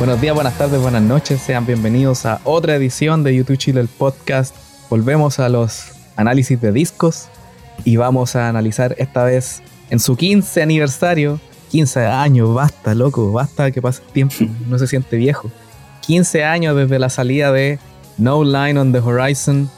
[0.00, 1.42] Buenos días, buenas tardes, buenas noches.
[1.42, 4.56] Sean bienvenidos a otra edición de YouTube Chile, el podcast.
[4.88, 7.28] Volvemos a los análisis de discos
[7.84, 11.38] y vamos a analizar esta vez en su 15 aniversario.
[11.68, 14.36] 15 años, basta, loco, basta que pase el tiempo,
[14.70, 15.50] no se siente viejo.
[16.06, 17.78] 15 años desde la salida de
[18.16, 19.68] No Line on the Horizon,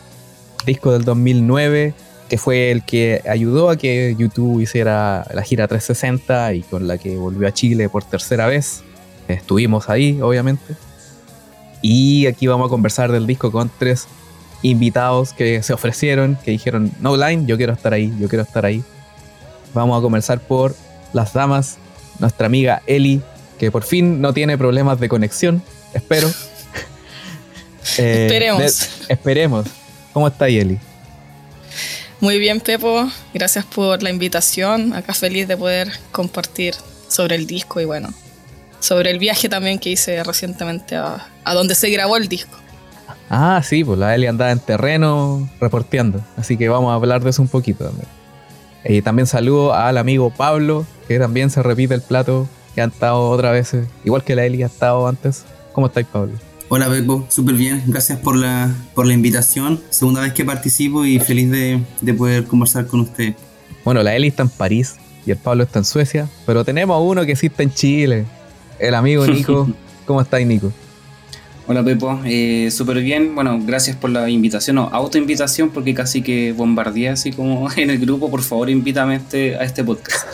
[0.64, 1.95] disco del 2009,
[2.28, 6.97] que fue el que ayudó a que YouTube hiciera la gira 360 y con la
[6.97, 8.84] que volvió a Chile por tercera vez.
[9.34, 10.74] Estuvimos ahí, obviamente.
[11.80, 14.06] Y aquí vamos a conversar del disco con tres
[14.62, 18.64] invitados que se ofrecieron, que dijeron, no line, yo quiero estar ahí, yo quiero estar
[18.64, 18.82] ahí.
[19.74, 20.74] Vamos a comenzar por
[21.12, 21.78] las damas,
[22.20, 23.20] nuestra amiga Eli,
[23.58, 26.30] que por fin no tiene problemas de conexión, espero.
[27.98, 28.89] Eh, esperemos.
[29.08, 29.67] esperemos.
[30.12, 30.78] ¿Cómo está Eli?
[32.20, 33.11] Muy bien, Pepo.
[33.34, 34.94] Gracias por la invitación.
[34.94, 36.77] Acá feliz de poder compartir
[37.08, 38.14] sobre el disco y bueno,
[38.83, 42.58] sobre el viaje también que hice recientemente a, donde se grabó el disco.
[43.30, 47.30] Ah, sí, pues la Eli andaba en terreno reporteando, así que vamos a hablar de
[47.30, 48.08] eso un poquito también.
[48.84, 53.30] Y también saludo al amigo Pablo, que también se repite el plato, que ha estado
[53.30, 53.74] otra vez,
[54.05, 55.44] igual que la Eli ha estado antes.
[55.72, 56.33] ¿Cómo estáis, Pablo?
[56.69, 57.83] Hola, Pepo, súper bien.
[57.86, 59.80] Gracias por la, por la invitación.
[59.91, 63.34] Segunda vez que participo y feliz de, de poder conversar con usted.
[63.84, 66.98] Bueno, la Eli está en París y el Pablo está en Suecia, pero tenemos a
[66.98, 68.27] uno que sí está en Chile
[68.78, 69.69] el amigo Nico.
[70.06, 70.73] ¿Cómo estáis, Nico?
[71.69, 73.37] Hola Pepo, eh, súper bien.
[73.37, 77.98] Bueno, gracias por la invitación, o autoinvitación, porque casi que bombardeé así como en el
[77.98, 78.31] grupo.
[78.31, 80.27] Por favor, invítame a este, a este podcast.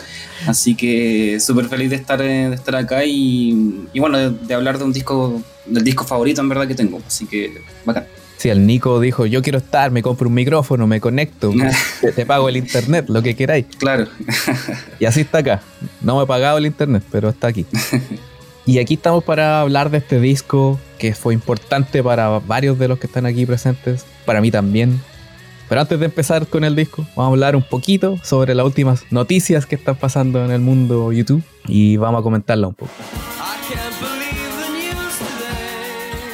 [0.47, 4.93] Así que súper feliz de estar, de estar acá y, bueno, de, hablar de un
[4.93, 6.99] disco, del disco favorito en verdad que tengo.
[7.05, 8.05] Así que bacán.
[8.37, 11.53] Sí, el Nico dijo, yo quiero estar, me compro un micrófono, me conecto,
[12.15, 13.65] te pago el internet, lo que queráis.
[13.77, 14.07] Claro.
[14.97, 15.61] y así está acá.
[16.01, 17.65] No me he pagado el internet, pero está aquí.
[18.69, 22.99] Y aquí estamos para hablar de este disco que fue importante para varios de los
[22.99, 25.01] que están aquí presentes, para mí también.
[25.67, 29.05] Pero antes de empezar con el disco, vamos a hablar un poquito sobre las últimas
[29.09, 32.91] noticias que están pasando en el mundo YouTube y vamos a comentarla un poco.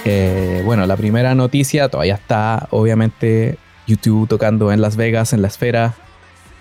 [0.03, 3.57] Eh, bueno, la primera noticia todavía está, obviamente,
[3.87, 5.93] YouTube tocando en Las Vegas, en la esfera.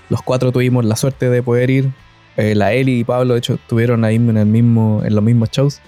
[0.09, 2.04] Los cuatro tuvimos la suerte de poder ir
[2.37, 5.51] eh, la Eli y Pablo, de hecho, estuvieron ahí en, el mismo, en los mismos
[5.51, 5.81] shows.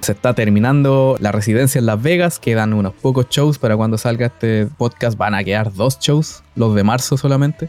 [0.00, 4.26] Se está terminando la residencia en Las Vegas, quedan unos pocos shows para cuando salga
[4.26, 5.16] este podcast.
[5.16, 7.68] Van a quedar dos shows, los de marzo solamente.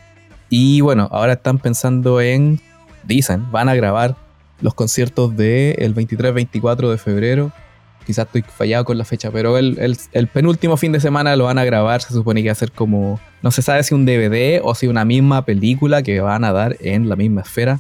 [0.50, 2.60] Y bueno, ahora están pensando en,
[3.04, 4.16] dicen, van a grabar
[4.62, 7.52] los conciertos del 23-24 de febrero.
[8.06, 11.58] Quizás estoy fallado con la fecha, pero el, el, penúltimo fin de semana lo van
[11.58, 12.02] a grabar.
[12.02, 14.88] Se supone que va a ser como, no se sabe si un DVD o si
[14.88, 17.80] una misma película que van a dar en la misma esfera.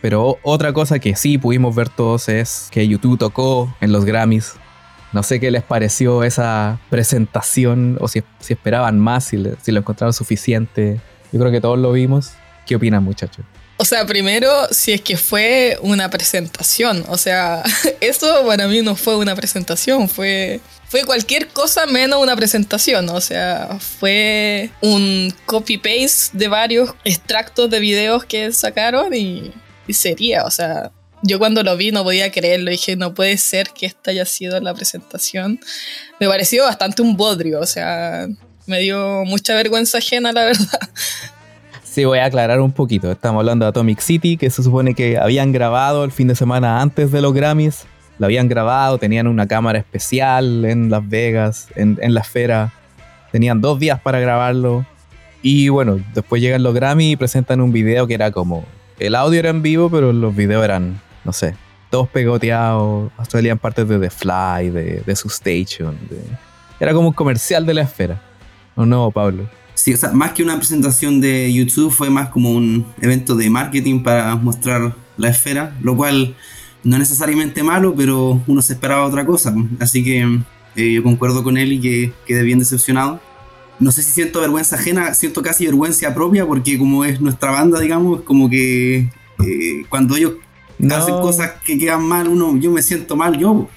[0.00, 4.54] Pero otra cosa que sí pudimos ver todos es que YouTube tocó en los Grammys.
[5.12, 10.12] No sé qué les pareció esa presentación o si, esperaban más, si, si lo encontraron
[10.12, 11.00] suficiente.
[11.32, 12.32] Yo creo que todos lo vimos.
[12.66, 13.44] ¿Qué opinan muchachos?
[13.78, 17.04] O sea, primero, si es que fue una presentación.
[17.08, 17.62] O sea,
[18.00, 23.08] eso para mí no fue una presentación, fue, fue cualquier cosa menos una presentación.
[23.10, 29.52] O sea, fue un copy-paste de varios extractos de videos que sacaron y
[29.94, 30.90] sería, o sea,
[31.22, 34.60] yo cuando lo vi no podía creerlo, dije, no puede ser que esta haya sido
[34.60, 35.58] la presentación.
[36.20, 38.26] Me pareció bastante un bodrio, o sea,
[38.66, 40.80] me dio mucha vergüenza ajena, la verdad.
[41.82, 43.10] Sí, voy a aclarar un poquito.
[43.10, 46.82] Estamos hablando de Atomic City, que se supone que habían grabado el fin de semana
[46.82, 47.86] antes de los Grammys.
[48.18, 52.74] Lo habían grabado, tenían una cámara especial en Las Vegas, en, la esfera.
[53.32, 54.84] Tenían dos días para grabarlo.
[55.40, 58.66] Y bueno, después llegan los Grammys y presentan un video que era como
[58.98, 61.54] el audio era en vivo, pero los videos eran, no sé,
[61.90, 63.10] todos pegoteados.
[63.28, 65.96] Salían partes de The Fly, de, de Station.
[66.80, 68.20] Era como un comercial de la esfera.
[68.74, 69.48] ¿O no, Pablo?
[69.74, 73.50] Sí, o sea, más que una presentación de YouTube, fue más como un evento de
[73.50, 76.34] marketing para mostrar la esfera, lo cual
[76.82, 79.54] no es necesariamente malo, pero uno se esperaba otra cosa.
[79.80, 80.40] Así que
[80.76, 83.20] eh, yo concuerdo con él y que quedé bien decepcionado
[83.78, 87.80] no sé si siento vergüenza ajena, siento casi vergüenza propia porque como es nuestra banda,
[87.80, 89.08] digamos, como que
[89.44, 90.34] eh, cuando ellos
[90.90, 93.68] hacen cosas que quedan mal, uno, yo me siento mal yo.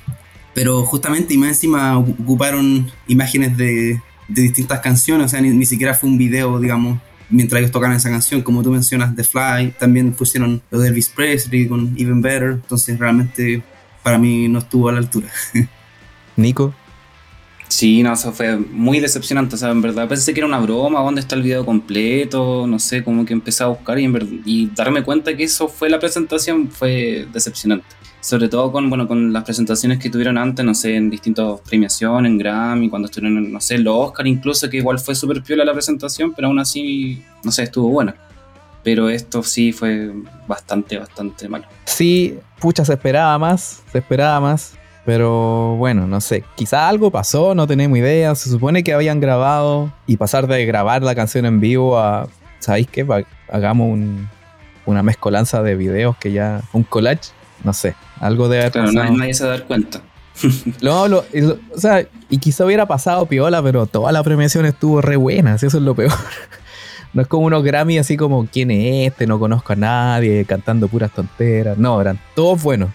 [0.54, 6.10] Pero justamente y más encima ocuparon imágenes de, distintas canciones, o sea, ni, siquiera fue
[6.10, 7.00] un video, digamos,
[7.30, 11.10] mientras ellos tocaban esa canción, como tú mencionas, The Fly, también pusieron lo de Elvis
[11.10, 13.64] Presley con Even Better, entonces realmente
[14.04, 15.30] para mí no estuvo a la altura.
[16.36, 16.74] Nico.
[17.70, 21.02] Sí, no, eso fue muy decepcionante, o sea, en verdad pensé que era una broma,
[21.02, 24.12] dónde está el video completo, no sé, como que empecé a buscar y,
[24.44, 27.86] y darme cuenta que eso fue la presentación fue decepcionante.
[28.22, 32.32] sobre todo con, bueno, con las presentaciones que tuvieron antes, no sé, en distintas premiaciones,
[32.32, 35.64] en Grammy, cuando estuvieron, no sé, en los Oscar incluso, que igual fue súper piola
[35.64, 38.16] la presentación, pero aún así, no sé, estuvo buena.
[38.84, 40.12] Pero esto sí fue
[40.48, 41.66] bastante, bastante malo.
[41.86, 44.74] Sí, pucha, se esperaba más, se esperaba más.
[45.10, 48.36] Pero bueno, no sé, quizá algo pasó, no tenemos idea.
[48.36, 52.28] Se supone que habían grabado y pasar de grabar la canción en vivo a,
[52.60, 53.08] ¿sabéis qué?
[53.52, 54.00] Hagamos
[54.86, 57.32] una mezcolanza de videos que ya, un collage,
[57.64, 60.02] no sé, algo de haber Pero nadie se va a dar cuenta.
[60.84, 61.26] No, lo,
[61.76, 65.66] o sea, y quizá hubiera pasado piola, pero toda la premiación estuvo re buena, eso
[65.66, 66.14] es lo peor.
[67.14, 70.88] No es como unos Grammy así como quién es este, no conozco a nadie, cantando
[70.88, 71.80] puras tonteras.
[71.80, 72.92] No, eran todos buenos.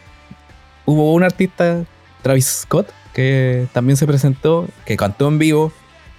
[0.87, 1.85] Hubo un artista,
[2.25, 5.73] Travis Scott, que también se presentó, que cantó en vivo,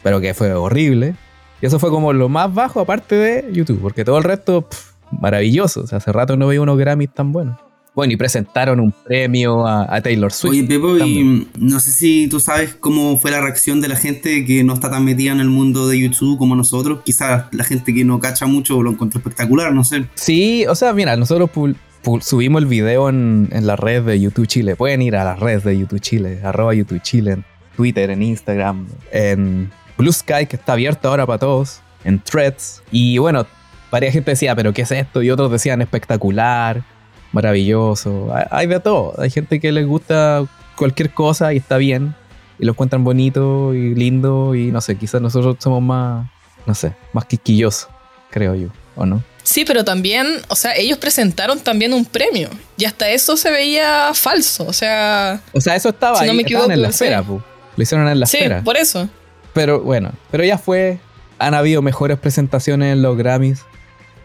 [0.03, 1.15] pero que fue horrible.
[1.61, 4.69] Y eso fue como lo más bajo aparte de YouTube, porque todo el resto,
[5.11, 5.81] maravilloso.
[5.81, 7.57] O sea, hace rato no veía unos Grammys tan buenos.
[7.95, 10.51] Bueno, y presentaron un premio a, Taylor Swift.
[10.51, 14.43] Oye, Pepo, y no sé si tú sabes cómo fue la reacción de la gente
[14.43, 16.99] que no está tan metida en el mundo de YouTube como nosotros.
[17.05, 20.07] Quizás la gente que no cacha mucho lo encontró espectacular, no sé.
[20.15, 21.49] Sí, o sea, mira, nosotros
[22.21, 24.75] subimos el video en, en, la red de YouTube Chile.
[24.75, 28.87] Pueden ir a las redes de YouTube Chile, arroba YouTube Chile, en Twitter, en Instagram,
[29.11, 32.83] en Blue Sky, que está abierto ahora para todos, en Threads.
[32.91, 33.45] Y bueno,
[33.91, 35.21] varias gente decía, pero ¿qué es esto?
[35.21, 36.83] Y otros decían espectacular
[37.31, 38.33] maravilloso.
[38.49, 39.13] Hay de todo.
[39.17, 40.45] Hay gente que les gusta
[40.77, 42.15] cualquier cosa y está bien.
[42.57, 44.55] Y lo encuentran bonito y lindo.
[44.55, 46.29] Y no sé, quizás nosotros somos más,
[46.65, 47.89] no sé, más quisquillosos,
[48.31, 49.21] creo yo, ¿o no?
[49.45, 52.49] Sí, pero también, o sea, ellos presentaron también un premio.
[52.77, 54.65] Y hasta eso se veía falso.
[54.65, 55.39] O sea.
[55.53, 57.43] O sea, eso estaba ahí, no me equivoco, en la esfera, Lo
[57.77, 59.07] hicieron en la sí, por eso.
[59.53, 60.99] Pero bueno, pero ya fue.
[61.37, 63.61] Han habido mejores presentaciones en los Grammys.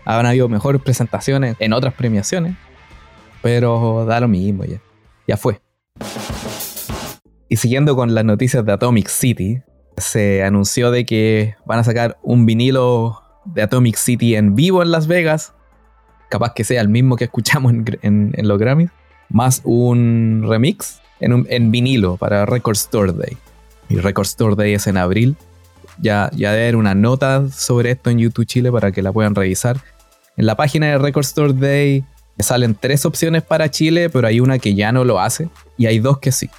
[0.06, 2.56] Han habido mejores presentaciones en otras premiaciones.
[3.42, 4.80] Pero da lo mismo ya.
[5.28, 5.60] Ya fue.
[7.50, 9.60] Y siguiendo con las noticias de Atomic City,
[9.98, 14.90] se anunció de que van a sacar un vinilo de Atomic City en vivo en
[14.90, 15.52] Las Vegas.
[16.28, 18.90] Capaz que sea el mismo que escuchamos en, los Grammys.
[19.28, 23.36] Más un remix en, en, vinilo para Record Store Day.
[23.88, 25.36] Y Record Store Day es en abril.
[25.98, 29.34] Ya, ya debe haber una nota sobre esto en YouTube Chile para que la puedan
[29.34, 29.80] revisar.
[30.36, 32.04] En la página de Record Store Day
[32.38, 35.98] salen tres opciones para Chile, pero hay una que ya no lo hace y hay
[35.98, 36.50] dos que sí.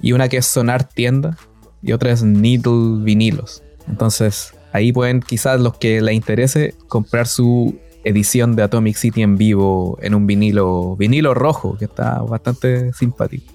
[0.00, 1.36] Y una que es Sonar Tienda
[1.82, 3.62] y otra es Needle Vinilos.
[3.88, 9.36] Entonces ahí pueden quizás los que les interese comprar su edición de Atomic City en
[9.36, 13.52] vivo en un vinilo, vinilo rojo, que está bastante simpático.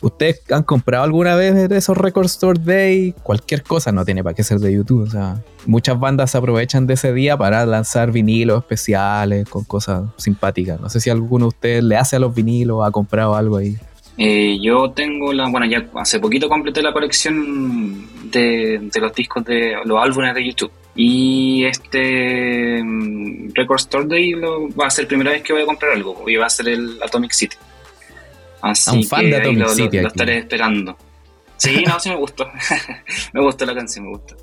[0.00, 3.14] ¿Ustedes han comprado alguna vez de esos Record Store Day?
[3.22, 5.02] Cualquier cosa no tiene para qué ser de YouTube.
[5.02, 10.02] O sea, muchas bandas se aprovechan de ese día para lanzar vinilos especiales con cosas
[10.18, 10.78] simpáticas.
[10.78, 13.78] No sé si alguno de ustedes le hace a los vinilos, ha comprado algo ahí.
[14.16, 19.76] Eh, yo tengo la, bueno, ya hace poquito completé la colección de, los discos de
[19.84, 20.72] los álbumes de YouTube.
[20.94, 25.66] Y este mm, Record Store Day va a ser la primera vez que voy a
[25.66, 27.56] comprar algo, y va a ser el Atomic City.
[28.62, 30.00] Así un fan de Atomic City.
[30.00, 30.96] Lo, estaré esperando.
[31.56, 32.48] Sí, no, sí me gustó.
[33.32, 34.36] me gustó la canción, me gusta.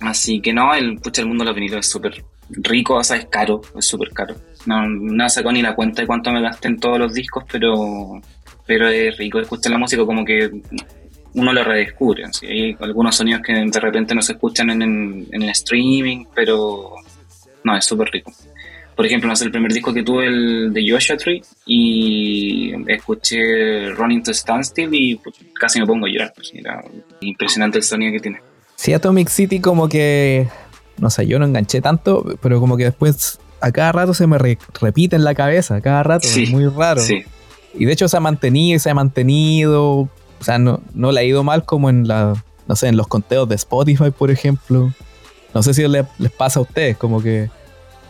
[0.00, 3.16] Así que no, el pucha el mundo de los vinilos es súper rico, o sea,
[3.16, 4.36] es caro, es súper caro.
[4.66, 8.20] No, no sacó ni la cuenta de cuánto me gasté en todos los discos, pero,
[8.68, 10.48] pero es rico escuchar la música como que
[11.34, 12.24] uno lo redescubre.
[12.42, 16.92] Hay algunos sonidos que de repente no se escuchan en, en, en el streaming, pero
[17.64, 18.32] no, es súper rico
[18.98, 23.90] por ejemplo, no sé, el primer disco que tuve el de Joshua Tree y escuché
[23.90, 26.32] Running to Standstill y pues, casi me pongo a llorar.
[26.34, 26.82] Pues, era
[27.20, 28.40] impresionante el sonido que tiene.
[28.74, 30.48] Sí, Atomic City como que,
[30.96, 34.36] no sé, yo no enganché tanto, pero como que después a cada rato se me
[34.36, 37.00] repite en la cabeza, a cada rato, es muy raro.
[37.00, 37.22] Sí.
[37.74, 40.10] Y de hecho se ha mantenido y se ha mantenido, o
[40.40, 42.34] sea, no, no le ha ido mal como en la,
[42.66, 44.92] no sé, en los conteos de Spotify, por ejemplo.
[45.54, 46.06] No sé si les
[46.36, 47.50] pasa a ustedes, como que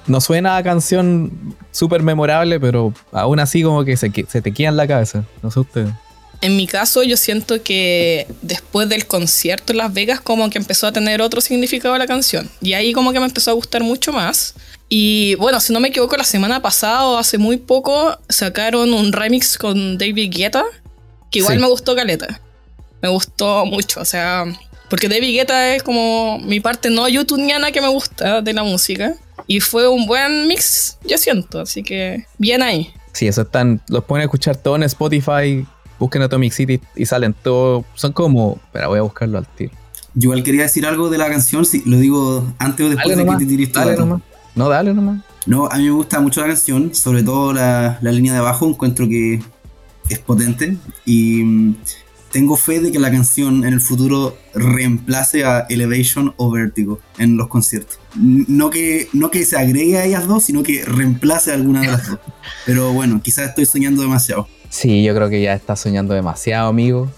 [0.07, 4.71] no suena a canción súper memorable, pero aún así como que se, se te queda
[4.71, 5.25] en la cabeza.
[5.43, 5.93] No sé ustedes.
[6.41, 10.87] En mi caso, yo siento que después del concierto en Las Vegas, como que empezó
[10.87, 12.49] a tener otro significado la canción.
[12.61, 14.55] Y ahí como que me empezó a gustar mucho más.
[14.89, 19.13] Y bueno, si no me equivoco, la semana pasada o hace muy poco sacaron un
[19.13, 20.65] remix con David Guetta,
[21.31, 22.41] que igual me gustó Caleta.
[23.03, 24.45] Me gustó mucho, o sea,
[24.89, 29.15] porque David Guetta es como mi parte no youtubeiana que me gusta de la música.
[29.47, 32.93] Y fue un buen mix, yo siento, así que bien ahí.
[33.13, 35.67] Sí, eso están, los pueden escuchar todo en Spotify,
[35.99, 39.73] busquen Atomic City y salen todos, son como, pero voy a buscarlo al tiro.
[40.15, 43.25] Yo igual quería decir algo de la canción, si lo digo antes o después de
[43.25, 44.23] que te tires Dale nomás.
[44.55, 45.23] No, dale nomás.
[45.47, 48.69] No, a mí me gusta mucho la canción, sobre todo la, la línea de abajo,
[48.69, 49.41] encuentro que
[50.09, 51.77] es potente y mm,
[52.31, 57.37] tengo fe de que la canción en el futuro reemplace a Elevation o Vertigo en
[57.37, 57.99] los conciertos.
[58.15, 61.87] No que, no que se agregue a ellas dos, sino que reemplace a alguna de
[61.89, 62.19] las dos.
[62.67, 64.47] Pero bueno, quizás estoy soñando demasiado.
[64.69, 67.09] Sí, yo creo que ya está soñando demasiado, amigo.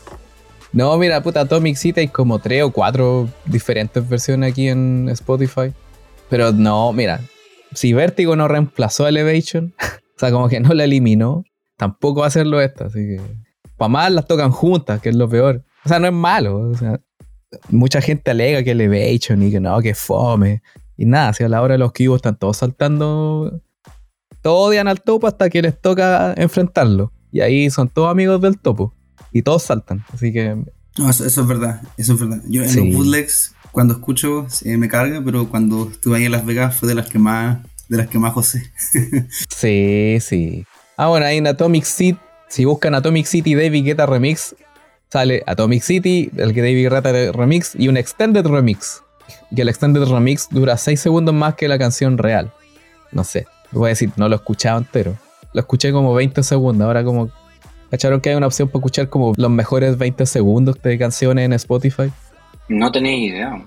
[0.72, 5.72] No, mira, puta, Atomic City hay como tres o cuatro diferentes versiones aquí en Spotify.
[6.28, 7.20] Pero no, mira,
[7.74, 11.44] si Vertigo no reemplazó a Elevation, o sea, como que no la eliminó,
[11.76, 13.20] tampoco va a hacerlo esta, así que
[13.76, 15.64] para más las tocan juntas, que es lo peor.
[15.86, 16.70] O sea, no es malo.
[16.70, 17.00] O sea,
[17.70, 20.62] mucha gente alega que Elevation y que no, que fome.
[20.98, 23.62] Y nada, si a la hora de los kibos están todos saltando.
[24.42, 27.12] Todos odian al topo hasta que les toca enfrentarlo.
[27.32, 28.94] Y ahí son todos amigos del topo.
[29.32, 30.04] Y todos saltan.
[30.12, 30.56] Así que.
[30.98, 31.82] No, eso, es verdad.
[31.96, 32.42] Eso es verdad.
[32.48, 36.76] Yo en los bootlegs, cuando escucho, me carga, pero cuando estuve ahí en Las Vegas
[36.76, 37.58] fue de las que más.
[37.88, 38.70] De las que más José.
[39.48, 40.66] sí, sí.
[40.96, 42.16] Ah, bueno, ahí en Atomic Seed
[42.50, 44.56] si buscan Atomic City David Guetta Remix,
[45.08, 49.02] sale Atomic City, el que David Guetta Remix y un Extended Remix.
[49.52, 52.52] Y el Extended Remix dura 6 segundos más que la canción real.
[53.12, 55.16] No sé, voy a decir, no lo he escuchado entero.
[55.52, 57.30] Lo escuché como 20 segundos, ahora como...
[57.90, 61.52] ¿Cacharon que hay una opción para escuchar como los mejores 20 segundos de canciones en
[61.54, 62.12] Spotify?
[62.68, 63.64] No tenía idea.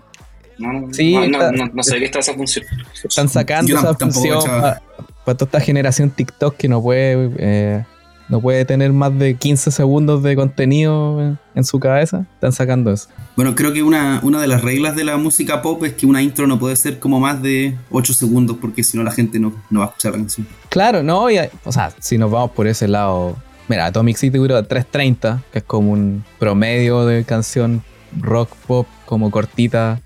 [0.57, 2.65] No, sí, no, no, sé qué está esa función.
[3.03, 4.81] Están sacando esa función para,
[5.25, 7.85] toda esta generación TikTok que no puede eh,
[8.29, 12.25] no puede tener más de 15 segundos de contenido en su cabeza.
[12.35, 13.09] Están sacando eso.
[13.35, 16.21] Bueno, creo que una, una de las reglas de la música pop es que una
[16.21, 19.53] intro no puede ser como más de 8 segundos porque si no la gente no,
[19.69, 20.47] no, va a escuchar la canción.
[20.69, 21.27] Claro, no,
[21.63, 23.35] o sea, si nos vamos por ese lado.
[23.67, 27.83] Mira, Atomic City dura 3.30, que es como un promedio de canción
[28.19, 30.01] rock pop como cortita.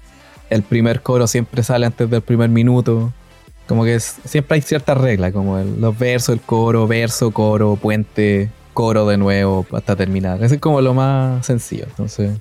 [0.50, 3.12] El primer coro siempre sale antes del primer minuto.
[3.67, 9.05] Como que siempre hay ciertas reglas, como los versos, el coro, verso, coro, puente, coro
[9.05, 10.41] de nuevo hasta terminar.
[10.41, 11.86] Eso es como lo más sencillo.
[11.88, 12.38] Entonces,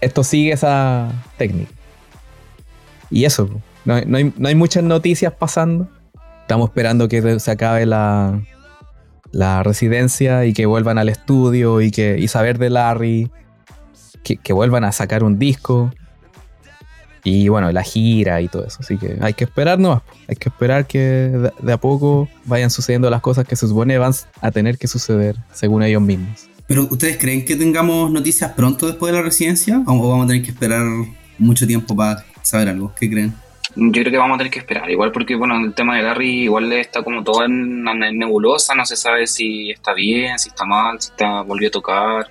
[0.00, 1.70] esto sigue esa técnica.
[3.10, 3.48] Y eso,
[3.84, 5.88] no, hay, muchas noticias pasando.
[6.40, 8.40] Estamos esperando que se acabe la,
[9.30, 13.30] la residencia y que vuelvan al estudio y que y saber de Larry,
[14.22, 15.92] que vuelvan a sacar un disco.
[17.24, 18.78] Y bueno, la gira y todo eso.
[18.80, 20.02] Así que hay que esperar nomás.
[20.28, 24.12] Hay que esperar que de, a poco vayan sucediendo las cosas que se supone van
[24.42, 26.48] a tener que suceder según ellos mismos.
[26.66, 29.82] Pero ¿ustedes creen que tengamos noticias pronto después de la residencia?
[29.86, 30.84] ¿O vamos a tener que esperar
[31.38, 32.92] mucho tiempo para saber algo?
[32.94, 33.32] ¿Qué creen?
[33.76, 36.44] Yo creo que vamos a tener que esperar, igual porque bueno, el tema de Larry
[36.44, 41.00] igual está como todo en, nebulosa, no se sabe si está bien, si está mal,
[41.00, 42.30] si está volvió a tocar.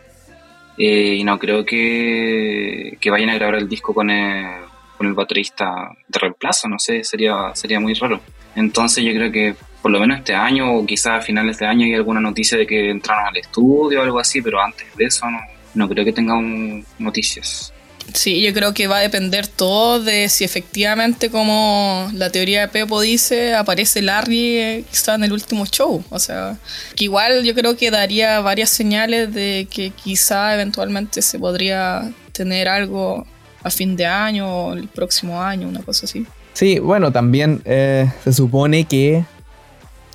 [0.77, 4.63] Eh, y no creo que, que vayan a grabar el disco con el,
[4.97, 8.21] con el baterista de reemplazo, no sé, sería, sería muy raro.
[8.55, 11.85] Entonces yo creo que por lo menos este año o quizás a finales de año
[11.85, 15.29] hay alguna noticia de que entraron al estudio o algo así, pero antes de eso
[15.29, 15.39] no,
[15.73, 17.73] no creo que tengamos noticias.
[18.13, 22.67] Sí, yo creo que va a depender todo de si efectivamente, como la teoría de
[22.67, 26.03] Pepo dice, aparece Larry eh, quizá en el último show.
[26.09, 26.57] O sea,
[26.95, 32.67] que igual yo creo que daría varias señales de que quizá eventualmente se podría tener
[32.67, 33.25] algo
[33.63, 36.25] a fin de año o el próximo año, una cosa así.
[36.53, 39.25] Sí, bueno, también eh, se supone que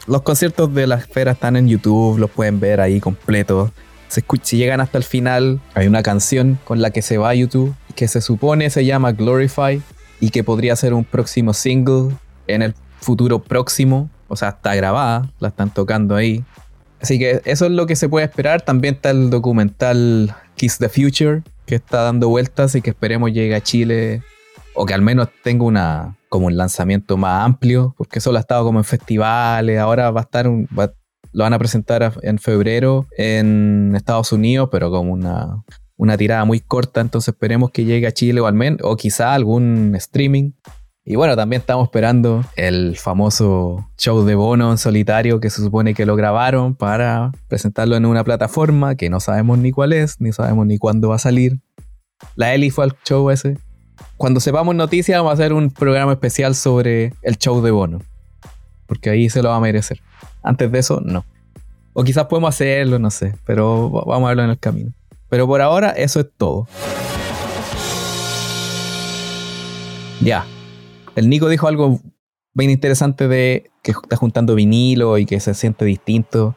[0.07, 3.71] los conciertos de la esfera están en YouTube, los pueden ver ahí completos.
[4.09, 7.75] si llegan hasta el final, hay una canción con la que se va a YouTube
[7.99, 9.83] que se supone se llama Glorify
[10.21, 12.15] y que podría ser un próximo single
[12.47, 14.09] en el futuro próximo.
[14.29, 16.45] O sea, está grabada, la están tocando ahí.
[17.01, 18.63] Así que eso es lo que se puede esperar.
[18.63, 23.55] También está el documental Kiss the Future, que está dando vueltas y que esperemos llegue
[23.55, 24.23] a Chile
[24.75, 28.65] o que al menos tenga una como un lanzamiento más amplio, porque solo ha estado
[28.65, 30.67] como en festivales, ahora va a estar un,
[31.33, 35.63] lo van a presentar en febrero en Estados Unidos, pero como una,
[35.97, 39.35] una tirada muy corta, entonces esperemos que llegue a Chile o al menos, o quizá
[39.35, 40.53] algún streaming
[41.11, 45.95] y bueno, también estamos esperando el famoso show de Bono en solitario que se supone
[45.95, 50.33] que lo grabaron para presentarlo en una plataforma que no sabemos ni cuál es, ni
[50.33, 51.61] sabemos ni cuándo va a salir.
[52.37, 53.57] La Eli fue al show ese.
[54.19, 58.03] Cuando sepamos noticias vamos a hacer un programa especial sobre el show de Bono.
[58.85, 60.03] Porque ahí se lo va a merecer.
[60.43, 61.25] Antes de eso, no.
[61.95, 63.35] O quizás podemos hacerlo, no sé.
[63.47, 64.93] Pero vamos a verlo en el camino.
[65.31, 66.69] Pero por ahora eso es todo.
[70.21, 70.45] Ya,
[71.17, 72.01] el Nico dijo algo
[72.55, 76.57] bien interesante de que está juntando vinilo y que se siente distinto.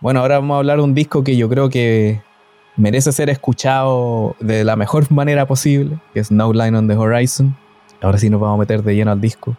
[0.00, 2.20] Bueno, ahora vamos a hablar de un disco que yo creo que
[2.76, 7.56] merece ser escuchado de la mejor manera posible, que es No Line on the Horizon.
[8.00, 9.56] Ahora sí nos vamos a meter de lleno al disco.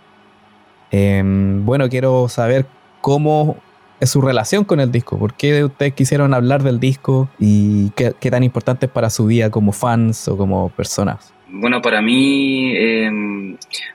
[0.92, 2.66] Em, bueno, quiero saber
[3.02, 3.58] cómo
[4.00, 5.18] es su relación con el disco.
[5.18, 9.26] ¿Por qué ustedes quisieron hablar del disco y qué, qué tan importante es para su
[9.26, 11.34] vida como fans o como personas?
[11.52, 13.10] Bueno, para mí, eh,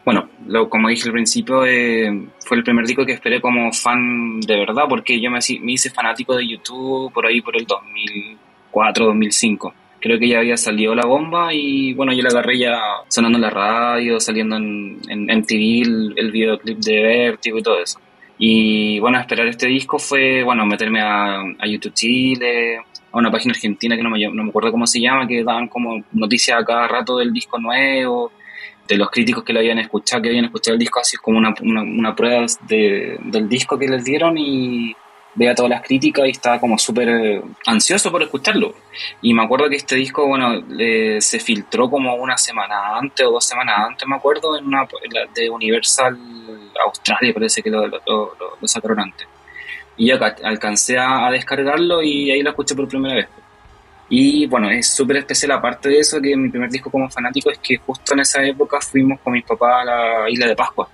[0.04, 4.40] bueno, lo, como dije al principio, eh, fue el primer disco que esperé como fan
[4.40, 9.74] de verdad, porque yo me, hice fanático de YouTube por ahí por el 2004, 2005.
[10.00, 13.42] Creo que ya había salido la bomba y bueno, yo la agarré ya sonando en
[13.42, 18.00] la radio, saliendo en, en, el, el, videoclip de Vertigo y todo eso.
[18.36, 22.80] Y bueno, esperar este disco fue, bueno, meterme a, a YouTube Chile,
[23.14, 25.68] a una página argentina que no me, no me acuerdo cómo se llama, que daban
[25.68, 28.32] como noticias a cada rato del disco nuevo,
[28.88, 31.54] de los críticos que lo habían escuchado, que habían escuchado el disco, así como una,
[31.62, 34.96] una, prueba de, del disco que les dieron y
[35.36, 38.74] veía todas las críticas y estaba como súper ansioso por escucharlo.
[39.22, 43.30] Y me acuerdo que este disco, bueno, eh, se filtró como una semana antes o
[43.30, 44.88] dos semanas antes, me acuerdo, en una
[45.34, 46.18] de Universal
[46.84, 49.28] Australia, parece que lo, lo sacaron antes.
[49.96, 53.28] Y yo alcancé a, a, descargarlo y ahí lo escuché por primera vez.
[54.08, 57.58] Y bueno, es súper especial, aparte de eso, que mi primer disco como fanático es
[57.58, 60.88] que justo en esa época fuimos con mis papás a la isla de Pascua.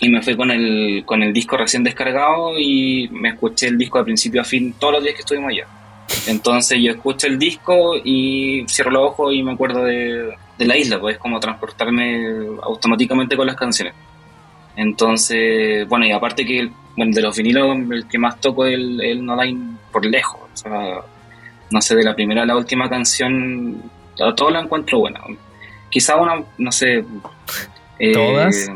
[0.00, 3.98] Y me fui con el, con el disco recién descargado y me escuché el disco
[3.98, 5.66] de principio a fin todos los días que estuvimos allá.
[6.26, 10.76] Entonces yo escucho el disco y cierro los ojos y me acuerdo de, de la
[10.76, 13.94] isla, pues es como transportarme automáticamente con las canciones.
[14.76, 19.00] Entonces, bueno, y aparte que bueno, de los vinilos el que más toco es el,
[19.00, 20.40] el No Line por lejos.
[20.52, 21.00] O sea,
[21.70, 23.82] no sé, de la primera a la última canción,
[24.20, 25.20] a todo la encuentro buena.
[25.90, 27.04] Quizá una, no sé...
[27.98, 28.70] Eh, ¿Todas?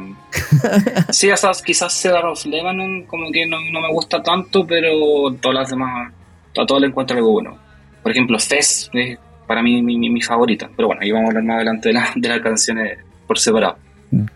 [1.11, 5.31] sí, o sea, quizás Cedar of Lebanon como que no, no, me gusta tanto, pero
[5.41, 6.13] todas las demás,
[6.59, 7.59] a todas le encuentro algo bueno.
[8.03, 10.71] Por ejemplo, Fez es para mí mi, mi, mi, favorita.
[10.75, 13.77] Pero bueno, ahí vamos a hablar más adelante de, la, de las canciones por separado.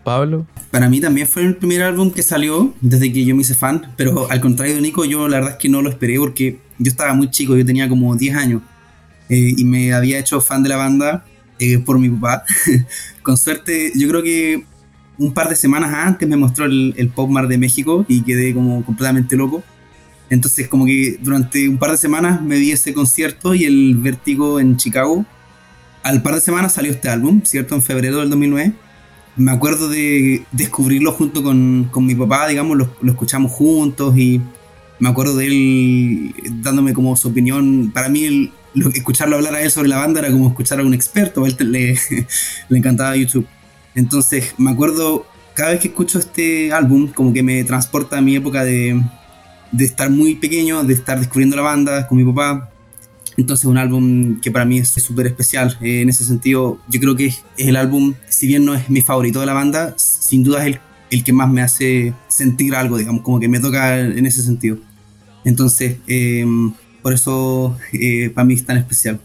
[0.03, 0.45] Pablo.
[0.71, 3.93] Para mí también fue el primer álbum que salió desde que yo me hice fan,
[3.97, 6.89] pero al contrario de Nico, yo la verdad es que no lo esperé porque yo
[6.89, 8.61] estaba muy chico, yo tenía como 10 años
[9.29, 11.25] eh, y me había hecho fan de la banda
[11.59, 12.43] eh, por mi papá.
[13.23, 14.65] Con suerte, yo creo que
[15.17, 18.53] un par de semanas antes me mostró el, el Pop Mar de México y quedé
[18.53, 19.63] como completamente loco.
[20.29, 24.59] Entonces como que durante un par de semanas me vi ese concierto y el Vértigo
[24.59, 25.25] en Chicago.
[26.03, 27.75] Al par de semanas salió este álbum, ¿cierto?
[27.75, 28.84] En febrero del 2009
[29.35, 34.41] me acuerdo de descubrirlo junto con, con mi papá, digamos, lo, lo, escuchamos juntos y
[34.99, 37.91] me acuerdo de él dándome como su opinión.
[37.93, 38.51] Para mí,
[38.93, 41.57] escucharlo hablar a él sobre la banda era como escuchar a un experto, a él
[41.59, 41.97] le,
[42.69, 43.47] le encantaba YouTube.
[43.93, 48.35] Entonces, me acuerdo, cada vez que escucho este álbum, como que me transporta a mi
[48.35, 49.01] época de,
[49.71, 52.71] de estar muy pequeño, de estar descubriendo la banda con mi papá,
[53.37, 55.77] entonces un álbum que para mí es súper especial.
[55.81, 59.01] Eh, en ese sentido, yo creo que es, el álbum, si bien no es mi
[59.01, 60.79] favorito de la banda, sin duda es el,
[61.11, 64.77] el, que más me hace sentir algo, digamos, como que me toca en ese sentido.
[65.45, 66.45] Entonces, eh,
[67.01, 69.19] por eso eh, para mí es tan especial.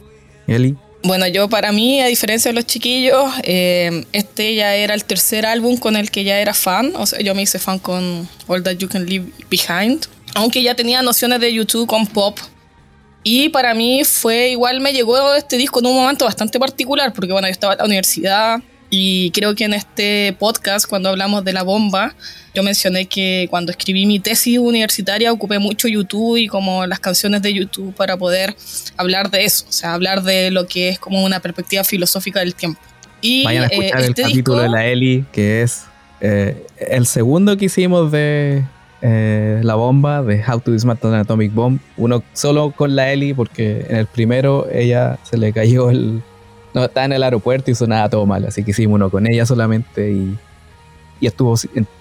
[0.47, 0.77] Eli.
[1.03, 5.47] Bueno, yo para mí, a diferencia de los chiquillos, eh, este ya era el tercer
[5.47, 6.93] álbum con el que ya era fan.
[6.97, 10.07] O sea, yo me hice fan con All That You Can Leave Behind.
[10.35, 12.39] Aunque ya tenía nociones de YouTube con pop,
[13.23, 17.33] y para mí fue igual, me llegó este disco en un momento bastante particular, porque
[17.33, 21.53] bueno, yo estaba en la universidad y creo que en este podcast, cuando hablamos de
[21.53, 22.15] la bomba,
[22.55, 27.43] yo mencioné que cuando escribí mi tesis universitaria ocupé mucho YouTube y como las canciones
[27.43, 28.57] de YouTube para poder
[28.97, 32.55] hablar de eso, o sea, hablar de lo que es como una perspectiva filosófica del
[32.55, 32.81] tiempo.
[33.21, 35.85] Y, Vayan a escuchar eh, este el capítulo disco, de la Eli, que es
[36.21, 38.65] eh, el segundo que hicimos de,
[39.03, 41.81] eh, la bomba de How to Dismantle an Atomic Bomb.
[41.97, 46.23] Uno solo con la Ellie, porque en el primero ella se le cayó el.
[46.75, 48.45] No, estaba en el aeropuerto y sonaba todo mal.
[48.47, 50.37] Así que hicimos uno con ella solamente y,
[51.21, 51.55] y estuvo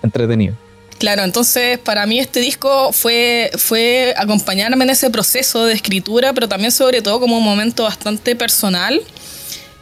[0.03, 0.55] entretenido.
[0.99, 6.49] Claro, entonces para mí este disco fue, fue acompañarme en ese proceso de escritura, pero
[6.49, 9.01] también sobre todo como un momento bastante personal,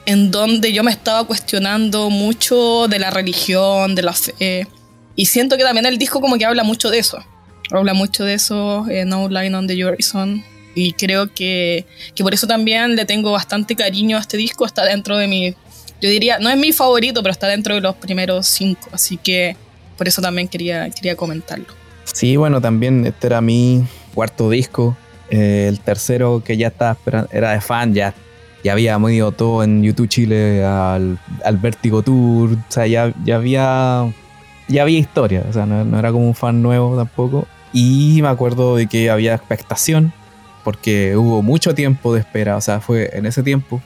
[0.05, 4.67] en donde yo me estaba cuestionando mucho de la religión, de la fe,
[5.17, 7.17] y siento que también el disco como que habla mucho de eso.
[7.71, 10.43] Habla mucho de eso, eh, No Line on the Horizon.
[10.75, 14.63] Y creo que, que, por eso también le tengo bastante cariño a este disco.
[14.65, 15.55] Está dentro de mi...
[15.99, 18.89] Yo diría, no es mi favorito, pero está dentro de los primeros cinco.
[18.91, 19.57] Así que
[19.97, 21.65] por eso también quería, quería comentarlo.
[22.03, 24.95] Sí, bueno, también este era mi cuarto disco.
[25.31, 28.13] Eh, el tercero que ya estaba esperando, era de fan, ya,
[28.63, 32.51] ya había ido todo en YouTube Chile al, al Vertigo Tour.
[32.51, 34.13] O sea, ya, ya había
[34.67, 37.47] ya había historia, o sea, no, no, era como un fan nuevo tampoco.
[37.73, 40.13] Y me acuerdo de que había expectación,
[40.63, 43.81] porque hubo mucho tiempo de espera, o sea, fue en ese tiempo,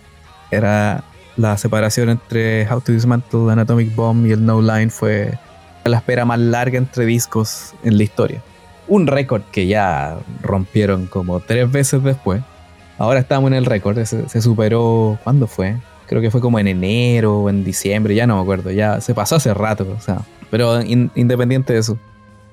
[0.52, 1.04] era
[1.38, 5.38] la separación entre How to Dismantle Anatomic Bomb y el No Line fue
[5.86, 8.42] la espera más larga entre discos en la historia.
[8.88, 12.42] un récord que ya rompieron como tres veces después.
[12.98, 15.78] Ahora estamos en el récord, se, se superó, ¿cuándo fue?
[16.08, 19.14] Creo que fue como en enero o en diciembre, ya no me acuerdo, ya se
[19.14, 21.98] pasó hace rato, o sea, pero independiente de eso.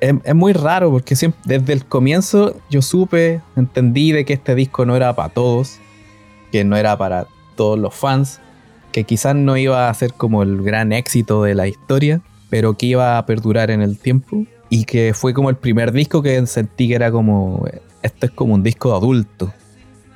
[0.01, 4.55] Es, es, muy raro porque siempre, desde el comienzo yo supe, entendí de que este
[4.55, 5.79] disco no era para todos,
[6.53, 8.41] que no era para todos los fans,
[8.93, 12.87] que quizás no iba a ser como el gran éxito de la historia, pero que
[12.87, 16.89] iba a perdurar en el tiempo y que fue como el primer disco que sentí
[16.89, 17.65] que era como,
[18.03, 19.53] esto es como un disco adulto.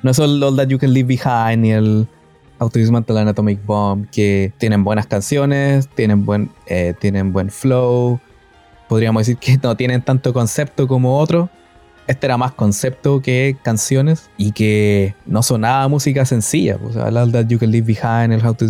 [0.01, 2.07] No es el All That You Can Leave Behind ni el
[2.63, 8.19] Auto Anatomic Bomb, que tienen buenas canciones, tienen buen, eh, tienen buen flow,
[8.87, 11.49] podríamos decir que no tienen tanto concepto como otros,
[12.07, 16.77] este era más concepto que canciones y que no sonaba música sencilla.
[16.77, 18.65] Pues, All That You Can Leave Behind, el How to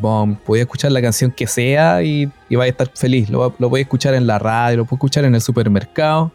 [0.00, 0.36] Bomb.
[0.38, 3.30] Podía escuchar la canción que sea y, y a estar feliz.
[3.30, 6.32] Lo, lo voy a escuchar en la radio, lo puedo escuchar en el supermercado,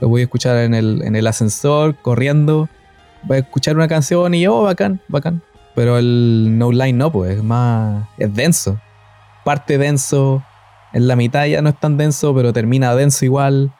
[0.00, 2.68] lo voy a escuchar en el, en el ascensor, corriendo.
[3.22, 5.42] Voy a escuchar una canción y yo, oh, bacán, bacán.
[5.76, 8.08] Pero el No Line no, pues es más.
[8.18, 8.80] es denso.
[9.44, 10.42] Parte denso,
[10.92, 13.72] en la mitad ya no es tan denso, pero termina denso igual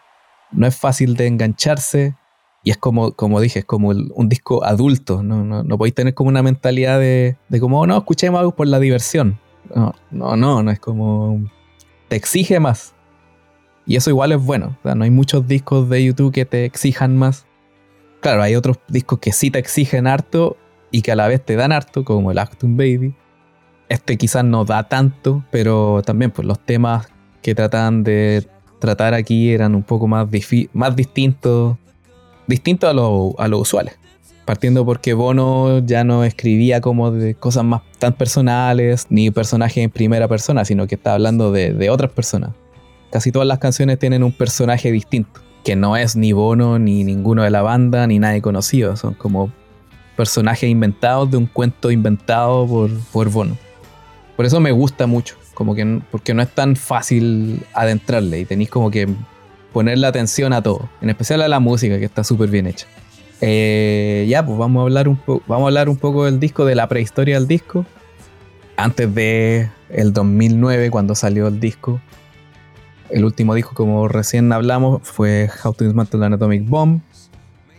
[0.53, 2.15] no es fácil de engancharse
[2.63, 6.29] y es como, como dije, es como un disco adulto, no, no, podéis tener como
[6.29, 9.39] una mentalidad de, de como, oh, no, escuchemos algo por la diversión.
[9.75, 11.49] No, no, no, no es como,
[12.09, 12.95] te exige más.
[13.87, 17.47] Y eso igual es bueno, no hay muchos discos de YouTube que te exijan más.
[18.21, 20.57] Claro, hay otros discos que sí te exigen harto
[20.97, 23.15] y que a la vez te dan harto, como el Actum Baby.
[23.91, 27.09] Este quizás no da tanto, pero también pues los temas
[27.43, 30.27] que tratan de tratar aquí eran un poco más,
[30.73, 31.77] más distintos,
[32.47, 33.99] distintos a lo, a lo usuales.
[34.47, 39.91] Partiendo porque Bono ya no escribía como de cosas más tan personales, ni personajes en
[39.91, 42.53] primera persona, sino que está hablando de, de otras personas.
[43.11, 47.43] Casi todas las canciones tienen un personaje distinto, que no es ni Bono, ni ninguno
[47.43, 48.97] de la banda, ni nadie conocido.
[48.97, 49.53] Son como
[50.17, 53.57] personajes inventados de un cuento inventado por, por Bono.
[54.37, 55.37] Por eso me gusta mucho.
[55.55, 59.09] Como que porque no es tan fácil adentrarle y tenéis como que
[59.73, 62.87] ponerle atención a todo, en especial a la música que está súper bien hecha.
[63.41, 66.65] Eh, ya, pues vamos a hablar un poco, vamos a hablar un poco del disco,
[66.65, 67.85] de la prehistoria del disco.
[68.77, 72.01] Antes de el 2009, cuando salió el disco,
[73.11, 77.01] el último disco, como recién hablamos, fue How to Dismantle an Atomic Bomb.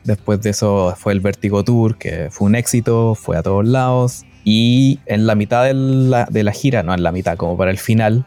[0.08, 4.24] Después de eso fue el Vertigo Tour, que fue un éxito, fue a todos lados.
[4.46, 8.26] Y en la mitad de la, gira, no en la mitad, como para el final,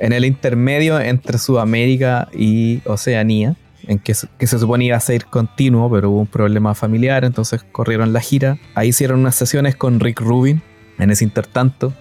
[0.00, 5.90] en el intermedio entre Sudamérica y Oceanía, en que, se suponía iba a ser continuo,
[5.90, 8.58] pero hubo un problema familiar, entonces corrieron la gira.
[8.74, 10.60] Ahí hicieron unas sesiones con Rick Rubin,
[10.98, 11.94] en ese intertanto.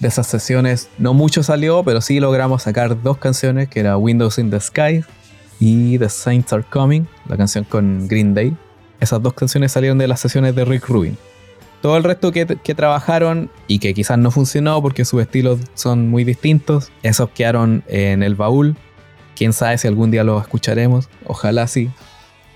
[0.00, 4.38] De esas sesiones no mucho salió, pero sí logramos sacar dos canciones, que era Windows
[4.38, 5.04] in the Sky
[5.60, 8.56] y The Saints Are Coming, la canción con Green Day.
[9.00, 11.16] Esas dos canciones salieron de las sesiones de Rick Rubin.
[11.82, 16.24] Todo el resto que, trabajaron y que quizás no funcionó porque sus estilos son muy
[16.24, 18.74] distintos, esos quedaron en el baúl.
[19.36, 21.90] Quién sabe si algún día los escucharemos, ojalá sí.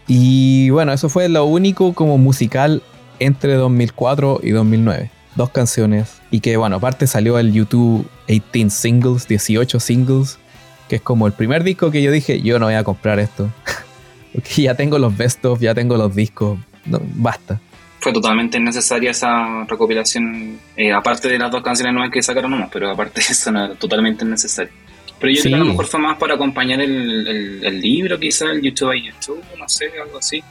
[0.06, 2.82] Y bueno, eso fue lo único como musical
[3.18, 5.10] entre 2004 y 2009.
[5.36, 6.22] Dos canciones.
[6.30, 10.38] Y que bueno, aparte salió el YouTube 18 singles, 18 singles,
[10.88, 13.48] que es como el primer disco que yo dije, yo no voy a comprar esto.
[14.32, 17.60] Porque ya tengo los best of, ya tengo los discos, no, basta
[18.00, 22.70] fue totalmente necesaria esa recopilación, eh, aparte de las dos canciones nuevas que sacaron nomás,
[22.72, 24.72] pero aparte de eso no era totalmente necesario.
[25.20, 28.50] Pero yo creo que a lo mejor fue más para acompañar el, el, libro, quizás,
[28.50, 30.44] el YouTube a YouTube, no sé, algo así.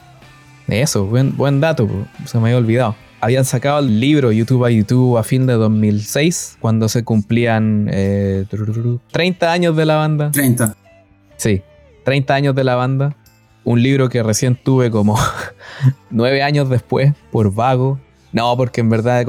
[0.67, 1.88] Eso, buen, buen dato,
[2.26, 2.95] se me había olvidado.
[3.19, 8.45] Habían sacado el libro YouTube a YouTube a fin de 2006, cuando se cumplían eh,
[9.12, 10.32] 30 años de la banda.
[10.32, 10.75] 30.
[11.38, 11.62] Sí,
[12.06, 13.15] 30 años de la banda
[13.67, 15.19] un libro que recién tuve como
[16.10, 17.99] nueve años después, por vago.
[18.32, 19.25] No, porque en verdad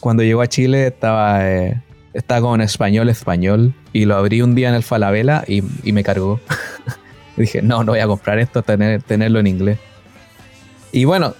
[0.00, 1.82] cuando, llegó a Chile estaba, eh,
[2.14, 5.60] estaba como en español, español, y lo abrí un día en el Falabella y,
[5.92, 6.40] me cargó.
[7.36, 9.78] dije, no, no voy a comprar esto, tener, tenerlo en inglés.
[10.90, 11.34] Y bueno,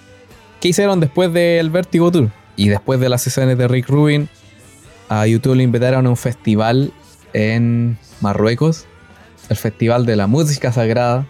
[0.65, 2.31] ¿qué hicieron después del Vertigo Tour?
[2.55, 4.27] Y después de las sesiones de Rick Rubin,
[5.09, 6.91] a YouTube le invitaron a un festival
[7.33, 8.87] en Marruecos,
[9.49, 11.27] el Festival de la Música Sagrada,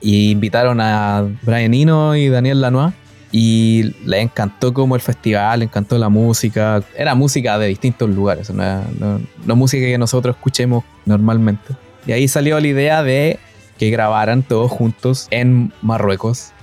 [0.00, 2.94] y invitaron a Brian Eno y Daniel Lanois.
[3.30, 6.82] Y le encantó como el festival, le encantó la música.
[6.96, 11.74] Era música de distintos lugares, no, música que nosotros escuchemos normalmente.
[12.06, 13.38] Y ahí salió la idea de
[13.76, 16.54] que grabaran todos juntos en Marruecos.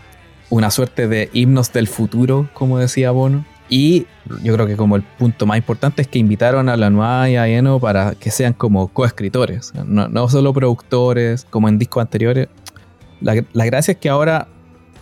[0.49, 3.45] Una suerte de himnos del futuro, como decía Bono.
[3.67, 4.05] Y
[4.43, 7.47] yo creo que como el punto más importante es que invitaron a Lanois y a
[7.47, 12.47] Eno para que sean como coescritores, no, no solo productores como en discos anteriores,
[13.21, 14.47] La, la gracia es que ahora,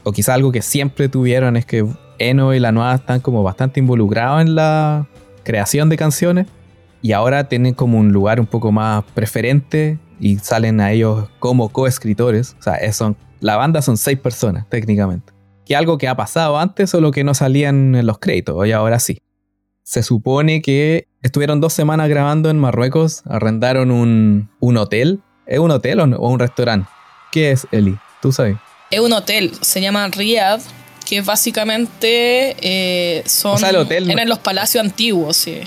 [0.04, 1.86] o quizá algo que siempre tuvieron, es que
[2.20, 5.08] Eno y la Nueva están como bastante involucrados en la
[5.44, 6.48] creación de canciones
[7.02, 11.68] y ahora tienen como un lugar un poco más preferente y salen a ellos como
[11.68, 12.56] coescritores.
[12.60, 15.33] O sea, son, la banda son seis personas técnicamente.
[15.66, 19.00] Que algo que ha pasado antes, solo que no salían en los créditos, hoy ahora
[19.00, 19.20] sí.
[19.84, 25.22] Se supone que estuvieron dos semanas grabando en Marruecos, arrendaron un, un hotel.
[25.46, 26.88] ¿Es un hotel o, o un restaurante?
[27.32, 27.98] ¿Qué es, Eli?
[28.22, 28.56] ¿Tú sabes?
[28.92, 30.62] Es un hotel, se llama Riyadh,
[31.08, 35.60] que básicamente eh, son O sea, el hotel eran los palacios antiguos, sí.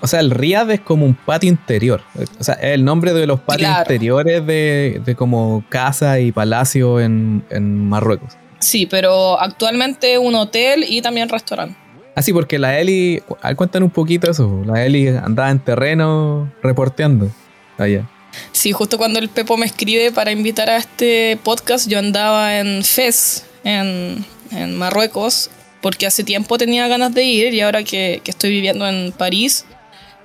[0.00, 2.02] O sea, el Riad es como un patio interior.
[2.38, 3.80] O sea, es el nombre de los patios Claro.
[3.82, 8.36] interiores de, de como casa y palacio en, en Marruecos.
[8.58, 11.76] Sí, pero actualmente un hotel y también restaurante.
[12.14, 13.22] Así porque la Eli,
[13.56, 14.62] cuéntanos un poquito eso.
[14.66, 17.30] La Eli andaba en terreno reporteando
[17.78, 18.08] allá.
[18.52, 22.82] Sí, justo cuando el Pepo me escribe para invitar a este podcast, yo andaba en
[22.82, 28.30] Fez, en, en Marruecos, porque hace tiempo tenía ganas de ir y ahora que, que
[28.30, 29.64] estoy viviendo en París,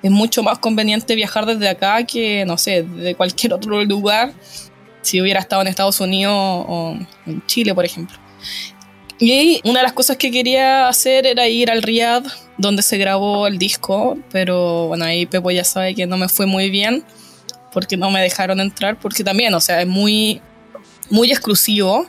[0.01, 4.33] es mucho más conveniente viajar desde acá que, no sé, de cualquier otro lugar,
[5.01, 8.22] si hubiera estado en Estados Unidos o en Chile, por ejemplo.
[9.19, 12.25] Y una de las cosas que quería hacer era ir al Riyadh,
[12.57, 16.45] donde se grabó el disco, pero bueno, ahí Pepo ya sabe que no me fue
[16.45, 17.03] muy bien
[17.71, 20.41] porque no me dejaron entrar, porque también, o sea, es muy,
[21.09, 22.05] muy exclusivo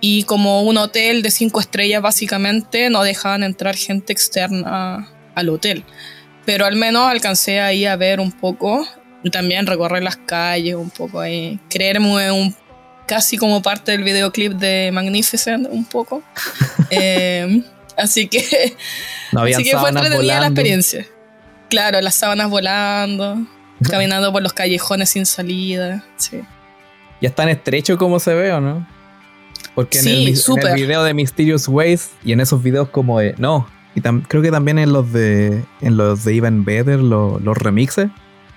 [0.00, 5.84] y como un hotel de cinco estrellas básicamente no dejaban entrar gente externa al hotel.
[6.44, 8.86] Pero al menos alcancé ahí a ver un poco
[9.30, 12.54] también recorrer las calles un poco ahí, creerme un
[13.10, 16.22] casi como parte del videoclip de Magnificent un poco.
[16.92, 17.62] Eh,
[17.96, 18.42] así que
[19.32, 21.06] No Así que fue entretenida la experiencia.
[21.68, 23.46] Claro, las sábanas volando,
[23.90, 26.04] caminando por los callejones sin salida.
[26.16, 26.40] Sí.
[27.20, 28.86] Ya es tan estrecho como se ve, ¿o no?
[29.76, 32.88] Porque en, Sí, el, mi- en el video de Mysterious Ways y en esos videos
[32.88, 33.34] como de...
[33.38, 37.38] No, y tam- creo que también en los de en los de Even Better, lo-
[37.38, 38.08] los remixes.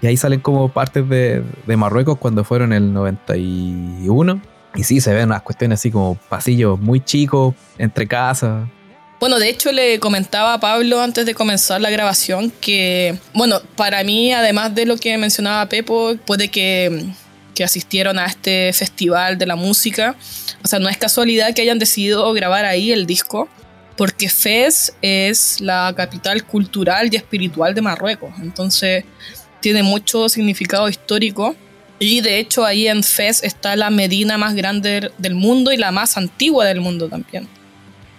[0.04, 4.42] Y ahí salen como partes de, de Marruecos cuando fueron el 91.
[4.76, 8.68] Y sí, se ven unas cuestiones así como pasillos muy chicos, entre casas.
[9.22, 14.04] Bueno, de hecho le comentaba a Pablo antes de comenzar la grabación que, bueno, para
[14.04, 17.06] mí, además de lo que mencionaba Pepo, puede que,
[17.56, 20.18] que asistieron a este festival de la música.
[20.66, 23.48] O sea, no es casualidad que hayan decidido grabar ahí el disco,
[23.96, 28.34] porque Fez es la capital cultural y espiritual de Marruecos.
[28.42, 29.06] Entonces,
[29.64, 31.56] tiene mucho significado histórico.
[31.98, 35.92] Y de hecho, ahí en Fez está la medina más grande del mundo y la
[35.92, 37.48] más antigua del mundo también.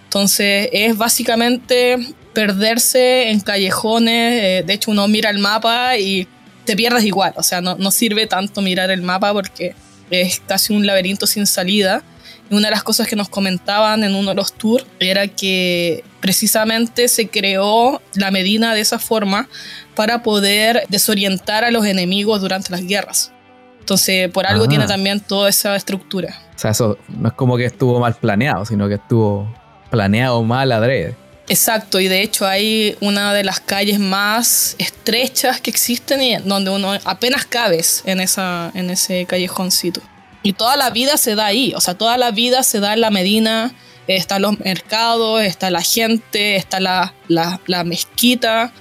[0.05, 1.99] Entonces es básicamente
[2.33, 4.43] perderse en callejones.
[4.43, 6.27] eh, de hecho, uno mira el mapa y
[6.65, 7.33] te pierdes igual.
[7.35, 9.75] O sea, no, no sirve tanto mirar el mapa porque
[10.09, 12.01] es casi un laberinto sin salida.
[12.49, 16.03] Y una de las cosas que nos comentaban en uno de los tours era que
[16.19, 19.47] precisamente se creó la Medina de esa forma
[19.95, 23.31] para poder desorientar a los enemigos durante las guerras.
[23.79, 24.67] Entonces, por algo Ah.
[24.67, 26.35] tiene también toda esa estructura.
[26.55, 29.47] O sea, eso no es como que estuvo mal planeado, sino que estuvo
[29.91, 31.15] planeado mal adrede.
[31.47, 36.71] Exacto, y de hecho hay una de las calles más estrechas que existen y donde
[36.71, 40.01] uno apenas cabes en, esa, en ese callejoncito.
[40.45, 43.01] Y toda la vida se da ahí, o sea, toda la vida se da en
[43.01, 43.73] la Medina,
[44.05, 48.71] están los mercados, está la gente, está la, la, la mezquita,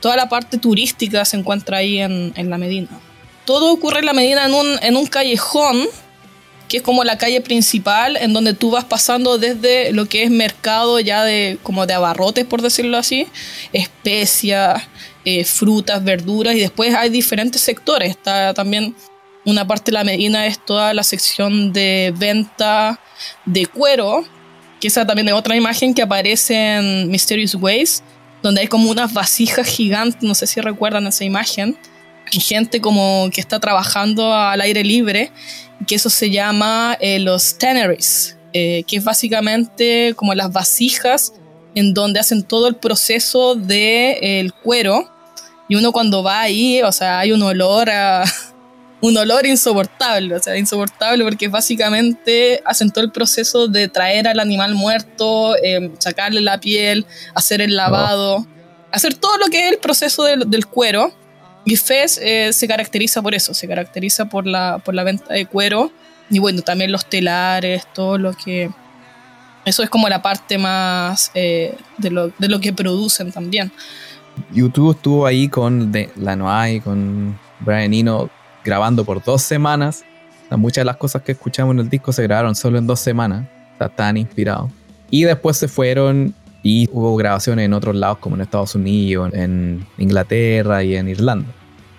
[0.00, 2.88] toda la parte turística se encuentra ahí en, en la Medina.
[3.44, 5.84] Todo ocurre en la Medina en un, en un callejón
[6.68, 10.30] que es como la calle principal en donde tú vas pasando desde lo que es
[10.30, 13.26] mercado ya de como de abarrotes por decirlo así,
[13.74, 14.82] especias,
[15.26, 18.08] eh, frutas, verduras y después hay diferentes sectores.
[18.08, 18.96] Está también
[19.44, 23.00] una parte de la Medina es toda la sección de venta
[23.44, 24.24] de cuero,
[24.80, 28.02] que esa también es otra imagen que aparece en Mysterious Ways,
[28.42, 31.76] donde hay como unas vasijas gigantes, no sé si recuerdan esa imagen,
[32.30, 35.30] y gente como que está trabajando al aire libre
[35.86, 41.32] que eso se llama eh, los tanneries, eh, que es básicamente como las vasijas
[41.74, 45.10] en donde hacen todo el proceso del de, el cuero.
[45.68, 48.24] Y uno cuando va ahí, o sea, hay un olor a,
[49.04, 54.40] un olor insoportable, o sea, insoportable porque básicamente hacen todo el proceso de traer al
[54.40, 58.46] animal muerto, eh, sacarle la piel, hacer el lavado,
[58.90, 61.12] hacer todo lo que es el proceso del, del cuero.
[61.66, 65.44] Y Fez eh, se caracteriza por eso, se caracteriza por la, por la venta de
[65.44, 65.92] cuero
[66.30, 68.70] y bueno, también los telares, todo lo que...
[69.66, 73.70] Eso es como la parte más eh, de, lo, de, lo, que producen también.
[74.50, 78.30] YouTube estuvo ahí con de, la Noai, con Brian Eno,
[78.64, 80.04] grabando por dos semanas.
[80.50, 83.46] muchas de las cosas que escuchamos en el disco se grabaron solo en dos semanas.
[83.74, 84.70] O sea, estaban inspirados.
[85.10, 89.86] Y después se fueron y hubo grabaciones en otros lados, como en Estados Unidos, en
[89.98, 91.48] Inglaterra y en Irlanda.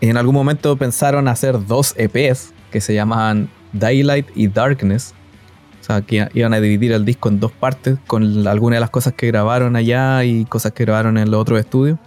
[0.01, 5.13] En algún momento pensaron hacer dos EPs que se llamaban Daylight y Darkness.
[5.81, 8.89] O sea, que iban a dividir el disco en dos partes con algunas de las
[8.89, 11.99] cosas que grabaron allá y cosas que grabaron en los otros estudios.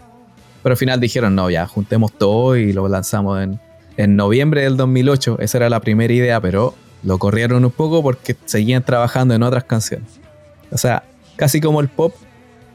[0.62, 3.60] Pero al final dijeron, no, ya, juntemos todo y lo lanzamos en,
[3.98, 5.38] en noviembre del 2008.
[5.40, 9.64] Esa era la primera idea, pero lo corrieron un poco porque seguían trabajando en otras
[9.64, 10.08] canciones.
[10.70, 11.02] O sea,
[11.36, 12.14] casi como el pop.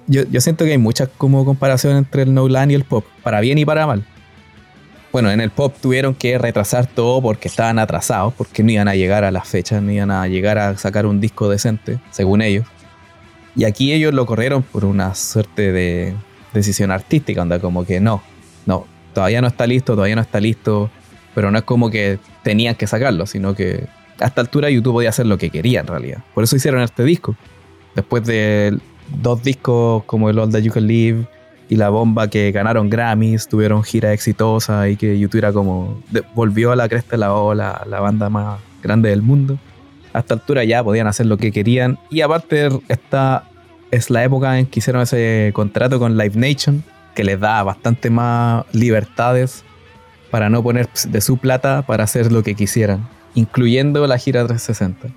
[0.06, 3.06] Yo, yo siento que hay muchas como comparación entre el No Land y el pop,
[3.24, 4.06] para bien y para mal.
[5.14, 8.96] Bueno, en el pop tuvieron que retrasar todo porque estaban atrasados, porque no iban a
[8.96, 12.66] llegar a las fechas, no iban a llegar a sacar un disco decente, según ellos.
[13.56, 16.16] Y aquí ellos lo corrieron por una suerte de
[16.54, 18.22] decisión artística, onda como que no,
[18.66, 20.90] no, todavía no está listo, todavía no está listo,
[21.36, 23.88] pero no es como que tenían que sacarlo, sino que
[24.20, 26.24] a esta altura YouTube podía hacer lo que quería en realidad.
[26.34, 27.36] Por eso hicieron este disco.
[27.96, 28.78] Después de
[29.22, 31.28] dos discos como el All That You Can Live
[31.70, 36.02] y La Bomba que ganaron Grammys, tuvieron gira exitosa y que YouTube era como
[36.36, 39.58] volvió a la cresta de la ola, la banda más grande del mundo.
[40.14, 43.46] A esta altura ya podían hacer lo que querían y aparte esta
[43.90, 46.84] es la época en que hicieron ese contrato con Live Nation
[47.16, 49.64] que les da bastante más libertades
[50.34, 55.10] para no poner de su plata para hacer lo que quisieran, incluyendo la gira 360.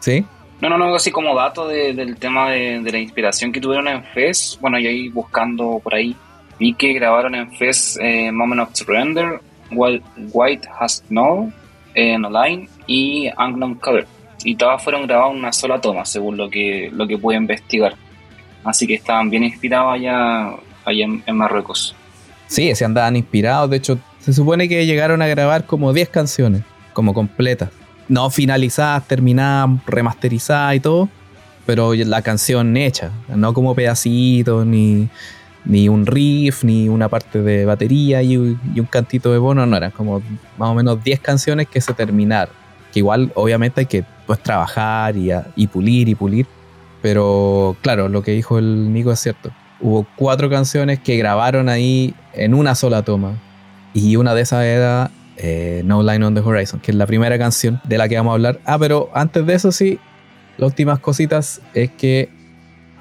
[0.00, 0.24] ¿Sí?
[0.62, 4.56] No, no, no, así como dato del tema de, la inspiración que tuvieron en Fez,
[4.62, 6.16] bueno, y ahí buscando por ahí,
[6.58, 11.52] vi que grabaron en Fez eh, Moment of Surrender, White, Has No,
[11.92, 14.06] en Online y Unknown Cover.
[14.44, 17.96] Y todas fueron grabadas en una sola toma, según lo que, lo que pude investigar.
[18.64, 20.54] Así que estaban bien inspirados allá,
[20.86, 21.94] allá en, Marruecos.
[22.46, 23.68] Sí, se andaban inspirados.
[23.68, 26.62] De hecho, se supone que llegaron a grabar como 10 canciones,
[26.94, 27.68] como completas.
[28.08, 31.10] No finalizadas, terminadas, remasterizadas y todo,
[31.66, 35.10] pero la canción hecha, no como pedacitos, ni,
[35.66, 39.90] ni un riff, ni una parte de batería y, un cantito de bono, no, eran
[39.90, 40.22] como
[40.56, 42.54] más o menos 10 canciones que se terminaron.
[42.94, 46.46] Que igual, obviamente, hay que pues, trabajar y, y pulir y pulir,
[47.02, 49.50] pero claro, lo que dijo el Nico es cierto.
[49.80, 53.34] Hubo cuatro canciones que grabaron ahí en una sola toma.
[53.94, 57.38] Y una de esas era eh, No Line on the Horizon, que es la primera
[57.38, 58.60] canción de la que vamos a hablar.
[58.66, 59.98] Ah, pero antes de eso sí,
[60.58, 62.28] las últimas cositas es que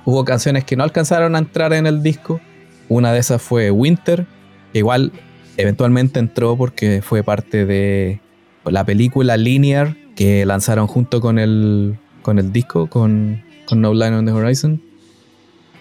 [0.06, 2.40] hubo canciones que no alcanzaron a entrar en el disco.
[2.88, 4.26] Una de esas fue Winter,
[4.72, 5.12] que igual
[5.58, 8.22] eventualmente entró porque fue parte de
[8.64, 14.16] la película Linear que lanzaron junto con el, con el disco, con con No Line
[14.16, 14.82] on the Horizon.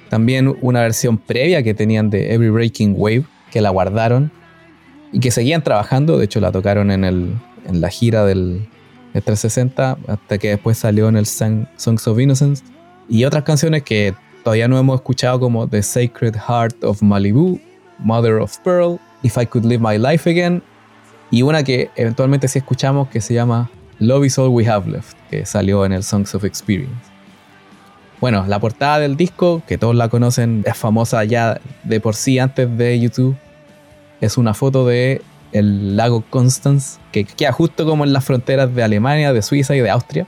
[0.09, 4.31] También una versión previa que tenían de Every Breaking Wave, que la guardaron
[5.13, 6.19] y que seguían trabajando.
[6.19, 8.67] De hecho, la tocaron en, el, en la gira del,
[9.13, 12.65] 360 hasta que después salió en el Songs of Innocence.
[13.09, 17.61] Y otras canciones que todavía no hemos escuchado como The Sacred Heart of Malibu,
[17.99, 20.63] Mother of Pearl, If I Could Live My Life Again.
[21.31, 25.17] Y una que eventualmente sí escuchamos que se llama Love Is All We Have Left,
[25.31, 27.13] que salió en el Songs of Experience.
[28.21, 32.39] Bueno, la portada del disco, que todos la conocen, es famosa ya de por sí
[32.39, 33.37] antes de YouTube.
[34.23, 38.83] Es una foto de el lago Constance, que queda justo como en las fronteras de
[38.83, 40.27] Alemania, de Suiza y de Austria.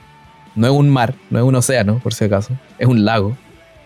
[0.53, 3.35] No es un mar, no es un océano, por si acaso, es un lago.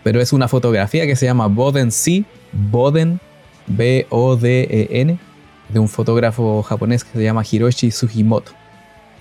[0.04, 3.20] Pero es una fotografía que se llama Boden Sea, Boden,
[3.68, 5.20] B-O-D-E-N,
[5.70, 8.52] de un fotógrafo japonés que se llama Hiroshi Sugimoto.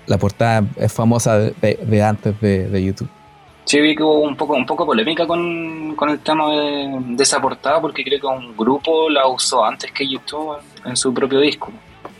[0.07, 3.11] La portada es famosa de, antes de YouTube.
[3.68, 7.83] Sí, vi que hubo un poco, un poco polémica con, el tema de, esa portada
[7.83, 11.71] porque creo que un grupo la usó antes que YouTube en, su propio disco.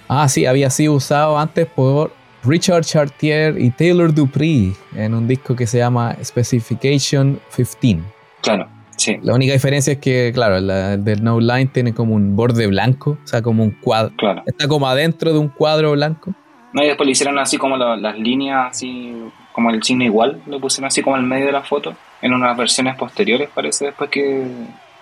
[0.09, 2.13] Ah, sí, había sido usado antes por
[2.45, 8.03] Richard Chartier y Taylor Dupree en un disco que se llama Specification 15.
[8.43, 8.69] Claro,
[8.99, 9.17] sí.
[9.23, 13.17] La única diferencia es que, claro, el del No Line tiene como un borde blanco,
[13.25, 14.15] o sea, como un cuadro.
[14.19, 14.43] Claro.
[14.45, 16.35] Está como adentro de un cuadro blanco.
[16.75, 19.15] No, y después le hicieron así como las líneas, así
[19.59, 21.93] como el signo igual, lo pusieron así como en medio de la foto,
[22.23, 24.47] en unas versiones posteriores parece después que,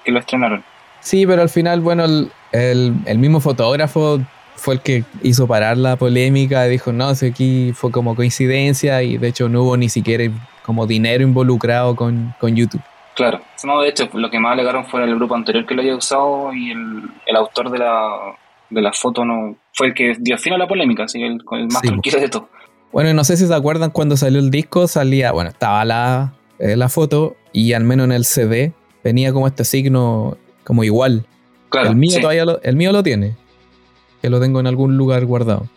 [0.07, 0.65] lo estrenaron.
[1.01, 2.07] Sí, pero al final, bueno,
[2.53, 4.19] el, mismo fotógrafo
[4.55, 9.19] fue el que hizo parar la polémica dijo, no, si aquí fue como coincidencia y
[9.19, 10.25] de hecho no hubo ni siquiera
[10.63, 12.81] como dinero involucrado con, YouTube.
[13.15, 15.97] Claro, no, de hecho lo que más alegaron fue el grupo anterior que lo había
[15.97, 18.35] usado y el, autor de la,
[18.71, 21.67] de la foto no fue el que dio fin a la polémica, así el, el
[21.67, 22.49] más tranquilo de todo.
[22.93, 26.77] Bueno, no sé si se acuerdan cuando salió el disco, salía, bueno, estaba la, eh,
[26.77, 28.73] la foto y al menos en el CD
[29.05, 31.27] venía como este signo como igual.
[31.69, 33.37] Claro, el mío todavía lo, el mío lo tiene,
[34.23, 35.69] que lo tengo en algún lugar guardado.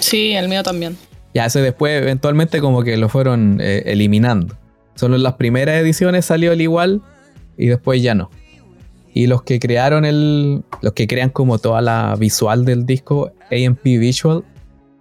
[0.00, 0.96] Sí, el mío también.
[1.34, 4.56] Ya ese después eventualmente como que lo fueron eh, eliminando.
[4.94, 7.02] Solo en las primeras ediciones salió el igual
[7.56, 8.30] y después ya no.
[9.12, 10.62] Y los que crearon el.
[10.82, 14.44] Los que crean como toda la visual del disco, AMP Visual,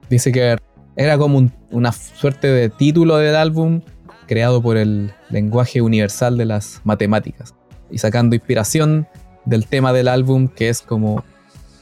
[0.09, 0.57] dice que
[0.95, 3.81] era como una suerte de título del álbum
[4.27, 7.53] creado por el lenguaje universal de las matemáticas.
[7.91, 9.07] Y sacando inspiración
[9.45, 11.23] del tema del álbum, que es como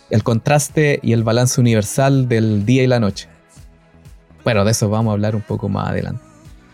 [0.09, 3.27] el contraste y el balance universal del día y la noche.
[4.43, 6.21] Bueno, de eso vamos a hablar un poco más adelante.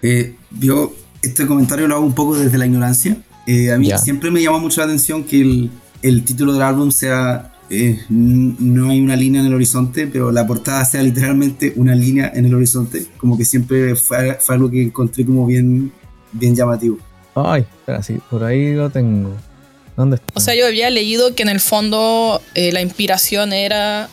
[0.01, 3.17] Eh, yo este comentario lo hago un poco desde la ignorancia.
[3.45, 5.69] Eh, a mí siempre me llama mucho la atención que
[6.01, 10.47] el, título del álbum sea eh, no hay una línea en el horizonte, pero la
[10.47, 13.07] portada sea literalmente una línea en el horizonte.
[13.17, 15.91] Como que siempre fue, algo que encontré como bien,
[16.31, 16.97] bien llamativo.
[17.35, 19.35] Ay, espera, sí, por ahí lo tengo.
[19.95, 20.27] ¿Dónde está?
[20.33, 24.09] O sea, yo había leído que en el fondo eh, la inspiración era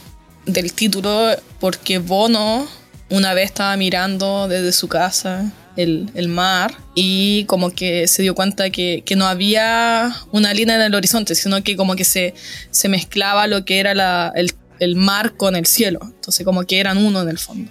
[0.46, 1.30] del título
[1.61, 2.66] porque Bono
[3.11, 8.70] una vez estaba mirando desde su casa el, mar y como que se dio cuenta
[8.70, 12.35] que, que, no había una línea en el horizonte, sino que como que se,
[12.70, 16.01] se mezclaba lo que era la, el, el, mar con el cielo.
[16.03, 17.70] Entonces como que eran uno en el fondo.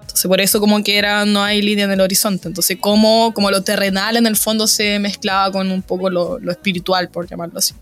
[0.00, 2.48] Entonces por eso como que era, no hay línea en el horizonte.
[2.48, 6.50] Entonces como, como lo terrenal en el fondo se mezclaba con un poco lo, lo
[6.50, 7.74] espiritual, por llamarlo así.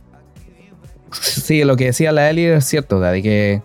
[1.20, 3.62] Sí, lo que decía la Eli es cierto, de que,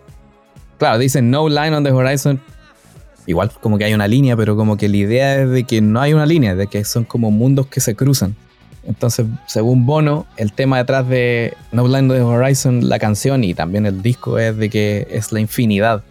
[0.78, 2.40] claro, dicen no line on the horizon,
[3.30, 6.00] igual como que hay una línea, pero como que la idea es de que no
[6.00, 8.36] hay una línea, de que son como mundos que se cruzan.
[8.86, 13.86] Entonces, según Bono, el tema detrás de No Blind the Horizon, la canción y también
[13.86, 16.02] el disco es de que es la infinidad.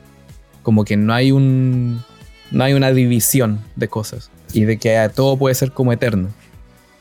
[0.64, 2.04] Como que no hay un
[2.52, 6.30] no hay una división de cosas y de que todo puede ser como eterno.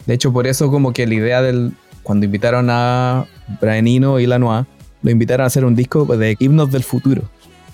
[0.07, 3.27] De hecho, por eso como que la idea del cuando invitaron a
[3.61, 4.67] Brian Eno y Lanois,
[5.03, 7.23] lo invitaron a hacer un disco de himnos del futuro,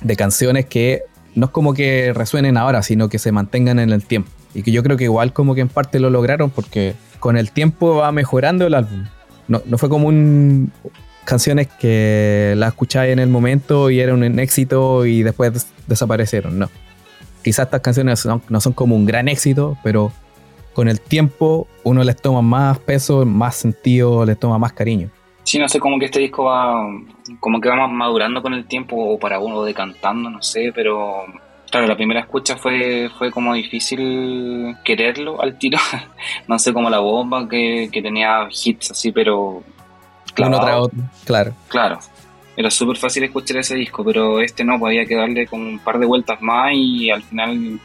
[0.03, 1.05] de canciones que
[1.35, 4.31] no es como que resuenen ahora, sino que se mantengan en el tiempo.
[4.55, 7.51] Y que yo creo que igual como que en parte lo lograron porque con el
[7.51, 9.07] tiempo va mejorando el álbum.
[9.49, 10.73] No, fue como un
[11.25, 16.71] canciones que las escucháis en el momento y eran un éxito y después desaparecieron, no.
[17.43, 20.13] Quizás estas canciones no son como un gran éxito, pero
[20.75, 25.11] con el tiempo uno les toma más peso, más sentido, les toma más cariño.
[25.45, 26.89] Sí, no sé, como que este disco va,
[27.39, 31.27] como que va madurando con el tiempo o para uno decantando, no sé, pero
[31.71, 35.79] claro, la primera escucha fue, fue como difícil quererlo al tiro,
[36.49, 39.63] no sé, como la bomba que, tenía hits así, pero...
[40.39, 41.53] Uno tras otro, claro.
[41.69, 41.99] Claro,
[42.57, 45.99] era súper fácil escuchar ese disco, pero este no, podía que darle con un par
[45.99, 47.79] de vueltas más y al final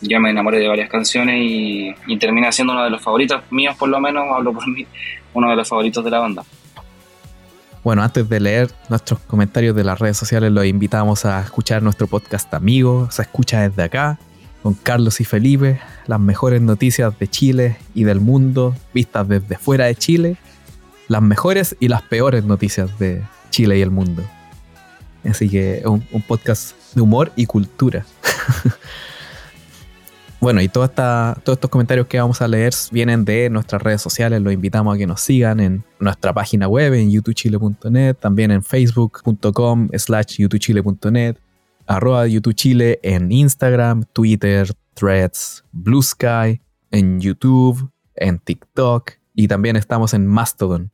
[0.00, 3.76] ya me enamoré de varias canciones y, y termina siendo uno de los favoritos míos,
[3.78, 4.84] por lo menos, hablo por mí,
[5.34, 6.42] uno de los favoritos de la banda.
[7.86, 12.08] Bueno, antes de leer nuestros comentarios de las redes sociales, los invitamos a escuchar nuestro
[12.08, 14.18] podcast Amigos, se escucha desde acá,
[14.64, 19.84] con Carlos y Felipe, las mejores noticias de Chile y del mundo, vistas desde fuera
[19.84, 20.36] de Chile,
[21.06, 24.24] las mejores y las peores noticias de Chile y el mundo.
[25.24, 28.04] Así que un, un podcast de humor y cultura.
[30.40, 34.40] Bueno, y todos estos comentarios que vamos a leer vienen de nuestras redes sociales.
[34.42, 39.88] Los invitamos a que nos sigan en nuestra página web, en youtubechile.net, también en facebook.com
[39.94, 41.36] slash youtubechile.net,
[41.86, 46.60] arroba youtubechile en Instagram, Twitter, Threads, Blue Sky,
[46.90, 50.90] en YouTube, en TikTok y también estamos en Mastodon.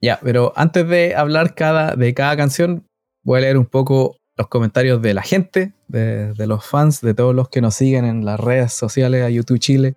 [0.00, 2.86] Ya, pero antes de hablar cada, de cada canción,
[3.22, 7.34] voy a leer un poco los comentarios de la gente, de, los fans, de todos
[7.34, 9.94] los que nos siguen en las redes sociales a YouTube Chile.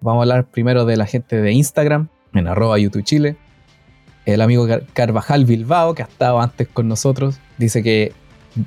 [0.00, 3.36] Vamos a hablar primero de la gente de Instagram, en YouTube Chile.
[4.26, 8.12] El amigo Carvajal Bilbao, que ha estado antes con nosotros, dice que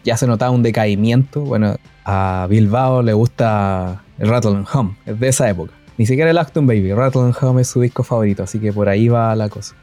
[0.03, 1.41] ya se notaba un decaimiento.
[1.41, 1.75] Bueno,
[2.05, 5.73] a Bilbao le gusta el Rattle Home, es de esa época.
[5.97, 9.09] Ni siquiera el Acton Baby, Rattle Home es su disco favorito, así que por ahí
[9.09, 9.75] va la cosa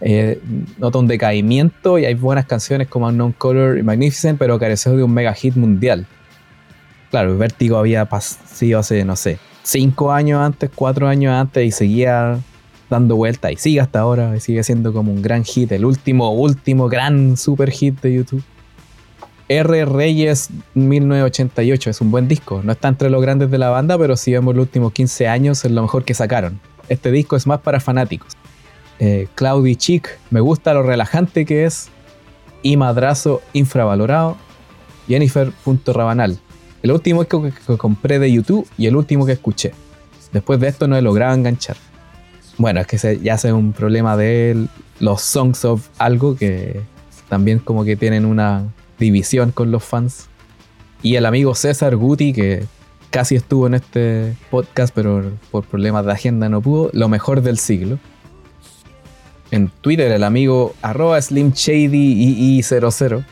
[0.00, 0.40] eh,
[0.78, 5.02] nota un decaimiento y hay buenas canciones como Unknown Color y Magnificent, pero careció de
[5.02, 6.06] un mega hit mundial.
[7.10, 8.08] Claro, Vértigo había
[8.46, 12.38] sido hace, no sé, 5 años antes, 4 años antes y seguía
[12.90, 16.32] dando vuelta y sigue hasta ahora, y sigue siendo como un gran hit, el último,
[16.32, 18.42] último gran super hit de YouTube.
[19.50, 19.84] R.
[19.86, 24.16] Reyes 1988 es un buen disco, no está entre los grandes de la banda, pero
[24.16, 26.60] si vemos los últimos 15 años es lo mejor que sacaron.
[26.90, 28.36] Este disco es más para fanáticos
[28.98, 31.88] eh, Claudi Chic, me gusta lo relajante que es.
[32.62, 34.36] Y Madrazo, infravalorado.
[35.06, 35.52] Jennifer
[35.86, 36.38] Rabanal.
[36.82, 39.72] El último disco que, compré de YouTube y el último que escuché.
[40.32, 41.76] Después de esto no he logrado enganchar.
[42.58, 44.66] Bueno, es que ya es un problema de
[45.00, 46.80] los songs of algo que
[47.28, 48.64] también como que tienen una
[48.98, 50.28] división con los fans.
[51.02, 52.64] Y el amigo César Guti, que
[53.10, 56.90] casi estuvo en este podcast, pero por problemas de agenda no pudo.
[56.92, 57.98] Lo mejor del siglo.
[59.50, 63.24] En Twitter, el amigo arroba slimshady00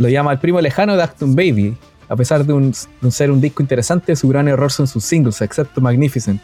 [0.00, 1.76] lo llama el primo lejano de Acton Baby.
[2.08, 2.72] A pesar de, un,
[3.10, 6.40] ser un disco interesante, su gran error son sus singles, excepto Magnificent.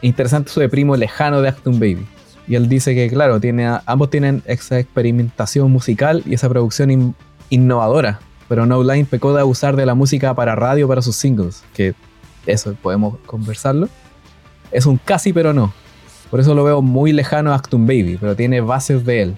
[0.00, 2.06] Interesante su de primo lejano de Acton Baby.
[2.46, 7.16] Y él dice que, claro, tiene, ambos tienen esa experimentación musical y esa producción
[7.50, 8.20] innovadora.
[8.48, 11.64] Pero No Line pecó de abusar de la música para radio para sus singles.
[11.74, 11.94] Que
[12.46, 13.88] eso podemos conversarlo.
[14.70, 15.74] Es un casi pero no.
[16.30, 19.36] Por eso lo veo muy lejano a Acton Baby, pero tiene bases de él.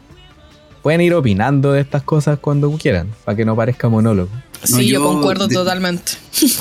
[0.82, 4.30] Pueden ir opinando de estas cosas cuando quieran, para que no parezca monólogo.
[4.64, 6.12] Sí, yo, concuerdo totalmente.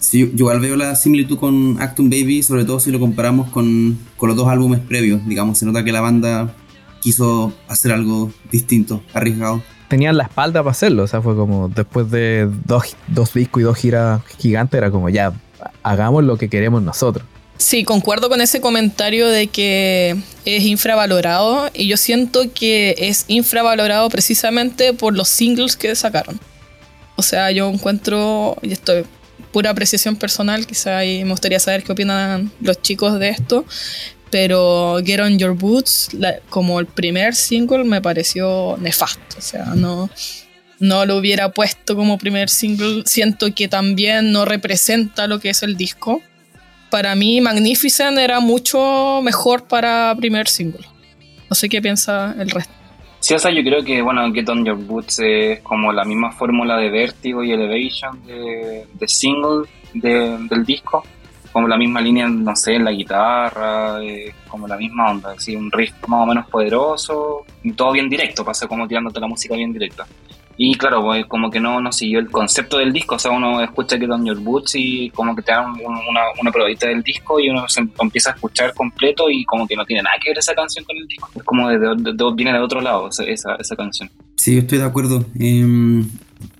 [0.00, 3.98] Sí, yo igual veo la similitud con Acton Baby, sobre todo si lo comparamos con,
[4.16, 5.20] con, los dos álbumes previos.
[5.26, 6.52] Digamos, se nota que la banda
[7.00, 9.62] quiso hacer algo distinto, arriesgado.
[9.88, 13.64] Tenían la espalda para hacerlo, o sea, fue como después de dos, dos discos y
[13.64, 15.32] dos giras gigantes, era como ya,
[15.82, 17.26] hagamos lo que queremos nosotros.
[17.60, 24.08] Sí, concuerdo con ese comentario de que es infravalorado y yo siento que es infravalorado
[24.08, 26.40] precisamente por los singles que sacaron.
[27.16, 29.04] O sea, yo encuentro, y esto es
[29.52, 33.66] pura apreciación personal, quizá y me gustaría saber qué opinan los chicos de esto,
[34.30, 36.08] pero Get On Your Boots,
[36.48, 39.36] como el primer single, me pareció nefasto.
[39.36, 40.08] O sea, no,
[40.78, 43.02] no lo hubiera puesto como primer single.
[43.04, 46.22] Siento que también no representa lo que es el disco
[46.90, 50.86] para mí Magnificent era mucho mejor para primer single.
[51.48, 52.72] No sé qué piensa el resto.
[53.20, 56.32] Sí, o sea, yo creo que, bueno, Get On Your Boots es como la misma
[56.32, 61.04] fórmula de Vertigo y Elevation de, single del disco.
[61.52, 63.98] Como la misma línea, no sé, en la guitarra,
[64.48, 68.44] como la misma onda, así, un riff más o menos poderoso, y todo bien directo,
[68.44, 70.06] pasa como tirándote la música bien directa.
[70.62, 73.62] Y claro, pues como que no, no siguió el concepto del disco, o sea, uno
[73.62, 77.40] escucha que On Your Boots y como que te dan una, una probadita del disco
[77.40, 80.38] y uno se empieza a escuchar completo y como que no tiene nada que ver
[80.38, 81.30] esa canción con el disco.
[81.34, 81.78] Es como de,
[82.34, 84.10] viene de otro lado esa, esa, canción.
[84.36, 85.24] Sí, estoy de acuerdo.
[85.38, 86.06] Em,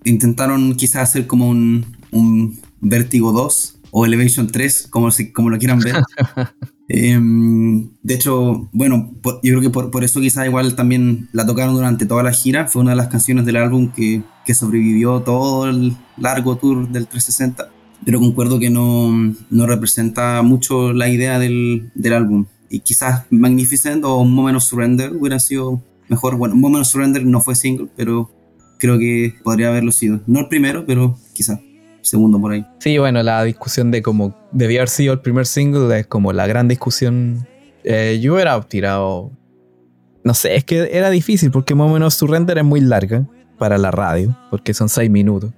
[0.05, 5.78] intentaron quizás hacer como un, un Vertigo 2 o Elevation 3, como, como lo quieran
[5.78, 5.96] ver.
[6.93, 12.05] Em, de hecho, bueno, yo creo que por, eso quizás igual también la tocaron durante
[12.05, 12.66] toda la gira.
[12.66, 17.07] Fue una de las canciones del álbum que, que sobrevivió todo el largo tour del
[17.07, 17.70] 360.
[18.05, 19.12] Pero concuerdo que no,
[19.51, 22.47] no representa mucho la idea del, del, álbum.
[22.68, 26.36] Y quizás Magnificent o Moment of Surrender hubiera sido mejor.
[26.36, 28.32] Bueno, Moment of Surrender no fue single, pero
[28.78, 30.22] creo que podría haberlo sido.
[30.26, 31.61] No el primero, pero quizás
[32.03, 32.66] segundo por ahí.
[32.78, 36.46] Sí, bueno, la discusión de cómo debía haber sido el primer single es como la
[36.46, 37.46] gran discusión.
[37.84, 39.32] Eh, yo hubiera tirado.
[40.22, 43.26] No sé, es que era difícil porque más o menos su render es muy larga
[43.59, 45.53] para la radio, porque son seis minutos.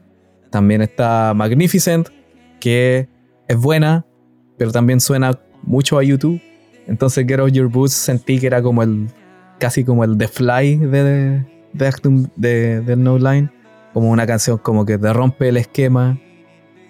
[0.51, 2.09] También está Magnificent,
[2.61, 3.09] que
[3.49, 4.07] es buena,
[4.59, 6.41] pero también suena mucho a YouTube.
[6.87, 9.09] Entonces, Get Out Your Boots sentí que era como el.
[9.59, 13.51] casi como el The Fly de, de, de, de No Line.
[13.93, 16.19] Como una canción como que te rompe el esquema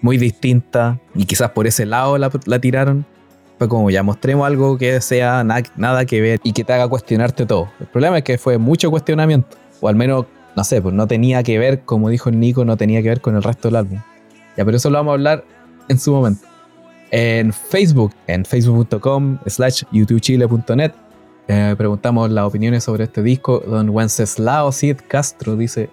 [0.03, 3.05] muy distinta y quizás por ese lado la, tiraron.
[3.57, 7.45] Fue como ya mostremos algo que sea nada que ver y que te haga cuestionarte
[7.45, 7.69] todo.
[7.79, 10.25] El problema es que fue mucho cuestionamiento, o al menos,
[10.55, 13.35] no sé, pues no tenía que ver, como dijo Nico, no tenía que ver con
[13.35, 13.99] el resto del álbum.
[14.57, 15.45] Ya, pero eso lo vamos a hablar
[15.87, 16.45] en su momento.
[17.11, 20.91] En Facebook, en facebook.com slash youtubechile.net,
[21.47, 23.63] eh, preguntamos las opiniones sobre este disco.
[23.65, 25.89] Don Wenceslao Cid Castro dice: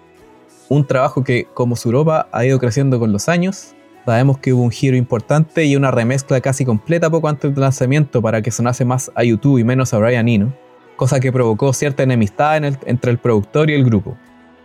[0.67, 3.75] Un trabajo que, como su Europa, ha ido creciendo con los años
[4.05, 8.21] Sabemos que hubo un giro importante y una remezcla casi completa poco antes del lanzamiento
[8.21, 10.53] para que sonase más a YouTube y menos a Brian Eno,
[10.95, 14.17] cosa que provocó cierta enemistad entre el productor y el grupo.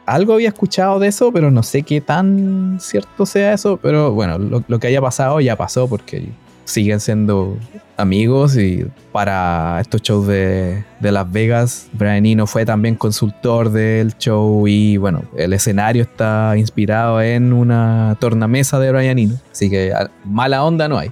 [0.07, 4.39] Algo había escuchado de eso, pero no sé qué tan cierto sea eso, pero bueno,
[4.39, 6.29] lo, lo que haya pasado ya pasó porque
[6.67, 7.57] siguen siendo
[7.97, 14.67] amigos y para estos shows de, Las Vegas, Brian Eno fue también consultor del show
[14.69, 19.93] y bueno, el escenario está inspirado en una tornamesa de Brian Eno, así que
[20.25, 21.11] mala onda no hay.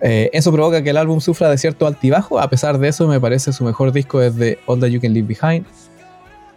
[0.00, 3.18] Eh, eso provoca que el álbum sufra de cierto altibajo, a pesar de eso me
[3.18, 5.66] parece su mejor disco desde All That You Can Leave Behind.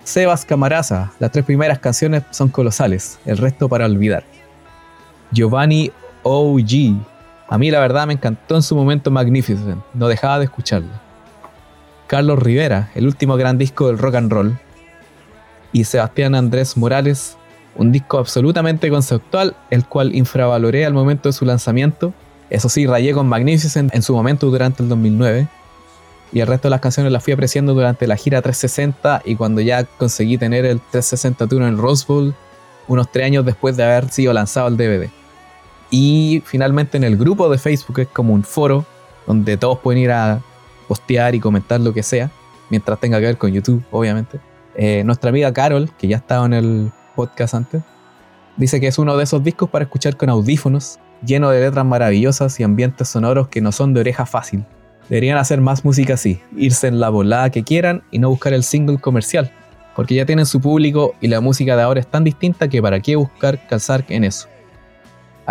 [0.04, 4.24] Sebas Camaraza, las tres primeras canciones son colosales, el resto para olvidar.
[5.32, 5.92] Giovanni
[6.24, 6.96] OG,
[7.52, 10.88] a mí la verdad me encantó en su momento Magnificent, no dejaba de escucharlo.
[12.08, 14.58] Carlos Rivera, el último gran disco del rock and roll.
[15.74, 17.36] Y Sebastián Andrés Morales,
[17.76, 22.14] un disco absolutamente conceptual, el cual infravaloré al momento de su lanzamiento.
[22.50, 25.50] Eso sí, rayé con Magnificent en su momento durante el 2009.
[26.32, 29.60] Y el resto de las canciones las fui apreciando durante la gira 360 y cuando
[29.60, 32.34] ya conseguí tener el 360 Tour en Rose Bowl,
[32.88, 35.21] unos tres años después de haber sido lanzado el DVD.
[35.92, 38.86] Y finalmente en el grupo de Facebook, es como un foro
[39.28, 40.42] donde todos pueden ir a
[40.88, 42.32] postear y comentar lo que sea,
[42.70, 44.40] mientras tenga que ver con YouTube, obviamente.
[44.76, 47.84] Eh, nuestra amiga Carol, que ya estaba en el podcast antes,
[48.56, 52.58] dice que es uno de esos discos para escuchar con audífonos, lleno de letras maravillosas
[52.60, 54.66] y ambientes sonoros que no son de oreja fácil.
[55.10, 58.64] Deberían hacer más música así, irse en la volada que quieran y no buscar el
[58.64, 59.52] single comercial,
[59.94, 63.02] porque ya tienen su público y la música de ahora es tan distinta que para
[63.02, 64.48] qué buscar calzar en eso.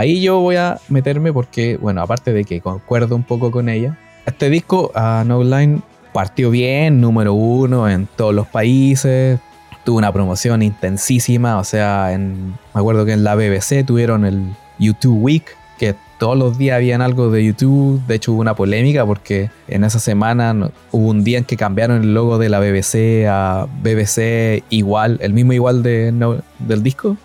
[0.00, 3.98] Ahí yo voy a meterme porque, bueno, aparte de que concuerdo un poco con ella,
[4.24, 5.82] este disco a No Line
[6.14, 9.38] partió bien, número uno en todos los países,
[9.84, 14.42] tuvo una promoción intensísima, o sea, en, me acuerdo que en la BBC tuvieron el
[14.78, 15.44] YouTube Week,
[15.78, 19.84] que todos los días habían algo de YouTube, de hecho hubo una polémica porque en
[19.84, 24.64] esa semana hubo un día en que cambiaron el logo de la BBC a BBC
[24.70, 26.10] igual, el mismo igual de,
[26.58, 27.18] del disco,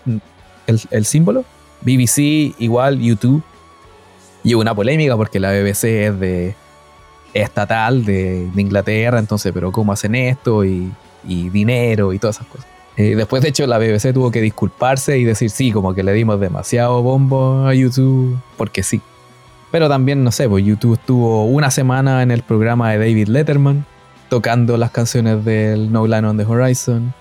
[0.66, 1.46] el símbolo,
[1.82, 3.42] BBC igual YouTube,
[4.46, 6.54] y hubo una polémica porque la BBC es de
[7.34, 10.64] estatal de, Inglaterra, entonces, pero ¿cómo hacen esto?
[10.64, 10.92] Y,
[11.24, 12.66] dinero y todas esas cosas.
[12.96, 16.12] Eh, después, de hecho, la BBC tuvo que disculparse y decir sí, como que le
[16.12, 19.00] dimos demasiado bombo a YouTube, porque sí.
[19.72, 23.84] Pero también, no sé, pues YouTube estuvo una semana en el programa de David Letterman,
[24.28, 27.12] tocando las canciones del No Line on the Horizon.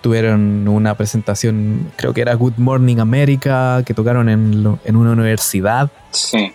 [0.00, 5.90] Tuvieron una presentación, creo que era Good Morning America, que tocaron en, en una universidad.
[6.10, 6.52] Sí.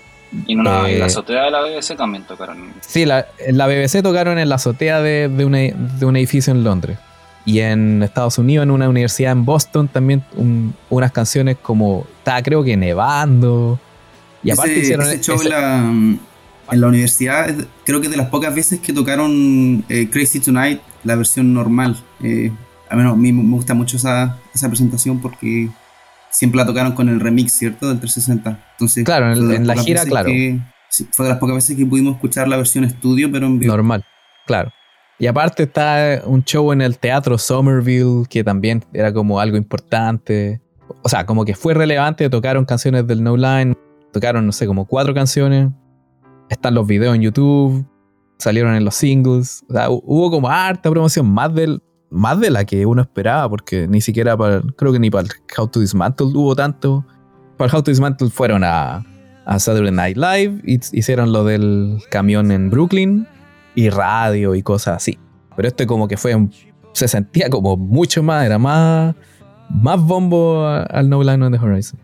[0.48, 2.74] Y en, la eh, azotea de la BBC también tocaron.
[2.82, 6.98] Sí, la, la BBC tocaron en la azotea de, un edificio en Londres.
[7.46, 10.24] Y en Estados Unidos, en una universidad en Boston, también
[10.90, 13.80] unas canciones como estaba creo que nevando.
[14.44, 16.20] Y aparte hicieron ese show en,
[16.80, 17.54] la, universidad,
[17.86, 21.98] creo que de las pocas veces que tocaron eh, Crazy Tonight, la versión normal.
[22.24, 22.52] Eh,
[22.90, 25.70] a, menos, a mí me gusta mucho esa, esa presentación porque
[26.30, 27.88] siempre la tocaron con el remix, ¿cierto?
[27.88, 28.66] Del 360.
[28.74, 30.30] Entonces, claro, en, la gira, claro.
[31.12, 33.72] fue de las pocas veces que pudimos escuchar la versión estudio, pero en vivo.
[33.72, 34.04] Normal,
[34.46, 34.72] claro.
[35.18, 40.62] Y aparte está un show en el teatro Somerville, que también era como algo importante.
[41.02, 43.78] O sea, como que fue relevante, tocaron canciones del No Line,
[44.12, 45.70] tocaron, no sé, como cuatro canciones.
[46.50, 47.86] Están los videos en YouTube,
[48.38, 49.64] salieron en los singles.
[49.70, 51.82] O sea, hubo como harta promoción, más del,
[52.16, 55.32] más de la que uno esperaba, porque ni siquiera para, creo que ni para el
[55.58, 57.06] How to Dismantle hubo tanto.
[57.58, 59.06] Para el How to Dismantle fueron a,
[59.46, 63.28] a Saturday Night Live, hicieron lo del camión en Brooklyn
[63.76, 65.20] y radio y cosas así.
[65.56, 66.36] Pero este como que fue,
[66.94, 69.14] se sentía como mucho más, era más,
[69.70, 72.00] más bombo al No Line on the Horizon.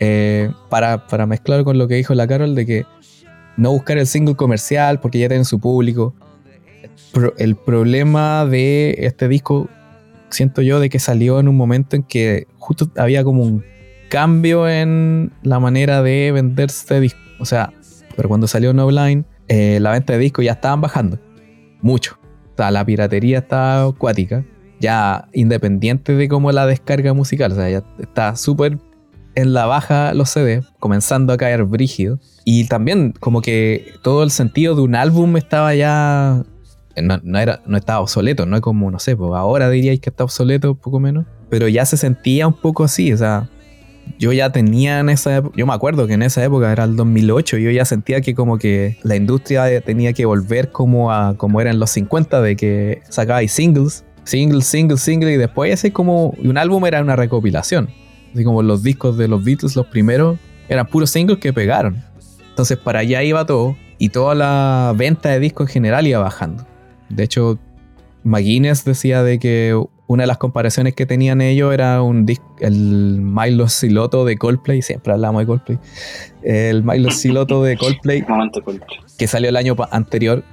[0.00, 2.86] Eh, para, para mezclar con lo que dijo la Carol de que
[3.56, 6.14] no buscar el single comercial porque ya tienen su público
[7.38, 9.68] el problema de este disco,
[10.30, 13.64] siento yo, de que salió en un momento en que justo había como un
[14.08, 17.20] cambio en la manera de venderse este disco.
[17.38, 17.72] O sea,
[18.16, 21.18] pero cuando salió No Line, eh, la venta de discos ya estaban bajando.
[21.82, 22.18] Mucho.
[22.54, 24.44] O sea, la piratería está acuática.
[24.80, 27.52] Ya independiente de cómo la descarga musical.
[27.52, 28.78] O sea, ya está súper
[29.34, 32.18] en la baja los CD, comenzando a caer brígido.
[32.44, 36.42] Y también como que todo el sentido de un álbum estaba ya
[37.02, 40.24] no, era, no estaba obsoleto, no es como, no sé, pues ahora diríais que está
[40.24, 43.48] obsoleto, un poco menos, pero ya se sentía un poco así, o sea,
[44.18, 46.96] yo ya tenía en esa época, yo me acuerdo que en esa época era el
[46.96, 51.60] 2008, yo ya sentía que como que la industria tenía que volver como a como
[51.60, 56.30] era en los 50, de que sacabais singles, single, single, single, y después ese como,
[56.42, 57.90] un álbum era una recopilación,
[58.32, 60.38] así como los discos de los Beatles, los primeros,
[60.68, 62.02] eran puros singles que pegaron.
[62.48, 66.66] Entonces para allá iba todo, y toda la venta de discos en general iba bajando.
[67.08, 67.58] De hecho,
[68.24, 72.26] McGuinness decía de que una de las comparaciones que tenían ellos era un
[72.60, 75.78] el Milo Siloto de Coldplay, siempre hablamos de Coldplay,
[76.42, 78.24] el Milo Siloto de Coldplay,
[79.18, 80.44] que salió el año anterior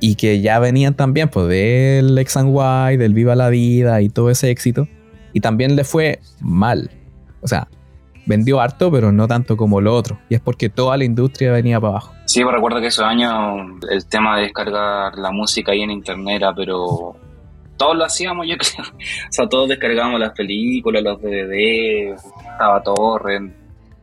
[0.00, 4.08] y que ya venían también pues del X and Y, del Viva la Vida y
[4.08, 4.86] todo ese éxito,
[5.32, 6.90] y también le fue mal.
[7.40, 7.68] O sea,
[8.26, 10.18] vendió harto, pero no tanto como lo otro.
[10.28, 12.12] Y es porque toda la industria venía para abajo.
[12.28, 13.32] Sí, pues recuerdo que esos años
[13.88, 17.16] el tema de descargar la música ahí en internet era, pero
[17.78, 18.86] todos lo hacíamos, yo creo.
[18.86, 22.14] O sea, todos descargábamos las películas, los DVD,
[22.52, 23.54] estaba Torrent.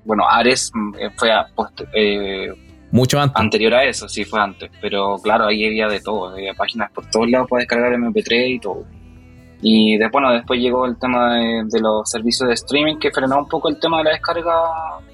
[0.06, 1.46] Bueno, Ares eh, fue a,
[1.94, 2.52] eh,
[2.90, 3.40] mucho antes.
[3.40, 4.72] Anterior a eso, sí, fue antes.
[4.82, 6.30] Pero claro, ahí había de todo.
[6.30, 8.86] Había páginas por todos lados para descargar MP3 y todo.
[9.62, 13.48] Y después, bueno, después llegó el tema de, los servicios de streaming que frenó un
[13.48, 14.52] poco el tema de la descarga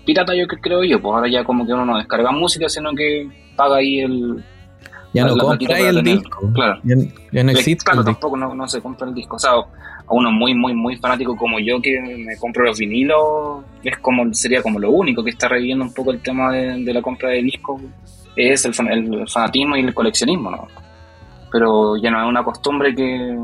[0.06, 1.02] pirata, yo creo yo.
[1.02, 4.44] Pues ahora ya como que uno no descarga música, sino que paga ahí el
[5.14, 6.52] Ya no para el tener, disco.
[6.54, 6.80] Claro.
[6.84, 6.96] Ya,
[7.32, 9.36] ya no existe Claro, tampoco no, no se compra el disco.
[9.36, 13.64] O sea, a uno muy, muy, muy fanático como yo que me compro los vinilos,
[13.84, 16.94] es como sería como lo único que está reviviendo un poco el tema de, de
[16.94, 17.82] la compra de discos,
[18.36, 20.68] es el, el fanatismo y el coleccionismo, ¿no?
[21.52, 23.38] Pero ya no es una costumbre que,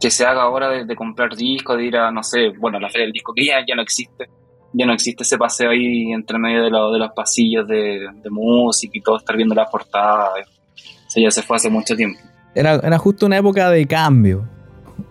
[0.00, 2.88] que se haga ahora de, de comprar discos, de ir a, no sé, bueno, la
[2.88, 4.28] feria del disco, que ya, ya no existe.
[4.76, 8.30] Ya no existe ese paseo ahí entre medio de, lo- de los pasillos de, de
[8.30, 10.30] música y todo, estar viendo las portadas.
[11.16, 12.18] Ya se fue hace mucho tiempo.
[12.56, 14.48] Era, era justo una época de cambio.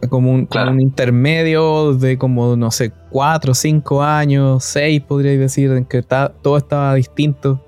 [0.09, 5.71] Como un, como un intermedio de como, no sé, cuatro, cinco años, seis podríais decir,
[5.71, 7.65] en que ta- todo estaba distinto.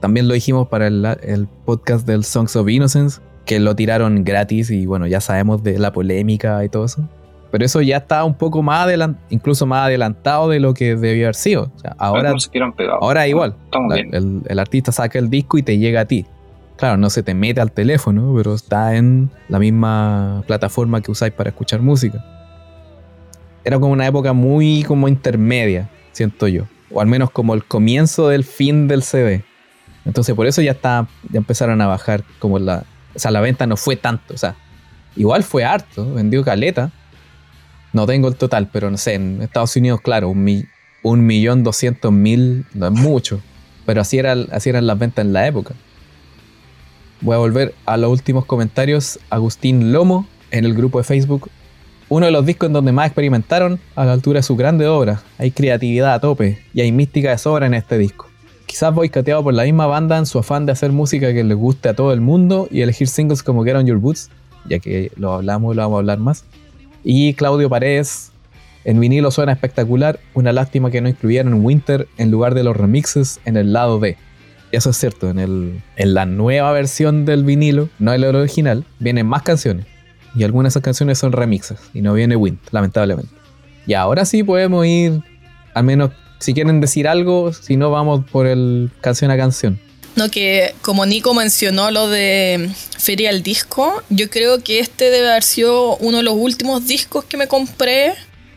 [0.00, 4.70] También lo dijimos para el, el podcast del Songs of Innocence, que lo tiraron gratis
[4.70, 7.08] y bueno, ya sabemos de la polémica y todo eso.
[7.50, 11.26] Pero eso ya está un poco más adelantado, incluso más adelantado de lo que debió
[11.26, 11.72] haber sido.
[11.74, 12.30] O sea, ahora,
[13.00, 13.56] ahora igual.
[13.88, 14.14] La- bien.
[14.14, 16.26] el, el artista saca el disco y te llega a ti.
[16.76, 21.32] Claro, no se te mete al teléfono, pero está en la misma plataforma que usáis
[21.32, 22.22] para escuchar música.
[23.64, 26.64] Era como una época muy como intermedia, siento yo.
[26.90, 29.42] O al menos como el comienzo del fin del CD.
[30.04, 32.84] Entonces por eso ya está, ya empezaron a bajar como la.
[33.14, 34.32] O sea, la venta no fue tanto.
[34.34, 34.54] O sea,
[35.16, 36.92] igual fue harto, vendió caleta.
[37.92, 40.64] No tengo el total, pero no sé, en Estados Unidos, claro, un, mi-
[41.02, 43.40] un millón doscientos mil no es mucho.
[43.86, 45.74] Pero así, era, así eran las ventas en la época.
[47.20, 49.18] Voy a volver a los últimos comentarios.
[49.30, 51.50] Agustín Lomo, en el grupo de Facebook.
[52.10, 55.22] Uno de los discos en donde más experimentaron a la altura de su grande obra.
[55.38, 58.28] Hay creatividad a tope y hay mística de sobra en este disco.
[58.66, 61.88] Quizás boicoteado por la misma banda en su afán de hacer música que les guste
[61.88, 64.30] a todo el mundo y elegir singles como Get On Your Boots,
[64.68, 66.44] ya que lo hablamos y lo vamos a hablar más.
[67.04, 68.32] Y Claudio Paredes,
[68.84, 73.40] en vinilo suena espectacular, una lástima que no incluyeron Winter en lugar de los remixes
[73.44, 74.16] en el lado B.
[74.70, 79.26] Eso es cierto, en, el, en la nueva versión del vinilo, no el original, vienen
[79.26, 79.86] más canciones.
[80.34, 83.32] Y algunas de esas canciones son remixes y no viene Winter, lamentablemente.
[83.86, 85.22] Y ahora sí podemos ir,
[85.74, 89.80] al menos si quieren decir algo, si no vamos por el canción a canción.
[90.18, 95.30] No, que como Nico mencionó lo de Feria del Disco, yo creo que este debe
[95.30, 98.14] haber sido uno de los últimos discos que me compré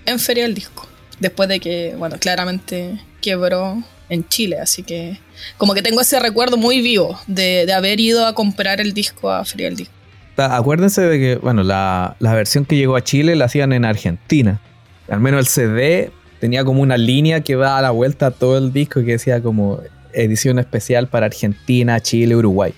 [0.08, 0.88] en Feria del Disco.
[1.20, 3.78] Después de que, bueno, claramente quebró
[4.10, 5.20] en Chile, así que
[5.58, 9.30] como que tengo ese recuerdo muy vivo de, de haber ido a comprar el disco
[9.30, 9.94] a Feria del Disco.
[10.38, 14.60] Acuérdense de que, bueno, la, la versión que llegó a Chile la hacían en Argentina.
[15.08, 18.74] Al menos el CD tenía como una línea que daba la vuelta a todo el
[18.74, 19.80] disco que decía como
[20.14, 22.74] edición especial para Argentina, Chile, Uruguay.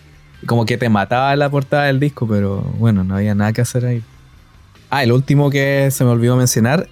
[0.46, 3.86] Como que te mataba la portada del disco, pero bueno, no había nada que hacer
[3.86, 4.04] ahí.
[4.90, 6.88] Ah, el último que se me olvidó mencionar,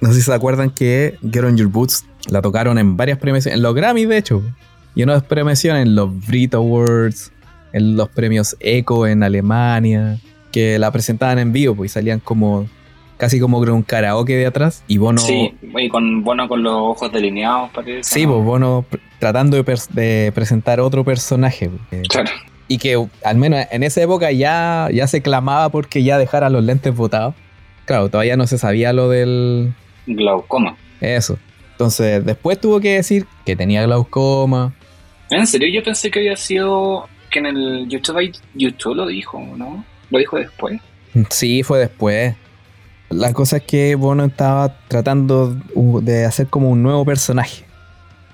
[0.00, 3.56] no sé si se acuerdan que Get On Your Boots la tocaron en varias premiaciones,
[3.56, 4.42] en los Grammys de hecho,
[4.94, 7.32] y en otras premiaciones, en los Brit Awards,
[7.72, 10.18] en los premios Echo en Alemania,
[10.50, 12.68] que la presentaban en vivo, pues y salían como
[13.16, 16.74] casi como con un karaoke de atrás y Bono Sí, y con, bueno, con los
[16.74, 18.02] ojos delineados, parece.
[18.02, 18.84] Sí, pues Bono
[19.18, 21.70] tratando de, presentar otro personaje.
[21.92, 22.30] eh, Claro.
[22.68, 26.64] y que al menos en esa época ya, ya se clamaba porque ya dejara los
[26.64, 27.34] lentes botados.
[27.84, 29.72] Claro, todavía no se sabía lo del...
[30.06, 30.76] Glaucoma.
[31.00, 31.38] Eso.
[31.72, 34.72] Entonces después tuvo que decir que tenía glaucoma.
[35.30, 39.84] En serio, yo pensé que había sido que en el YouTube, YouTube lo dijo, ¿no?
[40.10, 40.80] Lo dijo después.
[41.30, 42.34] Sí, fue después.
[43.12, 47.64] La cosa es que Bono estaba tratando uh, de hacer como un nuevo personaje.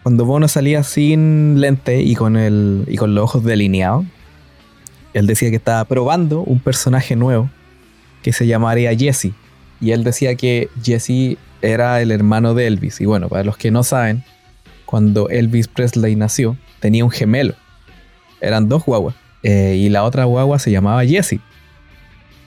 [0.03, 4.05] Cuando Bono salía sin lente y con, el, y con los ojos delineados,
[5.15, 7.51] él decía que estaba probando un personaje nuevo
[8.23, 9.33] que se llamaría Jesse.
[9.81, 13.01] Y él decía que Jesse era el hermano de Elvis.
[13.01, 14.23] Y bueno, para los que no saben,
[14.87, 17.55] cuando Elvis Presley nació, tenía un gemelo.
[18.41, 19.17] Eran dos guaguas.
[19.43, 21.41] Eh, y la otra guagua se llamaba Jesse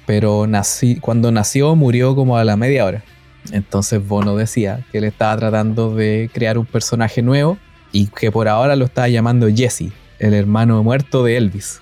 [0.06, 3.04] pero nací, cuando nació murió como a la media hora.
[3.52, 7.58] Entonces Bono decía que él estaba tratando de crear un personaje nuevo
[7.92, 11.82] y que por ahora lo estaba llamando Jesse, el hermano muerto de Elvis.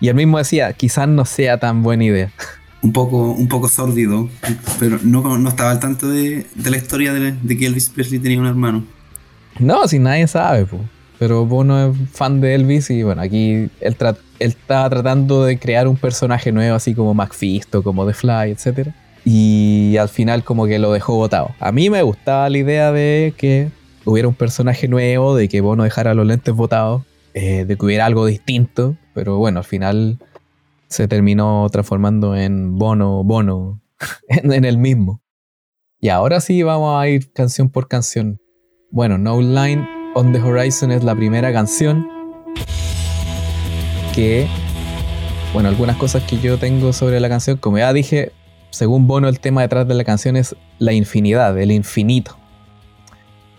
[0.00, 2.32] Y él mismo decía, quizás no sea tan buena idea.
[2.82, 4.28] Un poco, un poco sórdido,
[4.78, 8.20] pero no, no estaba al tanto de, de la historia de, de que Elvis Presley
[8.20, 8.84] tenía un hermano.
[9.58, 10.80] No, si nadie sabe, po.
[11.18, 13.96] pero Bono es fan de Elvis y bueno, aquí él,
[14.38, 18.90] él estaba tratando de crear un personaje nuevo, así como McFisto, como The Fly, etc.
[19.24, 21.54] Y al final como que lo dejó botado.
[21.60, 23.70] A mí me gustaba la idea de que
[24.04, 28.06] hubiera un personaje nuevo, de que Bono dejara los lentes botados, eh, de que hubiera
[28.06, 30.18] algo distinto, pero bueno, al final
[30.88, 33.80] se terminó transformando en Bono, Bono,
[34.28, 35.22] en, en el mismo.
[36.00, 38.40] Y ahora sí vamos a ir canción por canción.
[38.90, 42.06] Bueno, No Line on the Horizon es la primera canción
[44.14, 44.46] que
[45.52, 48.32] Bueno, algunas cosas que yo tengo sobre la canción, como ya dije,
[48.70, 52.36] según Bono el tema detrás de la canción es la infinidad, el infinito.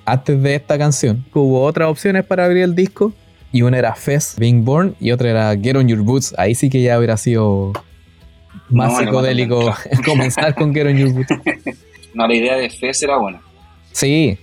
[0.06, 3.14] Antes de esta canción hubo otras opciones para abrir el disco
[3.52, 6.34] y una era Fest Being Born y otra era Get On Your Boots.
[6.38, 7.74] Ahí sí que ya hubiera sido
[8.70, 9.74] más No, no, psicodélico
[10.06, 11.30] comenzar con Get On Your Boots.
[12.14, 13.42] No, la idea de Fez era buena.
[13.92, 14.38] Sí.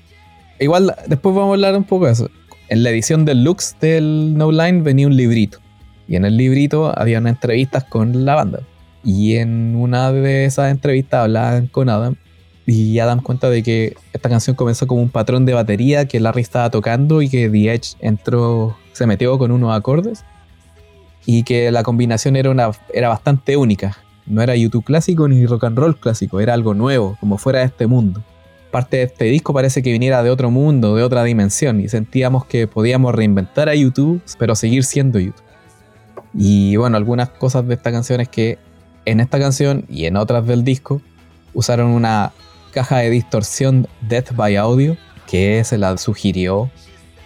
[0.60, 2.28] Igual después vamos a hablar un poco de eso.
[2.68, 5.61] En la edición deluxe del No Line venía un librito.
[6.12, 8.60] Y en el librito había unas entrevistas con la banda.
[9.02, 12.16] Y en una de esas entrevistas hablaban con Adam.
[12.66, 16.42] Y Adam cuenta de que esta canción comenzó como un patrón de batería que Larry
[16.42, 20.22] estaba tocando y que The Edge entró, se metió con unos acordes.
[21.24, 23.96] Y que la combinación era, una, era bastante única.
[24.26, 27.64] No era YouTube clásico ni rock and roll clásico, era algo nuevo, como fuera de
[27.64, 28.22] este mundo
[28.70, 32.46] parte de este disco parece que viniera de otro mundo, de otra dimensión, y sentíamos
[32.46, 35.51] que podíamos reinventar a YouTube, pero seguir siendo YouTube.
[36.34, 38.58] Y bueno, algunas cosas de esta canción es que
[39.04, 41.02] en esta canción y en otras del disco
[41.54, 42.32] usaron una
[42.72, 46.70] caja de distorsión Death by Audio, que se la sugirió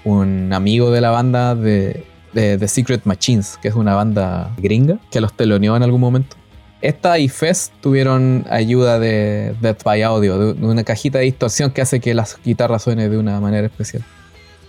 [0.04, 5.20] un amigo de la banda de, The Secret Machines, que es una banda gringa, que
[5.20, 6.36] los teloneó en algún momento.
[6.82, 11.80] Esta y Fest tuvieron ayuda de Death by Audio, de una cajita de distorsión que
[11.80, 14.04] hace que las guitarras suenen de una manera especial.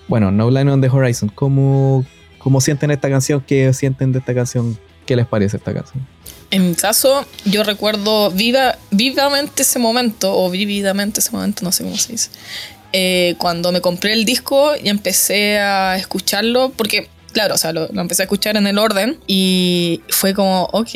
[0.07, 2.05] Bueno, No Line on the Horizon, ¿cómo,
[2.47, 3.43] cómo sienten esta canción?
[3.45, 4.79] ¿Qué sienten de esta canción?
[5.05, 6.07] ¿Qué les parece esta canción?
[6.49, 11.83] En mi caso, yo recuerdo viva, vivamente ese momento, o vividamente ese momento, no sé
[11.83, 12.29] cómo se dice,
[12.93, 17.89] eh, cuando me compré el disco y empecé a escucharlo, porque, claro, o sea, lo,
[17.91, 20.89] lo empecé a escuchar en el orden y fue como, ok,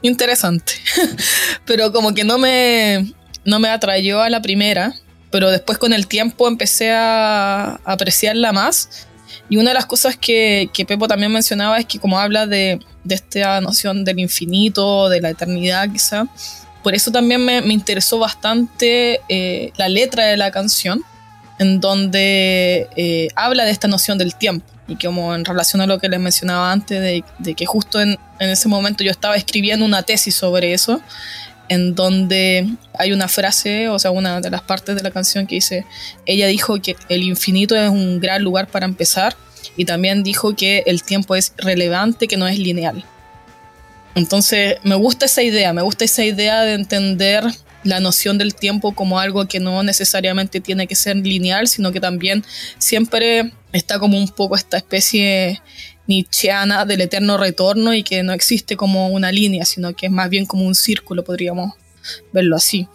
[0.00, 0.72] interesante.
[1.66, 3.12] pero como que no me,
[3.44, 4.94] no me atrayó a la primera,
[5.30, 9.08] pero después con el tiempo empecé a apreciarla más.
[9.48, 12.80] Y una de las cosas que, que Pepo también mencionaba es que como habla de,
[13.08, 16.26] esta noción del infinito, de la eternidad quizá,
[16.82, 21.02] por eso también me, interesó bastante eh, la letra de la canción,
[21.58, 24.66] en donde eh, habla de esta noción del tiempo.
[24.88, 27.00] Y como en relación a lo que les mencionaba antes,
[27.38, 31.00] de, que justo en, ese momento yo estaba escribiendo una tesis sobre eso,
[31.68, 35.56] en donde hay una frase, o sea, una de las partes de la canción que
[35.56, 35.86] dice,
[36.26, 39.36] ella dijo que el infinito es un gran lugar para empezar,
[39.76, 43.04] y también dijo que el tiempo es relevante, que no es lineal.
[44.14, 47.44] Entonces, me gusta esa idea, me gusta esa idea de entender
[47.84, 52.00] la noción del tiempo como algo que no necesariamente tiene que ser lineal, sino que
[52.00, 52.44] también
[52.78, 55.60] siempre está como un poco esta especie
[56.06, 60.28] nietzscheana del eterno retorno y que no existe como una línea, sino que es más
[60.30, 61.74] bien como un círculo, podríamos
[62.32, 62.88] verlo así.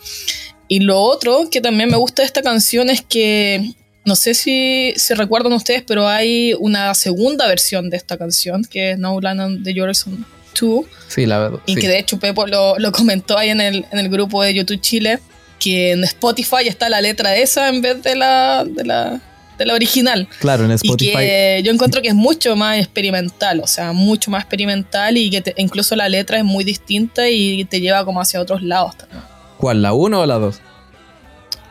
[0.67, 3.71] Y lo otro que también me gusta de esta canción es que,
[4.05, 8.91] no sé si se recuerdan ustedes, pero hay una segunda versión de esta canción, que
[8.91, 10.25] es No Land on the Horizon
[10.59, 10.85] 2.
[11.07, 11.59] Sí, la verdad.
[11.65, 11.81] Y sí.
[11.81, 14.81] que de hecho Pepo lo, lo, comentó ahí en el, en el grupo de YouTube
[14.81, 15.19] Chile,
[15.59, 19.21] que en Spotify está la letra esa en vez de la, de la,
[19.57, 20.27] de la original.
[20.39, 21.11] Claro, en Spotify.
[21.11, 25.29] Y que yo encuentro que es mucho más experimental, o sea, mucho más experimental y
[25.29, 28.97] que te, incluso la letra es muy distinta y te lleva como hacia otros lados
[28.97, 29.21] también.
[29.57, 30.61] ¿Cuál, la 1 o la 2?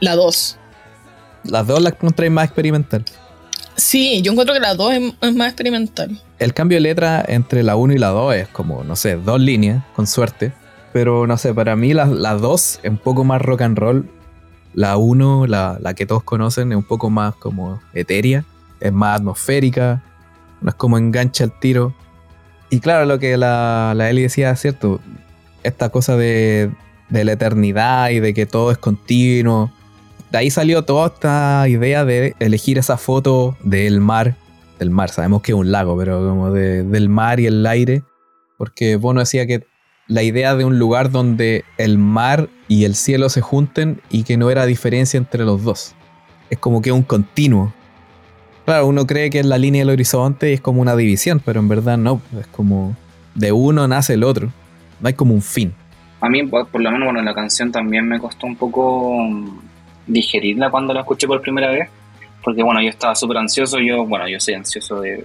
[0.01, 0.59] La 2.
[1.45, 3.05] Las dos las encontré más experimental.
[3.77, 6.21] Sí, yo encuentro que la 2 es, es, más experimental.
[6.39, 9.41] El cambio de letra entre la 1 y la 2 es como, no sé, dos
[9.41, 10.53] líneas, con suerte.
[10.93, 14.11] Pero no sé, para mí la, la 2 es un poco más rock and roll.
[14.77, 18.45] La 1, la, la, que todos conocen, es un poco más como etérea.
[18.79, 20.05] Es más atmosférica.
[20.61, 21.93] No es como engancha el tiro.
[22.71, 25.01] Y claro, lo que la, la decía es cierto.
[25.65, 26.71] Esta cosa de,
[27.09, 29.73] de la eternidad y de que todo es continuo
[30.31, 34.35] de ahí salió toda esta idea de elegir esa foto del mar,
[34.79, 38.03] del mar, sabemos que es un lago, pero como de, del mar y el aire,
[38.59, 39.67] porque Bono decía que
[40.09, 44.37] la idea de un lugar donde el mar y el cielo se junten y que
[44.37, 45.95] no era diferencia entre los dos.
[46.51, 47.73] Es como que un continuo.
[48.65, 51.61] Claro, uno cree que es la línea del horizonte y es como una división, pero
[51.61, 52.97] en verdad no, es como
[53.35, 54.53] de uno nace el otro.
[55.01, 55.75] No hay como un fin.
[56.21, 59.15] A mí, por lo menos, bueno, la canción también me costó un poco
[60.07, 61.91] digerirla cuando la escuché por primera vez,
[62.43, 65.25] porque bueno, yo estaba súper ansioso, yo, bueno, yo soy ansioso de,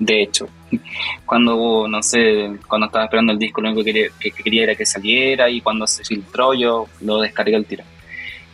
[0.00, 0.48] de hecho,
[1.24, 4.64] cuando, no sé, cuando estaba esperando el disco lo único que quería, que, que quería
[4.64, 7.84] era que saliera y cuando se filtró yo lo descargué al tiro.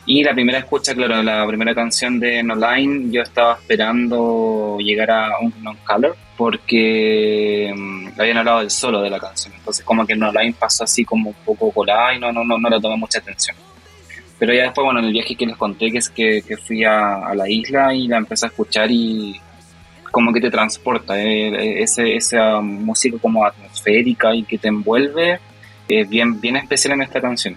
[0.08, 5.10] Y la primera escucha, claro, la primera canción de No Line, yo estaba esperando llegar
[5.10, 9.54] a un Non Color porque um, habían hablado del solo de la canción.
[9.54, 12.56] Entonces, como que No Line pasó así como un poco colada y no, no, no,
[12.56, 13.56] no le tomé mucha atención.
[14.38, 16.84] Pero ya después, bueno, en el viaje que les conté, que es que, que fui
[16.84, 19.40] a, a, la isla y la empecé a escuchar y
[20.16, 25.38] como que te transporta, eh, ese, esa música como atmosférica y que te envuelve,
[25.86, 27.54] es bien, bien especial en esta canción.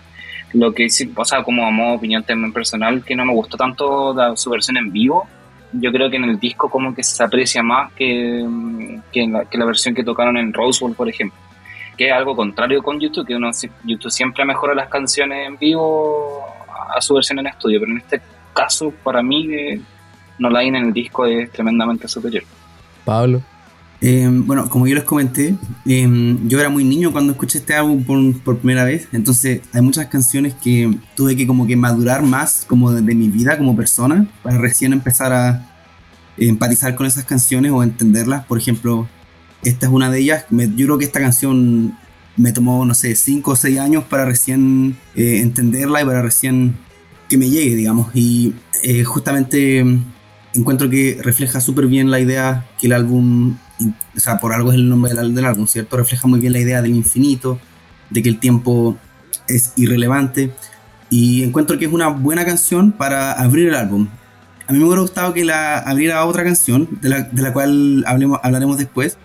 [0.51, 3.55] Lo que sí, o sea, como a modo opinión también personal, que no me gustó
[3.55, 5.25] tanto su versión en vivo,
[5.71, 8.45] yo creo que en el disco como que se aprecia más que,
[9.13, 11.39] que, la, que la versión que tocaron en Rose Bowl, por ejemplo.
[11.95, 13.51] Que es algo contrario con YouTube, que uno,
[13.85, 16.43] YouTube siempre mejora las canciones en vivo
[16.93, 18.21] a su versión en estudio, pero en este
[18.53, 19.79] caso, para mí, eh,
[20.39, 22.43] No Line en el disco es tremendamente superior.
[23.05, 23.41] Pablo.
[24.01, 28.03] Eh, bueno, como yo les comenté, eh, yo era muy niño cuando escuché este álbum
[28.05, 32.63] por, por, primera vez, entonces hay muchas canciones que tuve que como que madurar más
[32.65, 35.69] como de, de mi vida como persona para recién empezar a
[36.37, 38.45] empatizar con esas canciones o entenderlas.
[38.45, 39.07] Por ejemplo,
[39.63, 40.45] esta es una de ellas.
[40.49, 41.97] Me, yo creo que esta canción
[42.37, 46.75] me tomó, no sé, 5 o 6 años para recién eh, entenderla y para recién
[47.27, 48.09] que me llegue, digamos.
[48.13, 49.83] Y eh, justamente
[50.53, 53.57] encuentro que refleja súper bien la idea que el álbum,
[54.15, 55.97] o sea, por algo es el nombre del, del, álbum, ¿cierto?
[55.97, 57.59] Refleja muy bien la idea del infinito,
[58.09, 58.97] de que el tiempo
[59.47, 60.51] es irrelevante.
[61.09, 64.07] Y encuentro que es una buena canción para abrir el álbum.
[64.67, 68.03] A mí me hubiera gustado que la abriera otra canción, de la, de la cual
[68.05, 69.17] hablemos, hablaremos después.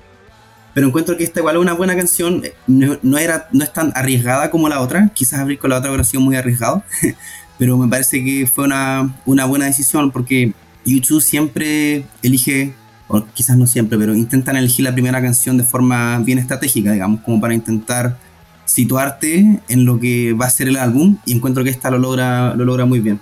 [0.72, 2.42] Pero encuentro que esta igual es una buena canción.
[2.66, 5.10] No, no, era, no es tan arriesgada como la otra.
[5.14, 6.82] Quizás abrir con la otra hubiera sido muy arriesgado.
[7.58, 10.52] pero me parece que fue una, una buena decisión porque
[10.84, 12.74] YouTube siempre elige,
[13.08, 17.20] o quizás no siempre, pero intentan elegir la primera canción de forma bien estratégica, digamos,
[17.20, 18.18] como para intentar
[18.64, 21.16] situarte en lo que va a ser el álbum.
[21.26, 23.20] Y encuentro que esta lo logra, lo logra muy bien.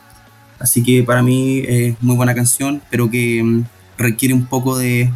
[0.59, 3.65] Así que para mí es muy buena canción, pero que mm,
[3.99, 5.11] requiere un poco de,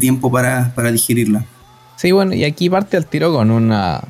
[0.00, 1.44] tiempo para, para, digerirla.
[1.96, 4.02] Sí, bueno, y aquí parte el tiro con una...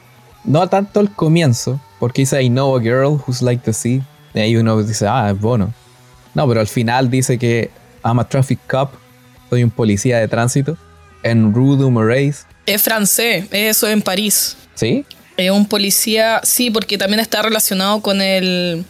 [0.44, 4.00] No tanto el comienzo, porque dice I know a girl who's like the sea.
[4.34, 5.72] Y ahí uno dice, ah, es bueno.
[6.38, 7.68] No, pero al final dice que
[8.04, 8.92] I'm a traffic cop,
[9.50, 10.78] soy un policía de tránsito.
[11.24, 12.46] En Rue du Marais.
[12.64, 14.56] Es francés, eso en París.
[14.76, 15.04] ¿Sí?
[15.36, 18.84] Es un policía, sí, porque también está relacionado con el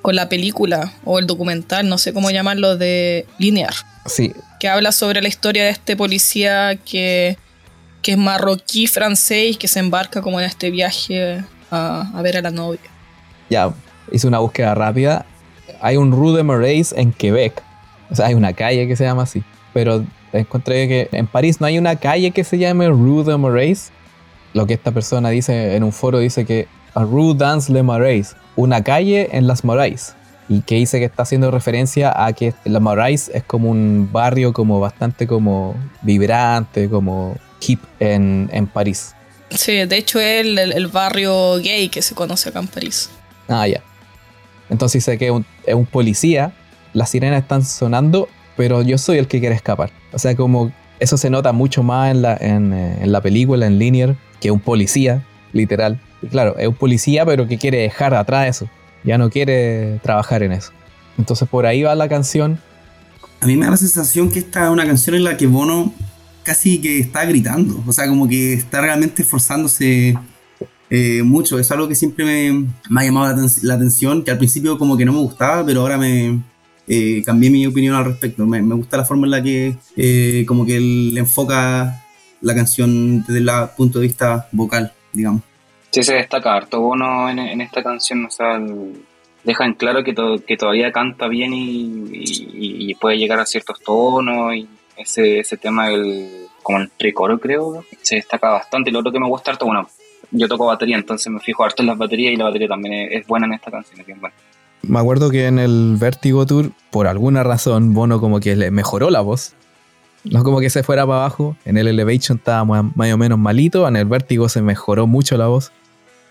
[0.00, 3.74] con la película o el documental, no sé cómo llamarlo, de Linear.
[4.06, 4.32] Sí.
[4.58, 7.38] Que habla sobre la historia de este policía que,
[8.02, 12.42] que es marroquí francés que se embarca como en este viaje a, a ver a
[12.42, 12.80] la novia.
[13.48, 13.72] Ya,
[14.10, 15.24] hice una búsqueda rápida.
[15.80, 17.62] Hay un Rue de Marais en Quebec.
[18.10, 19.42] O sea, hay una calle que se llama así.
[19.72, 23.90] Pero encontré que en París no hay una calle que se llame Rue de Marais.
[24.54, 28.36] Lo que esta persona dice en un foro dice que a Rue dans le Marais,
[28.56, 30.14] una calle en las Moraes.
[30.48, 34.52] Y que dice que está haciendo referencia a que la Moraes es como un barrio
[34.52, 37.36] como bastante como vibrante, como
[37.66, 39.14] hip en, en París.
[39.50, 43.10] Sí, de hecho es el, el, barrio gay que se conoce acá en París.
[43.48, 43.82] Ah, ya.
[44.72, 45.26] Entonces dice que
[45.66, 46.54] es un, policía,
[46.94, 49.90] las sirenas están sonando, pero yo soy el que quiere escapar.
[50.14, 53.78] O sea, como eso se nota mucho más en la, en, en la película, en
[53.78, 56.00] Linear, que un policía, literal.
[56.22, 58.68] Y claro, es un policía, pero que quiere dejar atrás eso.
[59.04, 60.72] Ya no quiere trabajar en eso.
[61.18, 62.58] Entonces por ahí va la canción.
[63.40, 65.92] A mí me da la sensación que esta es una canción en la que Bono
[66.44, 67.84] casi que está gritando.
[67.86, 70.16] O sea, como que está realmente esforzándose
[70.94, 71.58] eh, mucho.
[71.58, 75.06] Es algo que siempre me, ha llamado la, la, atención, que al principio como que
[75.06, 76.38] no me gustaba, pero ahora me
[76.86, 78.44] eh, cambié mi opinión al respecto.
[78.44, 82.04] Me, me, gusta la forma en la que eh, como que él enfoca
[82.42, 85.40] la canción desde el punto de vista vocal, digamos.
[85.90, 89.02] Sí, se destaca harto Bono en, esta canción, o sea, el,
[89.44, 94.54] deja en claro que, to, que, todavía canta bien y, puede llegar a ciertos tonos
[94.54, 94.68] y
[94.98, 98.90] ese, ese tema del, como el precoro creo, se destaca bastante.
[98.90, 99.88] Lo otro que me gusta harto, bueno,
[100.32, 103.26] yo toco batería, entonces me fijo harto en las baterías y la batería también es,
[103.26, 104.04] buena en esta canción.
[104.82, 109.10] Me acuerdo que en el Vertigo Tour, por alguna razón, Bono como que le mejoró
[109.10, 109.54] la voz.
[110.24, 111.56] No como que se fuera para abajo.
[111.64, 113.86] En el Elevation estaba más o menos malito.
[113.86, 115.72] En el Vértigo se mejoró mucho la voz.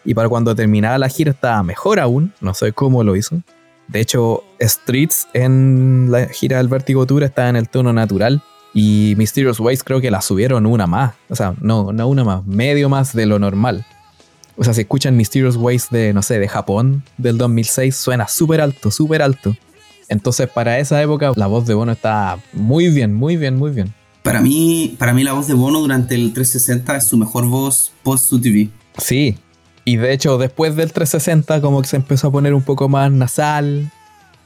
[0.04, 2.34] Y para cuando terminaba la gira estaba mejor aún.
[2.42, 3.42] No sé cómo lo hizo.
[3.88, 8.42] De hecho, Streets en la gira del Vértigo Tour está en el tono natural.
[8.74, 11.16] Y Mysterious Ways creo que la subieron una más.
[11.30, 13.86] O sea, no, no una más, medio más de lo normal.
[14.58, 18.62] O sea, si escuchan Mysterious Ways de, no sé, de Japón del 2006, suena súper
[18.62, 19.56] alto, súper alto.
[20.08, 23.94] Entonces, para esa época, la voz de Bono está muy bien, muy bien, muy bien.
[24.24, 27.92] Para mí, para mí la voz de Bono durante el 360 es su mejor voz
[28.04, 28.70] post su TV.
[28.98, 29.38] Sí,
[29.84, 33.12] y de hecho, después del 360, como que se empezó a poner un poco más
[33.12, 33.92] nasal.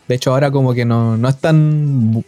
[0.08, 2.24] De hecho, ahora como que no, no es tan.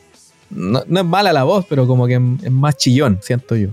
[0.49, 3.69] No, no, es mala la voz, pero como que es más chillón, siento yo.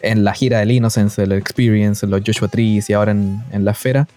[0.00, 3.64] En la gira del Innocence, el Experience, en los Joshua Trees y ahora en, en
[3.64, 4.08] la esfera.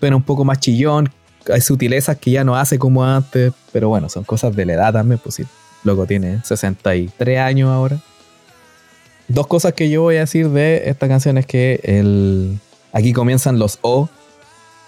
[0.00, 1.10] Suena un poco más chillón.
[1.52, 3.52] Hay sutilezas que ya no hace como antes.
[3.72, 5.44] Pero bueno, son cosas de la edad también, pues sí.
[5.84, 8.00] Loco tiene 63 años ahora.
[9.28, 12.58] dos cosas que yo voy a decir de esta canción es que el,
[12.92, 14.08] aquí comienzan los O.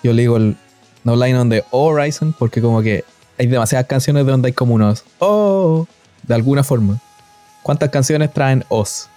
[0.02, 0.56] Yo le digo el
[1.04, 3.04] No Line on the Horizon porque como que
[3.38, 5.86] hay demasiadas canciones de donde hay como unos O
[6.22, 6.98] de alguna forma.
[7.62, 9.08] ¿Cuántas canciones traen Os?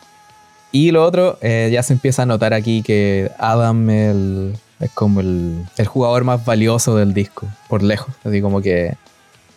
[0.72, 5.20] Y lo otro, eh, ya se empieza a notar aquí que Adam el, es como
[5.20, 8.14] el, el jugador más valioso del disco, por lejos.
[8.24, 8.96] Así como que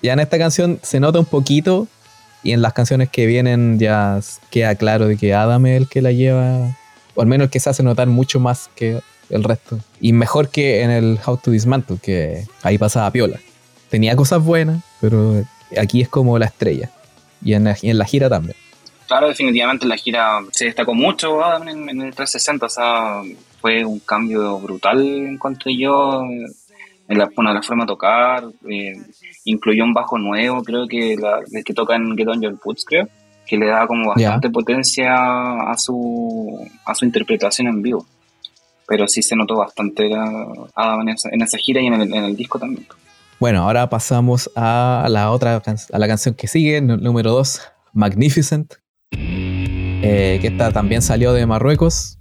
[0.02, 1.86] ya en esta canción se nota un poquito
[2.42, 4.20] y en las canciones que vienen ya
[4.50, 6.76] queda claro de que Adam es el que la lleva,
[7.14, 9.78] o al menos el que se hace notar mucho más que el resto.
[10.00, 13.40] Y mejor que en el How to Dismantle, que ahí pasaba piola.
[13.88, 15.42] Tenía cosas buenas, pero
[15.78, 16.90] aquí es como la estrella.
[17.44, 18.56] Y en la, y en la gira también.
[19.06, 23.22] Claro, definitivamente la gira se destacó mucho Adam en, en el 360, o sea,
[23.60, 26.22] fue un cambio brutal, encontré yo,
[27.08, 28.94] en la, bueno, la forma de tocar, eh,
[29.44, 32.84] incluyó un bajo nuevo, creo que la, el que toca en Get On Your Boots,
[32.86, 33.08] creo,
[33.46, 38.06] que le da como bastante potencia a su, a su interpretación en vivo.
[38.86, 40.10] Pero sí se notó bastante
[40.74, 42.86] Adam en esa, en esa gira y en el, en el disco también.
[43.40, 45.60] Bueno, ahora pasamos a la otra
[45.92, 47.60] a la canción que sigue, número 2,
[47.92, 48.74] Magnificent,
[49.12, 52.18] eh, que esta también salió de Marruecos.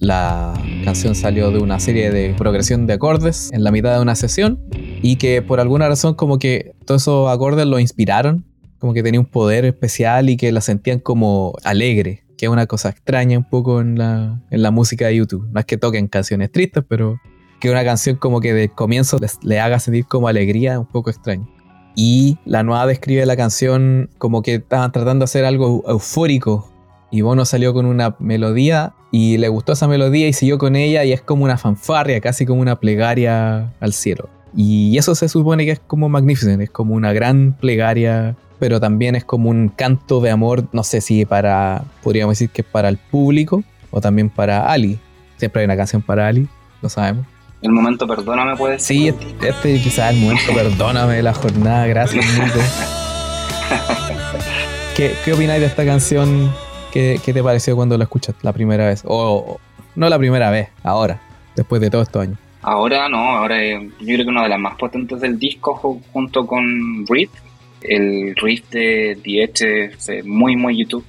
[0.00, 0.54] La
[0.84, 4.60] canción salió de una serie de progresión de acordes en la mitad de una sesión
[5.02, 8.44] y que por alguna razón como que todos esos acordes lo inspiraron,
[8.78, 12.66] como que tenía un poder especial y que la sentían como alegre, que es una
[12.66, 15.48] cosa extraña un poco en la, en la música de YouTube.
[15.52, 17.20] No es que toquen canciones tristes, pero
[17.60, 21.46] que una canción como que de comienzo le haga sentir como alegría, un poco extraño.
[21.94, 26.70] Y la nueva describe la canción como que estaban tratando de hacer algo eufórico.
[27.10, 31.04] Y Bono salió con una melodía y le gustó esa melodía y siguió con ella
[31.04, 34.28] y es como una fanfarria, casi como una plegaria al cielo.
[34.54, 39.14] Y eso se supone que es como Magnificent, es como una gran plegaria, pero también
[39.14, 42.98] es como un canto de amor, no sé si para, podríamos decir que para el
[42.98, 44.98] público o también para Ali.
[45.36, 46.48] Siempre hay una canción para Ali,
[46.82, 47.26] lo sabemos.
[47.60, 48.96] El momento perdóname puede ser.
[48.96, 52.58] Sí, este, este quizás el momento perdóname de la jornada, gracias Nico.
[54.96, 56.52] ¿Qué, ¿Qué opináis de esta canción?
[56.92, 59.02] ¿Qué, ¿Qué, te pareció cuando la escuchas la primera vez?
[59.06, 59.58] O,
[59.96, 61.20] no la primera vez, ahora,
[61.56, 62.38] después de todos estos años.
[62.62, 67.04] Ahora no, ahora yo creo que una de las más potentes del disco junto con
[67.04, 67.32] Breathe.
[67.80, 71.04] El riff de es muy, muy YouTube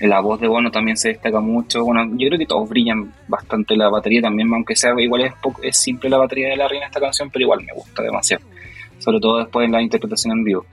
[0.00, 1.84] la voz de Bono también se destaca mucho.
[1.84, 3.76] Bueno, yo creo que todos brillan bastante.
[3.76, 6.86] La batería también, aunque sea igual es, poco, es simple la batería de la reina
[6.86, 8.44] esta canción, pero igual me gusta demasiado.
[8.98, 10.66] Sobre todo después de la interpretación en vivo.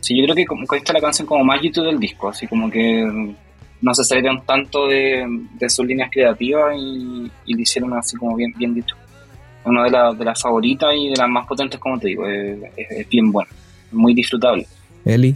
[0.00, 2.46] Sí, yo creo que como esta es la canción como más YouTube del disco, así
[2.46, 3.34] como que
[3.80, 5.26] no se salieron tanto de,
[5.58, 8.96] de sus líneas creativas y, y lo hicieron así como bien, bien dicho.
[9.64, 12.58] Una de, la, de las favoritas y de las más potentes, como te digo, es,
[12.76, 13.50] es, es bien buena,
[13.90, 14.66] muy disfrutable.
[15.04, 15.34] Eli.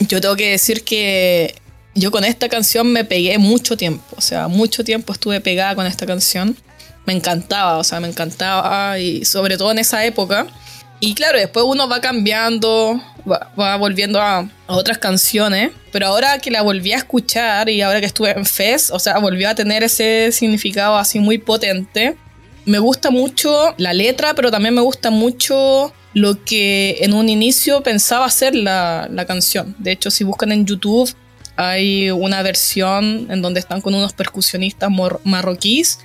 [0.00, 1.54] Yo tengo que decir que
[1.94, 5.86] yo con esta canción me pegué mucho tiempo, o sea, mucho tiempo estuve pegada con
[5.86, 6.56] esta canción.
[7.06, 10.46] Me encantaba, o sea, me encantaba y sobre todo en esa época.
[11.00, 16.62] Y claro, después uno va cambiando, va, volviendo a, otras canciones, pero ahora que la
[16.62, 20.32] volví a escuchar y ahora que estuve en FES, o sea, volvió a tener ese
[20.32, 22.16] significado así muy potente.
[22.64, 27.82] Me gusta mucho la letra, pero también me gusta mucho lo que en un inicio
[27.82, 29.76] pensaba ser la, la canción.
[29.78, 31.14] De hecho, si buscan en YouTube,
[31.56, 34.90] hay una versión en donde están con unos percusionistas
[35.24, 36.00] marroquíes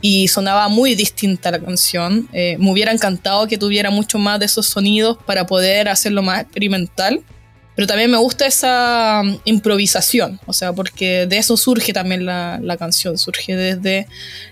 [0.00, 2.28] y sonaba muy distinta la canción.
[2.32, 6.42] Eh, me hubiera encantado que tuviera mucho más de esos sonidos para poder hacerlo más
[6.42, 7.22] experimental.
[7.76, 12.58] Pero también me gusta esa um, improvisación, o sea, porque de eso surge también la,
[12.60, 14.06] la canción, surge desde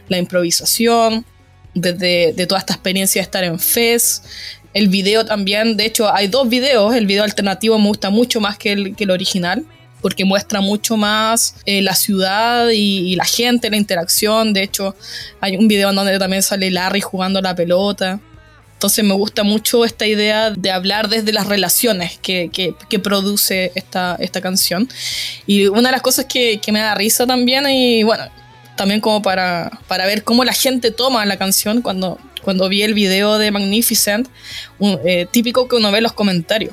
[0.08, 1.26] la improvisación,
[1.74, 4.22] desde de toda esta experiencia de estar en FES,
[4.72, 8.56] el video también, de hecho hay dos videos, el video alternativo me gusta mucho más
[8.56, 9.66] que el, que el original,
[10.00, 14.52] porque muestra mucho más eh, la ciudad y, y, la gente, la interacción.
[14.52, 14.94] De hecho,
[15.40, 18.20] hay un video en donde también sale Larry jugando la pelota.
[18.78, 23.72] Entonces me gusta mucho esta idea de hablar desde las relaciones que, que, que produce
[23.74, 24.88] esta, esta, canción.
[25.48, 28.22] Y una de las cosas que, que, me da risa también, y bueno,
[28.76, 32.94] también como para, para ver cómo la gente toma la canción cuando, cuando vi el
[32.94, 34.28] video de Magnificent,
[34.78, 36.72] un, eh, típico que uno ve en los comentarios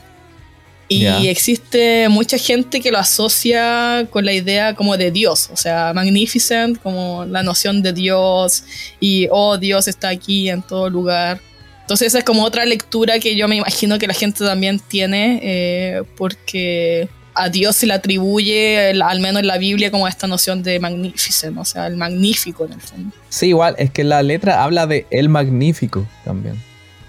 [0.87, 1.21] y yeah.
[1.23, 6.79] existe mucha gente que lo asocia con la idea como de Dios, o sea, magnificent,
[6.81, 8.63] como la noción de Dios
[8.99, 11.41] y, oh, Dios está aquí en todo lugar.
[11.81, 15.39] Entonces esa es como otra lectura que yo me imagino que la gente también tiene,
[15.41, 20.27] eh, porque a Dios se le atribuye, el, al menos en la Biblia, como esta
[20.27, 23.15] noción de magnificent, o sea, el magnífico en el fondo.
[23.29, 26.55] Sí, igual, es que la letra habla de el magnífico también,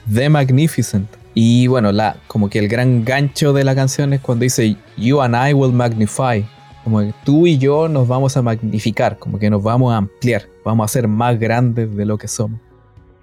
[0.07, 1.09] de magnificent.
[1.39, 5.21] Y bueno, la, como que el gran gancho de la canción es cuando dice You
[5.21, 6.43] and I will magnify.
[6.83, 10.49] Como que tú y yo nos vamos a magnificar, como que nos vamos a ampliar,
[10.65, 12.59] vamos a ser más grandes de lo que somos.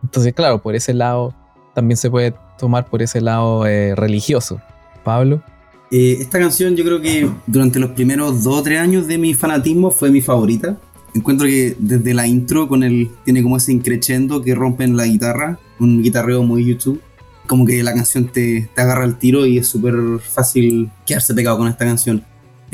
[0.04, 1.34] Entonces, claro, por ese lado
[1.74, 4.62] también se puede tomar por ese lado eh, religioso.
[5.04, 5.42] Pablo.
[5.90, 9.34] Eh, esta canción yo creo que durante los primeros dos o tres años de mi
[9.34, 10.78] fanatismo fue mi favorita.
[11.16, 15.06] Encuentro que desde la intro con el tiene como ese increchendo que rompe en la
[15.06, 17.02] guitarra, un guitarreo muy YouTube.
[17.48, 21.58] Como que la canción te, te agarra el tiro y es súper fácil quedarse pegado
[21.58, 22.24] con esta canción.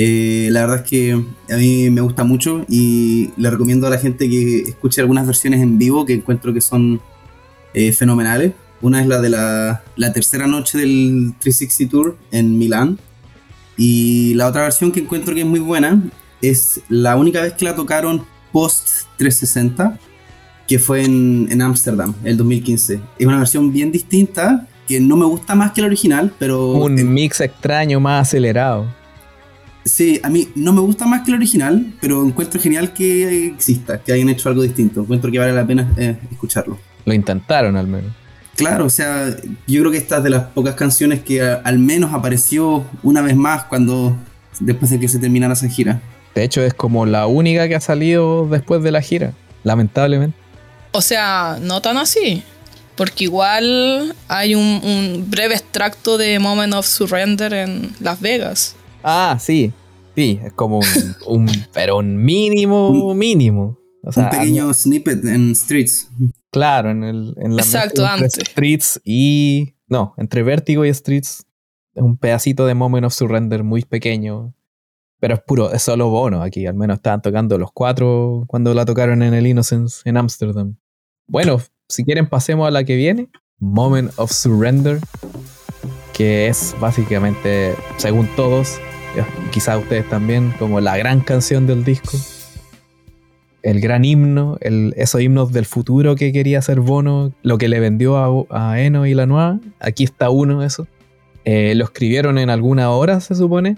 [0.02, 3.98] Eh, la verdad es que a mí me gusta mucho y le recomiendo a la
[3.98, 7.02] gente que escuche algunas versiones en vivo que encuentro que son
[7.74, 8.54] eh, fenomenales.
[8.82, 12.98] Una es la de la, la, tercera noche del 360 Tour en Milán.
[13.76, 16.02] Y la otra versión que encuentro que es muy buena
[16.42, 18.88] es la única vez que la tocaron post
[19.18, 20.00] 360,
[20.70, 23.00] que fue en Ámsterdam, el 2015.
[23.18, 26.74] Es una versión bien distinta, que no me gusta más que la original, pero...
[26.74, 28.86] Un mix extraño, más acelerado.
[29.84, 34.00] Sí, a mí no me gusta más que la original, pero encuentro genial que exista,
[34.04, 35.02] que hayan hecho algo distinto.
[35.02, 36.78] Encuentro que vale la pena eh, escucharlo.
[37.04, 38.12] Lo intentaron al menos.
[38.56, 39.28] Claro, o sea,
[39.66, 43.36] yo creo que esta es de las pocas canciones que al menos apareció una vez
[43.36, 44.16] más cuando
[44.60, 46.00] después de que se terminara esa gira.
[46.36, 49.34] De hecho, es como la única que ha salido después de la gira,
[49.64, 50.39] lamentablemente.
[50.92, 52.44] O sea, no tan así.
[52.96, 58.76] Porque igual hay un, un breve extracto de Moment of Surrender en Las Vegas.
[59.04, 59.72] Ah, sí.
[60.16, 60.82] Sí, es como
[61.28, 63.80] un, pero un mínimo, mínimo.
[64.04, 66.10] O sea, un pequeño snippet en Streets.
[66.52, 68.34] Claro, en, el, en la Exacto, antes.
[68.34, 69.76] Streets y.
[69.88, 71.46] No, entre Vertigo y Streets.
[71.96, 74.54] Es un pedacito de Moment of Surrender muy pequeño.
[75.20, 76.66] Pero es puro, es solo bono aquí.
[76.66, 80.78] Al menos estaban tocando los cuatro cuando la tocaron en el Innocence en Amsterdam.
[81.28, 81.60] Bueno,
[81.90, 83.30] si quieren, pasemos a la que viene.
[83.60, 85.00] Moment of Surrender.
[86.14, 88.80] Que es básicamente, según todos,
[89.52, 92.18] quizás ustedes también, como la gran canción del disco.
[93.62, 97.80] El gran himno, el, esos himnos del futuro que quería hacer Bono, lo que le
[97.80, 99.60] vendió a, Eno y la nueva.
[99.80, 100.88] Aquí está uno, eso.
[101.44, 103.78] Eh, lo escribieron en alguna hora, se supone,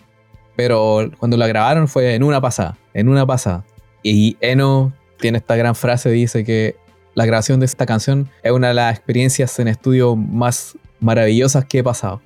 [0.63, 3.65] pero cuando la grabaron fue en una pasada, en una pasada.
[4.03, 6.75] Y Eno tiene esta gran frase, dice que
[7.15, 11.79] la grabación de esta canción es una de las experiencias en estudio más maravillosas que
[11.79, 12.21] he pasado.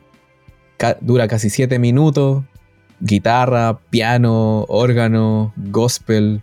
[1.00, 2.44] dura casi 7 minutos,
[3.00, 6.42] guitarra, piano, órgano, gospel.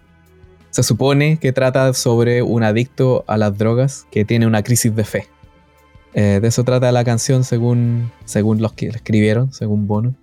[0.70, 5.04] Se supone que trata sobre un adicto a las drogas que tiene una crisis de
[5.04, 5.26] fe.
[6.14, 10.14] Eh, de eso trata la canción según, según los que la escribieron, según Bono.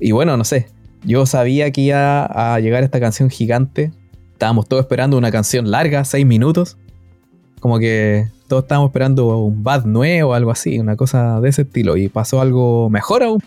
[0.00, 0.68] Y bueno, no sé,
[1.04, 3.92] yo sabía que iba a llegar esta canción gigante.
[4.32, 6.76] Estábamos todos esperando una canción larga, 6 minutos.
[7.60, 11.62] Como que todos estábamos esperando un bad nuevo o algo así, una cosa de ese
[11.62, 11.96] estilo.
[11.96, 13.42] Y pasó algo mejor aún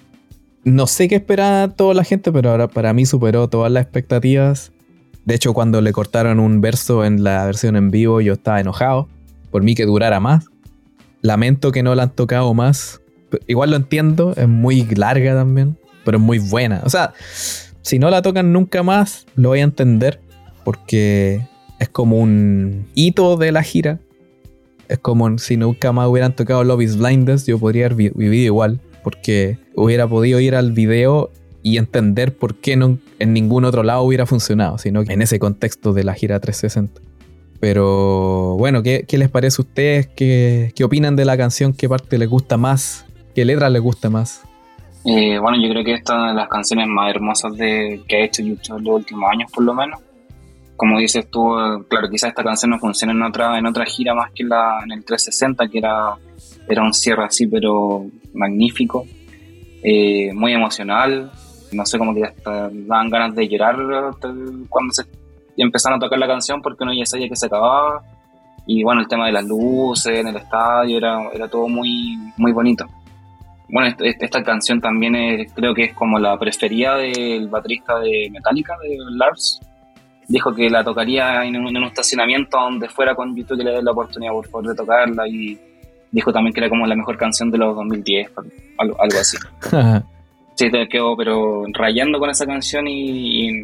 [0.64, 4.72] no sé qué esperaba toda la gente, pero ahora para mí superó todas las expectativas.
[5.26, 9.08] De hecho, cuando le cortaron un verso en la versión en vivo, yo estaba enojado.
[9.50, 10.46] Por mí que durara más.
[11.22, 13.02] Lamento que no la han tocado más.
[13.48, 16.82] Igual lo entiendo, es muy larga también, pero es muy buena.
[16.84, 17.14] O sea,
[17.82, 20.20] si no la tocan nunca más, lo voy a entender.
[20.64, 21.42] Porque
[21.80, 24.00] es como un hito de la gira.
[24.88, 28.80] Es como si nunca más hubieran tocado Love is Blindness, yo podría haber vivido igual
[29.04, 31.32] porque hubiera podido ir al video
[31.64, 35.40] y entender por qué no en ningún otro lado hubiera funcionado, sino que en ese
[35.40, 37.02] contexto de la gira 360.
[37.60, 40.08] Pero bueno, ¿qué, les parece a ustedes?
[40.08, 41.74] ¿Qué, ¿Qué, opinan de la canción?
[41.74, 43.06] ¿Qué parte les gusta más?
[43.36, 44.42] ¿Qué letra les gusta más?
[45.06, 48.18] Eh, bueno, yo creo que esta es una de las canciones más hermosas de, que
[48.18, 50.00] ha hecho YouTube en los últimos años, por lo menos.
[50.76, 51.56] Como dices tú,
[51.88, 54.92] claro, quizás esta canción no funciona en otra, en otra gira más que la, en
[54.92, 56.16] el 360, que era
[56.68, 59.06] era un cierre así, pero magnífico,
[59.84, 61.32] eh, muy emocional.
[61.72, 63.78] No sé, cómo que hasta daban ganas de llorar
[64.70, 65.04] cuando se
[65.56, 68.02] empezaron a tocar la canción porque uno ya sabía que se acababa.
[68.66, 72.52] Y bueno, el tema de las luces en el estadio era, era todo muy, muy
[72.52, 72.86] bonito.
[73.72, 75.16] Bueno, esta canción también
[75.56, 79.62] creo que es como la preferida del baterista de Metallica, de Lars.
[80.28, 83.92] Dijo que la tocaría en un, estacionamiento donde fuera con YouTube que le dé la
[83.92, 85.58] oportunidad por favor de tocarla y
[86.12, 88.32] dijo también que era como la mejor canción de los 2010,
[88.78, 89.38] algo, algo así.
[90.56, 93.64] sí, te quedó pero rayando con esa canción y,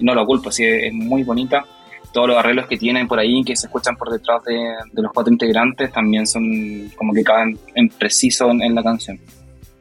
[0.00, 1.64] no lo culpo, sí, es muy bonita.
[2.12, 5.32] Todos los arreglos que tienen por ahí, que se escuchan por detrás de, los cuatro
[5.32, 9.18] integrantes, también son como que caben en preciso en, la canción.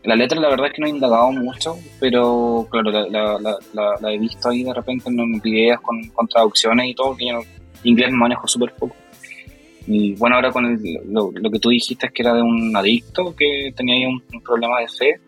[0.08, 4.48] La letra la verdad es que no he indagado mucho, pero claro, la, he visto
[4.48, 7.42] ahí de repente en videos con, con traducciones y todo, que yo
[7.84, 8.96] inglés manejo súper poco.
[9.86, 10.80] Y bueno, ahora con
[11.10, 14.80] lo, que tú dijiste es que era de un adicto que tenía ahí un, problema
[14.80, 15.20] de fe,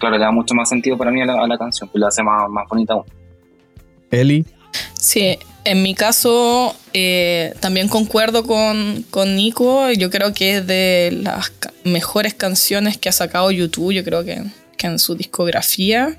[0.00, 2.50] claro, le da mucho más sentido para mí a la, canción, pues la hace más,
[2.50, 3.04] más bonita aún.
[4.10, 4.44] Eli.
[4.94, 9.90] Sí, en mi caso eh, también concuerdo con, con, Nico.
[9.92, 11.52] Yo creo que es de las
[11.84, 14.42] mejores canciones que ha sacado YouTube, yo creo que,
[14.76, 16.16] que en su discografía.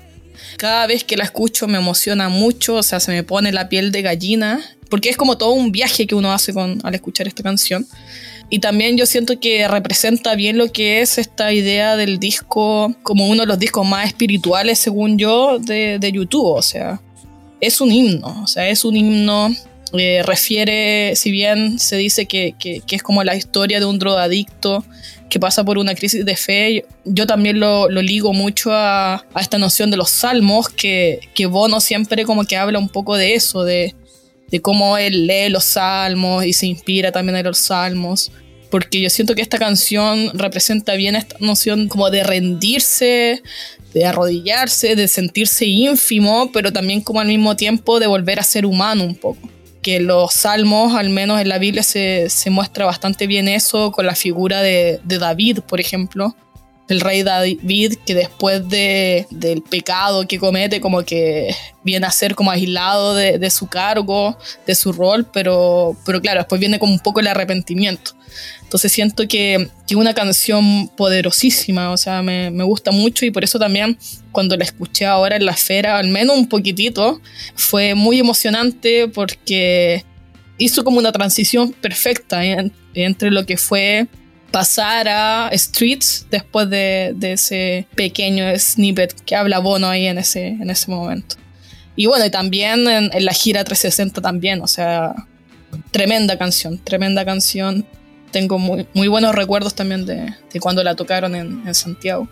[0.56, 3.92] Cada vez que la escucho me emociona mucho, o sea, se me pone la piel
[3.92, 6.52] de gallina, porque es como todo un viaje que uno hace
[6.82, 7.86] al escuchar esta canción.
[8.50, 13.26] Y también yo siento que representa bien lo que es esta idea del disco como
[13.26, 16.46] uno de los discos más espirituales, según yo, de, de YouTube.
[16.46, 17.00] O sea,
[17.66, 19.54] es un himno, o sea, es un himno
[19.96, 23.98] eh, refiere, si bien se dice que, que, que, es como la historia de un
[23.98, 24.84] drogadicto
[25.30, 29.40] que pasa por una crisis de fe, yo también lo, lo ligo mucho a, a,
[29.40, 33.34] esta noción de los salmos, que, que Bono siempre como que habla un poco de
[33.34, 33.94] eso, de,
[34.50, 38.32] de cómo él lee los salmos y se inspira también en los salmos
[38.74, 43.40] porque yo siento que esta canción representa bien esta noción como de rendirse,
[43.94, 48.66] de arrodillarse, de sentirse ínfimo, pero también como al mismo tiempo de volver a ser
[48.66, 49.48] humano un poco.
[49.82, 54.04] Que los salmos, al menos en la Biblia, se, se muestra bastante bien eso con
[54.04, 56.34] la figura de, David, por ejemplo,
[56.88, 62.34] el rey David que después de, del pecado que comete como que viene a ser
[62.34, 66.92] como aislado de, de, su cargo, de su rol, pero, pero claro, después viene como
[66.92, 68.12] un poco el arrepentimiento.
[68.74, 73.56] Entonces siento que una canción poderosísima, o sea, me, me, gusta mucho y por eso
[73.56, 73.96] también
[74.32, 77.20] cuando la escuché ahora en la esfera, al menos un poquitito,
[77.54, 80.04] fue muy emocionante porque
[80.58, 84.08] hizo como una transición perfecta en, entre lo que fue
[84.50, 90.48] pasar a Streets después de, de, ese pequeño snippet que habla Bono ahí en ese,
[90.48, 91.36] en ese momento.
[91.94, 95.14] Y bueno, y también en, en la gira 360 también, o sea,
[95.92, 97.86] tremenda canción, tremenda canción.
[98.34, 102.26] Tengo muy, muy buenos recuerdos también de, de cuando la tocaron en, en Santiago.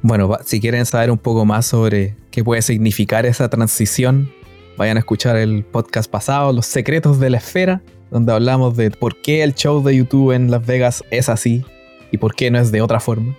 [0.00, 4.32] Bueno, si quieren saber un poco más sobre qué puede significar esa transición,
[4.78, 9.20] vayan a escuchar el podcast pasado, Los Secretos de la Esfera, donde hablamos de por
[9.20, 11.66] qué el show de YouTube en Las Vegas es así
[12.10, 13.36] y por qué no es de otra forma.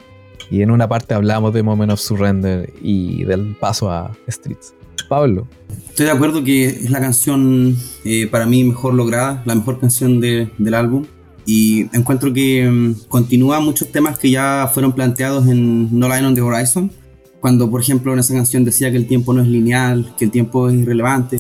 [0.52, 4.76] Y en una parte hablamos de Moment of Surrender y del paso a Streets.
[5.10, 5.48] Pablo.
[5.90, 7.76] Estoy de acuerdo que es la canción
[8.06, 11.08] eh, para mí mejor lograda, la mejor canción de, del álbum.
[11.46, 16.36] Y encuentro que um, continúa muchos temas que ya fueron planteados en No Line on
[16.36, 16.92] the Horizon.
[17.40, 20.32] Cuando, por ejemplo, en esa canción decía que el tiempo no es lineal, que el
[20.32, 21.40] tiempo es irrelevante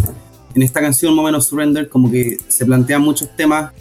[0.55, 3.71] en esta canción Moment of Surrender como que se plantean muchos temas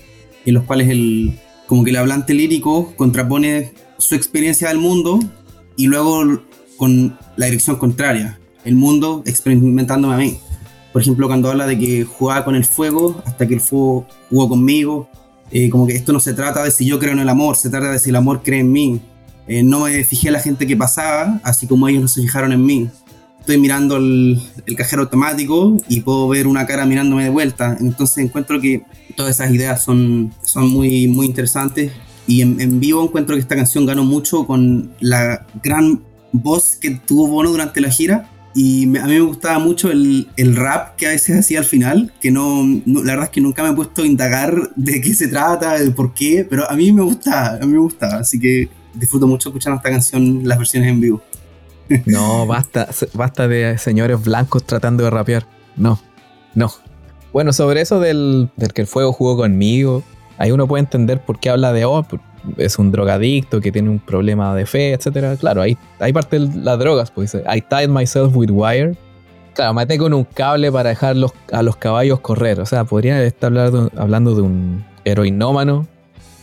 [0.44, 5.20] en los cuales el como que el hablante lírico contrapone su experiencia del mundo
[5.76, 6.42] y luego
[6.76, 10.38] con la dirección contraria, el mundo experimentándome a mí.
[10.92, 14.48] Por ejemplo, cuando habla de que jugaba con el fuego hasta que el fuego jugó
[14.50, 15.08] conmigo,
[15.52, 17.70] eh, como que esto no se trata de si yo creo en el amor, se
[17.70, 19.00] trata de si el amor cree en mí.
[19.46, 22.52] Eh, no me fijé en la gente que pasaba, así como ellos no se fijaron
[22.52, 22.88] en mí
[23.42, 27.76] estoy mirando el, el, cajero automático y puedo ver una cara mirándome de vuelta.
[27.80, 28.84] Entonces encuentro que
[29.16, 31.90] todas esas ideas son, son muy, muy interesantes.
[32.28, 36.90] Y en, en vivo encuentro que esta canción ganó mucho con la gran voz que
[36.92, 38.30] tuvo Bono durante la gira.
[38.54, 41.64] Y me, a mí me gustaba mucho el, el, rap que a veces hacía al
[41.64, 45.14] final, que no, la verdad es que nunca me he puesto a indagar de qué
[45.14, 48.38] se trata, de por qué, pero a mí me gusta, a mí me gusta, así
[48.38, 51.22] que disfruto mucho escuchando esta canción, las versiones en vivo.
[52.06, 55.46] No, basta, basta de señores blancos tratando de rapear.
[55.76, 56.00] No,
[56.54, 56.70] no.
[57.32, 60.02] Bueno, sobre eso del, del, que el fuego jugó conmigo,
[60.38, 62.06] ahí uno puede entender por qué habla de, oh,
[62.56, 65.36] es un drogadicto que tiene un problema de fe, etcétera.
[65.36, 68.96] Claro, ahí, ahí parte las drogas, pues I tied myself with wire.
[69.54, 72.60] Claro, maté con un cable para dejar los, a los caballos correr.
[72.60, 75.86] O sea, podrían estar hablando, hablando de un heroinómano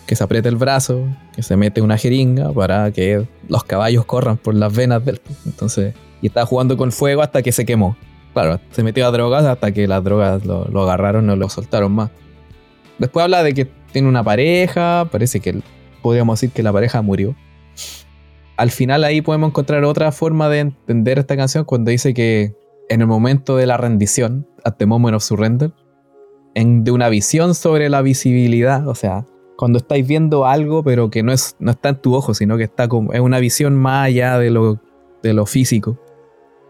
[0.05, 4.37] que se aprieta el brazo, que se mete una jeringa para que los caballos corran
[4.37, 5.21] por las venas del.
[5.45, 7.95] Entonces, y estaba jugando con fuego hasta que se quemó.
[8.33, 11.91] Claro, se metió a drogas hasta que las drogas lo, lo agarraron, no lo soltaron
[11.91, 12.11] más.
[12.99, 15.61] Después habla de que tiene una pareja, parece que
[16.01, 17.35] podríamos decir que la pareja murió.
[18.57, 22.55] Al final ahí podemos encontrar otra forma de entender esta canción cuando dice que
[22.89, 25.71] en el momento de la rendición, at the moment of surrender,
[26.55, 29.25] en, de una visión sobre la visibilidad, o sea,
[29.57, 32.63] cuando estáis viendo algo, pero que no, es, no está en tu ojo, sino que
[32.63, 34.81] está como, es una visión más allá de lo,
[35.21, 35.99] de lo físico.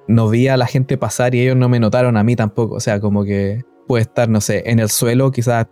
[0.08, 2.76] No vi a la gente pasar y ellos no me notaron a mí tampoco.
[2.76, 5.68] O sea, como que puede estar, no sé, en el suelo, quizás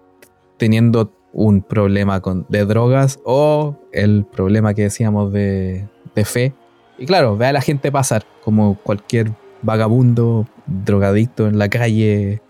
[0.57, 6.53] teniendo un problema con, de drogas o el problema que decíamos de, de fe.
[6.97, 9.31] Y claro, ve a la gente pasar como cualquier
[9.61, 12.41] vagabundo, drogadicto en la calle.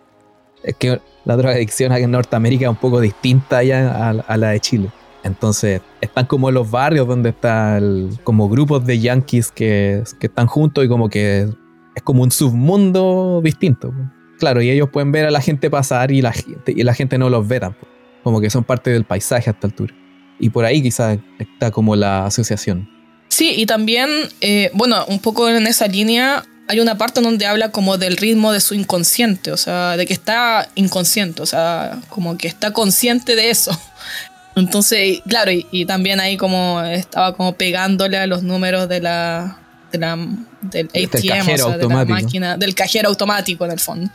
[0.64, 4.90] Es que la drogadicción en Norteamérica es un poco distinta ya a, la de Chile.
[5.22, 10.86] Entonces, están como los barrios donde están como grupos de yankees que, que, están juntos
[10.86, 11.50] y como que
[11.94, 13.94] es como un submundo distinto.
[14.40, 16.34] claro, y ellos pueden ver a la gente pasar y la,
[16.66, 17.97] y la gente no los ve tampoco.
[18.28, 19.96] Como que son parte del paisaje a esta altura.
[20.38, 22.90] Y por ahí quizás está como la asociación.
[23.30, 24.10] Sí, y también,
[24.42, 28.52] eh, bueno, un poco en esa línea hay una parte donde habla como del ritmo
[28.52, 33.38] de su inconsciente, o sea, de que está inconsciente, o sea, como que está consciente
[33.38, 33.72] de eso.
[34.58, 39.58] Entonces, claro, y, también ahí como estaba como pegándole a los números de la,
[39.94, 40.18] de la
[40.62, 44.12] del ATM, o sea, de la máquina, del cajero automático en el fondo.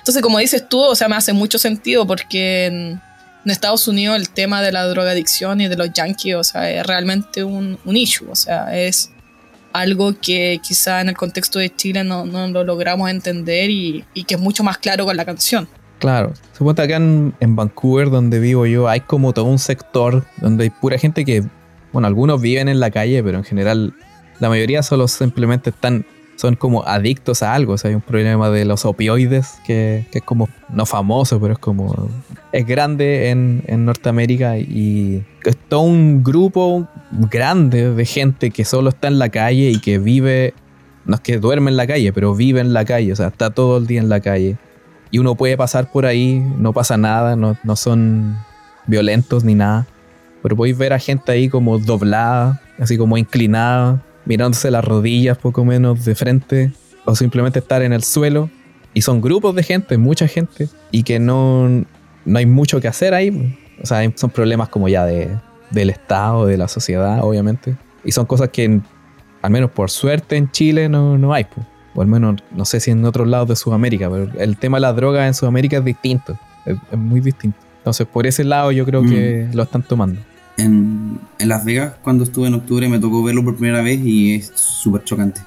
[0.00, 2.98] Entonces, como dices tú, o sea, me hace mucho sentido porque
[3.44, 6.86] en, Estados Unidos el tema de la drogadicción y de los yankees, o sea, es
[6.86, 9.10] realmente un, issue, o sea, es
[9.72, 14.24] algo que quizá en el contexto de Chile no, no lo logramos entender y, y,
[14.24, 15.68] que es mucho más claro con la canción.
[15.98, 20.64] Claro, supongo que acá en, Vancouver, donde vivo yo, hay como todo un sector donde
[20.64, 21.44] hay pura gente que,
[21.92, 23.94] bueno, algunos viven en la calle, pero en general
[24.38, 26.04] la mayoría solo simplemente están
[26.36, 27.74] son como adictos a algo.
[27.74, 31.54] O sea, hay un problema de los opioides que, que es como no famoso, pero
[31.54, 32.08] es como.
[32.52, 38.90] Es grande en, en, Norteamérica y es todo un grupo grande de gente que solo
[38.90, 40.54] está en la calle y que vive.
[41.04, 43.12] No es que duerme en la calle, pero vive en la calle.
[43.12, 44.56] O sea, está todo el día en la calle.
[45.10, 48.36] Y uno puede pasar por ahí, no pasa nada, no, no son
[48.86, 49.86] violentos ni nada.
[50.42, 55.64] Pero podéis ver a gente ahí como doblada, así como inclinada, mirándose las rodillas poco
[55.64, 56.72] menos de frente
[57.04, 58.50] o simplemente estar en el suelo.
[58.92, 61.68] Y son grupos de gente, mucha gente, y que no,
[62.24, 63.58] no hay mucho que hacer ahí.
[63.82, 65.30] O sea, son problemas como ya de,
[65.70, 67.76] del Estado, de la sociedad, obviamente.
[68.04, 68.80] Y son cosas que,
[69.42, 71.46] al menos por suerte, en Chile no, no hay.
[71.94, 74.82] O al menos, no sé si en otros lados de Sudamérica, pero el tema de
[74.82, 76.38] las drogas en Sudamérica es distinto.
[76.64, 77.58] Es, muy distinto.
[77.78, 79.56] Entonces, por ese lado yo creo que mm.
[79.56, 80.20] lo están tomando
[80.56, 84.52] en, Las Vegas, cuando estuve en octubre, me tocó verlo por primera vez y es
[84.54, 85.40] súper chocante.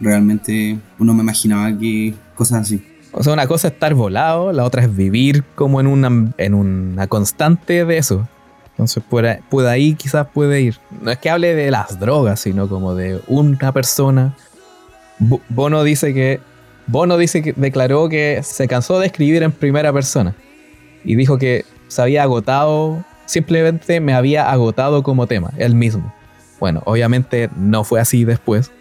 [0.00, 2.84] Realmente uno me imaginaba que cosas así.
[3.12, 6.54] O sea, una cosa es estar volado, la otra es vivir como en una, en
[6.54, 8.28] una constante de eso.
[8.70, 10.76] Entonces, puede, ahí quizás puede ir.
[11.02, 14.34] No es que hable de las drogas, sino como de una persona.
[15.48, 16.40] Bono dice que.
[16.86, 20.34] Bono dice que declaró que se cansó de escribir en primera persona.
[21.04, 26.12] Y dijo que se había agotado simplemente me había agotado como tema, el mismo.
[26.58, 28.72] Bueno, obviamente no fue así después,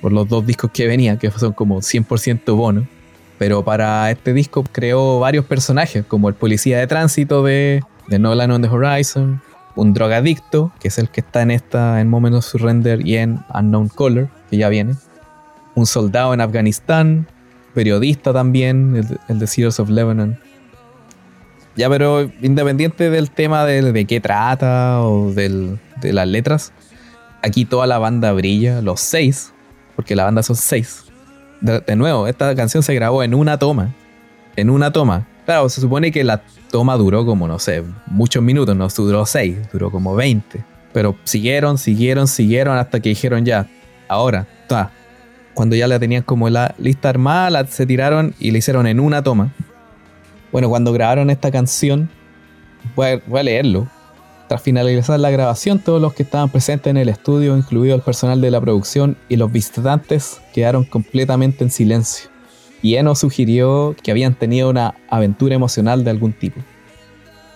[0.00, 2.88] por los dos discos que venían, que son como 100% bono.
[3.38, 8.50] Pero para este disco creó varios personajes, como el policía de tránsito de, de Nolan
[8.50, 9.42] on the Horizon,
[9.76, 13.40] un drogadicto, que es el que está en esta, en Moment of Surrender y en
[13.54, 14.94] Unknown Color, que ya viene,
[15.74, 17.26] un soldado en Afganistán,
[17.74, 20.38] periodista también, el, el de Sears of Lebanon,
[21.80, 26.72] ya, pero independiente del tema de, de qué trata o de las letras,
[27.42, 29.52] aquí toda la banda brilla, los seis,
[29.96, 31.04] porque la banda son seis.
[31.62, 33.94] De, nuevo, esta canción se grabó en una toma.
[34.56, 35.26] En una toma.
[35.46, 39.56] Claro, se supone que la toma duró como, no sé, muchos minutos, no duró seis,
[39.72, 40.62] duró como 20.
[40.92, 43.68] Pero siguieron, siguieron, siguieron hasta que dijeron ya,
[44.06, 44.46] ahora.
[45.54, 49.22] Cuando ya la tenían como la lista armada, se tiraron y la hicieron en una
[49.22, 49.52] toma.
[50.52, 52.10] Bueno, cuando grabaron esta canción,
[52.96, 53.88] voy a, leerlo.
[54.48, 58.40] Tras finalizar la grabación, todos los que estaban presentes en el estudio, incluido el personal
[58.40, 62.30] de la producción y los visitantes, quedaron completamente en silencio.
[62.82, 66.60] Y Eno sugirió que habían tenido una aventura emocional de algún tipo.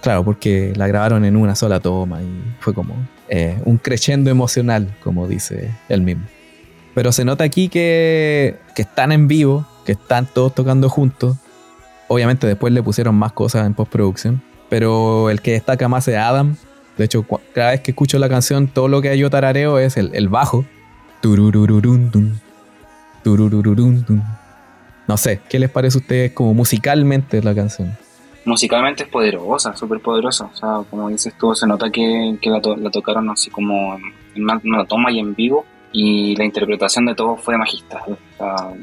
[0.03, 2.29] Claro, porque la grabaron en una sola toma y
[2.61, 2.95] fue como
[3.29, 6.25] eh, un crescendo emocional, como dice él mismo.
[6.95, 11.39] Pero se nota aquí que, que están en vivo, que están todos tocando juntos,
[12.09, 14.43] Obviamente después le pusieron más cosas en postproducción.
[14.69, 16.57] Pero el que destaca más es Adam.
[16.97, 17.25] De hecho,
[17.55, 20.65] cada vez que escucho la canción, todo lo que yo tarareo es el, el bajo.
[25.07, 27.97] No sé, ¿qué les parece a ustedes como musicalmente la canción?
[28.45, 30.51] Musicalmente es poderosa, súper poderosa.
[30.53, 33.99] O sea, como dices tú, se nota que, que la, la, tocaron así como
[34.35, 35.65] en una, toma y en vivo.
[35.93, 38.03] Y la interpretación de todo fue magistral.
[38.07, 38.75] O sea,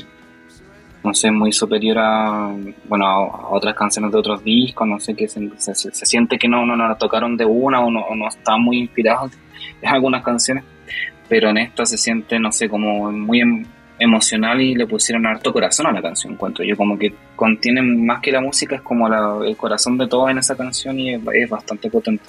[1.03, 2.55] no sé, muy superior a,
[2.87, 6.65] bueno, a, otras canciones de otros discos, no sé, que se, se, siente que no,
[6.65, 9.29] no, no la tocaron de una o no, no está muy inspirado
[9.81, 10.63] en algunas canciones,
[11.27, 13.65] pero en esta se siente, no sé, como muy em,
[13.99, 18.21] emocional y le pusieron harto corazón a la canción, encuentro yo, como que contiene más
[18.21, 19.07] que la música, es como
[19.43, 22.23] el corazón de todo en esa canción y es, bastante potente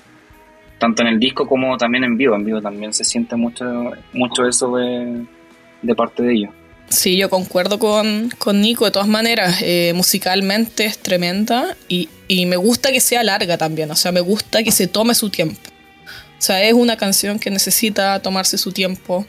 [0.79, 2.35] tanto en el disco como también en vivo.
[2.35, 3.65] En vivo también se siente mucho,
[4.13, 5.25] mucho eso de,
[5.81, 6.51] de parte de ellos.
[6.93, 8.29] Sí, yo concuerdo con,
[8.61, 12.09] Nico, de todas maneras, eh, musicalmente es tremenda y,
[12.47, 15.59] me gusta que sea larga también, o sea, me gusta que se tome su tiempo.
[16.39, 19.27] O sea, es una canción que necesita tomarse su tiempo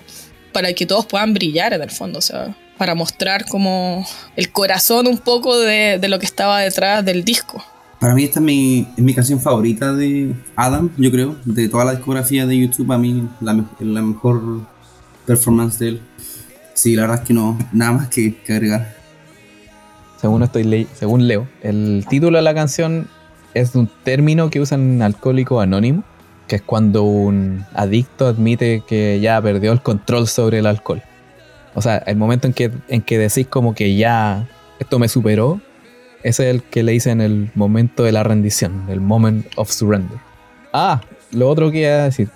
[0.51, 5.07] para que todos puedan brillar en el fondo, o sea, para mostrar como el corazón
[5.07, 7.63] un poco de, de lo que estaba detrás del disco.
[7.99, 11.37] Para mí esta es mi, es mi canción favorita de Adam, yo creo.
[11.45, 14.67] De toda la discografía de YouTube, a mí la, la mejor
[15.25, 16.01] performance de él.
[16.73, 18.95] Sí, la verdad es que no, nada más que, que agregar.
[20.19, 23.07] Según, estoy le- según leo, el título de la canción
[23.53, 26.03] es un término que usan Alcohólico Anónimo,
[26.47, 31.01] que es cuando un adicto admite que ya perdió el control sobre el alcohol.
[31.75, 34.47] O sea, el momento en que, en que decís como que ya
[34.79, 35.59] esto me superó,
[36.23, 40.17] ese es el que le dicen el momento de la rendición, el moment of surrender.
[40.71, 41.01] Ah,
[41.31, 42.29] lo otro que iba a decir,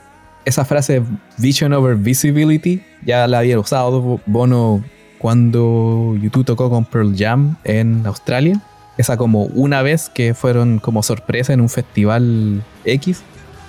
[0.47, 1.03] esa frase
[1.37, 4.81] vision over visibility ya la había usado Bono
[5.19, 8.61] cuando YouTube tocó con Pearl Jam en Australia.
[8.97, 13.23] Esa como una vez que fueron como sorpresa en un festival X.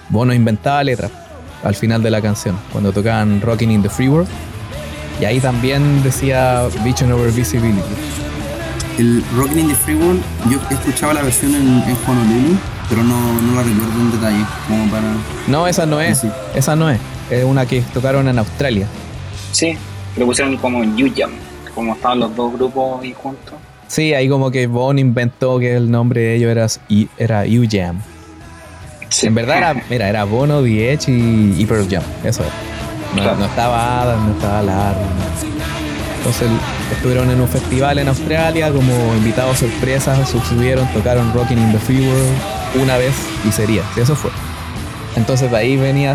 [0.08, 1.10] Bono inventaba letras
[1.64, 4.28] al final de la canción, cuando tocaban Rocking in the Free World.
[5.20, 7.82] Y ahí también decía Vision over Visibility.
[8.98, 12.56] El Rockin' in the Free World, yo escuchaba la versión en, en Honolulu,
[12.88, 15.04] pero no, no la recuerdo en detalle, como para...
[15.46, 16.22] No, esa no es.
[16.54, 16.98] Esa no es.
[17.30, 18.86] Es una que tocaron en Australia.
[19.52, 19.76] Sí,
[20.16, 21.30] lo pusieron como en U-Jam,
[21.74, 23.54] como estaban los dos grupos ahí juntos.
[23.88, 28.00] Sí, ahí como que Bon inventó que el nombre de ellos era, y- era U-Jam.
[29.10, 29.26] Sí.
[29.26, 32.02] En verdad era, mira, era Bono, The Edge y, y Pearl Jam.
[32.24, 32.52] Eso era.
[33.16, 33.38] No, Claro.
[33.38, 35.00] no estaba Adam, no estaba Larry.
[35.00, 35.58] no.
[36.18, 36.48] Entonces
[36.92, 42.00] estuvieron en un festival en Australia como invitados sorpresa, subieron, tocaron Rocking in the Free
[42.06, 42.36] World
[42.74, 43.14] una vez
[43.46, 43.82] y sería.
[43.96, 44.30] Eso fue.
[45.16, 46.14] Entonces de ahí venía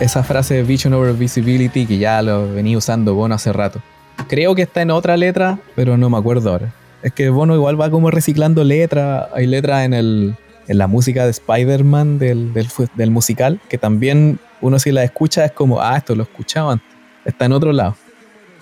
[0.00, 3.80] esa frase Vision over Visibility que ya lo venía usando Bono hace rato.
[4.28, 6.74] Creo que está en otra letra, pero no me acuerdo ahora.
[7.02, 9.28] Es que Bono igual va como reciclando letras.
[9.34, 10.36] Hay letras en, el,
[10.66, 15.44] en la música de Spider-Man del, del, del musical, que también uno si la escucha
[15.44, 16.88] es como, ah, esto lo escuchaba antes.
[17.24, 17.94] Está en otro lado.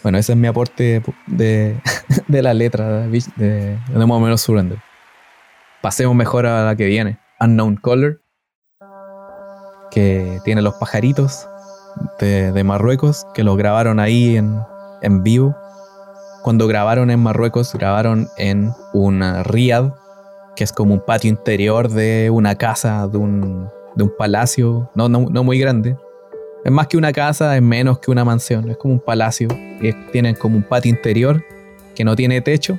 [0.03, 1.77] Bueno, ese es mi aporte de,
[2.29, 4.79] de la letra de, de, de More Menos Surrender.
[5.87, 7.21] Pasemos mejor a la que viene.
[7.39, 8.21] Unknown Color,
[9.93, 11.49] que tiene los pajaritos
[12.19, 15.55] de, Marruecos, que los grabaron ahí en, vivo.
[16.43, 19.93] Cuando grabaron en Marruecos, grabaron en una riad,
[20.57, 23.71] que es como un patio interior de una casa, de un,
[24.19, 25.97] palacio, no, muy grande.
[26.65, 29.47] Es más que una casa, es menos que una mansión, es como un palacio.
[29.81, 31.45] Y tienen como un patio interior
[31.95, 32.77] que no tiene techo.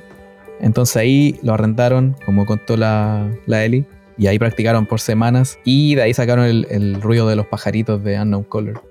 [0.60, 3.86] Entonces ahí lo arrendaron, como contó la, la Eli,
[4.16, 5.58] y ahí practicaron por semanas.
[5.64, 8.82] Y de ahí sacaron el, el ruido de los pajaritos de Unknown Color.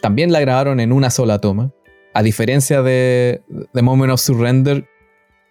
[0.00, 1.72] También la grabaron en una sola toma.
[2.12, 4.86] A diferencia de, de Moment of Surrender,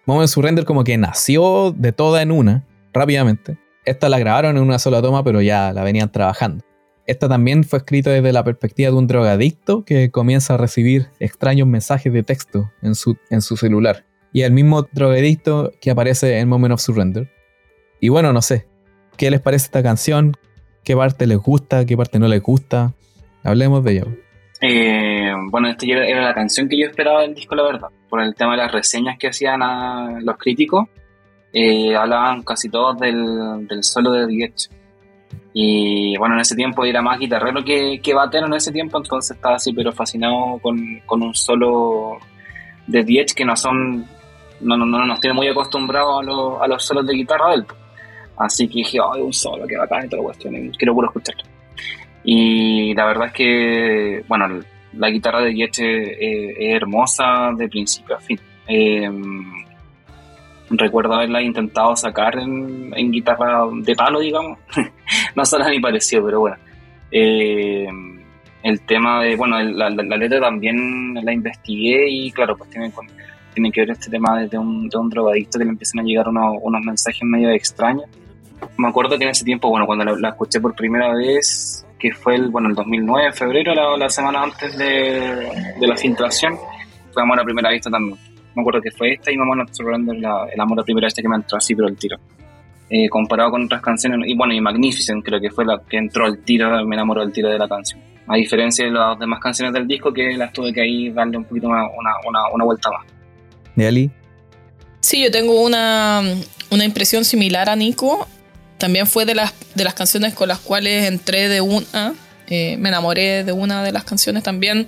[0.06, 3.58] Moment of Surrender como que nació de toda en una, rápidamente.
[3.84, 6.64] Esta la grabaron en una sola toma, pero ya la venían trabajando.
[7.06, 11.66] Esta también fue escrita desde la perspectiva de un drogadicto que comienza a recibir extraños
[11.66, 14.04] mensajes de texto en su, en su celular.
[14.32, 17.28] Y el mismo drogadicto que aparece en Moment of Surrender.
[18.00, 18.66] Y bueno, no sé,
[19.16, 20.36] ¿qué les parece esta canción?
[20.84, 21.84] ¿Qué parte les gusta?
[21.84, 22.94] ¿Qué parte no les gusta?
[23.42, 24.06] Hablemos de ello.
[24.60, 27.88] Eh, bueno, esta era, la canción que yo esperaba del disco, la verdad.
[28.08, 30.88] Por el tema de las reseñas que hacían a los críticos,
[31.52, 34.68] eh, hablaban casi todos del, del solo de Edge.
[35.52, 39.36] Y bueno, en ese tiempo era más guitarrero que, que batero en ese tiempo, entonces
[39.36, 42.18] estaba así, pero fascinado con, con un solo
[42.86, 44.06] de The Edge que no son,
[44.60, 47.54] no, no, no nos tiene muy acostumbrados a, los- a los solos de guitarra de
[47.56, 47.64] él.
[48.38, 51.08] Así que dije, ay, un solo, que bacán y toda la cuestión, y quiero puro
[51.08, 51.42] escucharlo.
[52.24, 54.60] Y la verdad es que, bueno,
[54.94, 58.38] la guitarra de Yetch es, es hermosa de principio a fin.
[58.66, 59.10] Eh,
[60.70, 64.58] recuerdo haberla intentado sacar en, guitarra de palo, digamos.
[65.34, 66.56] no suena ni parecido, pero bueno.
[67.10, 67.88] Eh,
[68.62, 72.92] el tema de, bueno, la, la- la letra también la investigué y claro, pues tiene,
[73.54, 76.28] tiene que ver este tema de, un, de un drogadicto que le empiezan a llegar
[76.28, 78.04] unos, unos mensajes medio extraños.
[78.76, 82.12] Me acuerdo que en ese tiempo, bueno, cuando la, la escuché por primera vez, que
[82.12, 86.56] fue el, bueno, el 2009, en febrero, la, la semana antes de, de la filtración,
[87.12, 88.18] fue Amor a Primera Vista también.
[88.54, 91.28] Me acuerdo que fue esta y Mamá Surrender, la, el Amor a Primera Vista que
[91.28, 92.18] me entró así, pero el tiro.
[92.88, 96.24] Eh, comparado con otras canciones, y bueno, y Magnificent creo que fue la que entró
[96.26, 98.00] al tiro, me enamoró del tiro de la canción.
[98.26, 101.44] A diferencia de las demás canciones del disco, que las tuve que ahí darle un
[101.44, 103.06] poquito más, una, una, una vuelta más.
[103.76, 104.10] ¿De Ali?
[105.00, 106.22] Sí, yo tengo una,
[106.70, 108.28] una impresión similar a Nico.
[108.78, 112.14] También fue de las, de las canciones con las cuales entré de una.
[112.48, 114.86] eh, me enamoré de una de las canciones también.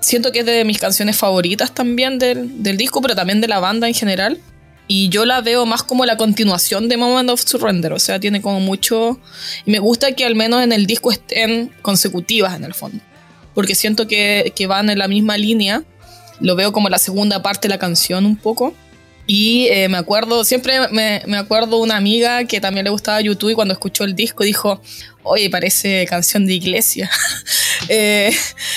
[0.00, 3.60] Siento que es de mis canciones favoritas también del, del disco, pero también de la
[3.60, 4.40] banda en general.
[4.88, 7.92] Y yo la veo más como la continuación de Moment of Surrender.
[7.92, 9.20] O sea, tiene como mucho.
[9.64, 12.98] Y me gusta que al menos en el disco estén consecutivas en el fondo.
[13.54, 15.84] Porque siento que, que van en la misma línea.
[16.40, 18.74] Lo veo como la segunda parte de la canción un poco.
[19.26, 23.50] Y eh, me acuerdo, siempre me, me acuerdo una amiga que también le gustaba YouTube
[23.50, 24.82] y cuando escuchó el disco dijo,
[25.22, 27.08] oye, parece canción de iglesia.
[27.88, 28.32] eh,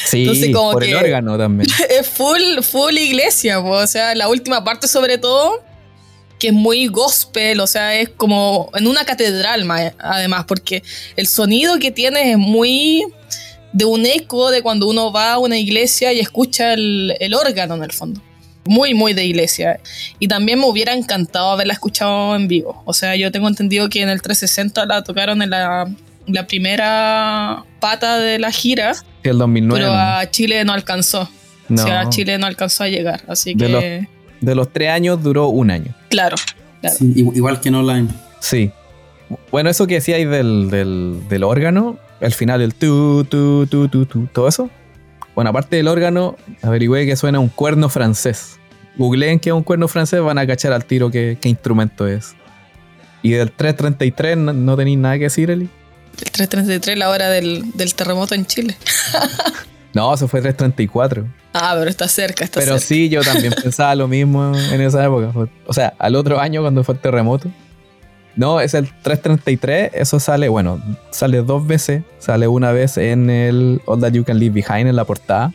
[0.05, 1.67] Sí, Entonces, como por el que- órgano también.
[1.89, 5.63] es full, full iglesia, o sea, la última parte sobre todo,
[6.37, 9.65] que es muy gospel, o sea, es como en una catedral
[9.97, 10.83] además, porque
[11.15, 13.05] el sonido que tiene es muy
[13.73, 17.75] de un eco de cuando uno va a una iglesia y escucha el, el órgano
[17.75, 18.21] en el fondo.
[18.65, 19.79] Muy, muy de iglesia.
[20.19, 22.81] Y también me hubiera encantado haberla escuchado en vivo.
[22.85, 25.91] O sea, yo tengo entendido que en el 360 la tocaron en la,
[26.27, 29.81] la primera pata de la gira, Sí, el 2009.
[29.81, 31.29] pero a Chile no alcanzó.
[31.69, 31.81] No.
[31.81, 33.23] O sea, Chile no alcanzó a llegar.
[33.27, 34.07] Así De que,
[34.41, 35.93] De los tres años duró un año.
[36.09, 36.35] claro.
[36.81, 36.95] claro.
[36.97, 38.07] Sí, igu- igual que en online.
[38.39, 38.71] Sí.
[39.51, 44.05] Bueno, eso que decíais del, del, del órgano, al final el tu, tu, tu, tu,
[44.05, 44.69] tu, todo eso.
[45.35, 48.59] Bueno, aparte del órgano, averigüé que suena un cuerno francés.
[48.97, 52.35] Googleen que es un cuerno francés, van a cachar al tiro qué, qué instrumento es.
[53.23, 55.69] Y del 333 no, no tenéis nada que decir, Eli.
[56.23, 58.75] El 333, la hora del, del terremoto en Chile.
[59.93, 61.23] No, eso fue 334.
[61.53, 62.85] Ah, pero está cerca, está Pero cerca.
[62.87, 65.31] sí, yo también pensaba lo mismo en esa época.
[65.67, 67.47] O sea, al otro año cuando fue el terremoto.
[68.35, 69.91] No, es el 333.
[69.93, 70.81] Eso sale, bueno,
[71.11, 72.03] sale dos veces.
[72.19, 75.53] Sale una vez en el All That You Can Leave Behind en la portada.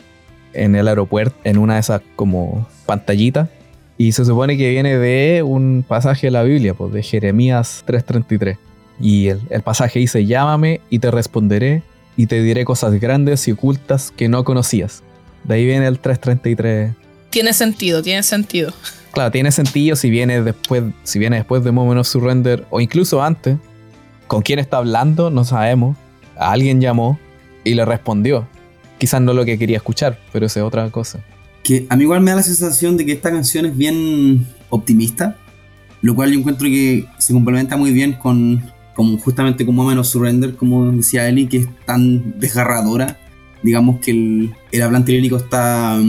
[0.53, 3.49] En el aeropuerto, en una de esas como pantallitas.
[3.97, 8.57] Y se supone que viene de un pasaje de la Biblia, pues de Jeremías 333.
[9.01, 11.83] Y el, el pasaje dice, llámame y te responderé
[12.15, 15.03] y te diré cosas grandes y ocultas que no conocías.
[15.43, 16.93] De ahí viene el 333.
[17.29, 18.73] Tiene sentido, tiene sentido.
[19.11, 23.57] Claro, tiene sentido si viene después, si viene después de Moment Surrender o incluso antes.
[24.27, 25.31] ¿Con quién está hablando?
[25.31, 25.97] No sabemos.
[26.37, 27.19] Alguien llamó
[27.63, 28.47] y le respondió.
[28.99, 31.19] Quizás no lo que quería escuchar, pero esa es otra cosa.
[31.63, 35.37] Que a mí igual me da la sensación de que esta canción es bien optimista,
[36.01, 38.63] lo cual yo encuentro que se complementa muy bien con,
[38.93, 43.17] con justamente con Moment Surrender, como decía Eli, que es tan desgarradora.
[43.63, 45.99] Digamos que el, el hablante lírico está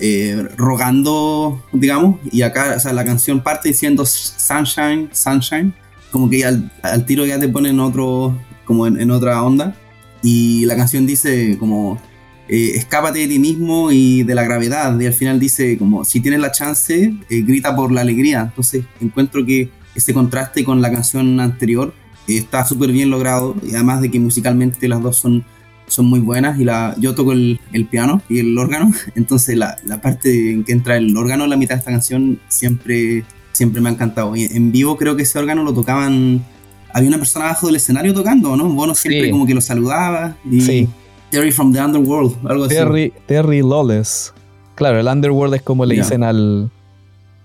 [0.00, 5.72] eh, rogando, digamos, y acá o sea, la canción parte diciendo Sunshine, Sunshine,
[6.10, 6.70] como que al,
[7.06, 9.74] tiro ya te ponen otro, como en, en otra onda.
[10.22, 12.00] Y la canción dice como
[12.48, 14.98] eh, escápate de ti mismo y de la gravedad.
[14.98, 18.42] Y al final dice como, si tienes la chance, eh, grita por la alegría.
[18.42, 21.92] Entonces encuentro que ese contraste con la canción anterior
[22.26, 23.54] eh, está súper bien logrado.
[23.62, 25.44] Y además de que musicalmente las dos son,
[25.88, 26.58] son muy buenas.
[26.60, 28.90] Y la, yo toco el, el piano y el órgano.
[29.14, 32.38] Entonces la, la parte en que entra el órgano en la mitad de esta canción
[32.48, 34.34] siempre, siempre me ha encantado.
[34.36, 36.44] Y en vivo creo que ese órgano lo tocaban...
[36.92, 38.66] Había una persona abajo del escenario tocando, ¿no?
[38.70, 39.30] Bono siempre Sí.
[39.30, 40.36] como que lo saludaba.
[40.50, 40.88] Y, Sí.
[41.30, 42.74] Terry from the Underworld, algo así.
[42.74, 44.32] Terry, Terry Lawless.
[44.74, 46.70] Claro, el Underworld es como le dicen al,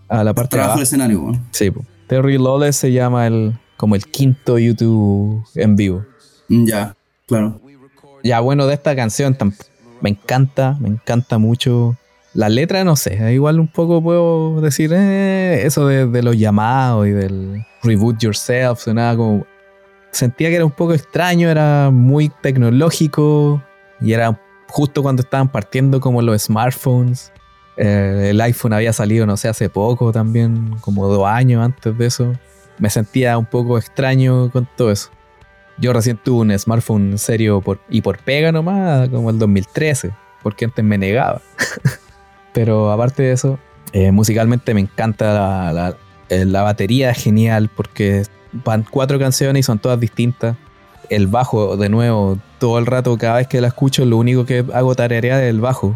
[0.08, 0.78] a la parte de abajo.
[0.78, 1.44] del escenario, bueno.
[1.52, 1.70] Sí.
[2.08, 6.06] Terry Lawless se llama el como el quinto YouTube en vivo.
[6.48, 6.96] Ya,
[7.28, 7.60] claro.
[8.24, 9.38] Ya, bueno, de esta canción
[10.02, 11.98] me encanta, me encanta mucho.
[12.34, 17.06] La letra, no sé, igual un poco puedo decir eh, eso de, de los llamados
[17.06, 19.46] y del reboot yourself, sonaba como...
[20.12, 23.62] Sentía que era un poco extraño, era muy tecnológico
[24.00, 24.40] y era
[24.70, 27.32] justo cuando estaban partiendo como los smartphones.
[27.78, 32.06] Eh, el iPhone había salido, no sé, hace poco también, como dos años antes de
[32.06, 32.34] eso.
[32.78, 35.10] Me sentía un poco extraño con todo eso.
[35.78, 40.84] Yo recién tuve un smartphone serio y por pega nomás, como el 2013, porque antes
[40.86, 41.42] me negaba.
[42.54, 43.60] Pero aparte de eso,
[43.92, 45.98] eh, musicalmente me encanta la,
[46.30, 50.56] eh, la batería, genial porque van cuatro canciones y son todas distintas.
[51.10, 54.66] El bajo, de nuevo, todo el rato, cada vez que la escucho, lo único que
[54.74, 55.96] hago tararear es el bajo.